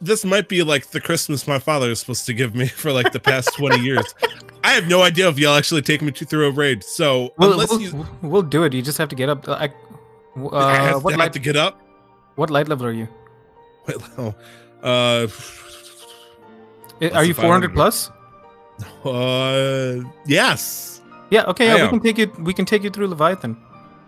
this 0.00 0.24
might 0.24 0.48
be 0.48 0.62
like 0.62 0.88
the 0.88 1.00
Christmas 1.00 1.46
my 1.46 1.58
father 1.58 1.90
is 1.90 2.00
supposed 2.00 2.26
to 2.26 2.34
give 2.34 2.54
me 2.54 2.66
for 2.68 2.92
like 2.92 3.12
the 3.12 3.20
past 3.20 3.54
20 3.56 3.80
years. 3.80 4.14
I 4.64 4.72
have 4.72 4.86
no 4.88 5.02
idea 5.02 5.28
if 5.28 5.38
y'all 5.38 5.56
actually 5.56 5.82
take 5.82 6.02
me 6.02 6.12
to, 6.12 6.24
through 6.24 6.46
a 6.46 6.50
raid. 6.50 6.84
So 6.84 7.32
We'll, 7.38 7.52
unless 7.52 7.70
we'll, 7.70 7.80
you 7.80 8.06
we'll 8.22 8.42
do 8.42 8.62
it. 8.64 8.72
You 8.72 8.82
just 8.82 8.98
have 8.98 9.08
to 9.08 9.16
get 9.16 9.28
up. 9.28 9.48
I, 9.48 9.72
uh, 10.36 10.48
I 10.56 10.74
have, 10.74 10.92
to, 10.94 10.98
what 11.00 11.12
have 11.12 11.18
light? 11.20 11.32
to 11.32 11.38
get 11.38 11.56
up. 11.56 11.80
What 12.36 12.50
light 12.50 12.68
level 12.68 12.86
are 12.86 12.92
you? 12.92 13.08
Wait, 13.86 13.96
no. 14.16 14.34
Uh, 14.82 15.26
I- 17.00 17.10
Are 17.10 17.24
you 17.24 17.34
400 17.34 17.74
plus? 17.74 18.10
uh, 19.04 20.00
yes. 20.26 21.00
Yeah. 21.30 21.44
Okay. 21.44 21.66
Yeah, 21.66 21.84
we 21.84 21.88
can 21.88 22.00
take 22.00 22.18
you. 22.18 22.32
We 22.40 22.52
can 22.54 22.64
take 22.64 22.82
you 22.82 22.90
through 22.90 23.08
Leviathan. 23.08 23.56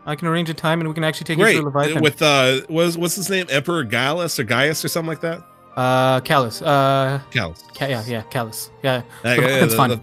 I 0.07 0.15
can 0.15 0.29
arrange 0.29 0.51
a 0.51 0.55
time, 0.55 0.81
and 0.81 0.89
we 0.89 0.95
can 0.95 1.03
actually 1.05 1.25
take 1.25 1.39
you 1.39 1.47
through 1.47 1.65
Leviathan. 1.71 2.03
With 2.03 2.21
uh, 2.23 2.61
was 2.69 2.99
what's 2.99 3.17
his 3.17 3.31
name? 3.31 3.47
Emperor 3.51 3.83
Gallus 3.85 4.39
or 4.39 4.45
Gaius 4.45 4.85
or 4.85 4.89
something 4.89 5.09
like 5.09 5.21
that. 5.23 5.43
uh, 5.77 6.21
Calus. 6.21 6.63
Uh, 6.65 7.21
Gallus. 7.31 7.63
Ca- 7.75 7.87
yeah, 7.87 8.05
yeah, 8.07 8.23
Calus. 8.31 8.71
Yeah, 8.83 9.03
Yeah, 9.25 9.37
But 9.37 9.39
yeah, 9.41 9.65
the- 9.67 10.01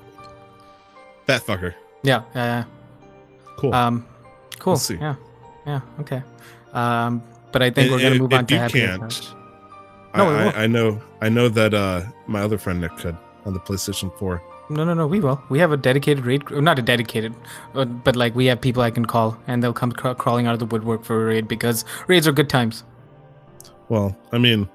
Fat 1.40 1.46
fucker. 1.60 1.74
yeah, 2.04 2.24
yeah. 2.36 2.64
Cool. 3.58 3.74
Um, 3.74 4.06
cool. 4.60 4.76
See. 4.78 4.96
Yeah, 4.96 5.16
yeah. 5.66 5.82
Okay. 6.00 6.22
Um, 6.74 7.22
but 7.52 7.62
I 7.62 7.70
think 7.70 7.88
And- 7.88 7.92
we're 7.92 8.02
gonna 8.02 8.16
move 8.20 8.34
on 8.34 8.46
to 8.46 8.54
you 8.54 8.60
happy 8.60 8.80
can't. 8.80 9.34
I, 10.14 10.18
No. 10.18 10.30
I, 10.30 10.64
I 10.64 10.68
know. 10.68 11.02
I 11.22 11.30
know 11.30 11.48
that 11.50 11.74
uh, 11.74 12.02
my 12.28 12.42
other 12.42 12.58
friend 12.58 12.82
Nick 12.82 12.98
could 12.98 13.16
on 13.46 13.54
the 13.54 13.60
PlayStation 13.60 14.12
4. 14.18 14.42
No, 14.70 14.84
no, 14.84 14.94
no. 14.94 15.06
We 15.08 15.20
will. 15.20 15.42
We 15.50 15.60
have 15.60 15.72
a 15.72 15.78
dedicated 15.78 16.26
raid. 16.26 16.50
Not 16.52 16.80
a 16.80 16.82
dedicated, 16.82 17.34
but, 17.74 18.04
but 18.04 18.16
like 18.16 18.34
we 18.36 18.46
have 18.48 18.60
people 18.62 18.82
I 18.84 18.92
can 18.92 19.06
call, 19.06 19.38
and 19.48 19.62
they'll 19.64 19.74
come 19.74 19.92
cra- 19.92 20.16
crawling 20.16 20.48
out 20.48 20.54
of 20.54 20.60
the 20.60 20.66
woodwork 20.66 21.04
for 21.04 21.22
a 21.24 21.26
raid 21.26 21.48
because 21.48 21.84
raids 22.08 22.28
are 22.28 22.32
good 22.32 22.50
times. 22.50 22.84
Well, 23.90 24.16
I 24.32 24.38
mean, 24.38 24.70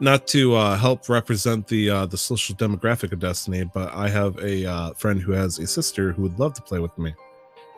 not 0.00 0.26
to 0.28 0.54
uh, 0.54 0.76
help 0.76 1.08
represent 1.08 1.66
the 1.66 1.90
uh, 1.90 2.06
the 2.06 2.16
social 2.16 2.54
demographic 2.54 3.12
of 3.12 3.18
Destiny, 3.18 3.64
but 3.64 3.92
I 3.92 4.08
have 4.08 4.36
a 4.38 4.66
uh, 4.66 4.92
friend 4.94 5.20
who 5.20 5.32
has 5.32 5.58
a 5.58 5.66
sister 5.66 6.12
who 6.12 6.22
would 6.22 6.38
love 6.38 6.54
to 6.54 6.62
play 6.62 6.78
with 6.78 6.96
me, 6.98 7.14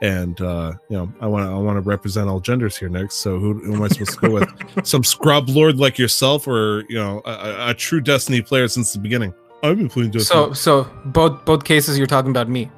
and 0.02 0.40
uh, 0.40 0.72
you 0.88 0.96
know, 0.96 1.12
I 1.20 1.26
want 1.26 1.46
to 1.46 1.52
I 1.52 1.58
want 1.58 1.76
to 1.76 1.82
represent 1.82 2.28
all 2.28 2.40
genders 2.40 2.76
here 2.76 2.88
next. 2.88 3.16
So 3.16 3.38
who, 3.38 3.54
who 3.54 3.74
am 3.74 3.82
I 3.82 3.88
supposed 3.88 4.18
to 4.18 4.28
go 4.28 4.30
with? 4.30 4.48
Some 4.86 5.04
scrub 5.04 5.48
lord 5.48 5.78
like 5.78 5.98
yourself, 5.98 6.46
or 6.46 6.84
you 6.88 6.96
know, 6.96 7.22
a, 7.24 7.30
a, 7.30 7.70
a 7.70 7.74
true 7.74 8.00
Destiny 8.00 8.42
player 8.42 8.68
since 8.68 8.92
the 8.92 8.98
beginning? 8.98 9.34
I've 9.62 9.76
been 9.76 9.88
playing 9.88 10.10
Destiny. 10.10 10.54
So, 10.54 10.84
so 10.84 10.90
both 11.06 11.44
both 11.44 11.64
cases 11.64 11.98
you're 11.98 12.06
talking 12.06 12.30
about 12.30 12.48
me. 12.48 12.70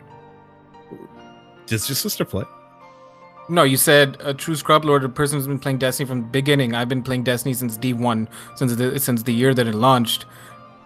does 1.66 1.88
your 1.88 1.97
sister 1.97 2.24
play? 2.24 2.45
No, 3.49 3.64
you 3.64 3.76
said 3.76 4.16
a 4.20 4.32
true 4.32 4.55
scrub 4.55 4.84
lord, 4.84 5.05
a 5.05 5.09
person 5.09 5.38
who's 5.38 5.47
been 5.47 5.59
playing 5.59 5.78
Destiny 5.78 6.07
from 6.07 6.22
the 6.22 6.28
beginning. 6.28 6.74
I've 6.74 6.88
been 6.88 7.03
playing 7.03 7.24
Destiny 7.24 7.55
since 7.55 7.76
D1, 7.76 8.28
since 8.57 8.74
the 8.76 8.99
since 8.99 9.22
the 9.22 9.32
year 9.32 9.53
that 9.53 9.66
it 9.66 9.74
launched, 9.74 10.26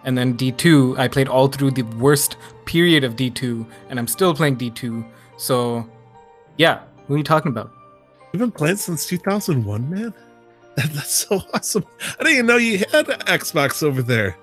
and 0.03 0.17
then 0.17 0.35
D2. 0.35 0.97
I 0.97 1.07
played 1.07 1.27
all 1.27 1.47
through 1.47 1.71
the 1.71 1.83
worst 1.83 2.37
period 2.65 3.03
of 3.03 3.15
D2, 3.15 3.65
and 3.89 3.99
I'm 3.99 4.07
still 4.07 4.33
playing 4.33 4.57
D2. 4.57 5.07
So, 5.37 5.87
yeah, 6.57 6.81
who 7.07 7.13
are 7.13 7.17
you 7.17 7.23
talking 7.23 7.51
about? 7.51 7.71
You've 8.33 8.41
been 8.41 8.51
playing 8.51 8.77
since 8.77 9.05
2001, 9.05 9.89
man. 9.89 10.13
That, 10.75 10.89
that's 10.93 11.11
so 11.11 11.41
awesome. 11.53 11.85
I 12.19 12.23
didn't 12.23 12.33
even 12.33 12.45
know 12.47 12.57
you 12.57 12.79
had 12.91 13.07
an 13.09 13.19
Xbox 13.21 13.83
over 13.83 14.01
there. 14.01 14.35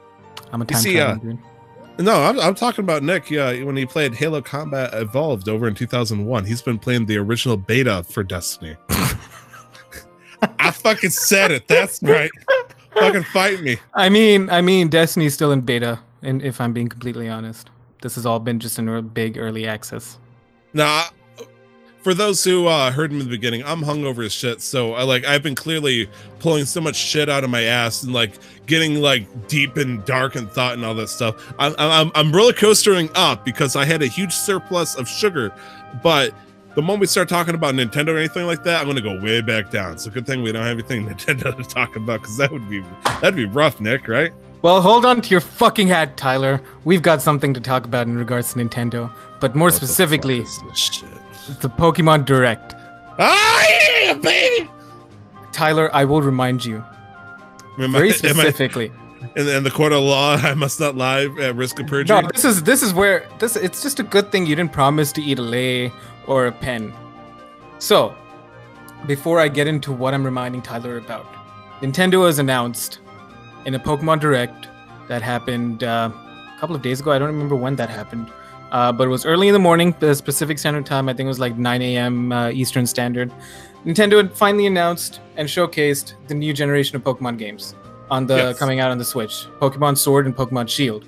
I'm 0.52 0.62
a 0.62 0.64
You 0.64 0.68
time 0.68 0.80
see, 0.80 1.00
uh. 1.00 1.16
No, 1.98 2.24
I'm, 2.24 2.40
I'm 2.40 2.54
talking 2.54 2.84
about 2.84 3.02
Nick. 3.02 3.30
Yeah, 3.30 3.62
when 3.62 3.76
he 3.76 3.86
played 3.86 4.14
Halo 4.14 4.42
Combat 4.42 4.92
Evolved 4.94 5.48
over 5.48 5.68
in 5.68 5.74
2001, 5.74 6.44
he's 6.44 6.60
been 6.60 6.78
playing 6.78 7.06
the 7.06 7.16
original 7.18 7.56
beta 7.56 8.04
for 8.04 8.24
Destiny. 8.24 8.76
I 10.58 10.70
fucking 10.72 11.10
said 11.10 11.52
it. 11.52 11.68
That's 11.68 12.02
right. 12.02 12.30
fucking 12.94 13.22
fight 13.24 13.62
me. 13.62 13.78
I 13.94 14.08
mean, 14.08 14.50
I 14.50 14.60
mean, 14.60 14.88
Destiny's 14.88 15.34
still 15.34 15.52
in 15.52 15.60
beta, 15.60 16.00
and 16.22 16.42
if 16.42 16.60
I'm 16.60 16.72
being 16.72 16.88
completely 16.88 17.28
honest, 17.28 17.70
this 18.02 18.16
has 18.16 18.26
all 18.26 18.40
been 18.40 18.58
just 18.58 18.78
in 18.78 18.88
a 18.88 19.00
big 19.00 19.38
early 19.38 19.66
access. 19.66 20.18
Now, 20.72 21.06
for 22.04 22.12
those 22.12 22.44
who 22.44 22.66
uh, 22.66 22.92
heard 22.92 23.10
him 23.10 23.20
in 23.20 23.24
the 23.24 23.30
beginning, 23.30 23.64
I'm 23.64 23.80
hungover 23.80 24.24
as 24.26 24.32
shit. 24.32 24.60
So 24.60 24.92
I 24.92 25.02
like 25.04 25.24
I've 25.24 25.42
been 25.42 25.54
clearly 25.54 26.08
pulling 26.38 26.66
so 26.66 26.80
much 26.82 26.96
shit 26.96 27.30
out 27.30 27.42
of 27.44 27.50
my 27.50 27.62
ass 27.62 28.02
and 28.02 28.12
like 28.12 28.34
getting 28.66 29.00
like 29.00 29.48
deep 29.48 29.78
and 29.78 30.04
dark 30.04 30.36
and 30.36 30.48
thought 30.50 30.74
and 30.74 30.84
all 30.84 30.94
that 30.96 31.08
stuff. 31.08 31.54
I'm 31.58 31.74
I'm, 31.78 32.12
I'm 32.14 32.30
roller 32.30 32.52
coastering 32.52 33.08
up 33.14 33.44
because 33.44 33.74
I 33.74 33.86
had 33.86 34.02
a 34.02 34.06
huge 34.06 34.34
surplus 34.34 34.94
of 34.94 35.08
sugar, 35.08 35.50
but 36.02 36.34
the 36.74 36.82
moment 36.82 37.00
we 37.00 37.06
start 37.06 37.28
talking 37.28 37.54
about 37.54 37.74
Nintendo 37.74 38.08
or 38.08 38.18
anything 38.18 38.46
like 38.46 38.64
that, 38.64 38.82
I'm 38.82 38.86
gonna 38.86 39.00
go 39.00 39.18
way 39.20 39.40
back 39.40 39.70
down. 39.70 39.96
So 39.96 40.10
good 40.10 40.26
thing 40.26 40.42
we 40.42 40.52
don't 40.52 40.62
have 40.62 40.78
anything 40.78 41.06
Nintendo 41.08 41.56
to 41.56 41.64
talk 41.64 41.96
about 41.96 42.20
because 42.20 42.36
that 42.36 42.52
would 42.52 42.68
be 42.68 42.84
that'd 43.04 43.34
be 43.34 43.46
rough, 43.46 43.80
Nick. 43.80 44.08
Right? 44.08 44.32
Well, 44.60 44.82
hold 44.82 45.06
on 45.06 45.22
to 45.22 45.30
your 45.30 45.40
fucking 45.40 45.88
hat, 45.88 46.18
Tyler. 46.18 46.60
We've 46.84 47.02
got 47.02 47.22
something 47.22 47.54
to 47.54 47.60
talk 47.60 47.86
about 47.86 48.06
in 48.06 48.18
regards 48.18 48.52
to 48.52 48.58
Nintendo, 48.58 49.10
but 49.40 49.54
more 49.54 49.68
What 49.68 49.74
specifically, 49.74 50.40
is 50.40 50.62
shit. 51.46 51.60
the 51.60 51.68
Pokemon 51.70 52.24
Direct. 52.24 52.74
Ah, 53.18 53.64
yeah, 54.02 54.14
baby. 54.14 54.68
Tyler, 55.52 55.88
I 55.94 56.04
will 56.04 56.22
remind 56.22 56.64
you 56.64 56.82
Am 57.78 57.92
very 57.92 58.08
am 58.08 58.14
I- 58.14 58.16
specifically. 58.16 58.90
in, 59.36 59.48
in 59.48 59.62
the 59.64 59.70
court 59.70 59.92
of 59.92 60.02
law, 60.02 60.34
I 60.42 60.54
must 60.54 60.80
not 60.80 60.96
lie 60.96 61.26
at 61.40 61.54
risk 61.56 61.78
of 61.80 61.86
perjury. 61.86 62.20
No, 62.22 62.28
this 62.28 62.44
is 62.44 62.62
this 62.64 62.82
is 62.82 62.92
where 62.92 63.28
this. 63.38 63.56
It's 63.56 63.82
just 63.82 64.00
a 64.00 64.02
good 64.02 64.30
thing 64.32 64.46
you 64.46 64.56
didn't 64.56 64.72
promise 64.72 65.12
to 65.12 65.22
eat 65.22 65.38
a 65.38 65.42
lay 65.42 65.92
or 66.26 66.46
a 66.46 66.52
pen. 66.52 66.92
So, 67.78 68.14
before 69.06 69.38
I 69.40 69.48
get 69.48 69.66
into 69.66 69.92
what 69.92 70.14
I'm 70.14 70.24
reminding 70.24 70.62
Tyler 70.62 70.96
about, 70.98 71.26
Nintendo 71.80 72.26
has 72.26 72.38
announced 72.38 72.98
in 73.66 73.74
a 73.74 73.78
Pokemon 73.78 74.20
Direct 74.20 74.68
that 75.08 75.22
happened 75.22 75.84
uh, 75.84 76.10
a 76.12 76.58
couple 76.60 76.74
of 76.74 76.82
days 76.82 77.00
ago. 77.00 77.12
I 77.12 77.18
don't 77.18 77.28
remember 77.28 77.56
when 77.56 77.76
that 77.76 77.90
happened, 77.90 78.30
uh, 78.74 78.90
but 78.92 79.04
it 79.06 79.10
was 79.10 79.24
early 79.24 79.46
in 79.48 79.54
the 79.54 79.58
morning, 79.68 79.94
the 80.00 80.20
Pacific 80.24 80.58
Standard 80.58 80.84
Time. 80.84 81.08
I 81.08 81.14
think 81.14 81.26
it 81.26 81.32
was 81.36 81.38
like 81.40 81.56
9 81.56 81.80
a.m. 81.82 82.32
Uh, 82.32 82.48
Eastern 82.50 82.86
Standard. 82.86 83.32
Nintendo 83.86 84.16
had 84.16 84.32
finally 84.32 84.66
announced 84.66 85.20
and 85.36 85.48
showcased 85.48 86.14
the 86.28 86.34
new 86.34 86.52
generation 86.52 86.96
of 86.96 87.02
Pokemon 87.04 87.38
games 87.38 87.74
on 88.10 88.26
the 88.26 88.36
Yes. 88.36 88.58
coming 88.58 88.80
out 88.80 88.90
on 88.90 88.98
the 88.98 89.04
Switch: 89.04 89.46
Pokemon 89.60 89.96
Sword 89.96 90.26
and 90.26 90.34
Pokemon 90.36 90.68
Shield. 90.68 91.04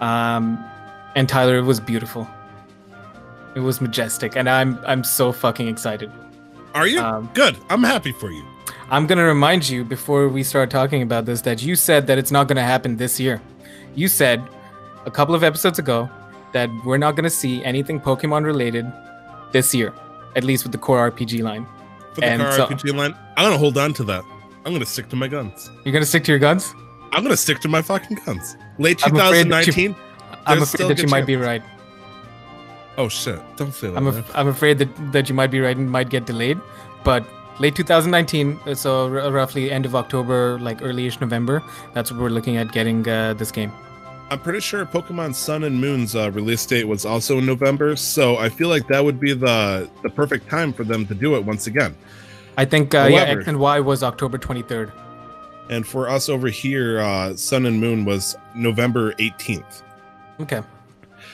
Um, 0.00 0.62
and 1.14 1.28
Tyler, 1.28 1.56
it 1.56 1.62
was 1.62 1.80
beautiful. 1.80 2.28
It 3.54 3.60
was 3.60 3.80
majestic, 3.80 4.36
and 4.36 4.48
I'm 4.48 4.78
I'm 4.86 5.02
so 5.02 5.32
fucking 5.32 5.68
excited. 5.68 6.10
Are 6.74 6.86
you 6.86 7.00
Um, 7.00 7.30
good? 7.32 7.56
I'm 7.70 7.82
happy 7.82 8.12
for 8.12 8.30
you. 8.30 8.44
I'm 8.90 9.06
gonna 9.06 9.24
remind 9.24 9.66
you 9.68 9.82
before 9.84 10.28
we 10.28 10.42
start 10.42 10.68
talking 10.70 11.00
about 11.02 11.24
this 11.24 11.40
that 11.42 11.62
you 11.62 11.74
said 11.74 12.06
that 12.08 12.18
it's 12.18 12.30
not 12.30 12.48
gonna 12.48 12.62
happen 12.74 12.96
this 12.98 13.18
year. 13.18 13.40
You 13.94 14.08
said 14.08 14.42
a 15.06 15.10
couple 15.10 15.34
of 15.34 15.42
episodes 15.42 15.78
ago 15.78 16.10
that 16.52 16.70
we're 16.84 16.98
not 16.98 17.16
gonna 17.16 17.30
see 17.30 17.64
anything 17.64 18.00
Pokemon 18.00 18.44
related 18.44 18.86
this 19.52 19.74
year, 19.74 19.92
at 20.34 20.44
least 20.44 20.64
with 20.64 20.72
the 20.72 20.78
core 20.78 21.10
RPG 21.10 21.42
line. 21.42 21.66
For 22.14 22.20
the 22.22 22.26
and 22.26 22.42
car 22.42 22.52
so- 22.52 22.66
RPG 22.66 22.94
line, 22.96 23.14
I'm 23.36 23.44
gonna 23.46 23.58
hold 23.58 23.76
on 23.78 23.92
to 23.94 24.04
that. 24.04 24.22
I'm 24.64 24.72
gonna 24.72 24.86
stick 24.86 25.08
to 25.10 25.16
my 25.16 25.28
guns. 25.28 25.70
You're 25.84 25.92
gonna 25.92 26.06
stick 26.06 26.24
to 26.24 26.32
your 26.32 26.38
guns? 26.40 26.74
I'm 27.12 27.22
gonna 27.22 27.36
stick 27.36 27.60
to 27.60 27.68
my 27.68 27.82
fucking 27.82 28.18
guns. 28.26 28.56
Late 28.78 29.00
I'm 29.06 29.14
afraid 29.16 29.48
that 29.50 29.66
you- 29.66 29.72
2019. 29.72 29.96
I'm 30.46 30.62
afraid 30.62 30.88
that 30.88 31.02
you 31.02 31.08
might 31.08 31.26
be 31.26 31.36
right. 31.36 31.62
Oh 32.98 33.08
shit! 33.08 33.38
Don't 33.56 33.74
say 33.74 33.88
that. 33.88 33.96
I'm, 33.96 34.06
af- 34.06 34.30
I'm 34.34 34.48
afraid 34.48 34.78
that, 34.78 35.12
that 35.12 35.28
you 35.28 35.34
might 35.34 35.50
be 35.50 35.60
right 35.60 35.76
and 35.76 35.90
might 35.90 36.08
get 36.08 36.24
delayed, 36.24 36.58
but 37.04 37.24
late 37.60 37.74
2019, 37.76 38.58
uh, 38.66 38.74
so 38.74 39.04
r- 39.14 39.30
roughly 39.30 39.70
end 39.70 39.84
of 39.84 39.94
October, 39.94 40.58
like 40.60 40.80
early-ish 40.82 41.20
November, 41.20 41.62
that's 41.92 42.10
what 42.10 42.20
we're 42.20 42.30
looking 42.30 42.56
at 42.56 42.72
getting 42.72 43.06
uh, 43.06 43.34
this 43.34 43.50
game. 43.52 43.70
I'm 44.28 44.40
pretty 44.40 44.60
sure 44.60 44.84
Pokemon 44.84 45.34
Sun 45.34 45.64
and 45.64 45.80
Moon's 45.80 46.16
uh, 46.16 46.30
release 46.32 46.66
date 46.66 46.84
was 46.84 47.04
also 47.06 47.38
in 47.38 47.46
November, 47.46 47.94
so 47.94 48.36
I 48.36 48.48
feel 48.48 48.68
like 48.68 48.88
that 48.88 49.04
would 49.04 49.20
be 49.20 49.32
the 49.32 49.88
the 50.02 50.10
perfect 50.10 50.48
time 50.50 50.72
for 50.72 50.82
them 50.82 51.06
to 51.06 51.14
do 51.14 51.36
it 51.36 51.44
once 51.44 51.68
again. 51.68 51.96
I 52.56 52.64
think 52.64 52.94
uh, 52.94 53.08
yeah, 53.10 53.22
X 53.22 53.46
and 53.46 53.58
Y 53.58 53.80
was 53.80 54.02
October 54.02 54.38
23rd. 54.38 54.90
And 55.68 55.86
for 55.86 56.08
us 56.08 56.28
over 56.28 56.48
here, 56.48 57.00
uh, 57.00 57.36
Sun 57.36 57.66
and 57.66 57.80
Moon 57.80 58.04
was 58.04 58.36
November 58.54 59.12
18th. 59.14 59.82
Okay. 60.40 60.62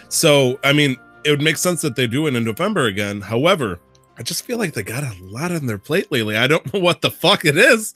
So, 0.09 0.59
I 0.65 0.73
mean, 0.73 0.97
it 1.25 1.31
would 1.31 1.43
make 1.43 1.57
sense 1.57 1.83
that 1.83 1.97
they 1.97 2.07
do 2.07 2.27
it 2.27 2.35
in 2.35 2.45
November 2.45 2.87
again. 2.87 3.21
However, 3.21 3.79
I 4.19 4.23
just 4.23 4.45
feel 4.45 4.59
like 4.59 4.75
they 4.75 4.83
got 4.83 5.05
a 5.05 5.15
lot 5.23 5.53
on 5.53 5.67
their 5.67 5.79
plate 5.79 6.11
lately. 6.11 6.37
I 6.37 6.47
don't 6.47 6.73
know 6.75 6.81
what 6.81 7.03
the 7.03 7.11
fuck 7.11 7.45
it 7.45 7.57
is. 7.57 7.95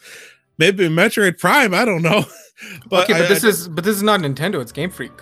Maybe 0.59 0.88
Metroid 0.88 1.38
Prime. 1.38 1.74
I 1.74 1.84
don't 1.84 2.03
know. 2.03 2.24
But, 2.88 3.04
okay, 3.04 3.12
but 3.14 3.22
I- 3.22 3.28
this 3.28 3.44
I- 3.44 3.48
is 3.48 3.68
but 3.68 3.84
this 3.84 3.96
is 3.96 4.02
not 4.02 4.20
Nintendo. 4.20 4.61
It's 4.61 4.72
Game 4.72 4.90
Freak. 4.90 5.12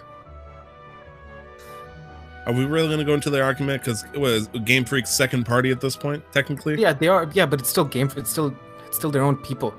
are 2.47 2.53
we 2.53 2.65
really 2.67 2.89
going 2.89 2.99
to 2.99 3.05
go 3.05 3.15
into 3.15 3.31
their 3.31 3.43
argument? 3.45 3.83
Because 3.83 4.05
it 4.13 4.21
was 4.21 4.49
Game 4.65 4.85
Freak's 4.85 5.11
second 5.11 5.45
party 5.45 5.71
at 5.71 5.81
this 5.81 5.97
point, 5.97 6.23
technically. 6.33 6.79
Yeah, 6.81 6.93
they 6.93 7.09
are. 7.09 7.29
Yeah, 7.33 7.47
but 7.47 7.59
it's 7.61 7.71
still 7.71 7.85
Game. 7.87 8.09
Freak, 8.09 8.21
it's 8.25 8.31
still 8.31 8.55
it's 8.87 8.97
still 8.97 9.11
their 9.11 9.23
own 9.23 9.37
people. 9.37 9.75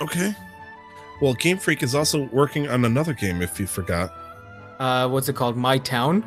Okay. 0.00 0.34
Well, 1.20 1.34
Game 1.34 1.58
Freak 1.58 1.82
is 1.82 1.94
also 1.94 2.24
working 2.32 2.68
on 2.68 2.84
another 2.84 3.12
game. 3.12 3.40
If 3.42 3.60
you 3.60 3.66
forgot, 3.66 4.12
Uh, 4.80 5.08
what's 5.08 5.28
it 5.28 5.36
called? 5.36 5.56
My 5.56 5.78
Town. 5.78 6.24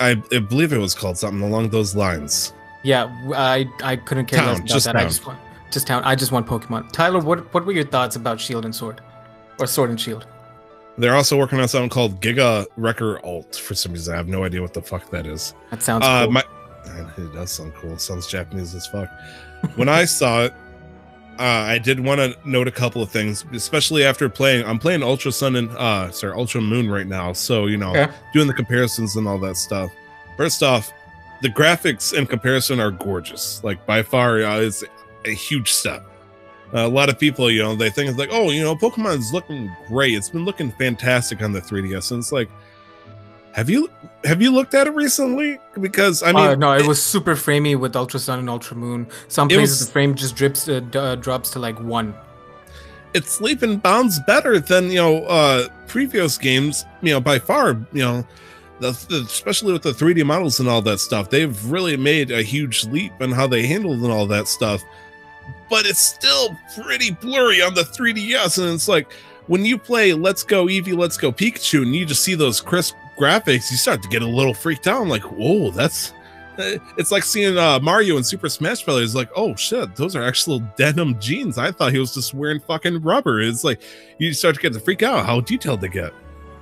I, 0.00 0.22
I 0.32 0.38
believe 0.40 0.72
it 0.72 0.78
was 0.78 0.94
called 0.94 1.16
something 1.16 1.42
along 1.42 1.70
those 1.70 1.96
lines. 1.96 2.52
Yeah, 2.84 3.06
I 3.34 3.66
I 3.82 3.96
couldn't 3.96 4.26
care 4.26 4.38
Town, 4.40 4.48
less 4.48 4.58
about 4.58 4.68
just 4.68 4.86
that. 4.86 4.96
I 4.96 5.04
just 5.04 5.26
want 5.26 5.38
just 5.70 5.86
town. 5.86 6.02
I 6.04 6.14
just 6.14 6.32
want 6.32 6.46
Pokemon. 6.46 6.92
Tyler, 6.92 7.20
what 7.20 7.52
what 7.54 7.64
were 7.66 7.72
your 7.72 7.84
thoughts 7.86 8.16
about 8.16 8.40
Shield 8.40 8.64
and 8.64 8.74
Sword, 8.74 9.00
or 9.58 9.66
Sword 9.66 9.90
and 9.90 10.00
Shield? 10.00 10.26
They're 10.96 11.14
also 11.14 11.36
working 11.38 11.60
on 11.60 11.68
something 11.68 11.90
called 11.90 12.20
Giga 12.20 12.66
Wrecker 12.76 13.24
Alt. 13.24 13.54
For 13.56 13.74
some 13.74 13.92
reason, 13.92 14.14
I 14.14 14.16
have 14.16 14.26
no 14.28 14.44
idea 14.44 14.60
what 14.60 14.74
the 14.74 14.82
fuck 14.82 15.10
that 15.10 15.26
is. 15.26 15.54
That 15.70 15.82
sounds 15.82 16.04
Uh, 16.04 16.24
cool. 16.24 16.32
my 16.32 16.44
it 17.18 17.32
does 17.34 17.52
sound 17.52 17.74
cool. 17.74 17.92
It 17.92 18.00
sounds 18.00 18.26
Japanese 18.26 18.74
as 18.74 18.86
fuck. 18.86 19.08
When 19.76 19.88
I 19.88 20.04
saw 20.06 20.44
it, 20.44 20.54
uh, 21.38 21.42
I 21.42 21.78
did 21.78 22.00
want 22.00 22.18
to 22.20 22.34
note 22.44 22.66
a 22.66 22.70
couple 22.72 23.00
of 23.02 23.10
things, 23.10 23.44
especially 23.52 24.04
after 24.04 24.28
playing. 24.28 24.64
I'm 24.66 24.78
playing 24.78 25.02
Ultra 25.04 25.30
Sun 25.30 25.54
and 25.56 25.70
uh, 25.72 26.10
sorry, 26.10 26.32
Ultra 26.32 26.60
Moon 26.62 26.90
right 26.90 27.06
now. 27.06 27.32
So 27.32 27.66
you 27.66 27.76
know, 27.76 27.90
Okay. 27.90 28.08
doing 28.32 28.48
the 28.48 28.54
comparisons 28.54 29.14
and 29.16 29.28
all 29.28 29.38
that 29.40 29.56
stuff. 29.56 29.92
First 30.36 30.62
off, 30.64 30.92
the 31.42 31.48
graphics 31.48 32.12
in 32.16 32.26
comparison 32.26 32.80
are 32.80 32.90
gorgeous. 32.90 33.62
Like 33.62 33.84
by 33.86 34.02
far, 34.02 34.42
uh, 34.42 34.58
it's 34.60 34.82
a 35.24 35.30
huge 35.32 35.72
step. 35.72 36.04
Uh, 36.74 36.80
a 36.80 36.88
lot 36.88 37.08
of 37.08 37.18
people, 37.18 37.50
you 37.50 37.62
know, 37.62 37.74
they 37.74 37.88
think 37.88 38.10
it's 38.10 38.18
like, 38.18 38.28
oh, 38.30 38.50
you 38.50 38.62
know, 38.62 38.76
Pokemon's 38.76 39.32
looking 39.32 39.74
great. 39.86 40.14
It's 40.14 40.28
been 40.28 40.44
looking 40.44 40.70
fantastic 40.72 41.42
on 41.42 41.52
the 41.52 41.60
3DS, 41.60 42.10
and 42.10 42.18
it's 42.20 42.30
like, 42.32 42.50
have 43.52 43.70
you 43.70 43.88
have 44.24 44.42
you 44.42 44.52
looked 44.52 44.74
at 44.74 44.86
it 44.86 44.94
recently? 44.94 45.58
Because 45.80 46.22
I 46.22 46.32
mean, 46.32 46.46
uh, 46.46 46.54
no, 46.54 46.72
it, 46.74 46.86
was 46.86 47.02
super 47.02 47.34
framey 47.34 47.76
with 47.78 47.96
Ultra 47.96 48.20
Sun 48.20 48.38
and 48.40 48.50
Ultra 48.50 48.76
Moon. 48.76 49.08
Some 49.28 49.50
It 49.50 49.54
places 49.54 49.78
was- 49.80 49.86
the 49.86 49.92
frame 49.92 50.14
just 50.14 50.36
drips 50.36 50.68
uh, 50.68 50.80
d- 50.80 50.98
uh, 50.98 51.14
drops 51.16 51.50
to 51.50 51.58
like 51.58 51.80
one. 51.80 52.14
it's 53.14 53.40
leap 53.40 53.62
and 53.62 53.82
bounds 53.82 54.20
better 54.26 54.60
than 54.60 54.90
you 54.90 54.98
know 54.98 55.24
uh 55.24 55.66
previous 55.86 56.36
games 56.36 56.84
you 57.00 57.10
know 57.10 57.18
by 57.20 57.38
far 57.38 57.70
you 57.94 58.02
know 58.04 58.22
the, 58.80 58.90
the, 59.08 59.22
especially 59.26 59.72
with 59.72 59.82
the 59.82 59.92
3d 59.92 60.24
models 60.26 60.60
and 60.60 60.68
all 60.68 60.82
that 60.82 60.98
stuff 61.00 61.30
they've 61.30 61.64
really 61.70 61.96
made 61.96 62.30
a 62.30 62.42
huge 62.42 62.84
leap 62.84 63.12
in 63.20 63.32
how 63.32 63.46
they 63.46 63.66
handled 63.66 64.02
and 64.02 64.12
all 64.12 64.26
that 64.26 64.46
stuff 64.46 64.82
but 65.68 65.86
it's 65.86 65.98
still 65.98 66.56
pretty 66.80 67.10
blurry 67.10 67.62
on 67.62 67.74
the 67.74 67.82
3ds 67.82 68.58
and 68.58 68.74
it's 68.74 68.88
like 68.88 69.12
when 69.46 69.64
you 69.64 69.78
play 69.78 70.12
let's 70.12 70.42
go 70.42 70.66
eevee 70.66 70.96
let's 70.96 71.16
go 71.16 71.32
pikachu 71.32 71.82
and 71.82 71.94
you 71.94 72.04
just 72.04 72.22
see 72.22 72.34
those 72.34 72.60
crisp 72.60 72.94
graphics 73.18 73.70
you 73.70 73.76
start 73.76 74.02
to 74.02 74.08
get 74.08 74.22
a 74.22 74.26
little 74.26 74.54
freaked 74.54 74.86
out 74.86 75.02
I'm 75.02 75.08
like 75.08 75.22
whoa 75.22 75.70
that's 75.70 76.12
it's 76.96 77.12
like 77.12 77.22
seeing 77.22 77.56
uh, 77.56 77.78
Mario 77.80 78.16
in 78.16 78.24
Super 78.24 78.48
Smash 78.48 78.82
Brothers. 78.82 79.14
Like, 79.14 79.30
oh 79.36 79.54
shit, 79.54 79.94
those 79.94 80.16
are 80.16 80.22
actual 80.22 80.58
denim 80.76 81.18
jeans. 81.20 81.56
I 81.56 81.70
thought 81.70 81.92
he 81.92 81.98
was 81.98 82.12
just 82.12 82.34
wearing 82.34 82.60
fucking 82.60 83.00
rubber. 83.02 83.40
It's 83.40 83.64
like 83.64 83.80
you 84.18 84.32
start 84.32 84.56
to 84.56 84.60
get 84.60 84.72
to 84.72 84.80
freak 84.80 85.02
out 85.02 85.24
how 85.24 85.40
detailed 85.40 85.80
they 85.80 85.88
get, 85.88 86.12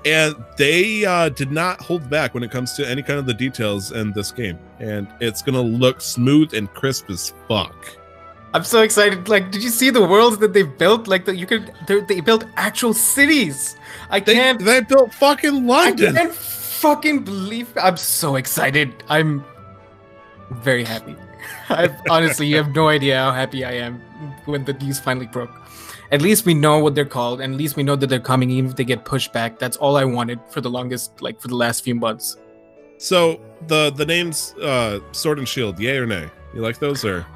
and 0.04 0.34
they 0.58 1.04
uh, 1.04 1.30
did 1.30 1.50
not 1.50 1.80
hold 1.80 2.10
back 2.10 2.34
when 2.34 2.42
it 2.42 2.50
comes 2.50 2.74
to 2.74 2.86
any 2.86 3.02
kind 3.02 3.18
of 3.18 3.26
the 3.26 3.34
details 3.34 3.92
in 3.92 4.12
this 4.12 4.32
game. 4.32 4.58
And 4.80 5.08
it's 5.20 5.40
gonna 5.40 5.62
look 5.62 6.02
smooth 6.02 6.52
and 6.52 6.72
crisp 6.74 7.08
as 7.08 7.32
fuck. 7.48 7.96
I'm 8.56 8.64
so 8.64 8.80
excited. 8.80 9.28
Like, 9.28 9.50
did 9.50 9.62
you 9.62 9.68
see 9.68 9.90
the 9.90 10.00
worlds 10.00 10.38
that 10.38 10.54
they've 10.54 10.78
built? 10.78 11.06
Like, 11.06 11.26
that 11.26 11.36
you 11.36 11.46
could 11.46 11.70
they're- 11.86 12.22
built 12.22 12.44
actual 12.56 12.94
cities. 12.94 13.76
I 14.08 14.20
They 14.20 14.32
can't. 14.34 14.58
they 14.64 14.80
built 14.80 15.12
fucking 15.12 15.66
London. 15.66 16.16
I 16.16 16.20
can't 16.20 16.32
fucking 16.34 17.24
believe. 17.24 17.68
I'm 17.76 17.98
so 17.98 18.36
excited. 18.36 18.94
I'm 19.10 19.44
very 20.50 20.84
happy. 20.84 21.14
I 21.68 21.90
honestly, 22.08 22.46
you 22.46 22.56
have 22.56 22.74
no 22.74 22.88
idea 22.88 23.18
how 23.18 23.32
happy 23.32 23.62
I 23.62 23.72
am 23.72 24.00
when 24.46 24.64
the 24.64 24.72
news 24.72 24.98
finally 24.98 25.26
broke. 25.26 25.50
At 26.10 26.22
least 26.22 26.46
we 26.46 26.54
know 26.54 26.78
what 26.78 26.94
they're 26.94 27.04
called, 27.18 27.40
and 27.42 27.52
at 27.54 27.58
least 27.58 27.76
we 27.76 27.82
know 27.82 27.96
that 27.96 28.06
they're 28.06 28.20
coming, 28.32 28.48
even 28.50 28.70
if 28.70 28.76
they 28.76 28.84
get 28.84 29.04
pushed 29.04 29.32
back. 29.34 29.58
That's 29.58 29.76
all 29.76 29.96
I 29.98 30.04
wanted 30.04 30.40
for 30.50 30.62
the 30.62 30.70
longest, 30.70 31.20
like 31.20 31.40
for 31.42 31.48
the 31.48 31.56
last 31.56 31.84
few 31.84 31.94
months. 31.94 32.36
So 32.98 33.38
the 33.66 33.90
the 33.90 34.06
names 34.06 34.54
uh, 34.62 35.00
Sword 35.12 35.38
and 35.38 35.48
Shield, 35.48 35.78
yay 35.78 35.98
or 35.98 36.06
nay? 36.06 36.30
You 36.54 36.62
like 36.62 36.78
those 36.78 37.04
or? 37.04 37.26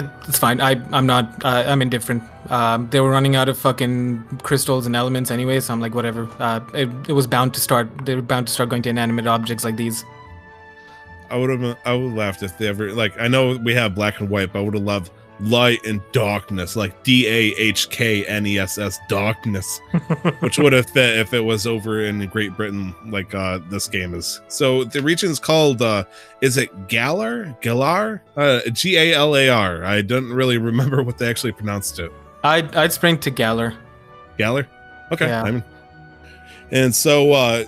It- 0.00 0.10
It's 0.28 0.38
fine. 0.38 0.60
I 0.60 0.80
I'm 0.92 1.06
not. 1.06 1.44
Uh, 1.44 1.64
I'm 1.66 1.82
indifferent. 1.82 2.22
Um, 2.50 2.88
they 2.90 3.00
were 3.00 3.10
running 3.10 3.36
out 3.36 3.48
of 3.48 3.56
fucking 3.58 4.40
crystals 4.42 4.86
and 4.86 4.94
elements 4.96 5.30
anyway, 5.30 5.60
so 5.60 5.72
I'm 5.72 5.80
like, 5.80 5.94
whatever. 5.94 6.28
Uh, 6.38 6.60
it, 6.74 6.88
it 7.08 7.12
was 7.12 7.26
bound 7.26 7.54
to 7.54 7.60
start. 7.60 7.88
They 8.04 8.14
were 8.14 8.22
bound 8.22 8.46
to 8.48 8.52
start 8.52 8.68
going 8.68 8.82
to 8.82 8.90
inanimate 8.90 9.26
objects 9.26 9.64
like 9.64 9.76
these. 9.76 10.04
I 11.30 11.36
would 11.36 11.50
have 11.50 11.76
I 11.84 11.94
would 11.94 12.08
have 12.08 12.16
laughed 12.18 12.42
if 12.42 12.58
they 12.58 12.66
ever 12.66 12.92
like 12.92 13.12
I 13.20 13.28
know 13.28 13.56
we 13.64 13.74
have 13.74 13.94
black 13.94 14.18
and 14.20 14.28
white, 14.28 14.52
but 14.52 14.58
I 14.58 14.62
would 14.62 14.74
have 14.74 14.82
loved 14.82 15.10
light 15.42 15.78
and 15.86 16.00
darkness, 16.12 16.76
like 16.76 17.02
D 17.02 17.26
A 17.26 17.54
H 17.56 17.88
K 17.90 18.24
N 18.26 18.46
E 18.46 18.58
S 18.58 18.76
S 18.78 18.98
darkness, 19.08 19.80
which 20.40 20.58
would 20.58 20.72
have 20.72 20.88
fit 20.90 21.18
if 21.18 21.32
it 21.32 21.40
was 21.40 21.66
over 21.66 22.02
in 22.04 22.24
Great 22.26 22.56
Britain, 22.56 22.94
like 23.06 23.34
uh 23.34 23.58
this 23.70 23.88
game 23.88 24.14
is. 24.14 24.40
So 24.48 24.84
the 24.84 25.00
region 25.02 25.30
is 25.30 25.38
called 25.38 25.80
uh 25.82 26.04
is 26.40 26.56
it 26.56 26.88
Galar? 26.88 27.56
Galar? 27.62 28.22
Uh 28.36 28.60
G 28.72 28.96
A 28.98 29.14
L 29.14 29.36
A 29.36 29.48
R. 29.48 29.84
I 29.84 30.02
don't 30.02 30.30
really 30.32 30.58
remember 30.58 31.02
what 31.02 31.18
they 31.18 31.28
actually 31.28 31.52
pronounced 31.52 31.98
it. 31.98 32.12
I'd 32.44 32.74
I'd 32.76 32.92
spring 32.92 33.18
to 33.20 33.30
Galar. 33.30 33.74
Galar? 34.38 34.66
Okay. 35.12 35.26
Yeah. 35.26 35.42
I'm- 35.44 35.64
and 36.72 36.94
so 36.94 37.32
uh 37.32 37.64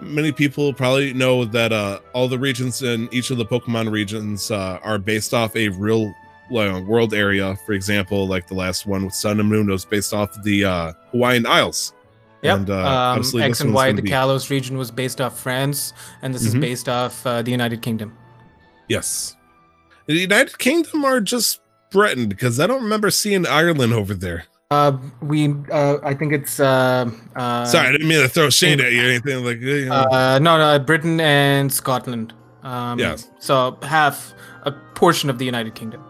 many 0.00 0.30
people 0.30 0.74
probably 0.74 1.14
know 1.14 1.44
that 1.46 1.72
uh 1.72 2.00
all 2.12 2.28
the 2.28 2.38
regions 2.38 2.82
in 2.82 3.08
each 3.12 3.30
of 3.30 3.38
the 3.38 3.46
Pokemon 3.46 3.90
regions 3.90 4.50
uh 4.50 4.78
are 4.82 4.98
based 4.98 5.32
off 5.32 5.56
a 5.56 5.68
real 5.68 6.12
uh, 6.58 6.80
world 6.80 7.14
area. 7.14 7.56
For 7.66 7.72
example, 7.72 8.26
like 8.26 8.46
the 8.46 8.54
last 8.54 8.86
one 8.86 9.04
with 9.04 9.14
Sun 9.14 9.40
and 9.40 9.48
Moon 9.48 9.66
was 9.68 9.84
based 9.84 10.12
off 10.14 10.30
the 10.42 10.64
uh 10.64 10.92
Hawaiian 11.10 11.46
Isles. 11.46 11.92
Yep. 12.42 12.56
And, 12.58 12.70
uh, 12.70 13.12
um, 13.16 13.40
X 13.40 13.60
and 13.60 13.72
Y, 13.72 13.92
the 13.92 14.02
be- 14.02 14.10
Kalos 14.10 14.50
region 14.50 14.76
was 14.76 14.90
based 14.90 15.20
off 15.20 15.38
France, 15.38 15.92
and 16.22 16.34
this 16.34 16.44
is 16.44 16.54
Mhm. 16.56 16.60
based 16.60 16.88
off 16.88 17.24
uh, 17.24 17.40
the 17.42 17.52
United 17.52 17.82
Kingdom. 17.82 18.12
Yes. 18.88 19.36
The 20.06 20.14
United 20.14 20.58
Kingdom 20.58 21.04
are 21.04 21.20
just 21.20 21.60
Britain? 21.92 22.28
Because 22.28 22.58
I 22.58 22.66
don't 22.66 22.82
remember 22.82 23.10
seeing 23.10 23.46
Ireland 23.46 23.92
over 23.92 24.12
there. 24.14 24.44
Uh, 24.72 24.96
we, 25.20 25.54
uh, 25.70 25.98
I 26.02 26.14
think 26.14 26.32
it's, 26.32 26.58
uh, 26.58 27.10
uh, 27.36 27.64
Sorry, 27.66 27.86
I 27.88 27.92
didn't 27.92 28.08
mean 28.08 28.20
to 28.22 28.28
throw 28.28 28.48
shade 28.50 28.80
at 28.80 28.90
you 28.90 29.02
or 29.02 29.10
anything 29.10 29.44
like 29.44 29.60
you 29.60 29.86
know. 29.86 29.94
Uh, 29.94 30.38
no, 30.42 30.56
no, 30.58 30.78
Britain 30.82 31.20
and 31.20 31.70
Scotland. 31.72 32.32
Um, 32.64 32.98
Yes. 32.98 33.28
So 33.38 33.78
half 33.82 34.32
a 34.64 34.72
portion 34.94 35.28
of 35.30 35.38
the 35.38 35.44
United 35.44 35.74
Kingdom. 35.74 36.02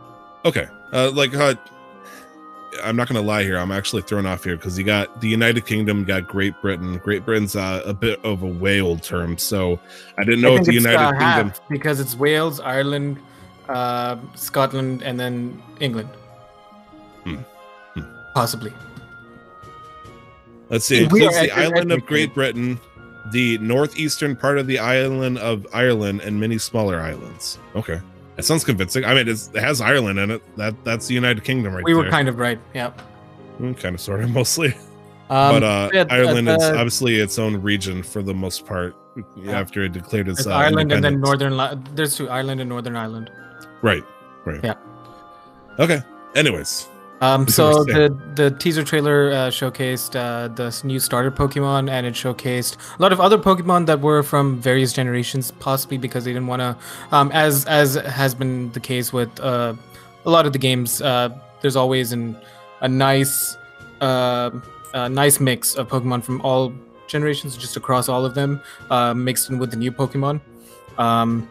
Okay. 0.45 0.67
Uh, 0.93 1.11
like, 1.13 1.35
uh, 1.35 1.55
I'm 2.83 2.97
not 2.97 3.09
gonna 3.09 3.23
lie 3.23 3.43
here. 3.43 3.59
I'm 3.59 3.73
actually 3.73 4.03
thrown 4.03 4.27
off 4.27 4.45
here 4.45 4.57
because 4.57 4.79
you 4.79 4.85
got 4.85 5.21
the 5.21 5.29
United 5.29 5.67
Kingdom, 5.67 6.05
got 6.05 6.27
Great 6.27 6.55
Britain. 6.61 6.99
Great 6.99 7.25
Britain's 7.25 7.57
uh, 7.57 7.83
a 7.85 7.93
bit 7.93 8.23
of 8.25 8.43
a 8.43 8.81
old 8.81 9.03
term, 9.03 9.37
so 9.39 9.79
I 10.19 10.25
didn't 10.25 10.41
know 10.41 10.55
I 10.55 10.61
if 10.61 10.65
the 10.65 10.75
United 10.75 11.19
Kingdom. 11.19 11.53
because 11.69 12.01
it's 12.01 12.17
Wales, 12.17 12.61
Ireland, 12.61 13.19
uh, 13.69 14.17
Scotland, 14.35 15.03
and 15.03 15.19
then 15.21 15.63
England. 15.81 16.09
Hmm. 17.25 17.37
Hmm. 17.95 18.03
Possibly. 18.35 18.73
Let's 20.71 20.87
see. 20.87 20.99
It 20.99 21.03
includes 21.05 21.39
the 21.39 21.51
island 21.51 21.93
of 21.93 22.07
Great 22.07 22.33
Britain, 22.33 22.81
the 23.31 23.59
northeastern 23.59 24.35
part 24.35 24.59
of 24.59 24.67
the 24.67 24.79
island 24.79 25.39
of 25.39 25.67
Ireland, 25.75 26.23
and 26.23 26.41
many 26.41 26.57
smaller 26.57 27.01
islands. 27.01 27.59
Okay, 27.77 28.01
that 28.37 28.45
sounds 28.45 28.65
convincing. 28.65 29.05
I 29.05 29.15
mean, 29.15 29.29
it's, 29.29 29.49
it 29.49 29.63
has 29.63 29.81
Ireland 29.81 30.19
in 30.19 30.31
it. 30.31 30.57
That 30.57 30.75
that's 30.85 31.07
the 31.07 31.15
United 31.15 31.45
Kingdom 31.45 31.75
right 31.75 31.85
we 31.85 31.93
there. 31.93 32.05
were 32.05 32.11
kind 32.11 32.29
of 32.29 32.39
right. 32.39 32.59
Yeah. 32.75 32.93
kind 33.59 33.95
of, 33.95 34.01
sort 34.01 34.23
of, 34.23 34.31
mostly. 34.35 34.75
Um, 35.31 35.61
but 35.61 35.63
uh, 35.63 35.91
yeah, 35.93 36.05
Ireland 36.11 36.49
is 36.49 36.63
obviously 36.63 37.17
its 37.17 37.39
own 37.39 37.61
region 37.61 38.03
for 38.03 38.23
the 38.23 38.35
most 38.35 38.67
part. 38.67 38.97
After 39.49 39.85
it 39.85 39.93
declared 39.93 40.27
its 40.29 40.45
there's 40.45 40.55
uh, 40.55 40.59
Ireland 40.59 40.91
and 40.91 41.05
then. 41.05 41.21
Northern. 41.21 41.85
There's 41.95 42.17
two 42.17 42.31
Ireland 42.31 42.61
and 42.61 42.69
Northern 42.69 42.97
Ireland. 42.97 43.31
Right. 43.83 44.03
Right. 44.47 44.61
Yeah. 44.65 44.75
Okay. 45.79 46.01
Anyways, 46.35 46.89
Um, 47.23 47.47
so 47.47 47.85
the 47.85 48.19
the 48.35 48.51
teaser 48.51 48.83
trailer 48.83 49.31
uh, 49.31 49.37
showcased 49.49 50.17
uh, 50.17 50.49
the 50.49 50.77
new 50.85 50.99
starter 50.99 51.31
Pokemon, 51.31 51.89
and 51.89 52.05
it 52.05 52.15
showcased 52.15 52.77
a 52.99 53.01
lot 53.01 53.13
of 53.13 53.21
other 53.21 53.39
Pokemon 53.39 53.87
that 53.87 54.01
were 54.01 54.25
from 54.25 54.61
various 54.61 54.93
generations, 54.93 55.53
possibly 55.53 55.99
because 55.99 56.25
they 56.25 56.33
didn't 56.33 56.49
want 56.49 56.61
to, 56.61 56.77
um, 57.15 57.31
as 57.33 57.65
as 57.67 57.95
has 57.95 58.35
been 58.35 58.73
the 58.73 58.81
case 58.81 59.13
with 59.13 59.31
uh, 59.39 59.73
a 60.27 60.31
lot 60.31 60.47
of 60.47 60.53
the 60.53 60.59
games. 60.59 61.01
Uh, 61.01 61.29
there's 61.61 61.77
always 61.77 62.11
an 62.11 62.37
a 62.81 62.89
nice 62.89 63.57
uh, 64.01 64.51
a 64.95 65.09
nice 65.09 65.39
mix 65.39 65.77
of 65.77 65.87
Pokemon 65.87 66.25
from 66.25 66.41
all 66.41 66.73
generations, 67.07 67.57
just 67.57 67.77
across 67.77 68.09
all 68.09 68.25
of 68.25 68.35
them, 68.35 68.61
uh, 68.91 69.15
mixed 69.15 69.49
in 69.49 69.61
with 69.61 69.71
the 69.71 69.77
new 69.77 69.93
Pokemon. 69.93 70.41
Um, 70.99 71.49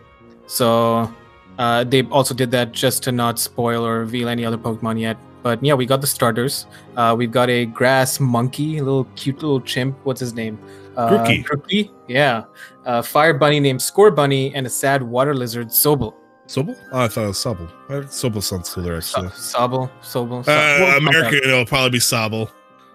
so 0.47 1.09
uh, 1.57 1.85
they 1.85 2.03
also 2.03 2.33
did 2.33 2.51
that 2.51 2.73
just 2.73 3.03
to 3.03 3.13
not 3.13 3.39
spoil 3.39 3.85
or 3.85 3.99
reveal 3.99 4.27
any 4.27 4.43
other 4.43 4.57
Pokemon 4.57 4.99
yet. 4.99 5.15
But 5.43 5.63
yeah, 5.63 5.73
we 5.73 5.85
got 5.85 6.01
the 6.01 6.07
starters. 6.07 6.67
Uh, 6.95 7.15
we've 7.17 7.31
got 7.31 7.49
a 7.49 7.65
grass 7.65 8.19
monkey, 8.19 8.77
a 8.77 8.83
little 8.83 9.05
cute 9.15 9.37
little 9.37 9.61
chimp. 9.61 9.97
What's 10.03 10.19
his 10.19 10.33
name? 10.33 10.59
Uh, 10.95 11.09
Grookey. 11.09 11.45
Grookey, 11.45 11.91
Yeah. 12.07 12.43
Uh, 12.85 13.01
fire 13.01 13.33
bunny 13.33 13.59
named 13.59 13.79
Scorbunny 13.79 14.51
and 14.53 14.67
a 14.67 14.69
sad 14.69 15.01
water 15.01 15.33
lizard 15.33 15.69
Sobel. 15.69 16.13
Sobel? 16.47 16.77
Oh, 16.91 17.01
I 17.01 17.07
thought 17.07 17.23
it 17.23 17.27
was 17.27 17.37
Sobel. 17.37 17.69
Uh, 17.89 18.01
Sobel 18.07 18.43
sounds 18.43 18.69
cooler, 18.73 18.97
actually. 18.97 19.29
Sobel. 19.29 19.89
Sobel. 20.01 20.41
Uh, 20.41 20.51
Sobel. 20.51 20.97
American, 20.97 21.39
it'll 21.43 21.65
probably 21.65 21.91
be 21.91 21.99
Sobel. 21.99 22.49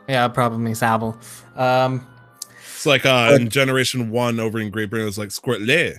Yeah, 0.08 0.28
probably 0.28 0.72
Sobel. 0.72 1.16
Um, 1.58 2.06
It's 2.74 2.84
like 2.86 3.06
uh, 3.06 3.36
in 3.40 3.48
Generation 3.48 4.10
One 4.10 4.38
over 4.38 4.60
in 4.60 4.70
Great 4.70 4.90
Britain, 4.90 5.04
it 5.04 5.08
was 5.08 5.18
like 5.18 5.30
Squirtle, 5.30 5.98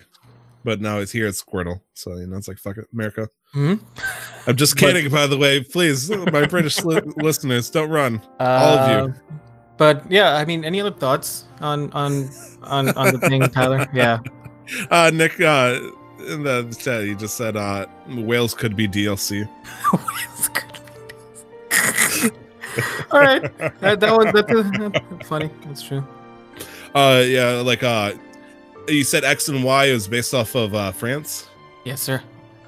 but 0.63 0.81
now 0.81 0.97
it's 0.99 1.11
here. 1.11 1.27
at 1.27 1.33
Squirtle. 1.35 1.81
So 1.93 2.15
you 2.17 2.27
know, 2.27 2.37
it's 2.37 2.47
like 2.47 2.57
fuck 2.59 2.77
it, 2.77 2.87
America. 2.93 3.29
mhm. 3.55 3.79
I'm 4.47 4.55
just 4.55 4.75
But- 4.75 4.81
kidding, 4.93 5.09
by 5.11 5.27
the 5.27 5.37
way. 5.37 5.61
Please, 5.63 6.09
my 6.09 6.45
British 6.45 6.83
li- 6.83 7.01
listeners, 7.17 7.69
don't 7.69 7.89
run. 7.89 8.21
All 8.39 8.77
of 8.77 8.89
you. 8.89 9.13
Uh, 9.13 9.37
But 9.77 10.09
yeah, 10.11 10.33
I 10.35 10.43
mean, 10.45 10.65
any 10.65 10.81
other 10.81 10.91
thoughts 10.95 11.45
on 11.61 11.91
on 11.93 12.29
on 12.63 12.89
on 12.97 13.13
the 13.13 13.19
thing, 13.29 13.41
Tyler? 13.49 13.85
Yeah. 13.93 14.19
Uh, 14.89 15.11
Nick, 15.13 15.39
uh, 15.39 15.79
in 16.27 16.43
the 16.43 16.65
chat, 16.81 17.05
you 17.05 17.15
just 17.15 17.37
said 17.37 17.55
uh, 17.55 17.85
Wales 18.09 18.53
could 18.55 18.75
be 18.75 18.87
DLC. 18.87 19.47
It's 20.33 20.49
good. 20.49 22.31
All 23.11 23.19
right, 23.21 23.41
that, 23.79 23.99
that 24.01 24.11
was 24.17 24.33
that's, 24.33 24.51
uh, 24.51 24.89
that's 25.11 25.27
funny. 25.27 25.49
That's 25.65 25.81
true. 25.81 26.03
Uh, 26.93 27.23
yeah, 27.25 27.61
like 27.61 27.83
uh, 27.83 28.13
you 28.87 29.03
said 29.03 29.23
X 29.23 29.47
and 29.49 29.63
Y 29.63 29.85
is 29.85 30.07
based 30.07 30.33
off 30.33 30.55
of 30.55 30.73
uh, 30.75 30.91
France. 30.91 31.47
Yes, 31.83 32.01
sir. 32.01 32.21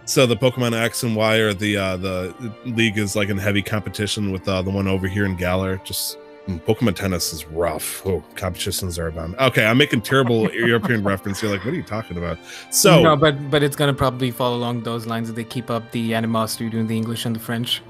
So 0.06 0.26
the 0.26 0.36
Pokemon 0.38 0.74
X 0.80 1.04
and 1.04 1.16
Y 1.16 1.36
or 1.38 1.54
the 1.54 1.78
uh, 1.78 1.98
the 1.98 2.54
league 2.66 2.98
is 2.98 3.16
like 3.16 3.30
in 3.30 3.38
heavy 3.38 3.62
competition 3.62 4.32
with 4.32 4.48
uh, 4.48 4.62
the 4.62 4.72
one 4.72 4.88
over 4.88 5.08
here 5.08 5.26
in 5.26 5.36
Galar. 5.36 5.78
Just 5.84 6.18
mm, 6.48 6.60
Pokemon 6.66 6.96
tennis 6.96 7.32
is 7.32 7.46
rough. 7.46 8.04
Oh, 8.08 8.24
competitions 8.36 8.98
are 8.98 9.08
abound. 9.08 9.36
Okay, 9.38 9.66
I'm 9.66 9.78
making 9.78 10.02
terrible 10.02 10.52
European 10.54 11.04
reference. 11.04 11.42
You're 11.44 11.52
like, 11.52 11.64
what 11.64 11.74
are 11.74 11.78
you 11.78 11.84
talking 11.84 12.18
about? 12.18 12.40
So 12.72 13.04
no, 13.04 13.16
but 13.16 13.52
but 13.52 13.62
it's 13.62 13.76
gonna 13.76 13.94
probably 13.94 14.32
fall 14.32 14.56
along 14.56 14.82
those 14.82 15.06
lines 15.06 15.30
if 15.30 15.36
they 15.36 15.44
keep 15.44 15.70
up 15.70 15.92
the 15.92 16.16
animosity 16.16 16.70
doing 16.70 16.88
the 16.88 16.98
English 16.98 17.26
and 17.26 17.36
the 17.36 17.40
French. 17.40 17.82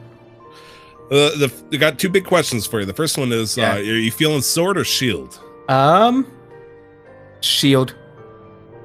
uh, 1.11 1.31
the 1.69 1.77
got 1.77 1.97
two 1.99 2.09
big 2.09 2.25
questions 2.25 2.67
for 2.67 2.81
you. 2.81 2.85
The 2.85 2.93
first 2.93 3.17
one 3.17 3.31
is, 3.31 3.55
Yeah. 3.57 3.73
uh, 3.73 3.77
are 3.77 3.81
you 3.81 4.11
feeling 4.11 4.41
Sword 4.41 4.77
or 4.77 4.83
Shield? 4.83 5.39
Um, 5.69 6.27
Shield, 7.41 7.95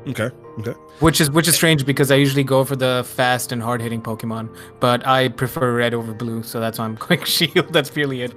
Okay, 0.07 0.31
okay. 0.61 0.73
which 1.01 1.21
is 1.21 1.31
which 1.31 1.49
is 1.49 1.55
strange 1.55 1.87
because 1.87 2.11
I 2.11 2.17
usually 2.17 2.45
go 2.45 2.65
for 2.65 2.77
the 2.77 3.05
fast 3.07 3.53
and 3.53 3.63
hard 3.63 3.81
hitting 3.81 4.03
Pokemon, 4.03 4.55
but 4.81 5.07
I 5.07 5.29
prefer 5.29 5.75
red 5.75 5.95
over 5.95 6.13
blue, 6.13 6.43
so 6.43 6.61
that's 6.61 6.79
why 6.79 6.85
I'm 6.85 6.95
going 7.09 7.25
Shield. 7.25 7.73
That's 7.73 7.91
purely 7.91 8.23
it. 8.23 8.35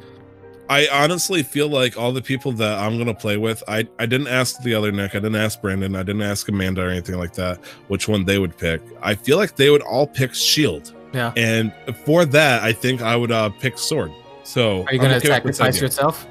I 0.70 0.88
honestly 0.92 1.44
feel 1.44 1.70
like 1.70 1.98
all 1.98 2.12
the 2.12 2.22
people 2.22 2.52
that 2.54 2.78
I'm 2.80 2.98
gonna 2.98 3.14
play 3.14 3.38
with, 3.38 3.64
I 3.68 3.88
I 4.00 4.06
didn't 4.06 4.28
ask 4.28 4.62
the 4.64 4.74
other 4.76 4.92
Nick, 4.92 5.12
I 5.16 5.20
didn't 5.20 5.36
ask 5.36 5.62
Brandon, 5.62 5.96
I 5.96 6.04
didn't 6.04 6.22
ask 6.24 6.48
Amanda 6.50 6.82
or 6.86 6.90
anything 6.90 7.16
like 7.18 7.34
that, 7.34 7.64
which 7.88 8.08
one 8.08 8.26
they 8.26 8.38
would 8.40 8.58
pick. 8.58 8.82
I 9.02 9.16
feel 9.16 9.38
like 9.38 9.56
they 9.56 9.70
would 9.70 9.82
all 9.84 10.08
pick 10.08 10.34
Shield, 10.34 10.94
Yeah. 11.14 11.32
and 11.38 11.74
for 12.06 12.26
that, 12.26 12.64
I 12.64 12.74
think 12.74 13.02
I 13.02 13.16
would 13.16 13.32
uh 13.32 13.50
pick 13.50 13.78
Sword. 13.78 14.12
So 14.44 14.84
Are 14.84 14.94
you 14.94 15.00
I'm 15.00 15.06
gonna 15.06 15.16
okay 15.18 15.28
sacrifice 15.28 15.80
yourself? 15.82 16.26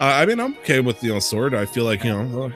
Uh, 0.00 0.04
I 0.04 0.26
mean, 0.26 0.40
I'm 0.40 0.54
okay 0.58 0.80
with 0.80 1.02
you 1.02 1.12
know 1.14 1.18
Sword. 1.20 1.54
I 1.54 1.64
feel 1.66 1.84
like 1.84 2.02
you 2.04 2.12
know. 2.12 2.52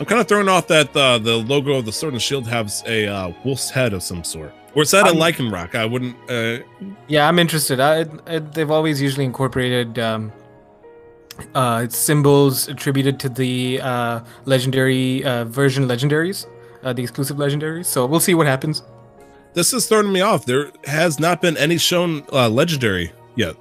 I'm 0.00 0.06
kind 0.06 0.20
of 0.20 0.26
thrown 0.26 0.48
off 0.48 0.66
that 0.68 0.96
uh, 0.96 1.18
the 1.18 1.36
logo 1.36 1.74
of 1.74 1.84
the 1.84 1.92
Sword 1.92 2.14
and 2.14 2.22
Shield 2.22 2.46
has 2.48 2.82
a 2.86 3.06
uh, 3.06 3.32
wolf's 3.44 3.68
head 3.68 3.92
of 3.92 4.02
some 4.02 4.24
sort, 4.24 4.52
or 4.74 4.82
is 4.82 4.90
that 4.92 5.06
a 5.06 5.10
I'm- 5.10 5.52
rock? 5.52 5.74
I 5.74 5.84
wouldn't. 5.84 6.16
Uh, 6.28 6.58
Yeah, 7.06 7.28
I'm 7.28 7.38
interested. 7.38 7.80
I, 7.80 8.06
I, 8.26 8.38
they've 8.38 8.70
always 8.70 9.00
usually 9.02 9.26
incorporated 9.26 9.98
um, 9.98 10.32
uh, 11.54 11.86
symbols 11.88 12.68
attributed 12.68 13.20
to 13.20 13.28
the 13.28 13.80
uh, 13.82 14.20
legendary 14.46 15.22
uh, 15.24 15.44
version 15.44 15.86
legendaries, 15.86 16.46
uh, 16.82 16.92
the 16.94 17.02
exclusive 17.02 17.36
legendaries. 17.36 17.84
So 17.86 18.06
we'll 18.06 18.20
see 18.20 18.34
what 18.34 18.46
happens. 18.46 18.82
this 19.52 19.72
is 19.74 19.86
throwing 19.86 20.10
me 20.12 20.22
off. 20.22 20.46
There 20.46 20.70
has 20.84 21.20
not 21.20 21.42
been 21.42 21.56
any 21.58 21.76
shown 21.76 22.24
uh, 22.32 22.48
legendary 22.48 23.12
yet, 23.36 23.54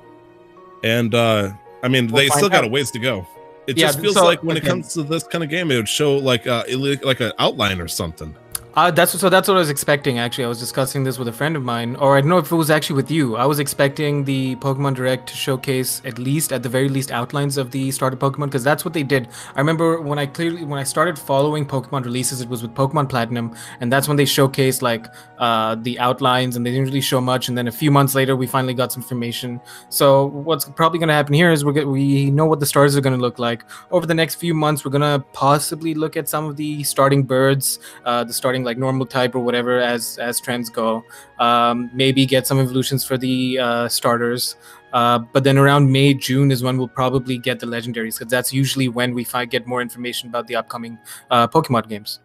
and 0.85 1.13
uh, 1.13 1.51
I 1.83 1.89
mean 1.89 2.07
We'll 2.07 2.23
they 2.23 2.29
still 2.29 2.47
got 2.49 2.63
a 2.63 2.67
ways 2.67 2.91
to 2.91 2.99
go. 2.99 3.27
It 3.67 3.77
Yeah, 3.77 3.87
just 3.87 3.99
feels 3.99 4.15
so, 4.15 4.25
like 4.25 4.41
when 4.43 4.57
it 4.57 4.63
comes 4.63 4.93
to 4.93 5.03
this 5.03 5.23
kind 5.23 5.43
of 5.43 5.49
game, 5.49 5.69
it 5.71 5.75
would 5.75 5.87
show 5.89 6.17
like 6.17 6.47
uh, 6.47 6.63
like 7.03 7.19
an 7.19 7.31
outline 7.39 7.79
or 7.79 7.87
something. 7.87 8.35
Uh, 8.75 8.91
that's 8.91 9.19
so. 9.19 9.29
That's 9.29 9.47
what 9.47 9.57
I 9.57 9.59
was 9.59 9.71
expecting. 9.71 10.19
Actually, 10.19 10.45
I 10.45 10.47
was 10.47 10.59
discussing 10.59 11.03
this 11.03 11.17
with 11.17 11.27
a 11.27 11.33
friend 11.33 11.55
of 11.55 11.63
mine, 11.63 11.95
or 11.95 12.15
I 12.15 12.21
don't 12.21 12.29
know 12.29 12.37
if 12.37 12.51
it 12.51 12.55
was 12.55 12.69
actually 12.69 12.97
with 12.97 13.09
you. 13.09 13.35
I 13.35 13.45
was 13.45 13.59
expecting 13.59 14.23
the 14.23 14.57
Pokemon 14.57 14.93
Direct 14.93 15.27
to 15.29 15.35
showcase 15.35 16.03
at 16.05 16.19
least, 16.19 16.53
at 16.53 16.61
the 16.61 16.69
very 16.69 16.87
least, 16.87 17.11
outlines 17.11 17.57
of 17.57 17.71
the 17.71 17.89
starter 17.89 18.15
Pokemon, 18.15 18.45
because 18.45 18.63
that's 18.63 18.85
what 18.85 18.93
they 18.93 19.01
did. 19.01 19.27
I 19.55 19.59
remember 19.59 19.99
when 20.01 20.19
I 20.19 20.27
clearly 20.27 20.63
when 20.65 20.79
I 20.79 20.83
started 20.83 21.17
following 21.17 21.65
Pokemon 21.65 22.05
releases, 22.05 22.41
it 22.41 22.47
was 22.47 22.61
with 22.61 22.75
Pokemon 22.75 23.09
Platinum, 23.09 23.55
and 23.81 23.91
that's 23.91 24.07
when 24.07 24.17
they 24.17 24.25
showcased 24.25 24.83
like 24.83 25.07
uh, 25.39 25.75
the 25.81 25.97
outlines, 25.97 26.55
and 26.55 26.63
they 26.63 26.69
didn't 26.69 26.85
really 26.85 27.01
show 27.01 27.19
much. 27.19 27.47
And 27.47 27.57
then 27.57 27.67
a 27.67 27.71
few 27.71 27.89
months 27.89 28.13
later, 28.13 28.35
we 28.35 28.45
finally 28.45 28.75
got 28.75 28.91
some 28.91 29.01
information. 29.01 29.59
So 29.89 30.27
what's 30.27 30.65
probably 30.65 30.99
going 30.99 31.09
to 31.09 31.15
happen 31.15 31.33
here 31.33 31.51
is 31.51 31.65
we're 31.65 31.87
we 31.87 32.29
know 32.29 32.45
what 32.45 32.59
the 32.59 32.67
stars 32.67 32.95
are 32.95 33.01
going 33.01 33.15
to 33.15 33.21
look 33.21 33.39
like 33.39 33.63
over 33.89 34.05
the 34.05 34.13
next 34.13 34.35
few 34.35 34.53
months. 34.53 34.85
We're 34.85 34.91
going 34.91 35.19
to 35.19 35.25
possibly 35.33 35.95
look 35.95 36.15
at 36.15 36.29
some 36.29 36.45
of 36.45 36.55
the 36.55 36.83
starting 36.83 37.23
birds 37.23 37.79
uh, 38.05 38.23
the 38.23 38.33
starting 38.33 38.58
like 38.63 38.77
normal 38.77 39.05
type 39.05 39.35
or 39.35 39.39
whatever 39.39 39.79
as 39.79 40.17
as 40.17 40.39
trends 40.39 40.69
go. 40.69 41.03
Um, 41.39 41.89
maybe 41.93 42.25
get 42.25 42.47
some 42.47 42.59
evolutions 42.59 43.05
for 43.05 43.17
the 43.17 43.59
uh, 43.59 43.87
starters. 43.87 44.55
Uh, 44.93 45.19
but 45.19 45.43
then 45.43 45.57
around 45.57 45.91
May 45.91 46.13
June 46.13 46.51
is 46.51 46.63
when 46.63 46.77
we'll 46.77 46.87
probably 46.87 47.37
get 47.37 47.59
the 47.59 47.67
legendaries 47.67 48.17
because 48.17 48.31
that's 48.31 48.51
usually 48.51 48.87
when 48.87 49.13
we 49.13 49.23
find 49.23 49.49
get 49.49 49.67
more 49.67 49.81
information 49.81 50.29
about 50.29 50.47
the 50.47 50.55
upcoming 50.55 50.97
uh, 51.29 51.47
Pokemon 51.47 51.87
games. 51.87 52.19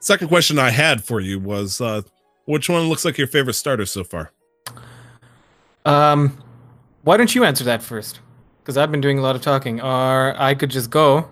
Second 0.00 0.28
question 0.28 0.58
I 0.58 0.70
had 0.70 1.04
for 1.04 1.20
you 1.20 1.40
was, 1.40 1.80
uh, 1.80 2.02
which 2.44 2.68
one 2.68 2.88
looks 2.88 3.04
like 3.04 3.18
your 3.18 3.26
favorite 3.26 3.54
starter 3.54 3.86
so 3.86 4.04
far? 4.04 4.32
Um, 5.84 6.38
why 7.02 7.16
don't 7.16 7.34
you 7.34 7.44
answer 7.44 7.64
that 7.64 7.82
first? 7.82 8.20
Because 8.62 8.76
I've 8.76 8.90
been 8.90 9.00
doing 9.00 9.18
a 9.18 9.22
lot 9.22 9.36
of 9.36 9.42
talking, 9.42 9.80
or 9.80 10.34
I 10.40 10.54
could 10.54 10.70
just 10.70 10.90
go. 10.90 11.28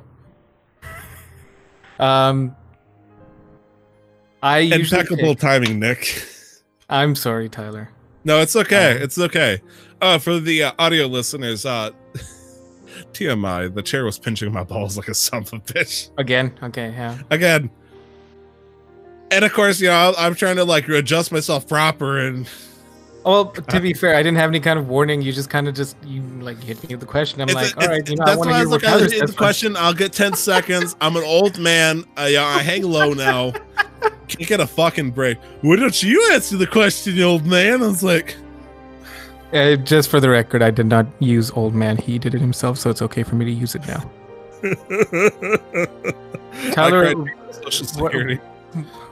Um, 1.96 2.56
I 4.44 4.58
Impeccable 4.58 5.34
timing, 5.34 5.80
Nick. 5.80 6.22
I'm 6.90 7.14
sorry, 7.14 7.48
Tyler. 7.48 7.88
No, 8.24 8.40
it's 8.40 8.54
okay. 8.54 8.96
Um, 8.98 9.02
it's 9.02 9.18
okay. 9.18 9.60
Uh, 10.02 10.18
for 10.18 10.38
the 10.38 10.64
uh, 10.64 10.72
audio 10.78 11.06
listeners, 11.06 11.64
uh, 11.64 11.90
TMI, 13.14 13.74
the 13.74 13.82
chair 13.82 14.04
was 14.04 14.18
pinching 14.18 14.52
my 14.52 14.62
balls 14.62 14.96
like 14.98 15.08
a 15.08 15.14
son 15.14 15.42
of 15.42 15.52
a 15.54 15.58
bitch 15.60 16.10
Again, 16.18 16.52
okay, 16.62 16.90
yeah. 16.90 17.18
again. 17.30 17.70
And 19.30 19.44
of 19.46 19.52
course, 19.54 19.80
you 19.80 19.88
know, 19.88 20.12
I- 20.16 20.26
I'm 20.26 20.34
trying 20.34 20.56
to 20.56 20.64
like 20.64 20.88
adjust 20.88 21.32
myself 21.32 21.66
proper, 21.66 22.18
and 22.18 22.46
Well, 23.24 23.46
to 23.46 23.80
be 23.80 23.94
fair, 24.02 24.14
I 24.14 24.22
didn't 24.22 24.36
have 24.36 24.50
any 24.50 24.60
kind 24.60 24.78
of 24.78 24.88
warning. 24.88 25.22
You 25.22 25.32
just 25.32 25.48
kind 25.48 25.66
of 25.68 25.74
just 25.74 25.96
you 26.04 26.20
like 26.40 26.62
hit 26.62 26.82
me 26.86 26.94
with 26.94 27.00
the 27.00 27.06
question. 27.06 27.40
I'm 27.40 27.48
it's 27.48 27.54
like, 27.54 27.74
a- 27.76 27.80
all 27.80 27.88
right, 27.88 28.06
you 28.08 28.16
know, 28.16 28.24
I 28.24 28.26
that's 28.26 28.38
want 28.38 28.50
why 28.50 28.52
to 28.52 28.56
I 28.56 28.58
hear 28.58 28.68
was 28.68 28.70
what 28.72 28.82
like, 28.82 28.92
I 28.92 28.96
Tyler 28.98 29.08
says. 29.08 29.30
the 29.30 29.36
question. 29.36 29.76
I'll 29.78 29.94
get 29.94 30.12
ten 30.12 30.34
seconds. 30.34 30.94
I'm 31.00 31.16
an 31.16 31.24
old 31.24 31.58
man. 31.58 32.04
I, 32.18 32.28
yeah, 32.28 32.44
I 32.44 32.62
hang 32.62 32.82
low 32.82 33.14
now. 33.14 33.52
Can't 34.28 34.48
get 34.48 34.60
a 34.60 34.66
fucking 34.66 35.10
break. 35.12 35.38
Why 35.62 35.76
don't 35.76 36.02
you 36.02 36.30
answer 36.32 36.56
the 36.56 36.66
question, 36.66 37.20
old 37.22 37.46
man? 37.46 37.82
I 37.82 37.86
was 37.86 38.02
like, 38.02 38.36
Uh, 39.52 39.76
just 39.76 40.10
for 40.10 40.20
the 40.20 40.28
record, 40.28 40.62
I 40.62 40.70
did 40.70 40.86
not 40.86 41.06
use 41.20 41.50
old 41.52 41.74
man. 41.74 41.96
He 41.96 42.18
did 42.18 42.34
it 42.34 42.40
himself, 42.40 42.78
so 42.78 42.90
it's 42.90 43.02
okay 43.02 43.22
for 43.22 43.36
me 43.36 43.44
to 43.44 43.50
use 43.52 43.74
it 43.74 43.82
now. 43.86 44.10
Tyler, 46.72 47.12
social 47.52 47.86
what- 48.02 48.12
security. 48.12 48.36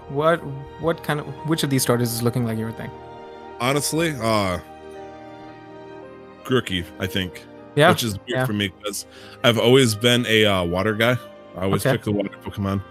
What 0.08 0.38
what 0.80 1.04
kind 1.04 1.20
of 1.20 1.26
which 1.48 1.62
of 1.62 1.70
these 1.70 1.82
starters 1.82 2.12
is 2.12 2.22
looking 2.22 2.44
like 2.44 2.58
your 2.58 2.72
thing? 2.72 2.90
honestly, 3.60 4.14
uh 4.20 4.58
Grookey, 6.44 6.84
I 6.98 7.06
think. 7.06 7.44
Yeah, 7.76 7.90
Which 7.90 8.02
is 8.02 8.14
weird 8.18 8.22
yeah. 8.26 8.44
for 8.44 8.52
me 8.52 8.68
because 8.68 9.06
I've 9.44 9.58
always 9.58 9.94
been 9.94 10.26
a 10.26 10.44
uh, 10.44 10.64
water 10.64 10.94
guy. 10.94 11.16
I 11.56 11.62
always 11.62 11.86
Okay. 11.86 11.96
pick 11.96 12.04
the 12.04 12.12
water 12.12 12.28
Pokemon. 12.44 12.82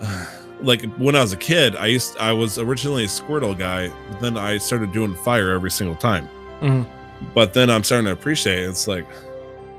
like 0.62 0.82
when 0.96 1.14
I 1.16 1.20
was 1.20 1.32
a 1.32 1.36
kid, 1.36 1.76
I 1.76 1.86
used 1.86 2.16
I 2.18 2.32
was 2.32 2.58
originally 2.58 3.04
a 3.04 3.08
Squirtle 3.08 3.56
guy, 3.58 3.90
but 4.10 4.20
then 4.20 4.36
I 4.36 4.58
started 4.58 4.92
doing 4.92 5.14
fire 5.16 5.50
every 5.52 5.70
single 5.70 5.96
time. 5.96 6.28
Mhm. 6.60 6.86
But 7.34 7.52
then 7.52 7.70
I'm 7.70 7.82
starting 7.84 8.06
to 8.06 8.12
appreciate 8.12 8.60
it. 8.64 8.68
It's 8.68 8.86
like 8.88 9.06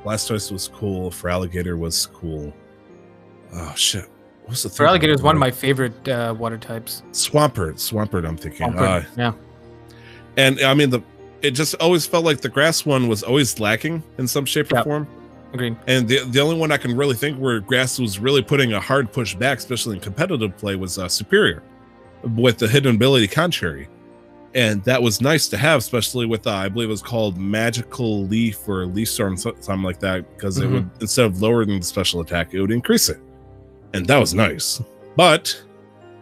Blastoise 0.03 0.51
was 0.51 0.67
cool, 0.69 1.09
Feraligatr 1.11 1.77
was 1.77 2.05
cool. 2.07 2.53
Oh 3.53 3.73
shit. 3.75 4.05
What's 4.45 4.63
the 4.63 4.69
third 4.69 4.87
alligator 4.87 5.13
is 5.13 5.21
one 5.21 5.35
of 5.35 5.39
my 5.39 5.51
favorite 5.51 6.07
uh, 6.07 6.33
water 6.37 6.57
types. 6.57 7.03
Swampert. 7.11 7.75
Swampert, 7.75 8.27
I'm 8.27 8.35
thinking. 8.37 8.71
Swampert, 8.71 9.03
Uh, 9.05 9.07
yeah. 9.17 9.31
and 10.37 10.59
I 10.61 10.73
mean 10.73 10.89
the 10.89 11.01
it 11.41 11.51
just 11.51 11.75
always 11.75 12.05
felt 12.05 12.25
like 12.25 12.41
the 12.41 12.49
grass 12.49 12.85
one 12.85 13.07
was 13.07 13.23
always 13.23 13.59
lacking 13.59 14.03
in 14.17 14.27
some 14.27 14.45
shape 14.45 14.71
or 14.73 14.75
Yep. 14.77 14.83
form. 14.85 15.07
Agreed. 15.53 15.75
And 15.87 16.07
the 16.07 16.23
the 16.25 16.39
only 16.39 16.57
one 16.57 16.71
I 16.71 16.77
can 16.77 16.95
really 16.95 17.15
think 17.15 17.37
where 17.37 17.59
grass 17.59 17.97
was 17.99 18.19
really 18.19 18.41
putting 18.41 18.73
a 18.73 18.79
hard 18.79 19.11
push 19.11 19.33
back, 19.35 19.57
especially 19.57 19.95
in 19.95 20.01
competitive 20.01 20.55
play, 20.57 20.75
was 20.75 20.97
uh, 20.99 21.05
Serperior, 21.05 21.61
with 22.35 22.57
the 22.59 22.67
hidden 22.67 22.95
ability 22.95 23.27
Contrary, 23.27 23.87
and 24.53 24.83
that 24.83 25.01
was 25.01 25.21
nice 25.21 25.47
to 25.47 25.57
have, 25.57 25.79
especially 25.79 26.27
with 26.27 26.45
uh, 26.45 26.51
I 26.51 26.69
believe 26.69 26.89
it 26.89 26.91
was 26.91 27.01
called 27.01 27.37
Magical 27.37 28.25
Leaf 28.27 28.67
or 28.67 28.85
Leaf 28.85 29.09
Storm, 29.09 29.37
something 29.37 29.81
like 29.81 29.99
that, 30.01 30.29
because 30.35 30.59
it 30.59 30.65
Mhm. 30.69 30.71
would 30.73 30.89
instead 31.01 31.25
of 31.25 31.41
lowering 31.41 31.79
the 31.79 31.81
special 31.83 32.21
attack, 32.21 32.53
it 32.53 32.61
would 32.61 32.71
increase 32.71 33.09
it, 33.09 33.19
and 33.93 34.05
that 34.05 34.17
was 34.19 34.35
nice. 34.35 34.81
But 35.15 35.59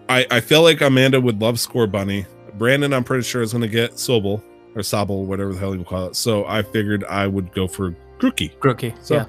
I 0.07 0.25
I 0.31 0.39
feel 0.39 0.61
like 0.61 0.79
Amanda 0.79 1.19
would 1.19 1.41
love 1.41 1.55
Scorbunny. 1.55 2.25
Brandon, 2.57 2.93
I'm 2.93 3.03
pretty 3.03 3.23
sure 3.23 3.41
is 3.41 3.51
going 3.51 3.61
to 3.61 3.67
get 3.67 3.95
Sobel 3.95 4.41
or 4.73 4.81
Sobel, 4.81 5.25
whatever 5.25 5.51
the 5.53 5.59
hell 5.59 5.75
you 5.75 5.83
call 5.83 6.07
it. 6.07 6.15
So 6.15 6.45
I 6.47 6.61
figured 6.63 7.03
I 7.03 7.27
would 7.27 7.51
go 7.53 7.67
for 7.67 7.93
Grookey. 8.19 8.57
Grookey. 8.57 8.93
So- 9.03 9.15
yeah. 9.15 9.25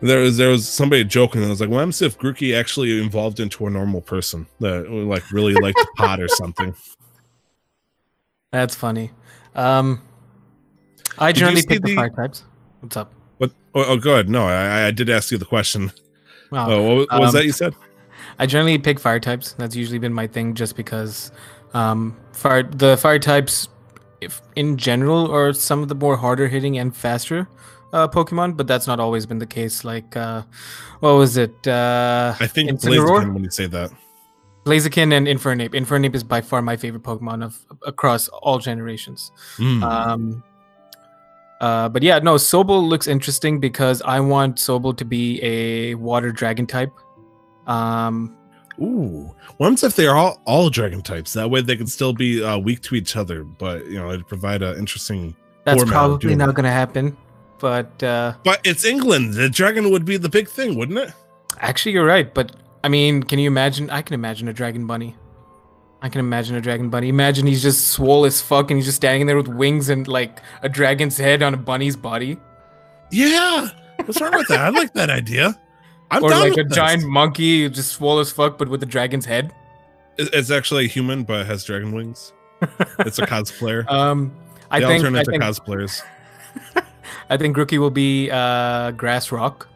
There 0.00 0.20
was 0.20 0.36
there 0.36 0.48
was 0.48 0.68
somebody 0.68 1.02
joking 1.02 1.40
and 1.40 1.48
I 1.48 1.50
was 1.50 1.60
like, 1.60 1.70
"Well, 1.70 1.80
I'm 1.80 1.90
see 1.90 2.06
if 2.06 2.16
Grookey 2.16 2.56
actually 2.56 3.04
evolved 3.04 3.40
into 3.40 3.66
a 3.66 3.70
normal 3.70 4.00
person 4.00 4.46
that 4.60 4.88
like 4.88 5.28
really 5.32 5.54
liked 5.54 5.84
pot 5.96 6.20
or 6.20 6.28
something." 6.28 6.72
That's 8.52 8.76
funny. 8.76 9.10
Um, 9.56 10.00
I 11.18 11.32
Did 11.32 11.40
generally 11.40 11.62
pick 11.66 11.82
the, 11.82 11.88
the- 11.88 11.96
fire 11.96 12.10
types. 12.10 12.44
What's 12.80 12.96
up? 12.96 13.12
What? 13.38 13.50
Oh, 13.74 13.84
oh 13.88 13.96
go 13.96 14.12
ahead. 14.12 14.28
No, 14.28 14.46
I, 14.46 14.86
I 14.86 14.90
did 14.92 15.10
ask 15.10 15.32
you 15.32 15.38
the 15.38 15.44
question. 15.44 15.90
Wow. 16.52 16.70
Oh, 16.70 16.82
what, 16.82 17.10
what 17.10 17.20
was 17.20 17.34
um, 17.34 17.40
that 17.40 17.44
you 17.44 17.52
said? 17.52 17.74
I 18.38 18.46
generally 18.46 18.78
pick 18.78 19.00
fire 19.00 19.20
types. 19.20 19.52
That's 19.54 19.74
usually 19.74 19.98
been 19.98 20.14
my 20.14 20.26
thing, 20.28 20.54
just 20.54 20.76
because 20.76 21.32
um, 21.74 22.16
fire 22.32 22.62
the 22.62 22.96
fire 22.96 23.18
types, 23.18 23.68
if 24.20 24.42
in 24.56 24.76
general, 24.76 25.30
are 25.32 25.52
some 25.52 25.82
of 25.82 25.88
the 25.88 25.94
more 25.94 26.16
harder 26.16 26.48
hitting 26.48 26.78
and 26.78 26.96
faster 26.96 27.48
uh, 27.92 28.08
Pokemon. 28.08 28.56
But 28.56 28.66
that's 28.66 28.86
not 28.86 29.00
always 29.00 29.26
been 29.26 29.38
the 29.38 29.46
case. 29.46 29.84
Like, 29.84 30.16
uh, 30.16 30.42
what 31.00 31.12
was 31.12 31.36
it? 31.36 31.66
Uh, 31.66 32.34
I 32.40 32.46
think? 32.46 32.70
Blaziken 32.70 33.34
when 33.34 33.44
you 33.44 33.50
say 33.50 33.66
that. 33.66 33.90
Blaziken 34.64 35.12
and 35.12 35.26
Infernape. 35.26 35.70
Infernape 35.70 36.14
is 36.14 36.22
by 36.22 36.40
far 36.40 36.60
my 36.60 36.76
favorite 36.76 37.02
Pokemon 37.02 37.42
of 37.42 37.58
across 37.86 38.28
all 38.28 38.58
generations. 38.58 39.32
Mm. 39.56 39.82
Um, 39.82 40.42
uh, 41.60 41.88
but 41.88 42.02
yeah, 42.02 42.18
no, 42.18 42.34
Sobel 42.34 42.86
looks 42.86 43.06
interesting 43.06 43.60
because 43.60 44.02
I 44.02 44.20
want 44.20 44.56
Sobel 44.56 44.96
to 44.96 45.04
be 45.04 45.42
a 45.42 45.94
water 45.94 46.30
dragon 46.30 46.66
type. 46.66 46.92
Um, 47.66 48.37
Ooh, 48.80 49.34
what 49.56 49.82
if 49.82 49.96
they're 49.96 50.14
all 50.14 50.40
all 50.44 50.70
dragon 50.70 51.02
types? 51.02 51.32
That 51.32 51.50
way 51.50 51.60
they 51.60 51.76
can 51.76 51.86
still 51.86 52.12
be 52.12 52.42
uh, 52.44 52.58
weak 52.58 52.80
to 52.82 52.94
each 52.94 53.16
other, 53.16 53.44
but 53.44 53.86
you 53.86 53.98
know 53.98 54.10
it'd 54.10 54.28
provide 54.28 54.62
an 54.62 54.76
interesting. 54.78 55.34
that's 55.64 55.84
probably 55.84 56.36
not 56.36 56.54
going 56.54 56.64
to 56.64 56.70
happen. 56.70 57.16
But 57.58 58.00
uh, 58.02 58.34
But 58.44 58.60
it's 58.64 58.84
England. 58.84 59.34
The 59.34 59.48
dragon 59.48 59.90
would 59.90 60.04
be 60.04 60.16
the 60.16 60.28
big 60.28 60.48
thing, 60.48 60.76
wouldn't 60.78 60.98
it? 60.98 61.12
actually, 61.60 61.92
you're 61.92 62.06
right. 62.06 62.32
But 62.32 62.52
I 62.84 62.88
mean, 62.88 63.22
can 63.24 63.38
you 63.38 63.48
imagine? 63.48 63.90
I 63.90 64.02
can 64.02 64.14
imagine 64.14 64.46
a 64.48 64.52
dragon 64.52 64.86
bunny. 64.86 65.16
I 66.00 66.08
can 66.08 66.20
imagine 66.20 66.54
a 66.54 66.60
dragon 66.60 66.90
bunny. 66.90 67.08
Imagine 67.08 67.46
he's 67.48 67.62
just 67.62 67.88
swole 67.88 68.24
as 68.24 68.40
fuck 68.40 68.70
and 68.70 68.78
he's 68.78 68.86
just 68.86 68.98
standing 68.98 69.26
there 69.26 69.36
with 69.36 69.48
wings 69.48 69.88
and 69.88 70.06
like 70.06 70.40
a 70.62 70.68
dragon's 70.68 71.16
head 71.16 71.42
on 71.42 71.54
a 71.54 71.56
bunny's 71.56 71.96
body. 71.96 72.38
Yeah. 73.10 73.68
What's 74.04 74.20
wrong 74.20 74.32
with 74.34 74.46
that? 74.48 74.60
I 74.60 74.68
like 74.68 74.92
that 74.92 75.10
idea. 75.10 75.60
I'm 76.10 76.24
or 76.24 76.30
down 76.30 76.48
like 76.48 76.58
a 76.58 76.64
this. 76.64 76.74
giant 76.74 77.06
monkey 77.06 77.68
just 77.68 77.92
swole 77.92 78.18
as 78.18 78.30
fuck 78.30 78.58
but 78.58 78.68
with 78.68 78.82
a 78.82 78.86
dragon's 78.86 79.26
head. 79.26 79.52
It's 80.16 80.50
actually 80.50 80.86
a 80.86 80.88
human, 80.88 81.22
but 81.22 81.42
it 81.42 81.46
has 81.46 81.62
dragon 81.64 81.92
wings. 81.92 82.32
It's 83.00 83.18
a 83.18 83.26
cosplayer. 83.26 83.88
Um, 83.90 84.34
I 84.70 84.80
they 84.80 84.84
all 84.84 84.90
think 84.90 85.04
turn 85.04 85.16
I 85.16 85.20
into 85.20 85.30
think, 85.30 85.42
cosplayers. 85.42 86.02
I 87.30 87.36
think 87.36 87.56
Grookey 87.56 87.78
will 87.78 87.90
be 87.90 88.30
uh, 88.30 88.90
Grass 88.92 89.30
Rock. 89.30 89.68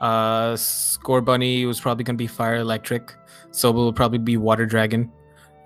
Uh, 0.00 0.54
Scorbunny 0.54 1.66
was 1.66 1.80
probably 1.80 2.04
gonna 2.04 2.16
be 2.16 2.26
Fire 2.26 2.56
Electric. 2.56 3.14
Sobel 3.50 3.74
will 3.74 3.92
probably 3.92 4.18
be 4.18 4.36
Water 4.36 4.66
Dragon. 4.66 5.12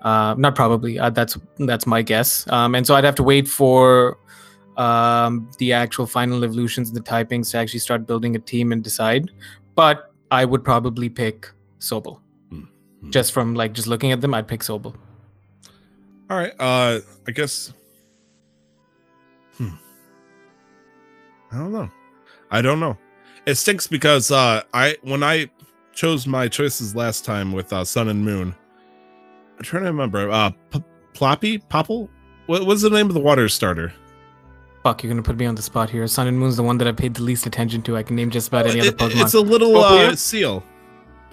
Uh, 0.01 0.35
not 0.37 0.55
probably. 0.55 0.99
Uh, 0.99 1.09
that's 1.09 1.37
that's 1.59 1.87
my 1.87 2.01
guess. 2.01 2.45
Um, 2.51 2.75
and 2.75 2.85
so 2.85 2.95
I'd 2.95 3.03
have 3.03 3.15
to 3.15 3.23
wait 3.23 3.47
for 3.47 4.19
um, 4.77 5.49
the 5.57 5.73
actual 5.73 6.05
final 6.05 6.43
evolutions 6.43 6.89
and 6.89 6.97
the 6.97 7.01
typings 7.01 7.51
to 7.51 7.57
actually 7.57 7.79
start 7.79 8.05
building 8.05 8.35
a 8.35 8.39
team 8.39 8.71
and 8.71 8.83
decide. 8.83 9.31
But 9.77 10.11
I 10.31 10.43
would 10.43 10.63
probably 10.65 11.07
pick 11.07 11.51
Sobel. 11.79 12.19
Hmm. 12.49 12.63
Just 13.11 13.31
from 13.31 13.53
like 13.53 13.73
just 13.73 13.87
looking 13.87 14.11
at 14.11 14.21
them, 14.21 14.33
I'd 14.33 14.47
pick 14.47 14.61
Sobel. 14.61 14.95
All 16.31 16.37
right. 16.37 16.53
Uh, 16.59 17.01
I 17.27 17.31
guess. 17.31 17.71
Hmm. 19.55 19.75
I 21.51 21.57
don't 21.57 21.71
know. 21.71 21.91
I 22.49 22.61
don't 22.63 22.79
know. 22.79 22.97
It 23.45 23.55
stinks 23.55 23.85
because 23.85 24.31
uh, 24.31 24.63
I 24.73 24.97
when 25.03 25.21
I 25.21 25.49
chose 25.93 26.25
my 26.25 26.47
choices 26.47 26.95
last 26.95 27.23
time 27.23 27.51
with 27.51 27.71
uh, 27.71 27.85
Sun 27.85 28.09
and 28.09 28.25
Moon, 28.25 28.55
I'm 29.57 29.63
trying 29.63 29.83
to 29.83 29.89
remember. 29.91 30.29
Uh, 30.31 30.49
P- 30.71 30.83
Ploppy, 31.13 31.59
Popple. 31.69 32.09
What 32.47 32.65
was 32.65 32.81
the 32.81 32.89
name 32.89 33.07
of 33.07 33.13
the 33.13 33.19
water 33.19 33.47
starter? 33.47 33.93
Fuck, 34.87 35.03
you're 35.03 35.11
gonna 35.11 35.21
put 35.21 35.35
me 35.35 35.45
on 35.45 35.53
the 35.55 35.61
spot 35.61 35.89
here. 35.89 36.07
Sun 36.07 36.27
and 36.27 36.39
Moon's 36.39 36.55
the 36.55 36.63
one 36.63 36.77
that 36.77 36.87
I 36.87 36.93
paid 36.93 37.13
the 37.13 37.21
least 37.21 37.45
attention 37.45 37.81
to. 37.81 37.97
I 37.97 38.03
can 38.03 38.15
name 38.15 38.29
just 38.31 38.47
about 38.47 38.67
any 38.67 38.79
other 38.79 38.93
Pokemon. 38.93 39.21
it's 39.21 39.33
a 39.33 39.41
little 39.41 39.75
uh, 39.75 40.15
seal. 40.15 40.63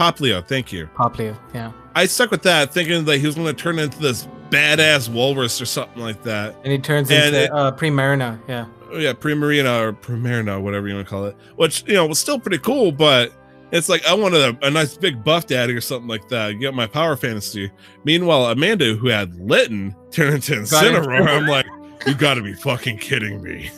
Poplio. 0.00 0.44
Thank 0.44 0.72
you. 0.72 0.88
Poplio, 0.96 1.38
yeah. 1.54 1.70
I 1.94 2.06
stuck 2.06 2.32
with 2.32 2.42
that, 2.42 2.74
thinking 2.74 3.04
that 3.04 3.18
he 3.18 3.26
was 3.26 3.36
going 3.36 3.46
to 3.46 3.52
turn 3.62 3.78
into 3.78 3.96
this 4.00 4.26
badass 4.50 5.08
walrus 5.08 5.60
or 5.60 5.66
something 5.66 6.02
like 6.02 6.20
that. 6.24 6.56
And 6.64 6.72
he 6.72 6.78
turns 6.80 7.12
And 7.12 7.26
into 7.26 7.44
it- 7.44 7.52
uh, 7.52 7.70
Primarina, 7.70 8.40
yeah. 8.48 8.66
Oh, 8.90 8.98
yeah, 8.98 9.12
Primarina 9.12 9.80
or 9.82 9.92
Primarina, 9.92 10.60
whatever 10.60 10.88
you 10.88 10.96
want 10.96 11.06
to 11.06 11.10
call 11.10 11.26
it, 11.26 11.36
which 11.54 11.84
you 11.86 11.94
know 11.94 12.06
was 12.06 12.18
still 12.18 12.40
pretty 12.40 12.58
cool, 12.58 12.90
but 12.90 13.32
it's 13.70 13.88
like 13.88 14.04
I 14.04 14.14
wanted 14.14 14.40
a, 14.60 14.66
a 14.66 14.70
nice 14.72 14.96
big 14.96 15.22
buff 15.22 15.46
daddy 15.46 15.74
or 15.74 15.80
something 15.80 16.08
like 16.08 16.28
that. 16.28 16.54
Get 16.54 16.74
my 16.74 16.88
power 16.88 17.14
fantasy. 17.14 17.70
Meanwhile, 18.02 18.46
Amanda, 18.46 18.94
who 18.94 19.06
had 19.10 19.32
Litten, 19.38 19.94
turned 20.10 20.34
into 20.34 20.68
Got 20.68 20.86
it. 20.86 20.92
Incineroar. 20.94 21.28
I'm 21.28 21.46
like, 21.46 21.66
you 22.06 22.14
got 22.14 22.34
to 22.34 22.42
be 22.42 22.54
fucking 22.54 22.98
kidding 22.98 23.42
me. 23.42 23.70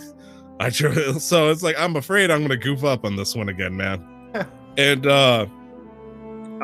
I 0.59 0.71
try, 0.71 0.93
so 1.19 1.51
it's 1.51 1.63
like 1.63 1.77
I'm 1.79 1.97
afraid 1.97 2.31
I'm 2.31 2.43
gonna 2.43 2.57
goof 2.57 2.83
up 2.85 3.05
on 3.05 3.17
this 3.17 3.35
one 3.35 3.49
again, 3.49 3.77
man. 3.77 4.07
and 4.79 5.07
uh, 5.07 5.47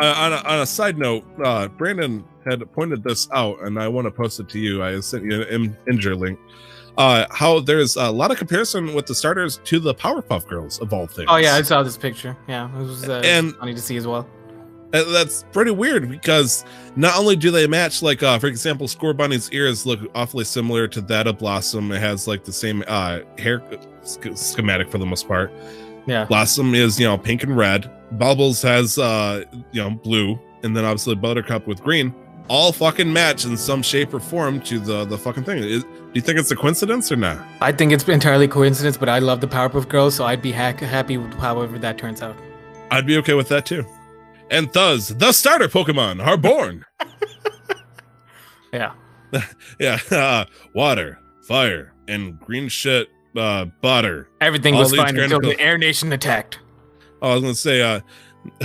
on 0.00 0.32
a, 0.32 0.36
on 0.36 0.60
a 0.60 0.66
side 0.66 0.96
note, 0.98 1.24
uh, 1.44 1.68
Brandon 1.68 2.24
had 2.44 2.70
pointed 2.72 3.04
this 3.04 3.28
out, 3.32 3.62
and 3.62 3.78
I 3.78 3.88
want 3.88 4.06
to 4.06 4.10
post 4.10 4.40
it 4.40 4.48
to 4.50 4.58
you. 4.58 4.82
I 4.82 4.98
sent 5.00 5.24
you 5.24 5.42
an 5.42 5.48
in- 5.48 5.76
Imgur 5.98 6.18
link. 6.18 6.38
Uh, 6.98 7.26
how 7.30 7.60
there's 7.60 7.96
a 7.96 8.10
lot 8.10 8.30
of 8.30 8.36
comparison 8.36 8.92
with 8.94 9.06
the 9.06 9.14
starters 9.14 9.58
to 9.64 9.78
the 9.78 9.94
Powerpuff 9.94 10.46
Girls 10.46 10.78
of 10.80 10.92
all 10.92 11.06
things. 11.06 11.28
Oh 11.30 11.36
yeah, 11.36 11.54
I 11.54 11.62
saw 11.62 11.82
this 11.82 11.96
picture. 11.96 12.36
Yeah, 12.48 12.68
it 12.74 12.82
was 12.82 13.08
uh, 13.08 13.22
And- 13.24 13.54
funny 13.56 13.74
to 13.74 13.80
see 13.80 13.96
as 13.96 14.06
well. 14.06 14.26
That's 14.92 15.44
pretty 15.52 15.70
weird 15.70 16.08
because 16.10 16.64
not 16.96 17.16
only 17.18 17.34
do 17.34 17.50
they 17.50 17.66
match, 17.66 18.02
like 18.02 18.22
uh, 18.22 18.38
for 18.38 18.46
example, 18.46 18.86
Scorbunny's 18.86 19.50
ears 19.50 19.86
look 19.86 20.00
awfully 20.14 20.44
similar 20.44 20.86
to 20.88 21.00
that 21.02 21.26
of 21.26 21.38
Blossom. 21.38 21.90
It 21.92 22.00
has 22.00 22.28
like 22.28 22.44
the 22.44 22.52
same 22.52 22.84
uh, 22.86 23.20
hair 23.38 23.62
sch- 24.04 24.36
schematic 24.36 24.90
for 24.90 24.98
the 24.98 25.06
most 25.06 25.26
part. 25.26 25.50
Yeah, 26.06 26.26
Blossom 26.26 26.74
is 26.74 27.00
you 27.00 27.06
know 27.06 27.16
pink 27.16 27.42
and 27.42 27.56
red. 27.56 27.90
Bubbles 28.18 28.60
has 28.62 28.98
uh 28.98 29.44
you 29.72 29.82
know 29.82 29.90
blue, 29.90 30.38
and 30.62 30.76
then 30.76 30.84
obviously 30.84 31.14
Buttercup 31.14 31.66
with 31.66 31.82
green. 31.82 32.14
All 32.48 32.72
fucking 32.72 33.10
match 33.10 33.46
in 33.46 33.56
some 33.56 33.82
shape 33.82 34.12
or 34.12 34.20
form 34.20 34.60
to 34.62 34.78
the 34.78 35.06
the 35.06 35.16
fucking 35.16 35.44
thing. 35.44 35.58
Is, 35.58 35.84
do 35.84 35.90
you 36.12 36.20
think 36.20 36.38
it's 36.38 36.50
a 36.50 36.56
coincidence 36.56 37.10
or 37.10 37.16
not? 37.16 37.38
I 37.62 37.72
think 37.72 37.92
it's 37.92 38.06
entirely 38.06 38.46
coincidence, 38.48 38.98
but 38.98 39.08
I 39.08 39.20
love 39.20 39.40
the 39.40 39.46
Powerpuff 39.46 39.88
Girls, 39.88 40.14
so 40.16 40.24
I'd 40.24 40.42
be 40.42 40.52
hack- 40.52 40.80
happy 40.80 41.16
with 41.16 41.32
however 41.34 41.78
that 41.78 41.96
turns 41.96 42.20
out. 42.20 42.36
I'd 42.90 43.06
be 43.06 43.16
okay 43.18 43.32
with 43.32 43.48
that 43.48 43.64
too. 43.64 43.86
And 44.52 44.72
thus, 44.72 45.08
the 45.08 45.32
starter 45.32 45.66
Pokemon 45.66 46.24
are 46.24 46.36
born. 46.36 46.84
Yeah, 48.72 48.94
yeah, 49.78 49.98
uh, 50.10 50.46
water, 50.74 51.18
fire, 51.46 51.92
and 52.08 52.40
green 52.40 52.68
shit 52.68 53.08
uh, 53.36 53.66
butter. 53.82 54.30
everything 54.40 54.72
All 54.72 54.80
was 54.80 54.92
these 54.92 55.00
fine 55.00 55.18
until 55.18 55.40
the 55.40 55.60
Air 55.60 55.76
Nation 55.76 56.10
attacked. 56.10 56.58
Oh, 57.20 57.32
I 57.32 57.34
was 57.34 57.42
gonna 57.42 57.54
say, 57.54 57.82
uh, 57.82 58.00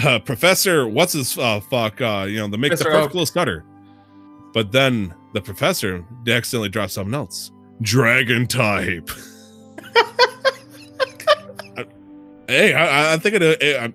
uh 0.02 0.20
Professor, 0.20 0.88
what's 0.88 1.12
his 1.12 1.38
uh, 1.38 1.60
fuck? 1.60 2.00
Uh, 2.00 2.26
you 2.30 2.38
know, 2.38 2.48
the 2.48 2.58
make 2.58 2.72
the 2.72 2.78
Mr. 2.78 2.84
perfect 2.84 3.04
Oak. 3.04 3.14
little 3.16 3.26
stutter. 3.26 3.66
But 4.54 4.72
then 4.72 5.14
the 5.34 5.42
professor 5.42 6.06
they 6.24 6.32
accidentally 6.32 6.70
dropped 6.70 6.94
something 6.94 7.14
else. 7.14 7.52
Dragon 7.82 8.48
type. 8.48 9.10
hey, 12.48 12.74
I, 12.74 13.10
I- 13.10 13.14
I 13.14 13.18
think 13.18 13.36
it. 13.36 13.42
it 13.42 13.82
I, 13.82 13.94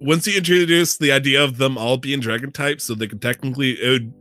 once 0.00 0.26
you 0.26 0.36
introduce 0.36 0.96
the 0.96 1.12
idea 1.12 1.42
of 1.42 1.58
them 1.58 1.76
all 1.78 1.96
being 1.96 2.20
dragon 2.20 2.50
types, 2.52 2.84
so 2.84 2.94
they 2.94 3.06
could 3.06 3.22
technically 3.22 3.72
it 3.72 3.88
would 3.90 4.12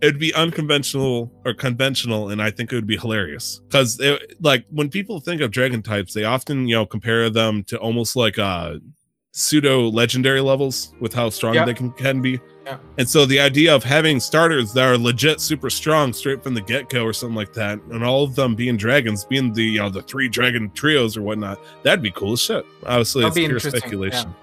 it 0.00 0.06
would 0.06 0.18
be 0.20 0.32
unconventional 0.34 1.32
or 1.44 1.54
conventional, 1.54 2.28
and 2.28 2.40
I 2.40 2.50
think 2.50 2.72
it 2.72 2.76
would 2.76 2.86
be 2.86 2.96
hilarious 2.96 3.60
because 3.68 4.00
like 4.40 4.64
when 4.70 4.88
people 4.90 5.20
think 5.20 5.40
of 5.40 5.50
dragon 5.50 5.82
types, 5.82 6.12
they 6.14 6.24
often 6.24 6.68
you 6.68 6.74
know 6.76 6.86
compare 6.86 7.30
them 7.30 7.64
to 7.64 7.78
almost 7.78 8.14
like 8.16 8.38
uh 8.38 8.74
pseudo 9.32 9.88
legendary 9.88 10.40
levels 10.40 10.94
with 11.00 11.14
how 11.14 11.30
strong 11.30 11.54
Yeah. 11.54 11.64
they 11.64 11.74
can 11.74 11.92
can 11.92 12.20
be. 12.20 12.40
Yeah. 12.64 12.78
And 12.98 13.08
so 13.08 13.24
the 13.24 13.38
idea 13.40 13.74
of 13.74 13.84
having 13.84 14.20
starters 14.20 14.72
that 14.72 14.84
are 14.84 14.98
legit 14.98 15.40
super 15.40 15.70
strong 15.70 16.12
straight 16.12 16.42
from 16.42 16.54
the 16.54 16.60
get 16.60 16.88
go 16.90 17.04
or 17.04 17.12
something 17.12 17.36
like 17.36 17.52
that, 17.54 17.78
and 17.90 18.04
all 18.04 18.24
of 18.24 18.34
them 18.34 18.54
being 18.54 18.76
dragons, 18.76 19.24
being 19.24 19.52
the 19.52 19.62
you 19.64 19.78
know 19.78 19.90
the 19.90 20.02
three 20.02 20.28
dragon 20.28 20.70
trios 20.72 21.16
or 21.16 21.22
whatnot, 21.22 21.60
that'd 21.82 22.02
be 22.02 22.10
cool 22.10 22.32
as 22.32 22.40
shit. 22.40 22.64
Obviously, 22.84 23.22
That'd 23.22 23.36
it's 23.38 23.48
pure 23.48 23.60
speculation. 23.60 24.34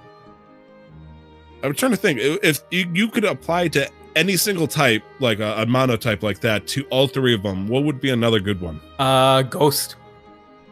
I'm 1.64 1.74
trying 1.74 1.92
to 1.92 1.98
think 1.98 2.20
if 2.22 2.62
you, 2.72 3.08
could 3.08 3.26
apply 3.26 3.70
to 3.70 3.90
any 4.16 4.38
single 4.38 4.68
type, 4.68 5.04
like 5.20 5.40
a, 5.40 5.56
a 5.62 5.66
monotype 5.66 6.24
like 6.24 6.40
that, 6.42 6.68
to 6.68 6.84
all 6.86 7.08
three 7.08 7.34
of 7.34 7.44
them. 7.44 7.68
What 7.68 7.84
would 7.84 8.00
be 8.00 8.12
another 8.12 8.40
good 8.40 8.62
one? 8.62 8.80
Uh, 9.00 9.42
ghost. 9.44 9.96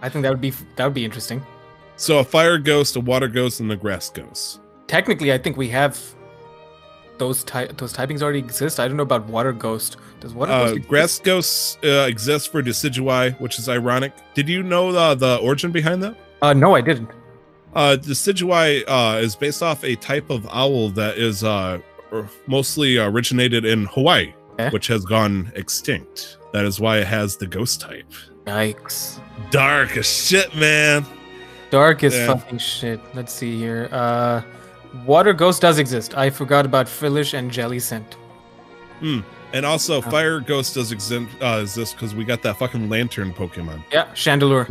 I 0.02 0.10
think 0.10 0.24
that 0.24 0.30
would 0.30 0.42
be 0.42 0.52
that 0.76 0.86
would 0.86 0.94
be 0.94 1.06
interesting. 1.06 1.42
So 1.96 2.20
a 2.20 2.24
fire 2.24 2.58
ghost, 2.58 2.96
a 2.96 3.00
water 3.00 3.28
ghost, 3.28 3.60
and 3.60 3.72
a 3.72 3.76
grass 3.76 4.10
ghost. 4.10 4.60
Technically, 4.88 5.32
I 5.32 5.38
think 5.38 5.58
we 5.58 5.70
have 5.70 6.00
those 7.18 7.44
ty- 7.44 7.68
those 7.68 7.94
typings 7.94 8.22
already 8.22 8.40
exist. 8.40 8.80
I 8.80 8.88
don't 8.88 8.98
know 8.98 9.04
about 9.04 9.26
water 9.28 9.54
ghost. 9.54 9.98
Does 10.20 10.34
water 10.34 10.52
Uh, 10.52 10.60
ghost 10.60 10.76
exist? 10.76 10.90
grass 10.90 11.20
ghosts 11.20 11.78
uh, 11.84 12.06
exist 12.10 12.52
for 12.52 12.62
Decidueye, 12.62 13.40
which 13.40 13.58
is 13.60 13.70
ironic. 13.70 14.14
Did 14.34 14.50
you 14.50 14.62
know 14.64 14.92
the, 14.92 15.16
the 15.16 15.36
origin 15.38 15.72
behind 15.72 16.04
that? 16.04 16.16
Uh, 16.42 16.54
no, 16.54 16.76
I 16.76 16.82
didn't. 16.82 17.10
Uh, 17.76 17.98
Decidueye 18.00 18.84
uh, 18.88 19.18
is 19.20 19.36
based 19.36 19.64
off 19.64 19.84
a 19.84 19.96
type 19.96 20.30
of 20.30 20.48
owl 20.52 20.90
that 20.90 21.18
is 21.18 21.44
uh, 21.44 21.80
mostly 22.48 22.98
originated 22.98 23.66
in 23.66 23.86
Hawaii, 23.88 24.34
Eh? 24.60 24.70
which 24.70 24.88
has 24.88 25.04
gone 25.06 25.52
extinct. 25.56 26.38
That 26.54 26.66
is 26.66 26.80
why 26.80 27.00
it 27.00 27.08
has 27.08 27.36
the 27.38 27.48
ghost 27.48 27.82
type. 27.82 28.06
Yikes. 28.46 29.20
Dark 29.50 29.98
as 29.98 30.06
shit, 30.08 30.56
man. 30.56 31.04
Dark 31.72 32.04
as 32.04 32.14
Yeah. 32.14 32.28
fucking 32.36 32.60
shit. 32.60 33.00
Let's 33.16 33.34
see 33.34 33.58
here. 33.58 33.90
Uh, 33.92 34.42
water 35.08 35.34
ghost 35.34 35.64
does 35.64 35.80
exist. 35.80 36.16
I 36.16 36.30
forgot 36.30 36.66
about 36.66 36.88
Frillish 36.88 37.34
and 37.34 37.50
Jellicent. 37.50 38.06
And 39.02 39.66
also, 39.66 39.98
Oh. 39.98 40.02
fire 40.02 40.40
ghost 40.40 40.76
does 40.76 40.92
exist 40.92 41.28
uh, 41.42 41.64
because 41.64 42.14
we 42.16 42.24
got 42.24 42.44
that 42.44 42.58
fucking 42.58 42.90
lantern 42.90 43.34
Pokemon, 43.34 43.84
Yeah, 43.92 44.06
Chandelure. 44.14 44.68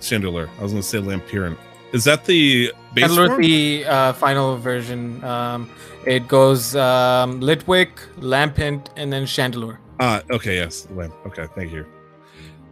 Chandelure. 0.00 0.48
I 0.58 0.62
was 0.62 0.72
gonna 0.72 0.82
say 0.82 0.98
Lampiran. 0.98 1.56
Is 1.92 2.04
that 2.04 2.24
the 2.24 2.72
base 2.94 3.14
form? 3.14 3.40
the 3.40 3.84
uh, 3.86 4.12
final 4.14 4.56
version. 4.56 5.22
Um, 5.24 5.70
it 6.06 6.26
goes 6.28 6.74
um, 6.74 7.40
Litwick, 7.40 7.90
Lampent, 8.18 8.88
and 8.96 9.12
then 9.12 9.24
Chandelure. 9.24 9.78
Ah, 10.00 10.22
okay, 10.30 10.56
yes, 10.56 10.88
lamp. 10.90 11.14
Okay, 11.26 11.46
thank 11.54 11.70
you. 11.72 11.86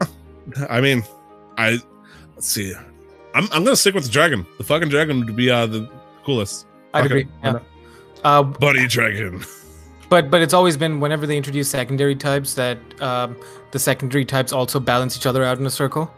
I 0.71 0.81
mean, 0.81 1.03
I 1.59 1.79
let's 2.35 2.49
see. 2.49 2.73
I'm 3.35 3.45
I'm 3.53 3.63
gonna 3.65 3.77
stick 3.77 3.95
with 3.95 4.05
the 4.05 4.11
dragon. 4.11 4.47
The 4.59 4.65
fucking 4.65 4.89
dragon 4.89 5.21
would 5.25 5.37
be 5.37 5.51
uh 5.51 5.67
the 5.67 5.89
coolest. 6.25 6.67
I'd 6.95 7.05
Okay, 7.05 7.21
agree. 7.21 7.29
Yeah. 7.45 7.59
Uh, 8.25 8.43
Buddy 8.43 8.87
dragon. 8.89 9.45
but 10.09 10.31
but 10.31 10.43
it's 10.43 10.55
always 10.55 10.77
been 10.77 10.99
whenever 10.99 11.27
they 11.27 11.37
introduce 11.37 11.69
secondary 11.69 12.17
types 12.17 12.55
that 12.55 12.79
um, 13.01 13.37
the 13.71 13.79
secondary 13.79 14.25
types 14.25 14.53
also 14.53 14.81
balance 14.81 15.17
each 15.17 15.27
other 15.27 15.45
out 15.45 15.59
in 15.59 15.67
a 15.67 15.71
circle. 15.71 16.13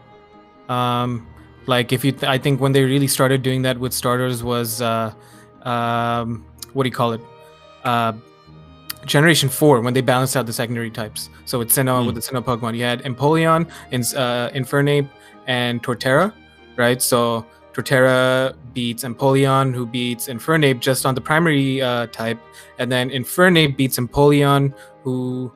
Um, 0.69 1.27
like 1.67 1.93
if 1.93 2.05
you, 2.05 2.13
th- 2.13 2.25
I 2.25 2.39
think 2.39 2.61
when 2.61 2.73
they 2.73 2.85
really 2.85 3.07
started 3.09 3.43
doing 3.43 3.63
that 3.63 3.79
with 3.79 3.93
starters 3.93 4.43
was 4.43 4.81
uh, 4.83 5.13
um, 5.63 6.45
what 6.73 6.85
do 6.85 6.89
you 6.89 6.95
call 6.95 7.13
it? 7.13 7.21
Uh, 7.85 8.13
Generation 9.05 9.49
four 9.49 9.81
when 9.81 9.95
they 9.95 10.01
balanced 10.01 10.37
out 10.37 10.47
the 10.47 10.53
secondary 10.53 10.91
types. 10.91 11.29
So 11.45 11.59
with 11.59 11.71
Sinnoh 11.71 12.07
with 12.07 12.15
the 12.15 12.21
Sinnoh 12.21 12.45
Pokemon, 12.45 12.77
you 12.77 12.85
had 12.85 13.03
Empoleon, 13.03 13.69
Ins- 13.91 14.15
uh, 14.15 14.51
Infernape, 14.55 15.09
and 15.49 15.83
Torterra, 15.83 16.33
right? 16.77 17.03
So 17.03 17.45
Torterra 17.73 18.55
beats 18.73 19.03
Empoleon, 19.03 19.75
who 19.75 19.87
beats 19.87 20.29
Infernape 20.29 20.79
just 20.79 21.05
on 21.05 21.17
the 21.17 21.21
primary 21.21 21.83
uh, 21.83 22.07
type, 22.09 22.39
and 22.79 22.93
then 22.93 23.11
Infernape 23.11 23.77
beats 23.77 23.99
Empoleon, 23.99 24.73
who 25.03 25.53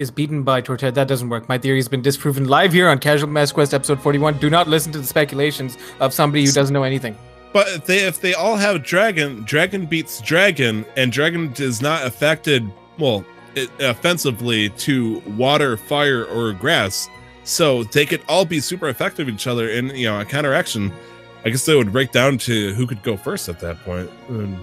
is 0.00 0.10
beaten 0.10 0.42
by 0.42 0.60
Torterra. 0.60 0.92
That 0.92 1.06
doesn't 1.06 1.28
work. 1.28 1.48
My 1.48 1.58
theory 1.58 1.78
has 1.78 1.86
been 1.86 2.02
disproven 2.02 2.48
live 2.48 2.72
here 2.72 2.88
on 2.88 2.98
Casual 2.98 3.28
Mass 3.28 3.52
Quest 3.52 3.72
episode 3.72 4.00
41. 4.00 4.38
Do 4.38 4.50
not 4.50 4.66
listen 4.66 4.90
to 4.92 4.98
the 4.98 5.06
speculations 5.06 5.78
of 6.00 6.12
somebody 6.12 6.44
who 6.44 6.50
doesn't 6.50 6.72
know 6.72 6.82
anything. 6.82 7.16
But 7.52 7.68
if 7.68 7.86
they 7.86 7.98
if 7.98 8.20
they 8.20 8.34
all 8.34 8.56
have 8.56 8.82
dragon, 8.82 9.44
dragon 9.44 9.86
beats 9.86 10.20
dragon, 10.20 10.84
and 10.96 11.12
dragon 11.12 11.52
is 11.58 11.82
not 11.82 12.06
affected 12.06 12.68
well 12.98 13.24
it, 13.54 13.68
offensively 13.80 14.70
to 14.70 15.20
water, 15.36 15.76
fire, 15.76 16.24
or 16.24 16.52
grass, 16.52 17.08
so 17.44 17.84
they 17.84 18.06
could 18.06 18.22
all 18.28 18.44
be 18.44 18.60
super 18.60 18.88
effective 18.88 19.28
each 19.28 19.46
other 19.46 19.68
in 19.68 19.88
you 19.90 20.06
know 20.06 20.20
a 20.20 20.24
counteraction. 20.24 20.92
I 21.44 21.50
guess 21.50 21.66
they 21.66 21.74
would 21.74 21.90
break 21.90 22.12
down 22.12 22.38
to 22.38 22.72
who 22.74 22.86
could 22.86 23.02
go 23.02 23.16
first 23.16 23.48
at 23.48 23.58
that 23.60 23.82
point. 23.82 24.10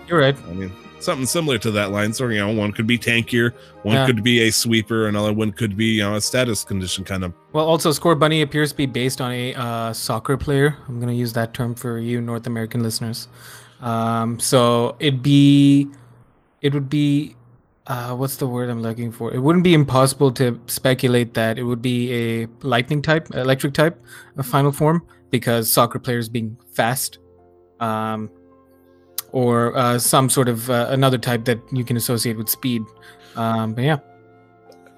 You're 0.07 0.19
right. 0.19 0.37
I 0.47 0.53
mean, 0.53 0.71
something 0.99 1.25
similar 1.25 1.57
to 1.59 1.71
that 1.71 1.91
line. 1.91 2.13
So 2.13 2.27
you 2.27 2.39
know, 2.39 2.51
one 2.51 2.71
could 2.71 2.87
be 2.87 2.97
tankier, 2.97 3.53
one 3.83 3.95
Yeah. 3.95 4.05
could 4.05 4.23
be 4.23 4.47
a 4.47 4.51
sweeper, 4.51 5.07
another 5.07 5.33
one 5.33 5.51
could 5.51 5.75
be 5.77 5.85
you 5.85 6.03
know 6.03 6.15
a 6.15 6.21
status 6.21 6.63
condition 6.63 7.03
kind 7.03 7.23
of. 7.23 7.33
Well, 7.53 7.65
also, 7.67 7.91
Scorbunny 7.91 8.41
appears 8.41 8.71
to 8.71 8.77
be 8.77 8.85
based 8.85 9.21
on 9.21 9.31
a 9.31 9.53
uh, 9.55 9.93
soccer 9.93 10.37
player. 10.37 10.77
I'm 10.87 10.99
going 10.99 11.09
to 11.09 11.19
use 11.19 11.33
that 11.33 11.53
term 11.53 11.75
for 11.75 11.97
you 11.99 12.21
North 12.21 12.47
American 12.47 12.83
listeners. 12.83 13.27
Um, 13.81 14.39
so 14.39 14.95
it'd 14.99 15.21
be, 15.21 15.87
it 16.61 16.73
would 16.73 16.89
be, 16.89 17.35
uh, 17.85 18.15
what's 18.15 18.37
the 18.37 18.47
word 18.47 18.69
I'm 18.69 18.81
looking 18.81 19.11
for? 19.11 19.33
It 19.33 19.39
wouldn't 19.39 19.63
be 19.63 19.73
impossible 19.73 20.31
to 20.33 20.59
speculate 20.67 21.35
that 21.35 21.59
it 21.59 21.63
would 21.63 21.81
be 21.81 22.11
a 22.11 22.47
lightning 22.61 23.01
type, 23.01 23.33
electric 23.35 23.73
type 23.73 24.03
a 24.37 24.43
final 24.43 24.71
form 24.71 25.05
because 25.29 25.71
soccer 25.71 25.99
players 25.99 26.27
being 26.27 26.57
fast, 26.73 27.19
um, 27.79 28.29
or 29.37 29.77
uh, 29.77 29.99
some 29.99 30.31
sort 30.31 30.49
of 30.49 30.67
uh, 30.67 30.87
another 30.89 31.19
type 31.19 31.45
that 31.45 31.59
you 31.71 31.85
can 31.85 31.95
associate 31.95 32.35
with 32.35 32.49
speed. 32.49 32.81
Um, 33.35 33.75
but 33.75 33.83
yeah. 33.83 33.99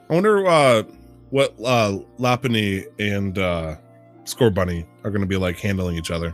I 0.10 0.14
wonder 0.14 0.48
uh, 0.48 0.84
what 1.30 1.54
uh, 1.62 2.00
Lopunny 2.18 2.86
and 3.00 3.38
uh, 3.38 3.76
Scorbunny 4.24 4.86
are 5.04 5.12
going 5.12 5.20
to 5.20 5.28
be 5.28 5.36
like 5.36 5.60
handling 5.60 5.98
each 5.98 6.10
other. 6.10 6.34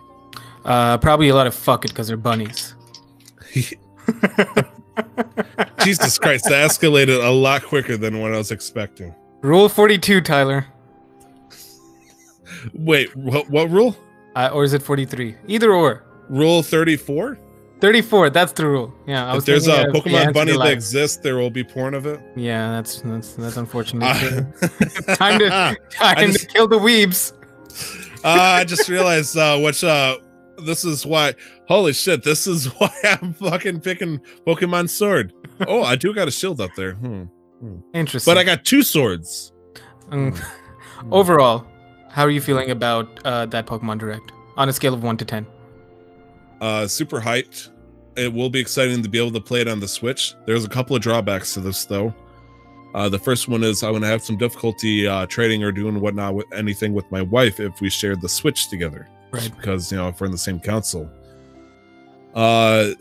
Uh, 0.66 1.00
probably 1.00 1.30
a 1.30 1.36
lot 1.36 1.48
of 1.48 1.56
fuck 1.56 1.84
it 1.84 1.88
because 1.88 2.08
they're 2.08 2.16
bunnies. 2.16 2.76
Jesus 5.84 6.20
Christ, 6.20 6.46
that 6.46 6.70
escalated 6.70 7.26
a 7.26 7.32
lot 7.32 7.64
quicker 7.64 7.98
than 7.98 8.22
what 8.22 8.36
I 8.36 8.38
was 8.38 8.52
expecting. 8.52 9.16
Rule 9.42 9.68
42, 9.68 10.22
Tyler. 10.22 10.68
Wait, 12.76 13.16
what, 13.16 13.50
what 13.50 13.72
rule? 13.72 13.98
Uh, 14.36 14.52
or 14.54 14.64
is 14.64 14.74
it 14.74 14.84
43? 14.84 15.36
Either 15.48 15.74
or. 15.74 16.04
Rule 16.30 16.62
34? 16.62 17.40
34, 17.86 18.32
that's 18.32 18.52
the 18.54 18.66
rule. 18.66 18.92
Yeah, 19.06 19.32
I 19.32 19.38
If 19.38 19.46
there's 19.46 19.68
a 19.68 19.92
thinking 19.92 19.92
of 19.92 19.94
the 19.94 20.10
Pokemon 20.10 20.34
bunny 20.34 20.58
that 20.58 20.72
exists, 20.72 21.18
there 21.18 21.38
will 21.38 21.52
be 21.52 21.64
porn 21.64 21.94
of 21.94 22.08
it. 22.08 22.20
Yeah, 22.36 22.72
that's 22.72 23.02
that's 23.02 23.34
that's 23.36 23.58
unfortunate. 23.58 24.04
Uh, 24.04 24.42
time 25.16 25.38
to 25.38 25.50
time 25.92 26.18
I 26.18 26.32
to 26.32 26.48
kill 26.48 26.68
the 26.68 26.80
weebs. 26.80 27.34
Uh, 28.24 28.58
I 28.62 28.64
just 28.64 28.90
realized 28.90 29.38
uh, 29.38 29.60
which 29.60 29.84
uh, 29.84 30.18
this 30.66 30.84
is 30.84 31.06
why. 31.06 31.36
Holy 31.68 31.94
shit! 31.94 32.24
This 32.24 32.48
is 32.48 32.66
why 32.80 32.90
I'm 33.04 33.36
fucking 33.36 33.82
picking 33.82 34.20
Pokemon 34.48 34.90
Sword. 34.90 35.32
Oh, 35.68 35.84
I 35.84 35.96
do 35.96 36.12
got 36.12 36.28
a 36.28 36.32
shield 36.32 36.60
up 36.60 36.72
there. 36.76 36.94
Hmm. 36.94 37.26
Interesting. 37.94 38.34
But 38.34 38.40
I 38.40 38.44
got 38.44 38.66
two 38.66 38.82
swords. 38.82 39.54
Mm. 40.10 40.44
Overall, 41.12 41.68
how 42.10 42.24
are 42.24 42.32
you 42.32 42.42
feeling 42.42 42.72
about 42.72 43.24
uh, 43.26 43.46
that 43.46 43.68
Pokemon 43.68 44.00
Direct 44.00 44.32
on 44.58 44.70
a 44.70 44.74
scale 44.74 44.96
of 44.96 45.04
one 45.04 45.18
to 45.18 45.26
ten? 45.26 45.46
Uh, 46.62 46.88
super 46.88 47.22
hyped. 47.22 47.70
It 48.18 48.32
will 48.32 48.50
be 48.50 48.60
exciting 48.60 49.04
to 49.04 49.10
be 49.10 49.18
able 49.18 49.32
to 49.32 49.42
play 49.42 49.62
it 49.62 49.68
on 49.68 49.80
the 49.80 49.88
Switch. 49.88 50.36
There's 50.46 50.64
a 50.64 50.70
couple 50.70 50.96
of 50.96 51.02
drawbacks 51.02 51.54
to 51.56 51.60
this 51.60 51.86
though. 51.86 52.14
Uh, 52.94 53.10
the 53.10 53.20
first 53.20 53.50
one 53.50 53.62
is 53.62 53.84
I'm 53.84 53.92
gonna 53.92 54.08
have 54.08 54.24
some 54.24 54.38
difficulty 54.38 55.06
uh, 55.06 55.26
trading 55.26 55.64
or 55.64 55.72
doing 55.74 56.00
whatnot 56.00 56.34
with 56.34 56.46
anything 56.54 56.94
with 56.94 57.12
my 57.12 57.22
wife 57.22 57.60
if 57.60 57.82
we 57.82 57.90
shared 57.90 58.22
the 58.22 58.30
Switch 58.30 58.70
together. 58.70 59.10
Right. 59.32 59.52
Because 59.54 59.92
you 59.92 59.98
know 59.98 60.08
if 60.08 60.22
we're 60.22 60.28
in 60.28 60.32
the 60.32 60.38
same 60.38 60.62
console. 60.62 61.10
Uh, 62.34 62.92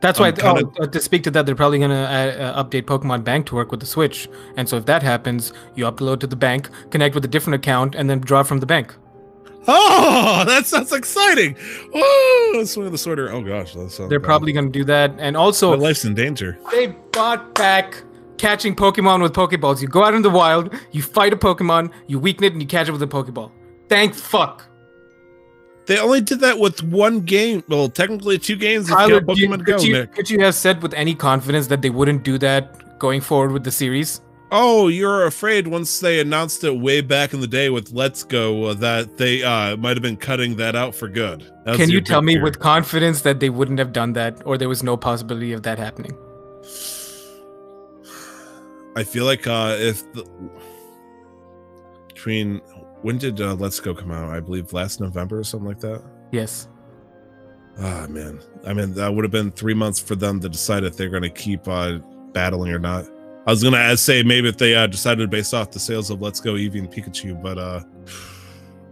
That's 0.00 0.20
why. 0.20 0.30
Kinda- 0.30 0.70
oh, 0.78 0.84
uh, 0.84 0.86
to 0.86 1.00
speak 1.00 1.24
to 1.24 1.32
that, 1.32 1.44
they're 1.44 1.56
probably 1.56 1.80
gonna 1.80 1.94
uh, 1.94 2.42
uh, 2.42 2.64
update 2.64 2.82
Pokemon 2.82 3.24
Bank 3.24 3.46
to 3.46 3.56
work 3.56 3.72
with 3.72 3.80
the 3.80 3.86
Switch, 3.86 4.28
and 4.56 4.68
so 4.68 4.76
if 4.76 4.86
that 4.86 5.02
happens, 5.02 5.52
you 5.74 5.86
upload 5.86 6.20
to 6.20 6.28
the 6.28 6.36
bank, 6.36 6.70
connect 6.90 7.16
with 7.16 7.24
a 7.24 7.28
different 7.28 7.56
account, 7.56 7.96
and 7.96 8.08
then 8.08 8.20
draw 8.20 8.44
from 8.44 8.60
the 8.60 8.66
bank. 8.66 8.94
Oh, 9.66 10.44
that 10.46 10.66
sounds 10.66 10.92
exciting! 10.92 11.56
Oh, 11.94 12.62
swing 12.66 12.86
of 12.86 12.92
the 12.92 12.98
sword. 12.98 13.18
Oh 13.18 13.42
gosh, 13.42 13.74
that 13.74 13.90
sounds 13.90 14.08
They're 14.10 14.20
bad. 14.20 14.26
probably 14.26 14.52
gonna 14.52 14.68
do 14.70 14.84
that, 14.84 15.14
and 15.18 15.34
My 15.34 15.40
also 15.42 15.76
life's 15.76 16.04
in 16.04 16.14
danger. 16.14 16.58
they 16.70 16.88
brought 17.12 17.54
back 17.54 18.02
catching 18.36 18.74
Pokemon 18.76 19.22
with 19.22 19.32
Pokeballs. 19.32 19.80
You 19.80 19.88
go 19.88 20.02
out 20.04 20.14
in 20.14 20.22
the 20.22 20.30
wild, 20.30 20.74
you 20.92 21.02
fight 21.02 21.32
a 21.32 21.36
Pokemon, 21.36 21.92
you 22.06 22.18
weaken 22.18 22.44
it, 22.44 22.52
and 22.52 22.60
you 22.60 22.68
catch 22.68 22.88
it 22.88 22.92
with 22.92 23.02
a 23.02 23.06
Pokeball. 23.06 23.50
Thank 23.88 24.14
fuck. 24.14 24.66
They 25.86 25.98
only 25.98 26.20
did 26.22 26.40
that 26.40 26.58
with 26.58 26.82
one 26.82 27.20
game. 27.20 27.62
Well, 27.68 27.88
technically 27.90 28.38
two 28.38 28.56
games. 28.56 28.88
Tyler, 28.88 29.20
do 29.20 29.34
you- 29.38 29.48
could, 29.50 29.66
Go. 29.66 29.76
you, 29.78 30.06
could 30.06 30.30
you 30.30 30.40
have 30.40 30.54
said 30.54 30.82
with 30.82 30.94
any 30.94 31.14
confidence 31.14 31.66
that 31.66 31.82
they 31.82 31.90
wouldn't 31.90 32.22
do 32.22 32.38
that 32.38 32.98
going 32.98 33.20
forward 33.20 33.52
with 33.52 33.64
the 33.64 33.70
series? 33.70 34.22
Oh, 34.56 34.86
you're 34.86 35.26
afraid 35.26 35.66
once 35.66 35.98
they 35.98 36.20
announced 36.20 36.62
it 36.62 36.78
way 36.78 37.00
back 37.00 37.34
in 37.34 37.40
the 37.40 37.46
day 37.48 37.70
with 37.70 37.90
Let's 37.90 38.22
Go 38.22 38.66
uh, 38.66 38.74
that 38.74 39.16
they 39.16 39.42
uh, 39.42 39.76
might 39.78 39.96
have 39.96 40.02
been 40.02 40.16
cutting 40.16 40.54
that 40.58 40.76
out 40.76 40.94
for 40.94 41.08
good. 41.08 41.52
That's 41.64 41.76
Can 41.76 41.90
you 41.90 42.00
tell 42.00 42.22
me 42.22 42.38
with 42.38 42.60
confidence 42.60 43.22
that 43.22 43.40
they 43.40 43.50
wouldn't 43.50 43.80
have 43.80 43.92
done 43.92 44.12
that, 44.12 44.40
or 44.46 44.56
there 44.56 44.68
was 44.68 44.84
no 44.84 44.96
possibility 44.96 45.52
of 45.52 45.64
that 45.64 45.80
happening? 45.80 46.16
I 48.94 49.02
feel 49.02 49.24
like 49.24 49.48
uh, 49.48 49.74
if 49.76 50.00
the, 50.12 50.24
between 52.06 52.58
when 53.02 53.18
did 53.18 53.40
uh, 53.40 53.54
Let's 53.54 53.80
Go 53.80 53.92
come 53.92 54.12
out? 54.12 54.28
I 54.30 54.38
believe 54.38 54.72
last 54.72 55.00
November 55.00 55.40
or 55.40 55.44
something 55.44 55.66
like 55.66 55.80
that. 55.80 56.00
Yes. 56.30 56.68
Ah 57.80 58.06
man, 58.08 58.38
I 58.64 58.72
mean 58.72 58.94
that 58.94 59.12
would 59.12 59.24
have 59.24 59.32
been 59.32 59.50
three 59.50 59.74
months 59.74 59.98
for 59.98 60.14
them 60.14 60.38
to 60.38 60.48
decide 60.48 60.84
if 60.84 60.96
they're 60.96 61.10
going 61.10 61.24
to 61.24 61.28
keep 61.28 61.66
uh, 61.66 61.98
battling 62.32 62.70
or 62.70 62.78
not. 62.78 63.04
I 63.46 63.50
was 63.50 63.62
gonna 63.62 63.96
say 63.96 64.22
maybe 64.22 64.48
if 64.48 64.56
they 64.56 64.74
uh, 64.74 64.86
decided 64.86 65.28
based 65.30 65.52
off 65.52 65.70
the 65.70 65.78
sales 65.80 66.10
of 66.10 66.22
Let's 66.22 66.40
Go 66.40 66.54
Eevee 66.54 66.78
and 66.78 66.90
Pikachu, 66.90 67.40
but 67.42 67.58
uh, 67.58 67.80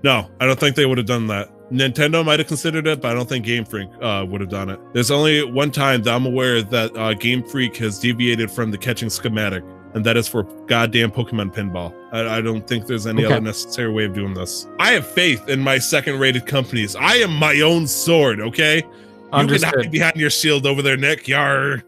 no, 0.03 0.29
I 0.41 0.47
don't 0.47 0.59
think 0.59 0.77
they 0.77 0.87
would 0.87 0.99
have 0.99 1.07
done 1.07 1.27
that. 1.29 1.49
Nintendo 1.71 2.23
might 2.25 2.39
have 2.39 2.49
considered 2.49 2.87
it, 2.87 3.01
but 3.01 3.13
I 3.13 3.15
don't 3.15 3.27
think 3.29 3.47
Game 3.47 3.65
Freak 3.65 3.89
uh, 4.03 4.27
would 4.29 4.43
have 4.43 4.51
done 4.51 4.69
it. 4.69 4.79
There's 4.93 5.11
only 5.11 5.43
one 5.43 5.71
time 5.71 6.03
that 6.03 6.15
I'm 6.15 6.27
aware 6.27 6.61
that 6.61 6.95
uh, 6.97 7.15
Game 7.15 7.43
Freak 7.43 7.77
has 7.79 7.99
deviated 7.99 8.51
from 8.51 8.71
the 8.71 8.77
catching 8.77 9.09
schematic, 9.09 9.65
and 9.95 10.05
that 10.05 10.19
is 10.19 10.29
for 10.29 10.43
goddamn 10.67 11.11
Pokemon 11.13 11.55
pinball. 11.55 11.95
I, 12.13 12.37
I 12.37 12.41
don't 12.43 12.67
think 12.67 12.87
there's 12.87 13.07
any 13.07 13.25
Okay. 13.25 13.33
other 13.33 13.41
necessary 13.43 13.91
way 13.91 14.05
of 14.05 14.13
doing 14.13 14.35
this. 14.35 14.67
I 14.79 14.91
have 14.93 15.07
faith 15.07 15.49
in 15.49 15.61
my 15.61 15.79
second-rated 15.79 16.45
companies. 16.47 16.95
I 16.95 17.15
am 17.15 17.35
my 17.35 17.63
own 17.63 17.87
sword. 17.87 18.41
Okay, 18.43 18.77
you 18.77 18.83
can 18.83 19.33
Understood. 19.33 19.75
hide 19.85 19.91
behind 19.91 20.17
your 20.17 20.29
shield 20.31 20.67
over 20.67 20.83
there, 20.83 20.99
Nick. 20.99 21.27
Yar. 21.27 21.83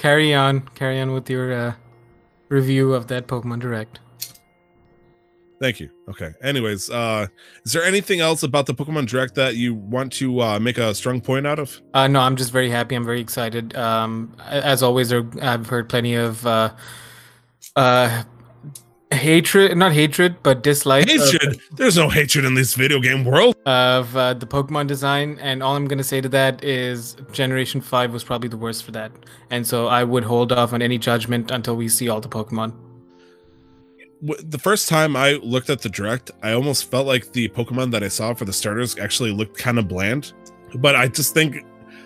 Carry 0.00 0.32
on. 0.32 0.62
Carry 0.74 0.98
on 0.98 1.12
with 1.12 1.28
your 1.28 1.52
uh, 1.52 1.74
review 2.48 2.94
of 2.94 3.08
that 3.08 3.26
Pokemon 3.26 3.60
Direct. 3.60 4.00
Thank 5.60 5.78
you. 5.78 5.90
Okay. 6.08 6.32
Anyways, 6.42 6.88
uh, 6.88 7.26
is 7.66 7.74
there 7.74 7.84
anything 7.84 8.20
else 8.20 8.42
about 8.42 8.64
the 8.64 8.72
Pokemon 8.72 9.08
Direct 9.08 9.34
that 9.34 9.56
you 9.56 9.74
want 9.74 10.10
to 10.14 10.40
uh, 10.40 10.58
make 10.58 10.78
a 10.78 10.94
strong 10.94 11.20
point 11.20 11.46
out 11.46 11.58
of? 11.58 11.82
Uh, 11.92 12.08
no, 12.08 12.20
I'm 12.20 12.36
just 12.36 12.50
very 12.50 12.70
happy. 12.70 12.94
I'm 12.94 13.04
very 13.04 13.20
excited. 13.20 13.76
Um, 13.76 14.34
as 14.48 14.82
always, 14.82 15.12
I've 15.12 15.66
heard 15.66 15.90
plenty 15.90 16.14
of 16.14 16.46
uh, 16.46 16.72
uh, 17.76 18.22
hatred, 19.12 19.76
not 19.76 19.92
hatred, 19.92 20.36
but 20.42 20.62
dislike 20.62 21.08
of- 21.10 21.20
Hatred. 21.20 21.60
There's 21.72 21.96
no 21.96 22.08
hatred 22.08 22.44
in 22.44 22.54
this 22.54 22.74
video 22.74 23.00
game 23.00 23.24
world. 23.24 23.56
of 23.66 24.16
uh, 24.16 24.34
the 24.34 24.46
Pokemon 24.46 24.86
design, 24.86 25.38
and 25.40 25.62
all 25.62 25.76
I'm 25.76 25.86
gonna 25.86 26.04
say 26.04 26.20
to 26.20 26.28
that 26.30 26.62
is 26.64 27.16
Generation 27.32 27.80
Five 27.80 28.12
was 28.12 28.24
probably 28.24 28.48
the 28.48 28.56
worst 28.56 28.84
for 28.84 28.92
that, 28.92 29.12
and 29.50 29.66
so 29.66 29.86
I 29.88 30.04
would 30.04 30.24
hold 30.24 30.52
off 30.52 30.72
on 30.72 30.82
any 30.82 30.98
judgment 30.98 31.50
until 31.50 31.76
we 31.76 31.88
see 31.88 32.08
all 32.08 32.20
the 32.20 32.28
Pokemon. 32.28 32.72
The 34.22 34.58
first 34.58 34.88
time 34.88 35.16
I 35.16 35.32
looked 35.42 35.70
at 35.70 35.80
the 35.80 35.88
Direct, 35.88 36.30
I 36.42 36.52
almost 36.52 36.90
felt 36.90 37.06
like 37.06 37.32
the 37.32 37.48
Pokemon 37.48 37.90
that 37.92 38.02
I 38.02 38.08
saw 38.08 38.34
for 38.34 38.44
the 38.44 38.52
starters 38.52 38.98
actually 38.98 39.32
looked 39.32 39.56
kind 39.56 39.78
of 39.78 39.88
bland. 39.88 40.34
But 40.74 40.94
I 40.94 41.08
just 41.08 41.32
think 41.32 41.64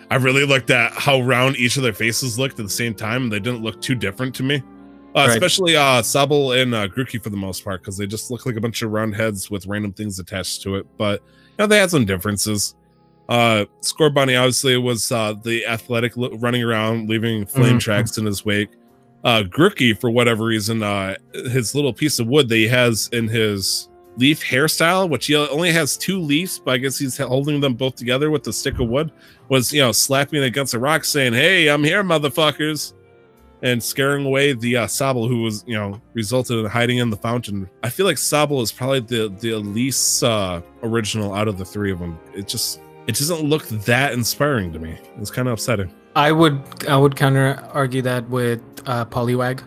I 0.09 0.15
really 0.15 0.45
looked 0.45 0.69
at 0.69 0.93
how 0.93 1.19
round 1.21 1.57
each 1.57 1.75
of 1.75 1.83
their 1.83 1.91
faces 1.91 2.39
looked 2.39 2.57
at 2.57 2.65
the 2.65 2.71
same 2.71 2.93
time. 2.93 3.23
and 3.23 3.31
They 3.33 3.39
didn't 3.41 3.63
look 3.63 3.81
too 3.81 3.95
different 3.95 4.33
to 4.35 4.43
me. 4.43 4.63
Uh, 5.15 5.25
Right. 5.27 5.29
Especially 5.31 5.77
uh, 5.77 6.01
Sobble 6.01 6.61
and 6.61 6.75
uh, 6.75 6.87
Grookey 6.89 7.23
for 7.23 7.29
the 7.29 7.37
most 7.37 7.63
part, 7.63 7.81
because 7.81 7.97
they 7.97 8.05
just 8.05 8.29
look 8.31 8.45
like 8.45 8.57
a 8.57 8.61
bunch 8.61 8.81
of 8.81 8.91
round 8.91 9.15
heads 9.15 9.49
with 9.49 9.65
random 9.65 9.93
things 9.93 10.19
attached 10.19 10.61
to 10.63 10.75
it. 10.75 10.85
But 10.97 11.21
you 11.23 11.53
know, 11.59 11.67
they 11.67 11.77
had 11.77 11.89
some 11.89 12.03
differences. 12.05 12.75
Uh, 13.29 13.65
Scorbunny 13.81 14.37
obviously 14.37 14.75
was 14.77 15.11
uh, 15.11 15.33
the 15.43 15.65
athletic 15.65 16.11
running 16.17 16.63
around, 16.63 17.09
leaving 17.09 17.45
flame 17.45 17.77
Mhm. 17.77 17.79
tracks 17.79 18.17
in 18.17 18.25
his 18.25 18.43
wake. 18.45 18.69
Uh, 19.23 19.41
Grookey, 19.43 19.99
for 19.99 20.11
whatever 20.11 20.43
reason, 20.45 20.83
uh, 20.83 21.15
his 21.49 21.73
little 21.73 21.93
piece 21.93 22.19
of 22.19 22.27
wood 22.27 22.49
that 22.49 22.55
he 22.57 22.67
has 22.67 23.09
in 23.13 23.27
his 23.27 23.89
leaf 24.17 24.43
hairstyle, 24.43 25.09
which 25.09 25.25
he 25.27 25.35
only 25.35 25.71
has 25.71 25.97
two 25.97 26.19
leaves, 26.19 26.59
but 26.59 26.71
I 26.73 26.77
guess 26.77 26.99
he's 26.99 27.17
holding 27.17 27.59
them 27.61 27.73
both 27.73 27.95
together 27.95 28.29
with 28.31 28.45
a 28.47 28.53
stick 28.53 28.79
of 28.79 28.87
wood, 28.89 29.11
was 29.49 29.73
you 29.73 29.81
know 29.81 29.91
slapping 29.91 30.43
against 30.43 30.73
a 30.75 30.79
rock, 30.79 31.03
saying, 31.05 31.33
"Hey, 31.33 31.67
I'm 31.69 31.83
here, 31.83 32.03
motherfuckers." 32.03 32.93
And 33.61 33.81
scaring 33.81 34.25
away 34.25 34.53
the 34.53 34.77
uh, 34.77 34.87
who 34.87 35.41
was, 35.41 35.63
you 35.65 35.75
know, 35.75 36.01
resulted 36.13 36.59
in 36.59 36.65
hiding 36.65 36.97
in 36.97 37.09
the 37.09 37.17
fountain. 37.17 37.69
I 37.83 37.89
feel 37.89 38.05
like 38.05 38.17
Sobble 38.17 38.61
is 38.61 38.71
probably 38.71 38.99
the 38.99 39.33
the 39.39 39.55
least 39.55 40.23
uh, 40.23 40.61
original 40.83 41.33
out 41.33 41.47
of 41.47 41.57
the 41.57 41.65
three 41.65 41.91
of 41.91 41.99
them. 41.99 42.19
It 42.33 42.47
just 42.47 42.81
it 43.07 43.15
doesn't 43.15 43.41
look 43.41 43.67
that 43.67 44.13
inspiring 44.13 44.73
to 44.73 44.79
me. 44.79 44.97
It's 45.17 45.31
kind 45.31 45.47
of 45.47 45.53
upsetting. 45.53 45.93
I 46.15 46.31
would 46.31 46.61
I 46.87 46.97
would 46.97 47.15
counter 47.15 47.59
argue 47.73 48.01
that 48.03 48.29
with 48.29 48.61
uh, 48.85 49.05
Poliwag, 49.05 49.63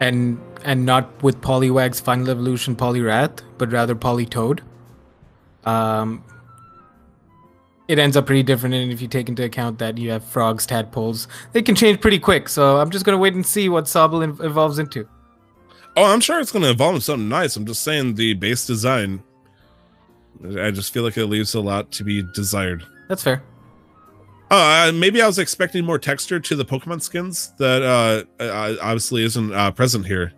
and 0.00 0.40
and 0.64 0.84
not 0.84 1.22
with 1.22 1.40
Poliwag's 1.40 2.00
final 2.00 2.30
evolution 2.30 2.74
Poliwrath, 2.76 3.40
but 3.58 3.70
rather 3.70 3.94
Politoad. 3.94 4.60
Um, 5.64 6.22
it 7.88 7.98
ends 7.98 8.16
up 8.16 8.26
pretty 8.26 8.42
different, 8.42 8.74
and 8.74 8.92
if 8.92 9.00
you 9.00 9.08
take 9.08 9.28
into 9.28 9.44
account 9.44 9.78
that 9.78 9.98
you 9.98 10.10
have 10.10 10.24
frogs, 10.24 10.66
tadpoles, 10.66 11.28
they 11.52 11.62
can 11.62 11.74
change 11.74 12.00
pretty 12.00 12.18
quick. 12.18 12.48
So 12.48 12.78
I'm 12.78 12.90
just 12.90 13.04
gonna 13.04 13.18
wait 13.18 13.34
and 13.34 13.46
see 13.46 13.68
what 13.68 13.84
Sobble 13.84 14.22
evolves 14.44 14.78
into. 14.78 15.08
Oh, 15.96 16.04
I'm 16.04 16.20
sure 16.20 16.40
it's 16.40 16.52
going 16.52 16.62
to 16.62 16.70
evolve 16.70 16.96
into 16.96 17.04
something 17.06 17.28
nice. 17.28 17.56
I'm 17.56 17.64
just 17.64 17.82
saying 17.82 18.16
the 18.16 18.34
base 18.34 18.66
design. 18.66 19.22
I 20.60 20.70
just 20.70 20.92
feel 20.92 21.02
like 21.02 21.16
it 21.16 21.24
leaves 21.24 21.54
a 21.54 21.60
lot 21.60 21.90
to 21.92 22.04
be 22.04 22.22
desired. 22.34 22.84
That's 23.08 23.22
fair. 23.22 23.42
Uh, 24.50 24.92
maybe 24.94 25.22
I 25.22 25.26
was 25.26 25.38
expecting 25.38 25.86
more 25.86 25.98
texture 25.98 26.38
to 26.38 26.54
the 26.54 26.66
Pokemon 26.66 27.00
skins 27.00 27.54
that 27.58 27.82
uh, 27.82 28.76
obviously 28.82 29.24
isn't 29.24 29.54
uh, 29.54 29.70
present 29.70 30.04
here. 30.04 30.34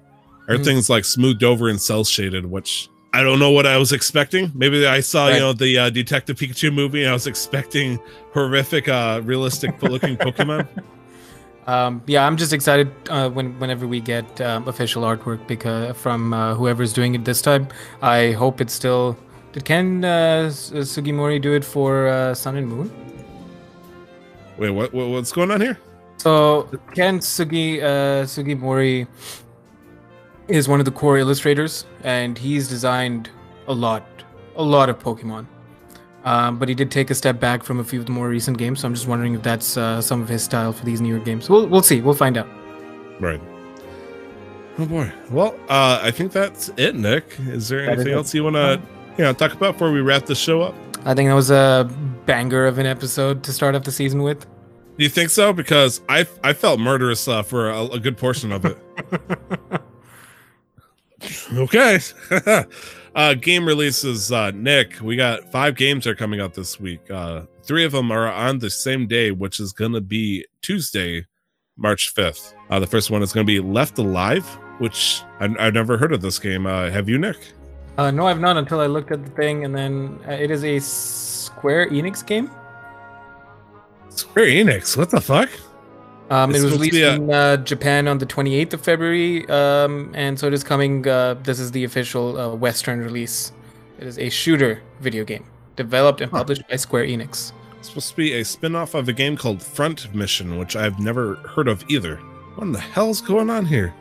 Everything's 0.48 0.88
like 0.88 1.04
smoothed 1.04 1.42
over 1.42 1.68
and 1.68 1.80
cell 1.80 2.04
shaded, 2.04 2.46
which 2.46 2.88
I 3.18 3.22
don't 3.24 3.40
know 3.40 3.50
what 3.50 3.66
I 3.66 3.76
was 3.78 3.90
expecting. 3.92 4.52
Maybe 4.54 4.86
I 4.86 5.00
saw 5.00 5.26
Right. 5.26 5.34
you 5.34 5.40
know 5.40 5.52
the 5.52 5.76
uh, 5.76 5.90
Detective 5.90 6.36
Pikachu 6.36 6.72
movie. 6.72 7.02
And 7.02 7.10
I 7.10 7.12
was 7.12 7.26
expecting 7.26 7.98
horrific, 8.32 8.88
uh, 8.88 9.20
realistic 9.24 9.82
looking 9.92 10.16
Pokemon. 10.16 10.68
Um, 11.66 12.00
yeah, 12.06 12.24
I'm 12.24 12.36
just 12.36 12.52
excited 12.52 12.88
uh, 13.10 13.28
when 13.28 13.58
whenever 13.58 13.88
we 13.88 13.98
get 14.00 14.40
um, 14.40 14.68
official 14.68 15.02
artwork 15.02 15.44
because 15.48 15.96
from 15.96 16.32
uh, 16.32 16.54
whoever's 16.54 16.92
doing 16.92 17.16
it 17.16 17.24
this 17.24 17.42
time. 17.42 17.66
I 18.02 18.32
hope 18.32 18.60
it's 18.60 18.72
still. 18.72 19.16
Did 19.52 19.64
Ken 19.64 20.04
uh, 20.04 20.46
Sugimori 20.92 21.42
do 21.42 21.54
it 21.54 21.64
for 21.64 22.06
uh, 22.06 22.34
Sun 22.34 22.56
and 22.56 22.68
Moon? 22.68 22.88
Wait, 24.58 24.70
what, 24.70 24.94
what 24.94 25.08
what's 25.08 25.32
going 25.32 25.50
on 25.50 25.60
here? 25.60 25.76
So 26.18 26.68
Ken 26.94 27.18
Sugi 27.18 27.82
uh, 27.82 28.24
Sugimori 28.26 29.08
is 30.48 30.68
one 30.68 30.80
of 30.80 30.84
the 30.86 30.90
core 30.92 31.18
illustrators, 31.18 31.84
and 32.02 32.36
he's 32.38 32.68
designed 32.68 33.30
a 33.66 33.72
lot, 33.74 34.04
a 34.56 34.62
lot 34.62 34.88
of 34.88 34.98
Pokemon. 34.98 35.46
Um, 36.24 36.58
but 36.58 36.68
he 36.68 36.74
did 36.74 36.90
take 36.90 37.10
a 37.10 37.14
step 37.14 37.38
back 37.40 37.62
from 37.62 37.78
a 37.80 37.84
few 37.84 38.00
of 38.00 38.06
the 38.06 38.12
more 38.12 38.28
recent 38.28 38.58
games, 38.58 38.80
so 38.80 38.88
I'm 38.88 38.94
just 38.94 39.06
wondering 39.06 39.34
if 39.34 39.42
that's 39.42 39.76
uh, 39.76 40.00
some 40.02 40.20
of 40.20 40.28
his 40.28 40.42
style 40.42 40.72
for 40.72 40.84
these 40.84 41.00
newer 41.00 41.20
games. 41.20 41.48
We'll 41.48 41.66
we'll 41.66 41.82
see. 41.82 42.00
We'll 42.00 42.14
find 42.14 42.36
out. 42.36 42.48
Right. 43.20 43.40
Oh 44.78 44.86
boy. 44.86 45.12
Well, 45.30 45.54
uh, 45.68 46.00
I 46.02 46.10
think 46.10 46.32
that's 46.32 46.70
it, 46.76 46.94
Nick. 46.94 47.24
Is 47.46 47.68
there 47.68 47.84
That 47.86 47.92
is 47.92 47.98
anything 48.00 48.12
it. 48.12 48.16
else 48.16 48.34
you 48.34 48.44
want 48.44 48.56
to, 48.56 48.80
you 49.16 49.24
know, 49.24 49.32
talk 49.32 49.52
about 49.52 49.72
before 49.74 49.90
we 49.92 50.00
wrap 50.00 50.26
the 50.26 50.34
show 50.34 50.60
up? 50.62 50.74
I 51.04 51.14
think 51.14 51.28
that 51.28 51.34
was 51.34 51.50
a 51.50 51.88
banger 52.26 52.66
of 52.66 52.78
an 52.78 52.86
episode 52.86 53.42
to 53.44 53.52
start 53.52 53.74
off 53.74 53.84
the 53.84 53.92
season 53.92 54.22
with. 54.22 54.40
Do 54.98 55.04
you 55.04 55.08
think 55.08 55.30
so? 55.30 55.52
Because 55.52 56.00
I 56.08 56.26
I 56.42 56.52
felt 56.52 56.80
murderous 56.80 57.26
uh, 57.28 57.42
for 57.42 57.70
a, 57.70 57.84
a 57.86 58.00
good 58.00 58.16
portion 58.18 58.50
of 58.52 58.64
it. 58.64 58.76
okay. 61.52 62.00
uh, 63.14 63.34
game 63.34 63.66
releases, 63.66 64.32
uh, 64.32 64.50
Nick. 64.52 65.00
We 65.00 65.16
got 65.16 65.50
five 65.50 65.76
games 65.76 66.06
are 66.06 66.14
coming 66.14 66.40
out 66.40 66.54
this 66.54 66.78
week. 66.80 67.10
Uh, 67.10 67.42
three 67.62 67.84
of 67.84 67.92
them 67.92 68.10
are 68.10 68.30
on 68.30 68.58
the 68.58 68.70
same 68.70 69.06
day, 69.06 69.30
which 69.30 69.60
is 69.60 69.72
going 69.72 69.92
to 69.92 70.00
be 70.00 70.46
Tuesday, 70.62 71.26
March 71.76 72.14
5th. 72.14 72.54
Uh, 72.70 72.80
the 72.80 72.86
first 72.86 73.10
one 73.10 73.22
is 73.22 73.32
going 73.32 73.46
to 73.46 73.50
be 73.50 73.60
Left 73.60 73.98
Alive, 73.98 74.44
which 74.78 75.22
I, 75.40 75.48
I've 75.58 75.74
never 75.74 75.96
heard 75.96 76.12
of 76.12 76.20
this 76.20 76.38
game. 76.38 76.66
Uh, 76.66 76.90
have 76.90 77.08
you, 77.08 77.18
Nick? 77.18 77.38
Uh, 77.96 78.10
no, 78.10 78.26
I've 78.26 78.40
not 78.40 78.56
until 78.56 78.80
I 78.80 78.86
looked 78.86 79.10
at 79.10 79.24
the 79.24 79.30
thing, 79.32 79.64
and 79.64 79.74
then 79.74 80.20
uh, 80.28 80.32
it 80.32 80.50
is 80.50 80.64
a 80.64 80.78
Square 80.78 81.90
Enix 81.90 82.24
game. 82.24 82.50
Square 84.08 84.46
Enix. 84.46 84.96
What 84.96 85.10
the 85.10 85.20
fuck? 85.20 85.50
Um, 86.30 86.54
it 86.54 86.62
was 86.62 86.72
released 86.72 86.96
a- 86.96 87.14
in 87.14 87.30
uh, 87.30 87.56
Japan 87.58 88.06
on 88.06 88.18
the 88.18 88.26
28th 88.26 88.74
of 88.74 88.80
February, 88.82 89.48
um, 89.48 90.10
and 90.14 90.38
so 90.38 90.46
it 90.46 90.52
is 90.52 90.62
coming. 90.62 91.06
Uh, 91.08 91.34
this 91.42 91.58
is 91.58 91.70
the 91.72 91.84
official 91.84 92.38
uh, 92.38 92.54
Western 92.54 93.00
release. 93.00 93.52
It 93.98 94.06
is 94.06 94.18
a 94.18 94.28
shooter 94.28 94.82
video 95.00 95.24
game 95.24 95.44
developed 95.76 96.20
and 96.20 96.30
Huh. 96.30 96.38
published 96.38 96.68
by 96.68 96.76
Square 96.76 97.04
Enix. 97.06 97.52
It's 97.78 97.88
supposed 97.88 98.10
to 98.10 98.16
be 98.16 98.34
a 98.34 98.44
spin-off 98.44 98.94
of 98.94 99.08
a 99.08 99.12
game 99.12 99.36
called 99.36 99.62
Front 99.62 100.14
Mission, 100.14 100.58
which 100.58 100.76
I've 100.76 100.98
never 100.98 101.36
heard 101.36 101.68
of 101.68 101.84
either. 101.88 102.16
What 102.56 102.64
in 102.66 102.72
the 102.72 102.80
hell's 102.80 103.20
going 103.20 103.48
on 103.50 103.64
here? 103.64 103.94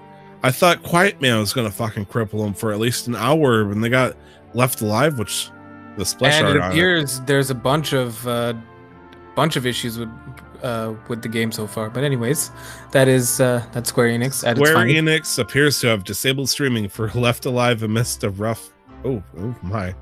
I 0.44 0.52
thought 0.52 0.84
Quiet 0.84 1.22
Man 1.22 1.40
was 1.40 1.54
gonna 1.54 1.72
fucking 1.72 2.08
cripple 2.08 2.44
them 2.44 2.54
for 2.54 2.72
at 2.74 2.80
least 2.80 3.08
an 3.08 3.16
hour 3.16 3.66
when 3.66 3.82
they 3.82 3.90
got 3.90 4.16
left 4.54 4.82
alive, 4.82 5.18
which 5.18 5.50
the 5.98 6.06
splash 6.06 6.36
and 6.36 6.48
art 6.48 6.56
it 6.58 6.62
on 6.62 6.70
it. 6.72 6.74
appears 6.74 7.22
there's 7.22 7.50
a 7.52 7.56
bunch 7.56 7.94
of 7.94 8.28
uh, 8.28 8.54
bunch 9.36 9.56
of 9.56 9.66
issues 9.66 9.98
with 9.98 10.10
uh, 10.64 10.94
with 11.08 11.22
the 11.22 11.30
game 11.30 11.52
so 11.52 11.68
far. 11.68 11.90
But 11.90 12.04
anyways, 12.04 12.52
that 12.92 13.08
is 13.08 13.40
uh, 13.40 13.66
that's 13.72 13.90
Square 13.90 14.10
Enix 14.10 14.34
Square. 14.34 14.76
Enix 14.88 15.40
appears 15.40 15.80
to 15.82 15.88
have 15.88 16.04
disabled 16.04 16.50
streaming 16.50 16.90
for 16.90 17.10
Left 17.16 17.46
Alive 17.46 17.84
amidst 17.84 18.24
a 18.24 18.30
rough. 18.30 18.72
Oh, 19.06 19.24
oh 19.40 19.56
my. 19.62 19.94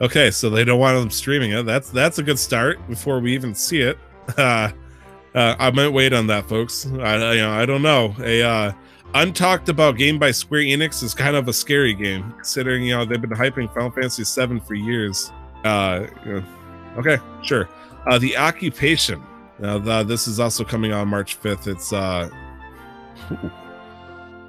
Okay, 0.00 0.30
so 0.30 0.50
they 0.50 0.64
don't 0.64 0.80
want 0.80 0.98
them 0.98 1.10
streaming 1.10 1.52
it. 1.52 1.64
That's 1.64 1.90
that's 1.90 2.18
a 2.18 2.22
good 2.22 2.38
start 2.38 2.86
before 2.88 3.20
we 3.20 3.34
even 3.34 3.54
see 3.54 3.80
it. 3.80 3.98
Uh, 4.38 4.70
uh, 5.34 5.56
I 5.58 5.70
might 5.72 5.88
wait 5.88 6.12
on 6.12 6.26
that, 6.28 6.48
folks. 6.48 6.86
I 6.86 7.14
I- 7.16 7.32
you 7.32 7.40
know 7.40 7.50
I 7.50 7.66
don't 7.66 7.82
know. 7.82 8.14
A 8.20 8.42
uh, 8.42 8.72
untalked 9.14 9.68
about 9.68 9.96
game 9.96 10.18
by 10.18 10.30
Square 10.30 10.62
Enix 10.62 11.02
is 11.02 11.12
kind 11.14 11.34
of 11.36 11.48
a 11.48 11.52
scary 11.52 11.92
game, 11.94 12.32
considering 12.32 12.84
you 12.84 12.94
know 12.94 13.04
they've 13.04 13.20
been 13.20 13.30
hyping 13.30 13.72
Final 13.74 13.90
Fantasy 13.90 14.22
VII 14.24 14.60
for 14.60 14.74
years. 14.74 15.32
Uh, 15.64 16.06
okay, 16.98 17.18
sure. 17.42 17.68
Uh, 18.06 18.18
the 18.18 18.36
Occupation. 18.36 19.22
Now, 19.62 19.78
the, 19.78 20.02
this 20.02 20.26
is 20.26 20.40
also 20.40 20.64
coming 20.64 20.92
on 20.92 21.06
March 21.06 21.40
5th. 21.40 21.68
It's 21.68 21.92
uh, 21.92 22.28
ooh. 23.30 23.50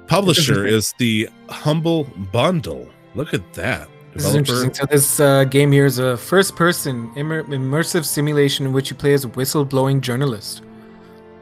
publisher 0.08 0.66
is 0.66 0.92
the 0.98 1.28
Humble 1.48 2.04
Bundle. 2.32 2.88
Look 3.14 3.32
at 3.32 3.54
that. 3.54 3.88
This 4.12 4.26
is 4.26 4.34
interesting. 4.34 4.74
So 4.74 4.86
this 4.86 5.20
uh, 5.20 5.44
game 5.44 5.70
here 5.70 5.86
is 5.86 6.00
a 6.00 6.16
first-person 6.16 7.12
immer- 7.14 7.44
immersive 7.44 8.04
simulation 8.04 8.66
in 8.66 8.72
which 8.72 8.90
you 8.90 8.96
play 8.96 9.12
as 9.14 9.24
a 9.24 9.28
whistleblowing 9.28 10.00
journalist. 10.00 10.62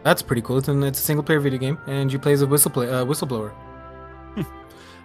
That's 0.02 0.20
pretty 0.20 0.42
cool. 0.42 0.58
It's, 0.58 0.68
an, 0.68 0.82
it's 0.82 0.98
a 0.98 1.02
single-player 1.02 1.40
video 1.40 1.58
game, 1.58 1.78
and 1.86 2.12
you 2.12 2.18
play 2.18 2.32
as 2.34 2.42
a 2.42 2.46
whistle 2.46 2.72
uh, 2.78 3.04
whistleblower. 3.06 3.52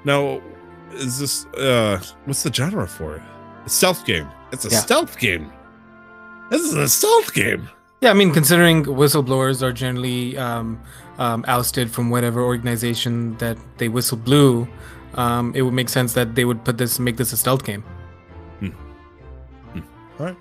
Now, 0.04 0.42
is 0.92 1.20
this 1.20 1.46
uh, 1.58 2.02
what's 2.26 2.44
the 2.44 2.54
genre 2.54 2.88
for 2.88 3.16
it? 3.16 3.22
A 3.66 3.70
stealth 3.70 4.06
game. 4.06 4.28
It's 4.52 4.66
a 4.66 4.70
Yeah. 4.70 4.80
stealth 4.80 5.18
game. 5.20 5.52
This 6.50 6.62
is 6.62 6.74
a 6.74 6.88
stealth 6.88 7.34
game. 7.34 7.70
Yeah, 8.02 8.12
I 8.12 8.14
mean, 8.14 8.32
considering 8.32 8.86
whistleblowers 8.86 9.64
are 9.64 9.74
generally 9.74 10.38
um, 10.38 10.80
um, 11.18 11.44
ousted 11.48 11.90
from 11.90 12.10
whatever 12.12 12.44
organization 12.44 13.36
that 13.38 13.58
they 13.78 13.90
whistle 13.90 14.18
blew, 14.18 14.68
um, 15.16 15.52
it 15.56 15.64
would 15.64 15.74
make 15.74 15.90
sense 15.90 16.14
that 16.14 16.36
they 16.36 16.46
would 16.46 16.64
put 16.64 16.78
this, 16.78 17.00
make 17.00 17.18
this 17.18 17.34
a 17.34 17.38
stealth 17.38 17.64
game. 17.64 17.84
All 20.20 20.26
right. 20.26 20.38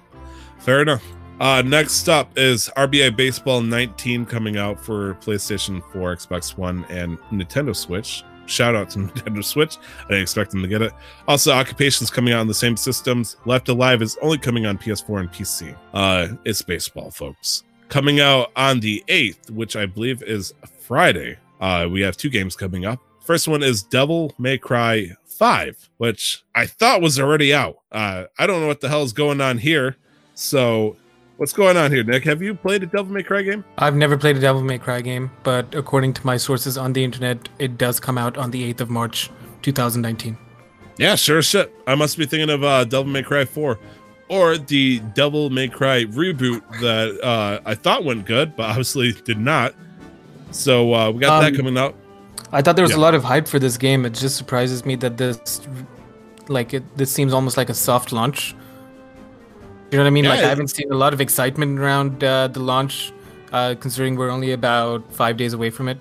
Fair 0.58 0.82
enough. 0.82 1.02
Uh, 1.38 1.62
next 1.62 2.08
up 2.08 2.30
is 2.38 2.70
RBI 2.76 3.14
Baseball 3.14 3.60
19 3.60 4.24
coming 4.24 4.56
out 4.56 4.82
for 4.82 5.14
PlayStation 5.14 5.82
4, 5.92 6.16
Xbox 6.16 6.56
One, 6.56 6.84
and 6.88 7.18
Nintendo 7.30 7.76
Switch. 7.76 8.24
Shout 8.46 8.74
out 8.74 8.90
to 8.90 8.98
Nintendo 9.00 9.44
Switch. 9.44 9.76
I 10.04 10.08
didn't 10.08 10.22
expect 10.22 10.50
them 10.52 10.62
to 10.62 10.68
get 10.68 10.82
it. 10.82 10.92
Also, 11.28 11.52
Occupation's 11.52 12.10
coming 12.10 12.32
out 12.32 12.40
on 12.40 12.46
the 12.46 12.54
same 12.54 12.76
systems. 12.76 13.36
Left 13.44 13.68
Alive 13.68 14.02
is 14.02 14.16
only 14.22 14.38
coming 14.38 14.66
on 14.66 14.78
PS4 14.78 15.20
and 15.20 15.32
PC. 15.32 15.76
Uh, 15.92 16.28
it's 16.44 16.62
baseball, 16.62 17.10
folks. 17.10 17.64
Coming 17.88 18.20
out 18.20 18.50
on 18.56 18.80
the 18.80 19.04
8th, 19.08 19.50
which 19.50 19.76
I 19.76 19.86
believe 19.86 20.22
is 20.22 20.54
Friday. 20.80 21.36
Uh, 21.60 21.88
we 21.90 22.00
have 22.00 22.16
two 22.16 22.30
games 22.30 22.56
coming 22.56 22.84
up. 22.84 23.00
First 23.20 23.48
one 23.48 23.62
is 23.62 23.82
Devil 23.82 24.32
May 24.38 24.58
Cry 24.58 25.10
5, 25.24 25.90
which 25.98 26.44
I 26.54 26.66
thought 26.66 27.02
was 27.02 27.18
already 27.18 27.52
out. 27.52 27.78
Uh, 27.90 28.24
I 28.38 28.46
don't 28.46 28.60
know 28.60 28.68
what 28.68 28.80
the 28.80 28.88
hell 28.88 29.02
is 29.02 29.12
going 29.12 29.40
on 29.40 29.58
here. 29.58 29.96
So, 30.34 30.96
what's 31.36 31.52
going 31.52 31.76
on 31.76 31.92
here, 31.92 32.02
Nick? 32.04 32.24
Have 32.24 32.42
you 32.42 32.54
played 32.54 32.82
a 32.82 32.86
Devil 32.86 33.12
May 33.12 33.22
Cry 33.22 33.42
game? 33.42 33.64
I've 33.78 33.96
never 33.96 34.16
played 34.16 34.36
a 34.36 34.40
Devil 34.40 34.62
May 34.62 34.78
Cry 34.78 35.00
game, 35.00 35.30
but 35.42 35.74
according 35.74 36.12
to 36.14 36.26
my 36.26 36.36
sources 36.36 36.76
on 36.78 36.92
the 36.92 37.04
internet, 37.04 37.48
it 37.58 37.78
does 37.78 38.00
come 38.00 38.18
out 38.18 38.36
on 38.36 38.50
the 38.50 38.72
8th 38.72 38.80
of 38.82 38.90
March, 38.90 39.30
2019. 39.62 40.36
Yeah, 40.98 41.14
sure 41.14 41.42
shit. 41.42 41.74
I 41.86 41.94
must 41.94 42.16
be 42.16 42.24
thinking 42.26 42.50
of 42.50 42.64
uh, 42.64 42.84
Devil 42.84 43.06
May 43.12 43.22
Cry 43.22 43.44
4 43.44 43.78
or 44.28 44.56
the 44.58 44.98
Devil 45.14 45.50
May 45.50 45.68
Cry 45.68 46.04
reboot 46.04 46.62
that 46.80 47.20
uh, 47.22 47.60
I 47.64 47.74
thought 47.74 48.04
went 48.04 48.26
good, 48.26 48.56
but 48.56 48.64
obviously 48.70 49.12
did 49.12 49.38
not. 49.38 49.74
So, 50.52 50.94
uh, 50.94 51.10
we 51.10 51.20
got 51.20 51.40
that 51.42 51.50
Um, 51.52 51.56
coming 51.56 51.76
out. 51.78 51.94
I 52.52 52.62
thought 52.62 52.76
there 52.76 52.82
was 52.84 52.92
Yeah. 52.92 52.98
a 52.98 53.04
lot 53.06 53.14
of 53.14 53.24
hype 53.24 53.46
for 53.46 53.58
this 53.58 53.76
game. 53.76 54.06
It 54.06 54.14
just 54.14 54.36
surprises 54.36 54.86
me 54.86 54.94
that 54.96 55.16
this, 55.18 55.60
like, 56.48 56.72
it, 56.72 56.96
this 56.96 57.10
seems 57.12 57.32
almost 57.34 57.56
like 57.56 57.68
a 57.68 57.74
soft 57.74 58.10
launch. 58.12 58.54
You 59.90 59.98
know 59.98 60.04
what 60.04 60.08
I 60.08 60.10
mean? 60.10 60.24
Yeah, 60.24 60.30
like, 60.30 60.44
I 60.44 60.48
haven't 60.48 60.68
seen 60.68 60.90
a 60.90 60.96
lot 60.96 61.12
of 61.12 61.20
excitement 61.20 61.78
around 61.78 62.22
uh, 62.24 62.48
the 62.48 62.60
launch, 62.60 63.12
uh, 63.52 63.74
considering 63.78 64.16
we're 64.16 64.30
only 64.30 64.52
about 64.52 65.12
five 65.12 65.36
days 65.36 65.52
away 65.52 65.70
from 65.70 65.88
it. 65.88 65.98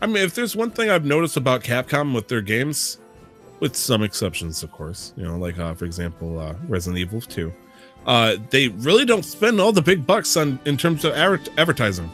I 0.00 0.06
mean, 0.06 0.18
if 0.24 0.34
there's 0.34 0.56
one 0.56 0.70
thing 0.70 0.90
I've 0.90 1.04
noticed 1.04 1.36
about 1.36 1.62
Capcom 1.62 2.14
with 2.14 2.28
their 2.28 2.40
games, 2.40 2.98
with 3.60 3.76
some 3.76 4.02
exceptions, 4.02 4.62
of 4.62 4.70
course, 4.72 5.12
you 5.16 5.24
know, 5.24 5.36
like 5.36 5.58
uh, 5.58 5.74
for 5.74 5.84
example, 5.84 6.38
uh, 6.38 6.54
Resident 6.68 6.98
Evil 6.98 7.20
2, 7.20 7.52
uh, 8.06 8.36
they 8.50 8.68
really 8.68 9.04
don't 9.04 9.24
spend 9.24 9.60
all 9.60 9.72
the 9.72 9.82
big 9.82 10.06
bucks 10.06 10.36
on 10.36 10.58
in 10.64 10.76
terms 10.76 11.04
of 11.04 11.12
adver- 11.14 11.40
advertising. 11.58 12.10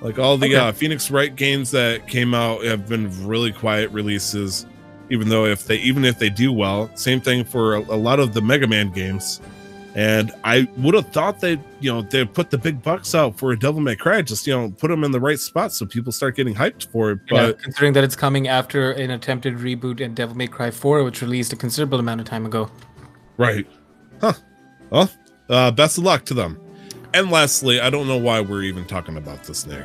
Like 0.00 0.18
all 0.18 0.36
the 0.36 0.46
Okay. 0.46 0.56
uh, 0.56 0.72
Phoenix 0.72 1.10
Wright 1.10 1.34
games 1.34 1.70
that 1.70 2.08
came 2.08 2.34
out 2.34 2.64
have 2.64 2.88
been 2.88 3.08
really 3.26 3.52
quiet 3.52 3.88
releases, 3.92 4.66
even 5.10 5.28
though 5.28 5.46
if 5.46 5.64
they 5.66 5.76
even 5.76 6.04
if 6.04 6.18
they 6.18 6.28
do 6.28 6.52
well, 6.52 6.90
same 6.96 7.20
thing 7.20 7.44
for 7.44 7.76
a, 7.76 7.80
a 7.80 7.96
lot 7.96 8.18
of 8.18 8.34
the 8.34 8.42
Mega 8.42 8.66
Man 8.66 8.90
games. 8.90 9.40
And 9.94 10.32
I 10.42 10.68
would 10.78 10.94
have 10.94 11.08
thought 11.10 11.40
they, 11.40 11.60
you 11.80 11.92
know, 11.92 12.00
they 12.00 12.24
put 12.24 12.50
the 12.50 12.56
big 12.56 12.82
bucks 12.82 13.14
out 13.14 13.38
for 13.38 13.52
a 13.52 13.58
Devil 13.58 13.82
May 13.82 13.94
Cry, 13.94 14.22
just 14.22 14.46
you 14.46 14.54
know, 14.54 14.70
put 14.70 14.88
them 14.88 15.04
in 15.04 15.10
the 15.10 15.20
right 15.20 15.38
spot 15.38 15.72
so 15.72 15.84
people 15.84 16.12
start 16.12 16.34
getting 16.34 16.54
hyped 16.54 16.86
for 16.90 17.10
it. 17.10 17.20
But 17.28 17.34
yeah, 17.36 17.52
considering 17.62 17.92
that 17.92 18.02
it's 18.04 18.16
coming 18.16 18.48
after 18.48 18.92
an 18.92 19.10
attempted 19.10 19.56
reboot 19.56 20.00
in 20.00 20.14
Devil 20.14 20.34
May 20.34 20.46
Cry 20.46 20.70
4, 20.70 21.04
which 21.04 21.20
released 21.20 21.52
a 21.52 21.56
considerable 21.56 21.98
amount 22.00 22.22
of 22.22 22.26
time 22.26 22.46
ago. 22.46 22.70
Right. 23.36 23.66
Huh. 24.20 24.32
Well, 24.88 25.10
uh, 25.50 25.70
best 25.72 25.98
of 25.98 26.04
luck 26.04 26.24
to 26.26 26.34
them. 26.34 26.58
And 27.12 27.30
lastly, 27.30 27.78
I 27.80 27.90
don't 27.90 28.08
know 28.08 28.16
why 28.16 28.40
we're 28.40 28.62
even 28.62 28.86
talking 28.86 29.18
about 29.18 29.44
this, 29.44 29.66
Nick. 29.66 29.84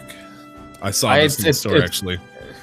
I 0.81 0.91
saw 0.91 1.09
I- 1.09 1.19
this 1.23 1.34
it's- 1.39 1.45
in 1.45 1.49
the 1.49 1.53
store 1.53 1.75
it's- 1.75 1.89
actually. 1.89 2.17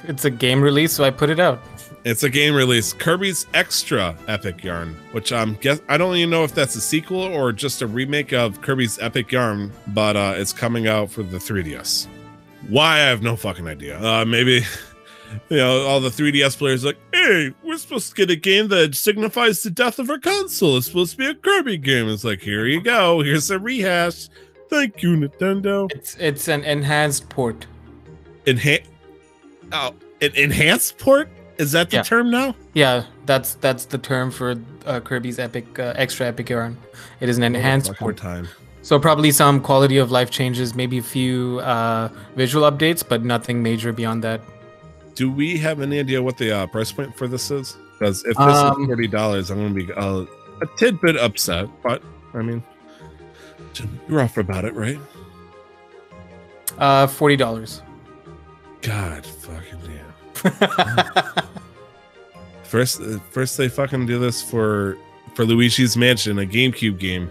It's 0.07 0.25
a 0.25 0.29
game 0.29 0.61
release, 0.61 0.93
so 0.93 1.03
I 1.03 1.09
put 1.09 1.29
it 1.29 1.39
out. 1.39 1.61
It's 2.05 2.21
a 2.21 2.29
game 2.29 2.53
release, 2.53 2.93
Kirby's 2.93 3.47
Extra 3.55 4.15
Epic 4.27 4.63
Yarn, 4.63 4.95
which 5.11 5.33
I'm 5.33 5.55
guess 5.55 5.81
I 5.89 5.97
don't 5.97 6.15
even 6.15 6.29
know 6.29 6.43
if 6.43 6.53
that's 6.53 6.75
a 6.75 6.81
sequel 6.81 7.17
or 7.17 7.51
just 7.51 7.81
a 7.81 7.87
remake 7.87 8.31
of 8.31 8.61
Kirby's 8.61 8.99
Epic 8.99 9.31
Yarn, 9.31 9.71
but 9.87 10.15
uh, 10.15 10.35
it's 10.37 10.53
coming 10.53 10.87
out 10.87 11.09
for 11.09 11.23
the 11.23 11.39
3DS. 11.39 12.05
Why 12.69 12.97
I 12.97 12.99
have 12.99 13.23
no 13.23 13.35
fucking 13.35 13.67
idea. 13.67 13.99
Uh, 13.99 14.23
maybe 14.23 14.63
you 15.49 15.57
know 15.57 15.83
all 15.87 15.99
the 15.99 16.09
3DS 16.09 16.59
players 16.59 16.85
like, 16.85 16.99
hey, 17.11 17.51
we're 17.63 17.75
supposed 17.75 18.11
to 18.11 18.15
get 18.15 18.29
a 18.29 18.35
game 18.35 18.67
that 18.67 18.93
signifies 18.93 19.63
the 19.63 19.71
death 19.71 19.97
of 19.97 20.11
our 20.11 20.19
console. 20.19 20.77
It's 20.77 20.85
supposed 20.85 21.13
to 21.13 21.17
be 21.17 21.25
a 21.25 21.33
Kirby 21.33 21.79
game. 21.79 22.07
It's 22.07 22.23
like, 22.23 22.39
here 22.39 22.67
you 22.67 22.81
go. 22.81 23.23
Here's 23.23 23.49
a 23.49 23.57
rehash. 23.57 24.29
Thank 24.69 25.01
you, 25.01 25.17
Nintendo. 25.17 25.91
It's 25.91 26.15
it's 26.17 26.49
an 26.49 26.65
enhanced 26.65 27.29
port. 27.29 27.65
Enhance. 28.45 28.87
Oh, 29.71 29.95
an 30.21 30.35
enhanced 30.35 30.99
port. 30.99 31.29
Is 31.57 31.71
that 31.71 31.89
the 31.89 31.97
Yeah. 31.97 32.03
term 32.03 32.29
now? 32.31 32.55
Yeah, 32.73 33.03
that's 33.25 33.55
that's 33.55 33.85
the 33.85 33.97
term 33.97 34.29
for 34.31 34.55
uh, 34.85 34.99
Kirby's 34.99 35.39
Epic 35.39 35.79
uh, 35.79 35.93
Extra 35.95 36.27
Epic 36.27 36.49
Yarn. 36.49 36.77
It 37.21 37.29
is 37.29 37.37
an 37.37 37.43
enhanced 37.43 37.87
Fucking 37.87 37.99
port. 37.99 38.17
time. 38.17 38.47
So 38.81 38.99
probably 38.99 39.31
some 39.31 39.61
quality 39.61 39.97
of 39.97 40.11
life 40.11 40.29
changes, 40.29 40.75
maybe 40.75 40.99
a 40.99 41.01
few 41.03 41.59
uh, 41.61 42.09
visual 42.35 42.69
updates, 42.69 43.03
but 43.07 43.23
nothing 43.23 43.63
major 43.63 43.91
beyond 43.91 44.23
that. 44.23 44.41
Do 45.15 45.31
we 45.31 45.57
have 45.57 45.81
any 45.81 45.99
idea 45.99 46.21
what 46.21 46.37
the 46.37 46.51
uh, 46.51 46.67
price 46.67 46.91
point 46.91 47.15
for 47.17 47.27
this 47.27 47.49
is? 47.49 47.77
Because 47.97 48.19
if 48.25 48.35
this 48.35 48.57
Um, 48.57 48.81
is 48.81 48.87
forty 48.87 49.07
dollars, 49.07 49.49
I'm 49.49 49.57
going 49.59 49.73
to 49.73 49.85
be 49.87 49.93
uh, 49.93 50.25
a 50.61 50.67
tidbit 50.77 51.15
upset. 51.17 51.69
But 51.81 52.03
I 52.33 52.41
mean, 52.41 52.61
you're 54.09 54.19
off 54.21 54.37
about 54.37 54.65
it, 54.65 54.73
right? 54.75 54.99
Uh, 56.77 57.07
forty 57.07 57.37
dollars. 57.37 57.81
God 58.81 59.25
fucking. 59.25 59.74
First, 62.65 62.99
uh, 62.99 63.19
first 63.29 63.57
they 63.57 63.69
fucking 63.69 64.05
do 64.05 64.19
this 64.19 64.41
for 64.41 64.97
for 65.33 65.45
Luigi's 65.45 65.95
Mansion, 65.95 66.39
a 66.39 66.45
GameCube 66.45 66.97
game. 66.97 67.29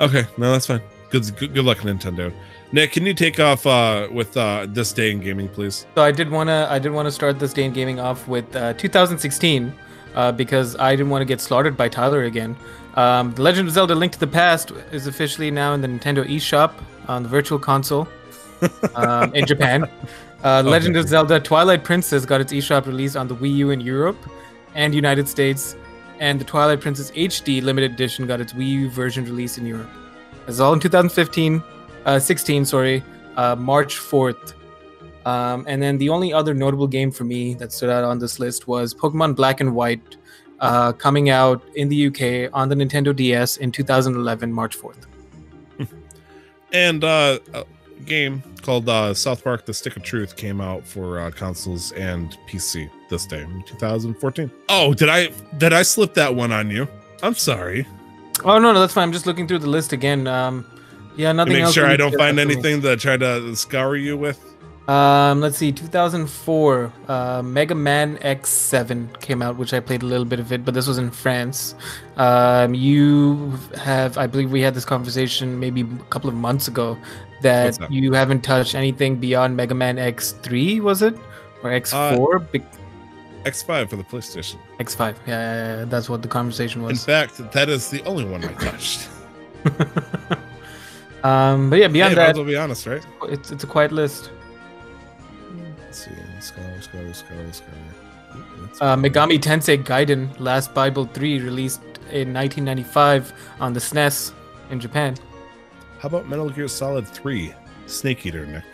Okay, 0.00 0.26
no, 0.36 0.52
that's 0.52 0.66
fine. 0.66 0.82
Good, 1.10 1.36
good, 1.36 1.54
good 1.54 1.64
luck, 1.64 1.78
Nintendo. 1.78 2.32
Nick, 2.72 2.92
can 2.92 3.04
you 3.06 3.14
take 3.14 3.40
off 3.40 3.66
uh, 3.66 4.08
with 4.12 4.36
uh, 4.36 4.66
this 4.68 4.92
day 4.92 5.10
in 5.10 5.20
gaming, 5.20 5.48
please? 5.48 5.86
So 5.96 6.02
I 6.02 6.12
did 6.12 6.30
wanna 6.30 6.68
I 6.70 6.78
did 6.78 6.92
wanna 6.92 7.10
start 7.10 7.38
this 7.38 7.52
day 7.52 7.64
in 7.64 7.72
gaming 7.72 7.98
off 7.98 8.28
with 8.28 8.54
uh, 8.54 8.74
2016 8.74 9.72
uh, 10.14 10.32
because 10.32 10.76
I 10.76 10.94
didn't 10.94 11.10
want 11.10 11.22
to 11.22 11.26
get 11.26 11.40
slaughtered 11.40 11.76
by 11.76 11.88
Tyler 11.88 12.24
again. 12.24 12.56
Um, 12.94 13.32
the 13.32 13.42
Legend 13.42 13.68
of 13.68 13.74
Zelda: 13.74 13.94
Link 13.94 14.12
to 14.12 14.20
the 14.20 14.26
Past 14.26 14.70
is 14.92 15.06
officially 15.06 15.50
now 15.50 15.72
in 15.74 15.80
the 15.80 15.88
Nintendo 15.88 16.24
eShop 16.24 16.74
on 17.08 17.22
the 17.22 17.28
Virtual 17.28 17.58
Console 17.58 18.06
um, 18.94 19.34
in 19.34 19.46
Japan. 19.46 19.88
Uh, 20.42 20.62
the 20.62 20.70
Legend 20.70 20.96
of 20.96 21.08
Zelda: 21.08 21.40
Twilight 21.40 21.84
Princess 21.84 22.24
got 22.24 22.40
its 22.40 22.52
eShop 22.52 22.86
released 22.86 23.16
on 23.16 23.28
the 23.28 23.34
Wii 23.34 23.54
U 23.56 23.70
in 23.70 23.80
Europe 23.80 24.18
and 24.74 24.94
United 24.94 25.28
States, 25.28 25.76
and 26.18 26.40
the 26.40 26.44
Twilight 26.44 26.80
Princess 26.80 27.10
HD 27.12 27.62
limited 27.62 27.92
edition 27.92 28.26
got 28.26 28.40
its 28.40 28.52
Wii 28.52 28.68
U 28.68 28.90
version 28.90 29.24
released 29.24 29.58
in 29.58 29.66
Europe. 29.66 29.90
It's 30.46 30.60
all 30.60 30.72
in 30.72 30.80
2015, 30.80 31.62
uh, 32.06 32.18
16, 32.18 32.64
sorry, 32.64 33.04
uh, 33.36 33.54
March 33.56 33.96
4th. 33.96 34.54
Um, 35.26 35.64
and 35.68 35.82
then 35.82 35.98
the 35.98 36.08
only 36.08 36.32
other 36.32 36.54
notable 36.54 36.86
game 36.86 37.10
for 37.10 37.24
me 37.24 37.54
that 37.54 37.72
stood 37.72 37.90
out 37.90 38.04
on 38.04 38.18
this 38.18 38.40
list 38.40 38.66
was 38.66 38.94
Pokemon 38.94 39.36
Black 39.36 39.60
and 39.60 39.74
White 39.74 40.16
uh, 40.60 40.92
coming 40.92 41.30
out 41.30 41.62
in 41.74 41.88
the 41.88 42.06
UK 42.06 42.50
on 42.52 42.68
the 42.68 42.74
Nintendo 42.74 43.14
DS 43.14 43.58
in 43.58 43.70
2011, 43.70 44.52
March 44.52 44.78
4th. 44.78 45.06
And 46.72 47.02
uh, 47.02 47.40
a 47.52 47.64
game 48.06 48.42
called 48.62 48.88
uh, 48.88 49.14
South 49.14 49.42
Park: 49.44 49.66
The 49.66 49.74
Stick 49.74 49.96
of 49.96 50.02
Truth 50.02 50.36
came 50.36 50.60
out 50.60 50.86
for 50.86 51.20
uh, 51.20 51.30
consoles 51.30 51.92
and 51.92 52.36
PC 52.48 52.90
this 53.08 53.26
day 53.26 53.42
in 53.42 53.62
2014. 53.64 54.50
Oh, 54.68 54.94
did 54.94 55.08
I 55.08 55.28
did 55.58 55.72
I 55.72 55.82
slip 55.82 56.14
that 56.14 56.34
one 56.34 56.52
on 56.52 56.70
you? 56.70 56.88
I'm 57.22 57.34
sorry. 57.34 57.86
Oh 58.44 58.58
no, 58.58 58.72
no, 58.72 58.80
that's 58.80 58.94
fine. 58.94 59.04
I'm 59.04 59.12
just 59.12 59.26
looking 59.26 59.46
through 59.46 59.58
the 59.60 59.68
list 59.68 59.92
again. 59.92 60.26
Um, 60.26 60.66
yeah, 61.16 61.32
nothing 61.32 61.54
Make 61.54 61.62
else. 61.64 61.74
sure 61.74 61.86
I 61.86 61.96
don't 61.96 62.14
find 62.16 62.38
anything 62.38 62.80
that 62.82 62.92
I 62.92 62.96
try 62.96 63.16
to 63.16 63.54
scour 63.56 63.96
you 63.96 64.16
with. 64.16 64.50
Um, 64.88 65.40
let's 65.40 65.56
see, 65.56 65.70
2004, 65.70 66.92
uh, 67.06 67.42
Mega 67.44 67.76
Man 67.76 68.16
X7 68.18 69.20
came 69.20 69.40
out, 69.40 69.56
which 69.56 69.72
I 69.72 69.78
played 69.78 70.02
a 70.02 70.06
little 70.06 70.24
bit 70.24 70.40
of 70.40 70.50
it, 70.50 70.64
but 70.64 70.74
this 70.74 70.88
was 70.88 70.98
in 70.98 71.12
France. 71.12 71.76
Um, 72.16 72.74
you 72.74 73.56
have, 73.76 74.18
I 74.18 74.26
believe 74.26 74.50
we 74.50 74.62
had 74.62 74.74
this 74.74 74.84
conversation 74.84 75.60
maybe 75.60 75.82
a 75.82 76.04
couple 76.10 76.28
of 76.28 76.34
months 76.34 76.66
ago 76.66 76.98
that 77.42 77.78
that? 77.78 77.90
you 77.90 78.12
haven't 78.12 78.42
touched 78.42 78.74
anything 78.74 79.16
beyond 79.16 79.56
Mega 79.56 79.74
Man 79.74 79.96
X3, 79.96 80.80
was 80.80 81.02
it? 81.02 81.16
Or 81.62 81.70
X4? 81.70 82.50
Big 82.50 82.64
X5 83.44 83.88
for 83.88 83.96
the 83.96 84.04
PlayStation. 84.04 84.56
X5. 84.78 84.98
Yeah, 85.00 85.14
yeah, 85.26 85.78
yeah, 85.78 85.84
that's 85.86 86.08
what 86.08 86.22
the 86.22 86.28
conversation 86.28 86.82
was. 86.82 86.90
In 86.90 87.06
fact, 87.06 87.52
that 87.52 87.68
is 87.68 87.88
the 87.88 88.02
only 88.04 88.24
one 88.24 88.44
I 88.44 88.52
touched. 88.54 89.08
um, 91.24 91.70
but 91.70 91.78
yeah, 91.78 91.88
beyond 91.88 92.12
as 92.12 92.16
that, 92.16 92.36
well 92.36 92.44
be 92.44 92.56
honest, 92.56 92.86
right? 92.86 93.04
it's, 93.24 93.50
it's 93.50 93.64
a 93.64 93.66
quiet 93.66 93.92
list. 93.92 94.30
Let's 95.78 96.04
see. 96.04 96.10
Scholar, 96.40 96.80
scholar, 96.80 97.12
scholar, 97.12 97.52
scholar. 97.52 97.72
Ooh, 98.36 98.44
that's 98.62 98.80
Uh. 98.80 98.96
Megami 98.96 99.38
Tensei 99.38 99.82
Gaiden 99.82 100.28
Last 100.38 100.74
Bible 100.74 101.06
3 101.06 101.40
released 101.40 101.82
in 102.10 102.32
1995 102.34 103.32
on 103.60 103.72
the 103.72 103.80
SNES 103.80 104.32
in 104.70 104.80
Japan. 104.80 105.16
How 106.00 106.06
about 106.08 106.28
Metal 106.28 106.48
Gear 106.50 106.68
Solid 106.68 107.06
3 107.06 107.52
Snake 107.86 108.24
Eater, 108.26 108.46
Nick? 108.46 108.64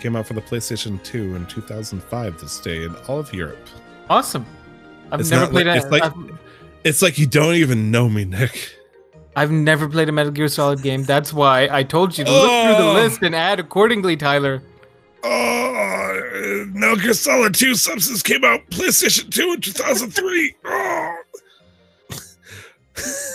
Came 0.00 0.16
out 0.16 0.26
for 0.26 0.34
the 0.34 0.40
PlayStation 0.42 1.02
2 1.02 1.36
in 1.36 1.46
2005 1.46 2.40
this 2.40 2.58
day 2.60 2.84
in 2.84 2.94
all 3.08 3.18
of 3.18 3.32
Europe. 3.32 3.68
Awesome. 4.08 4.44
I've 5.10 5.20
It's 5.20 5.30
never 5.30 5.46
played 5.48 5.66
like- 5.66 5.76
a, 5.76 5.82
it's 5.82 5.90
like- 5.92 6.02
I've, 6.02 6.14
It's 6.84 7.02
like 7.02 7.18
you 7.18 7.26
don't 7.26 7.54
even 7.54 7.90
know 7.90 8.08
me, 8.08 8.24
Nick. 8.24 8.74
I've 9.34 9.50
never 9.50 9.88
played 9.88 10.08
a 10.08 10.12
Metal 10.12 10.32
Gear 10.32 10.48
Solid 10.48 10.82
game. 10.82 11.02
That's 11.02 11.32
why 11.32 11.68
I 11.70 11.82
told 11.82 12.16
you 12.16 12.24
to 12.24 12.30
look 12.30 12.42
through 12.42 12.84
the 12.84 12.90
Oh. 12.90 12.94
list 12.94 13.22
and 13.22 13.34
add 13.34 13.58
accordingly, 13.60 14.16
Tyler. 14.16 14.62
Oh, 15.24 16.64
Metal 16.72 16.96
Gear 16.96 17.12
Solid 17.12 17.54
2 17.54 17.74
Substance 17.74 18.22
came 18.22 18.44
out 18.44 18.60
PlayStation 18.70 19.28
2 19.30 19.52
in 19.54 19.60
2003. 19.60 20.54
Oh. 20.64 21.16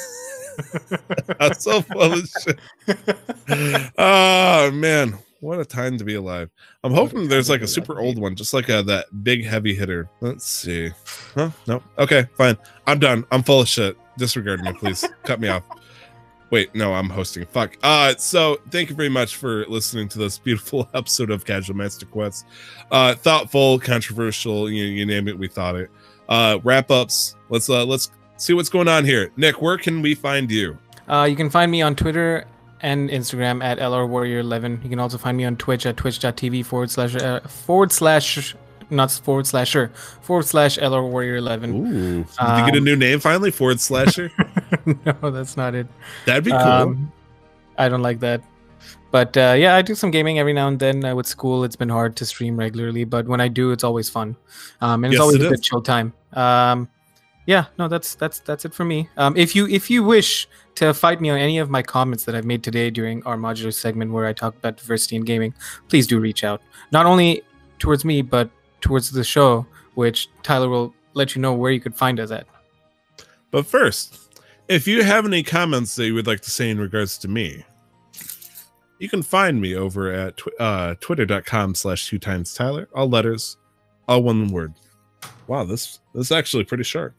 I'm 1.40 1.54
so 1.54 1.82
full 1.82 2.14
of 2.14 2.30
shit. 2.44 2.60
Oh 3.98 4.72
man, 4.72 5.18
what 5.42 5.60
a 5.60 5.66
time 5.66 5.98
to 5.98 6.04
be 6.04 6.16
alive. 6.16 6.50
I'm 6.84 6.94
hoping 6.94 7.28
there's 7.28 7.50
like 7.50 7.62
a 7.62 7.68
super 7.68 8.00
old 8.00 8.20
one, 8.20 8.36
just 8.36 8.54
like 8.54 8.70
a, 8.70 8.84
that 8.84 9.24
big 9.24 9.44
heavy 9.44 9.74
hitter. 9.74 10.10
Let's 10.22 10.46
see. 10.46 10.92
Huh? 11.36 11.50
No. 11.68 11.82
Okay, 11.98 12.28
fine. 12.36 12.58
I'm 12.88 13.00
done. 13.00 13.26
I'm 13.32 13.44
full 13.44 13.62
of 13.62 13.68
shit. 13.68 13.98
Disregard 14.18 14.62
me, 14.62 14.72
please. 14.74 15.04
Cut 15.24 15.40
me 15.40 15.48
off. 15.48 15.64
Wait, 16.52 16.76
no, 16.76 16.94
I'm 16.94 17.10
hosting. 17.10 17.46
Fuck. 17.46 17.78
Uh, 17.82 18.14
so 18.18 18.60
thank 18.70 18.90
you 18.90 18.96
very 18.96 19.10
much 19.10 19.38
for 19.38 19.66
listening 19.68 20.08
to 20.10 20.20
this 20.20 20.38
beautiful 20.38 20.88
episode 20.94 21.32
of 21.32 21.46
Casual 21.46 21.76
Master 21.76 22.06
Quest. 22.06 22.46
Uh, 22.92 23.16
thoughtful, 23.16 23.80
controversial, 23.80 24.70
you, 24.70 24.84
you 24.84 25.06
name 25.06 25.28
it, 25.28 25.38
we 25.38 25.48
thought 25.48 25.76
it. 25.76 25.90
Uh, 26.30 26.60
wrap 26.64 26.92
ups. 26.92 27.36
Let's 27.50 27.70
uh, 27.70 27.86
let's 27.86 28.12
see 28.42 28.54
what's 28.54 28.70
going 28.70 28.88
on 28.88 29.06
here. 29.06 29.32
Nick, 29.38 29.62
where 29.62 29.78
can 29.78 30.02
we 30.02 30.16
find 30.16 30.50
you? 30.52 30.78
Uh, 31.08 31.28
you 31.30 31.36
can 31.36 31.50
find 31.50 31.72
me 31.72 31.82
on 31.82 31.96
Twitter 31.96 32.46
and 32.82 33.10
Instagram 33.10 33.64
at 33.64 33.78
LRWarrior11. 33.78 34.84
You 34.84 34.90
can 34.90 35.00
also 35.00 35.18
find 35.18 35.38
me 35.38 35.46
on 35.46 35.56
Twitch 35.58 35.86
at 35.86 35.98
twitch.tv 35.98 36.66
forward 36.66 36.90
slash 36.90 37.16
uh, 37.16 37.40
forward 37.42 37.92
slash 37.92 38.56
not 38.90 39.12
forward 39.12 39.48
slasher 39.48 39.90
forward 40.22 40.46
slash 40.46 40.78
LRWarrior11. 40.78 41.70
Ooh, 41.70 42.24
did 42.24 42.28
you 42.28 42.66
get 42.66 42.76
a 42.76 42.78
Um, 42.80 42.84
new 42.84 42.96
name 42.96 43.20
finally? 43.20 43.52
Forward 43.52 43.80
slasher. 43.80 44.32
no, 45.06 45.32
that's 45.32 45.56
not 45.56 45.76
it. 45.76 45.88
That'd 46.26 46.44
be 46.44 46.52
cool. 46.52 46.60
Um, 46.60 47.12
I 47.78 47.88
don't 47.90 48.02
like 48.02 48.20
that. 48.22 48.42
But 49.12 49.36
uh, 49.38 49.56
yeah, 49.58 49.76
I 49.76 49.82
do 49.82 49.94
some 49.94 50.10
gaming 50.10 50.40
every 50.40 50.54
now 50.54 50.68
and 50.68 50.80
then. 50.80 51.04
Uh, 51.04 51.14
with 51.14 51.28
school, 51.28 51.64
it's 51.64 51.76
been 51.76 51.90
hard 51.90 52.16
to 52.16 52.26
stream 52.26 52.58
regularly, 52.58 53.04
but 53.04 53.28
when 53.28 53.42
I 53.42 53.50
do, 53.50 53.72
it's 53.72 53.84
always 53.84 54.10
fun, 54.10 54.36
um, 54.80 55.04
and 55.04 55.14
it's 55.14 55.20
always 55.22 55.36
it 55.36 55.46
a 55.46 55.50
good 55.50 55.62
chill 55.62 55.82
time. 55.82 56.14
Um, 56.34 56.88
yeah, 57.46 57.66
no, 57.80 57.88
that's 57.88 58.16
that's 58.16 58.40
that's 58.40 58.66
it 58.66 58.74
for 58.74 58.86
me. 58.86 59.10
Um, 59.18 59.36
if 59.36 59.56
you 59.56 59.68
if 59.68 59.90
you 59.90 60.04
wish 60.04 60.48
to 60.76 60.94
fight 60.94 61.20
me 61.22 61.30
on 61.30 61.40
any 61.40 61.58
of 61.58 61.70
my 61.70 61.82
comments 61.82 62.26
that 62.26 62.36
I've 62.36 62.46
made 62.46 62.64
today 62.64 62.90
during 62.90 63.24
our 63.24 63.36
modular 63.36 63.74
segment 63.74 64.12
where 64.12 64.26
I 64.26 64.34
talk 64.34 64.56
about 64.56 64.78
diversity 64.78 65.16
in 65.16 65.24
gaming, 65.24 65.54
please 65.90 66.08
do 66.08 66.20
reach 66.20 66.44
out. 66.44 66.62
Not 66.92 67.06
only 67.06 67.42
towards 67.80 68.06
me, 68.06 68.22
but 68.22 68.50
towards 68.80 69.12
the 69.12 69.24
show, 69.24 69.66
which 69.96 70.30
Tyler 70.44 70.70
will 70.70 70.94
let 71.14 71.36
you 71.36 71.42
know 71.42 71.54
where 71.54 71.72
you 71.72 71.80
could 71.80 71.96
find 71.96 72.20
us 72.20 72.32
at. 72.32 72.46
But 73.50 73.66
first, 73.66 74.18
if 74.68 74.88
you 74.88 75.04
have 75.04 75.26
any 75.26 75.44
comments 75.44 75.96
that 75.96 76.06
you 76.06 76.14
would 76.14 76.28
like 76.28 76.42
to 76.42 76.52
say 76.52 76.70
in 76.70 76.80
regards 76.80 77.18
to 77.20 77.28
me, 77.28 77.66
you 79.00 79.10
can 79.10 79.24
find 79.24 79.60
me 79.60 79.76
over 79.76 80.12
at 80.12 80.38
tw- 80.38 80.60
uh, 80.60 80.96
twitter.com 81.00 81.74
slash 81.74 82.08
two 82.08 82.20
times 82.20 82.54
Tyler. 82.54 82.88
All 82.94 83.10
letters, 83.10 83.58
all 84.08 84.22
one 84.22 84.50
word. 84.50 84.76
Wow, 85.48 85.64
this 85.64 86.00
this 86.14 86.28
is 86.28 86.32
actually 86.32 86.66
pretty 86.66 86.84
sharp. 86.84 87.16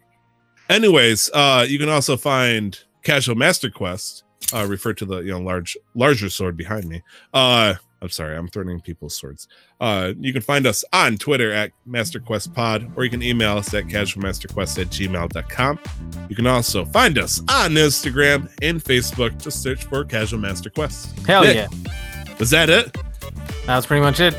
Anyways, 0.69 1.31
uh, 1.35 1.67
you 1.69 1.79
can 1.79 1.89
also 1.89 2.17
find 2.17 2.79
Casual 3.03 3.35
Master 3.35 3.71
Quest, 3.71 4.25
uh, 4.55 4.67
referred 4.67 4.99
to 4.99 5.05
the 5.05 5.19
you 5.21 5.31
know 5.31 5.41
large 5.41 5.77
larger 5.95 6.29
sword 6.29 6.57
behind 6.57 6.89
me. 6.89 7.03
Uh, 7.33 7.75
I'm 8.03 8.11
sorry, 8.11 8.37
I'm 8.37 8.49
threatening 8.49 8.81
people's 8.81 9.17
swords. 9.17 9.47
Uh, 9.81 10.13
you 10.19 10.33
can 10.33 10.43
find 10.43 10.67
us 10.67 10.85
on 10.93 11.17
Twitter 11.19 11.53
at 11.53 11.71
MasterQuestPod, 11.89 12.97
or 12.97 13.05
you 13.05 13.11
can 13.11 13.23
email 13.23 13.59
us 13.59 13.73
at 13.75 13.85
casualmasterquest 13.85 14.81
at 14.81 14.89
gmail.com. 14.89 15.79
You 16.29 16.35
can 16.35 16.49
also 16.49 16.85
find 16.85 17.17
us 17.17 17.39
on 17.49 17.71
Instagram 17.75 18.51
and 18.61 18.83
Facebook. 18.83 19.41
Just 19.41 19.63
search 19.63 19.85
for 19.85 20.05
Casual 20.05 20.41
Master 20.41 20.69
Quest. 20.69 21.17
Hell 21.21 21.45
Nick, 21.45 21.55
yeah, 21.55 21.69
Was 22.41 22.51
that 22.51 22.69
it? 22.71 22.97
That's 23.67 23.87
pretty 23.87 24.03
much 24.03 24.21
it. 24.21 24.35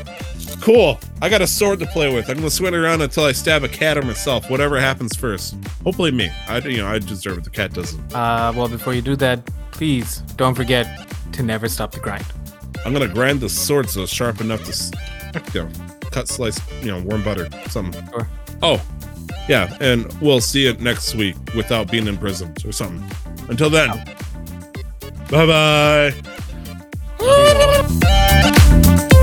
Cool. 0.60 0.98
I 1.20 1.28
got 1.28 1.42
a 1.42 1.46
sword 1.46 1.78
to 1.80 1.86
play 1.86 2.12
with. 2.12 2.28
I'm 2.28 2.36
gonna 2.36 2.50
swing 2.50 2.74
around 2.74 3.02
until 3.02 3.24
I 3.24 3.32
stab 3.32 3.64
a 3.64 3.68
cat 3.68 3.98
or 3.98 4.02
myself. 4.02 4.50
Whatever 4.50 4.80
happens 4.80 5.14
first. 5.14 5.56
Hopefully 5.82 6.10
me. 6.10 6.30
I 6.48 6.58
you 6.58 6.78
know 6.78 6.86
I 6.86 6.98
deserve 6.98 7.38
it. 7.38 7.44
The 7.44 7.50
cat 7.50 7.72
doesn't. 7.72 8.14
Uh, 8.14 8.52
well, 8.56 8.68
before 8.68 8.94
you 8.94 9.02
do 9.02 9.16
that, 9.16 9.44
please 9.72 10.18
don't 10.36 10.54
forget 10.54 11.06
to 11.32 11.42
never 11.42 11.68
stop 11.68 11.92
the 11.92 12.00
grind. 12.00 12.24
I'm 12.84 12.92
gonna 12.92 13.08
grind 13.08 13.40
the 13.40 13.48
sword 13.48 13.90
so 13.90 14.02
it's 14.02 14.12
sharp 14.12 14.40
enough 14.40 14.64
to, 14.64 15.42
you 15.52 15.64
know, 15.64 15.70
cut, 16.10 16.28
slice, 16.28 16.60
you 16.82 16.90
know, 16.90 17.00
warm 17.02 17.22
butter, 17.22 17.48
something. 17.68 18.08
Sure. 18.10 18.28
Oh, 18.62 18.82
yeah, 19.48 19.76
and 19.80 20.10
we'll 20.20 20.40
see 20.40 20.66
it 20.66 20.80
next 20.80 21.14
week 21.14 21.36
without 21.54 21.90
being 21.90 22.06
imprisoned 22.06 22.64
or 22.64 22.72
something. 22.72 23.04
Until 23.48 23.70
then, 23.70 23.90
bye 25.30 25.46
bye. 25.46 26.33
Yeah. 27.24 29.13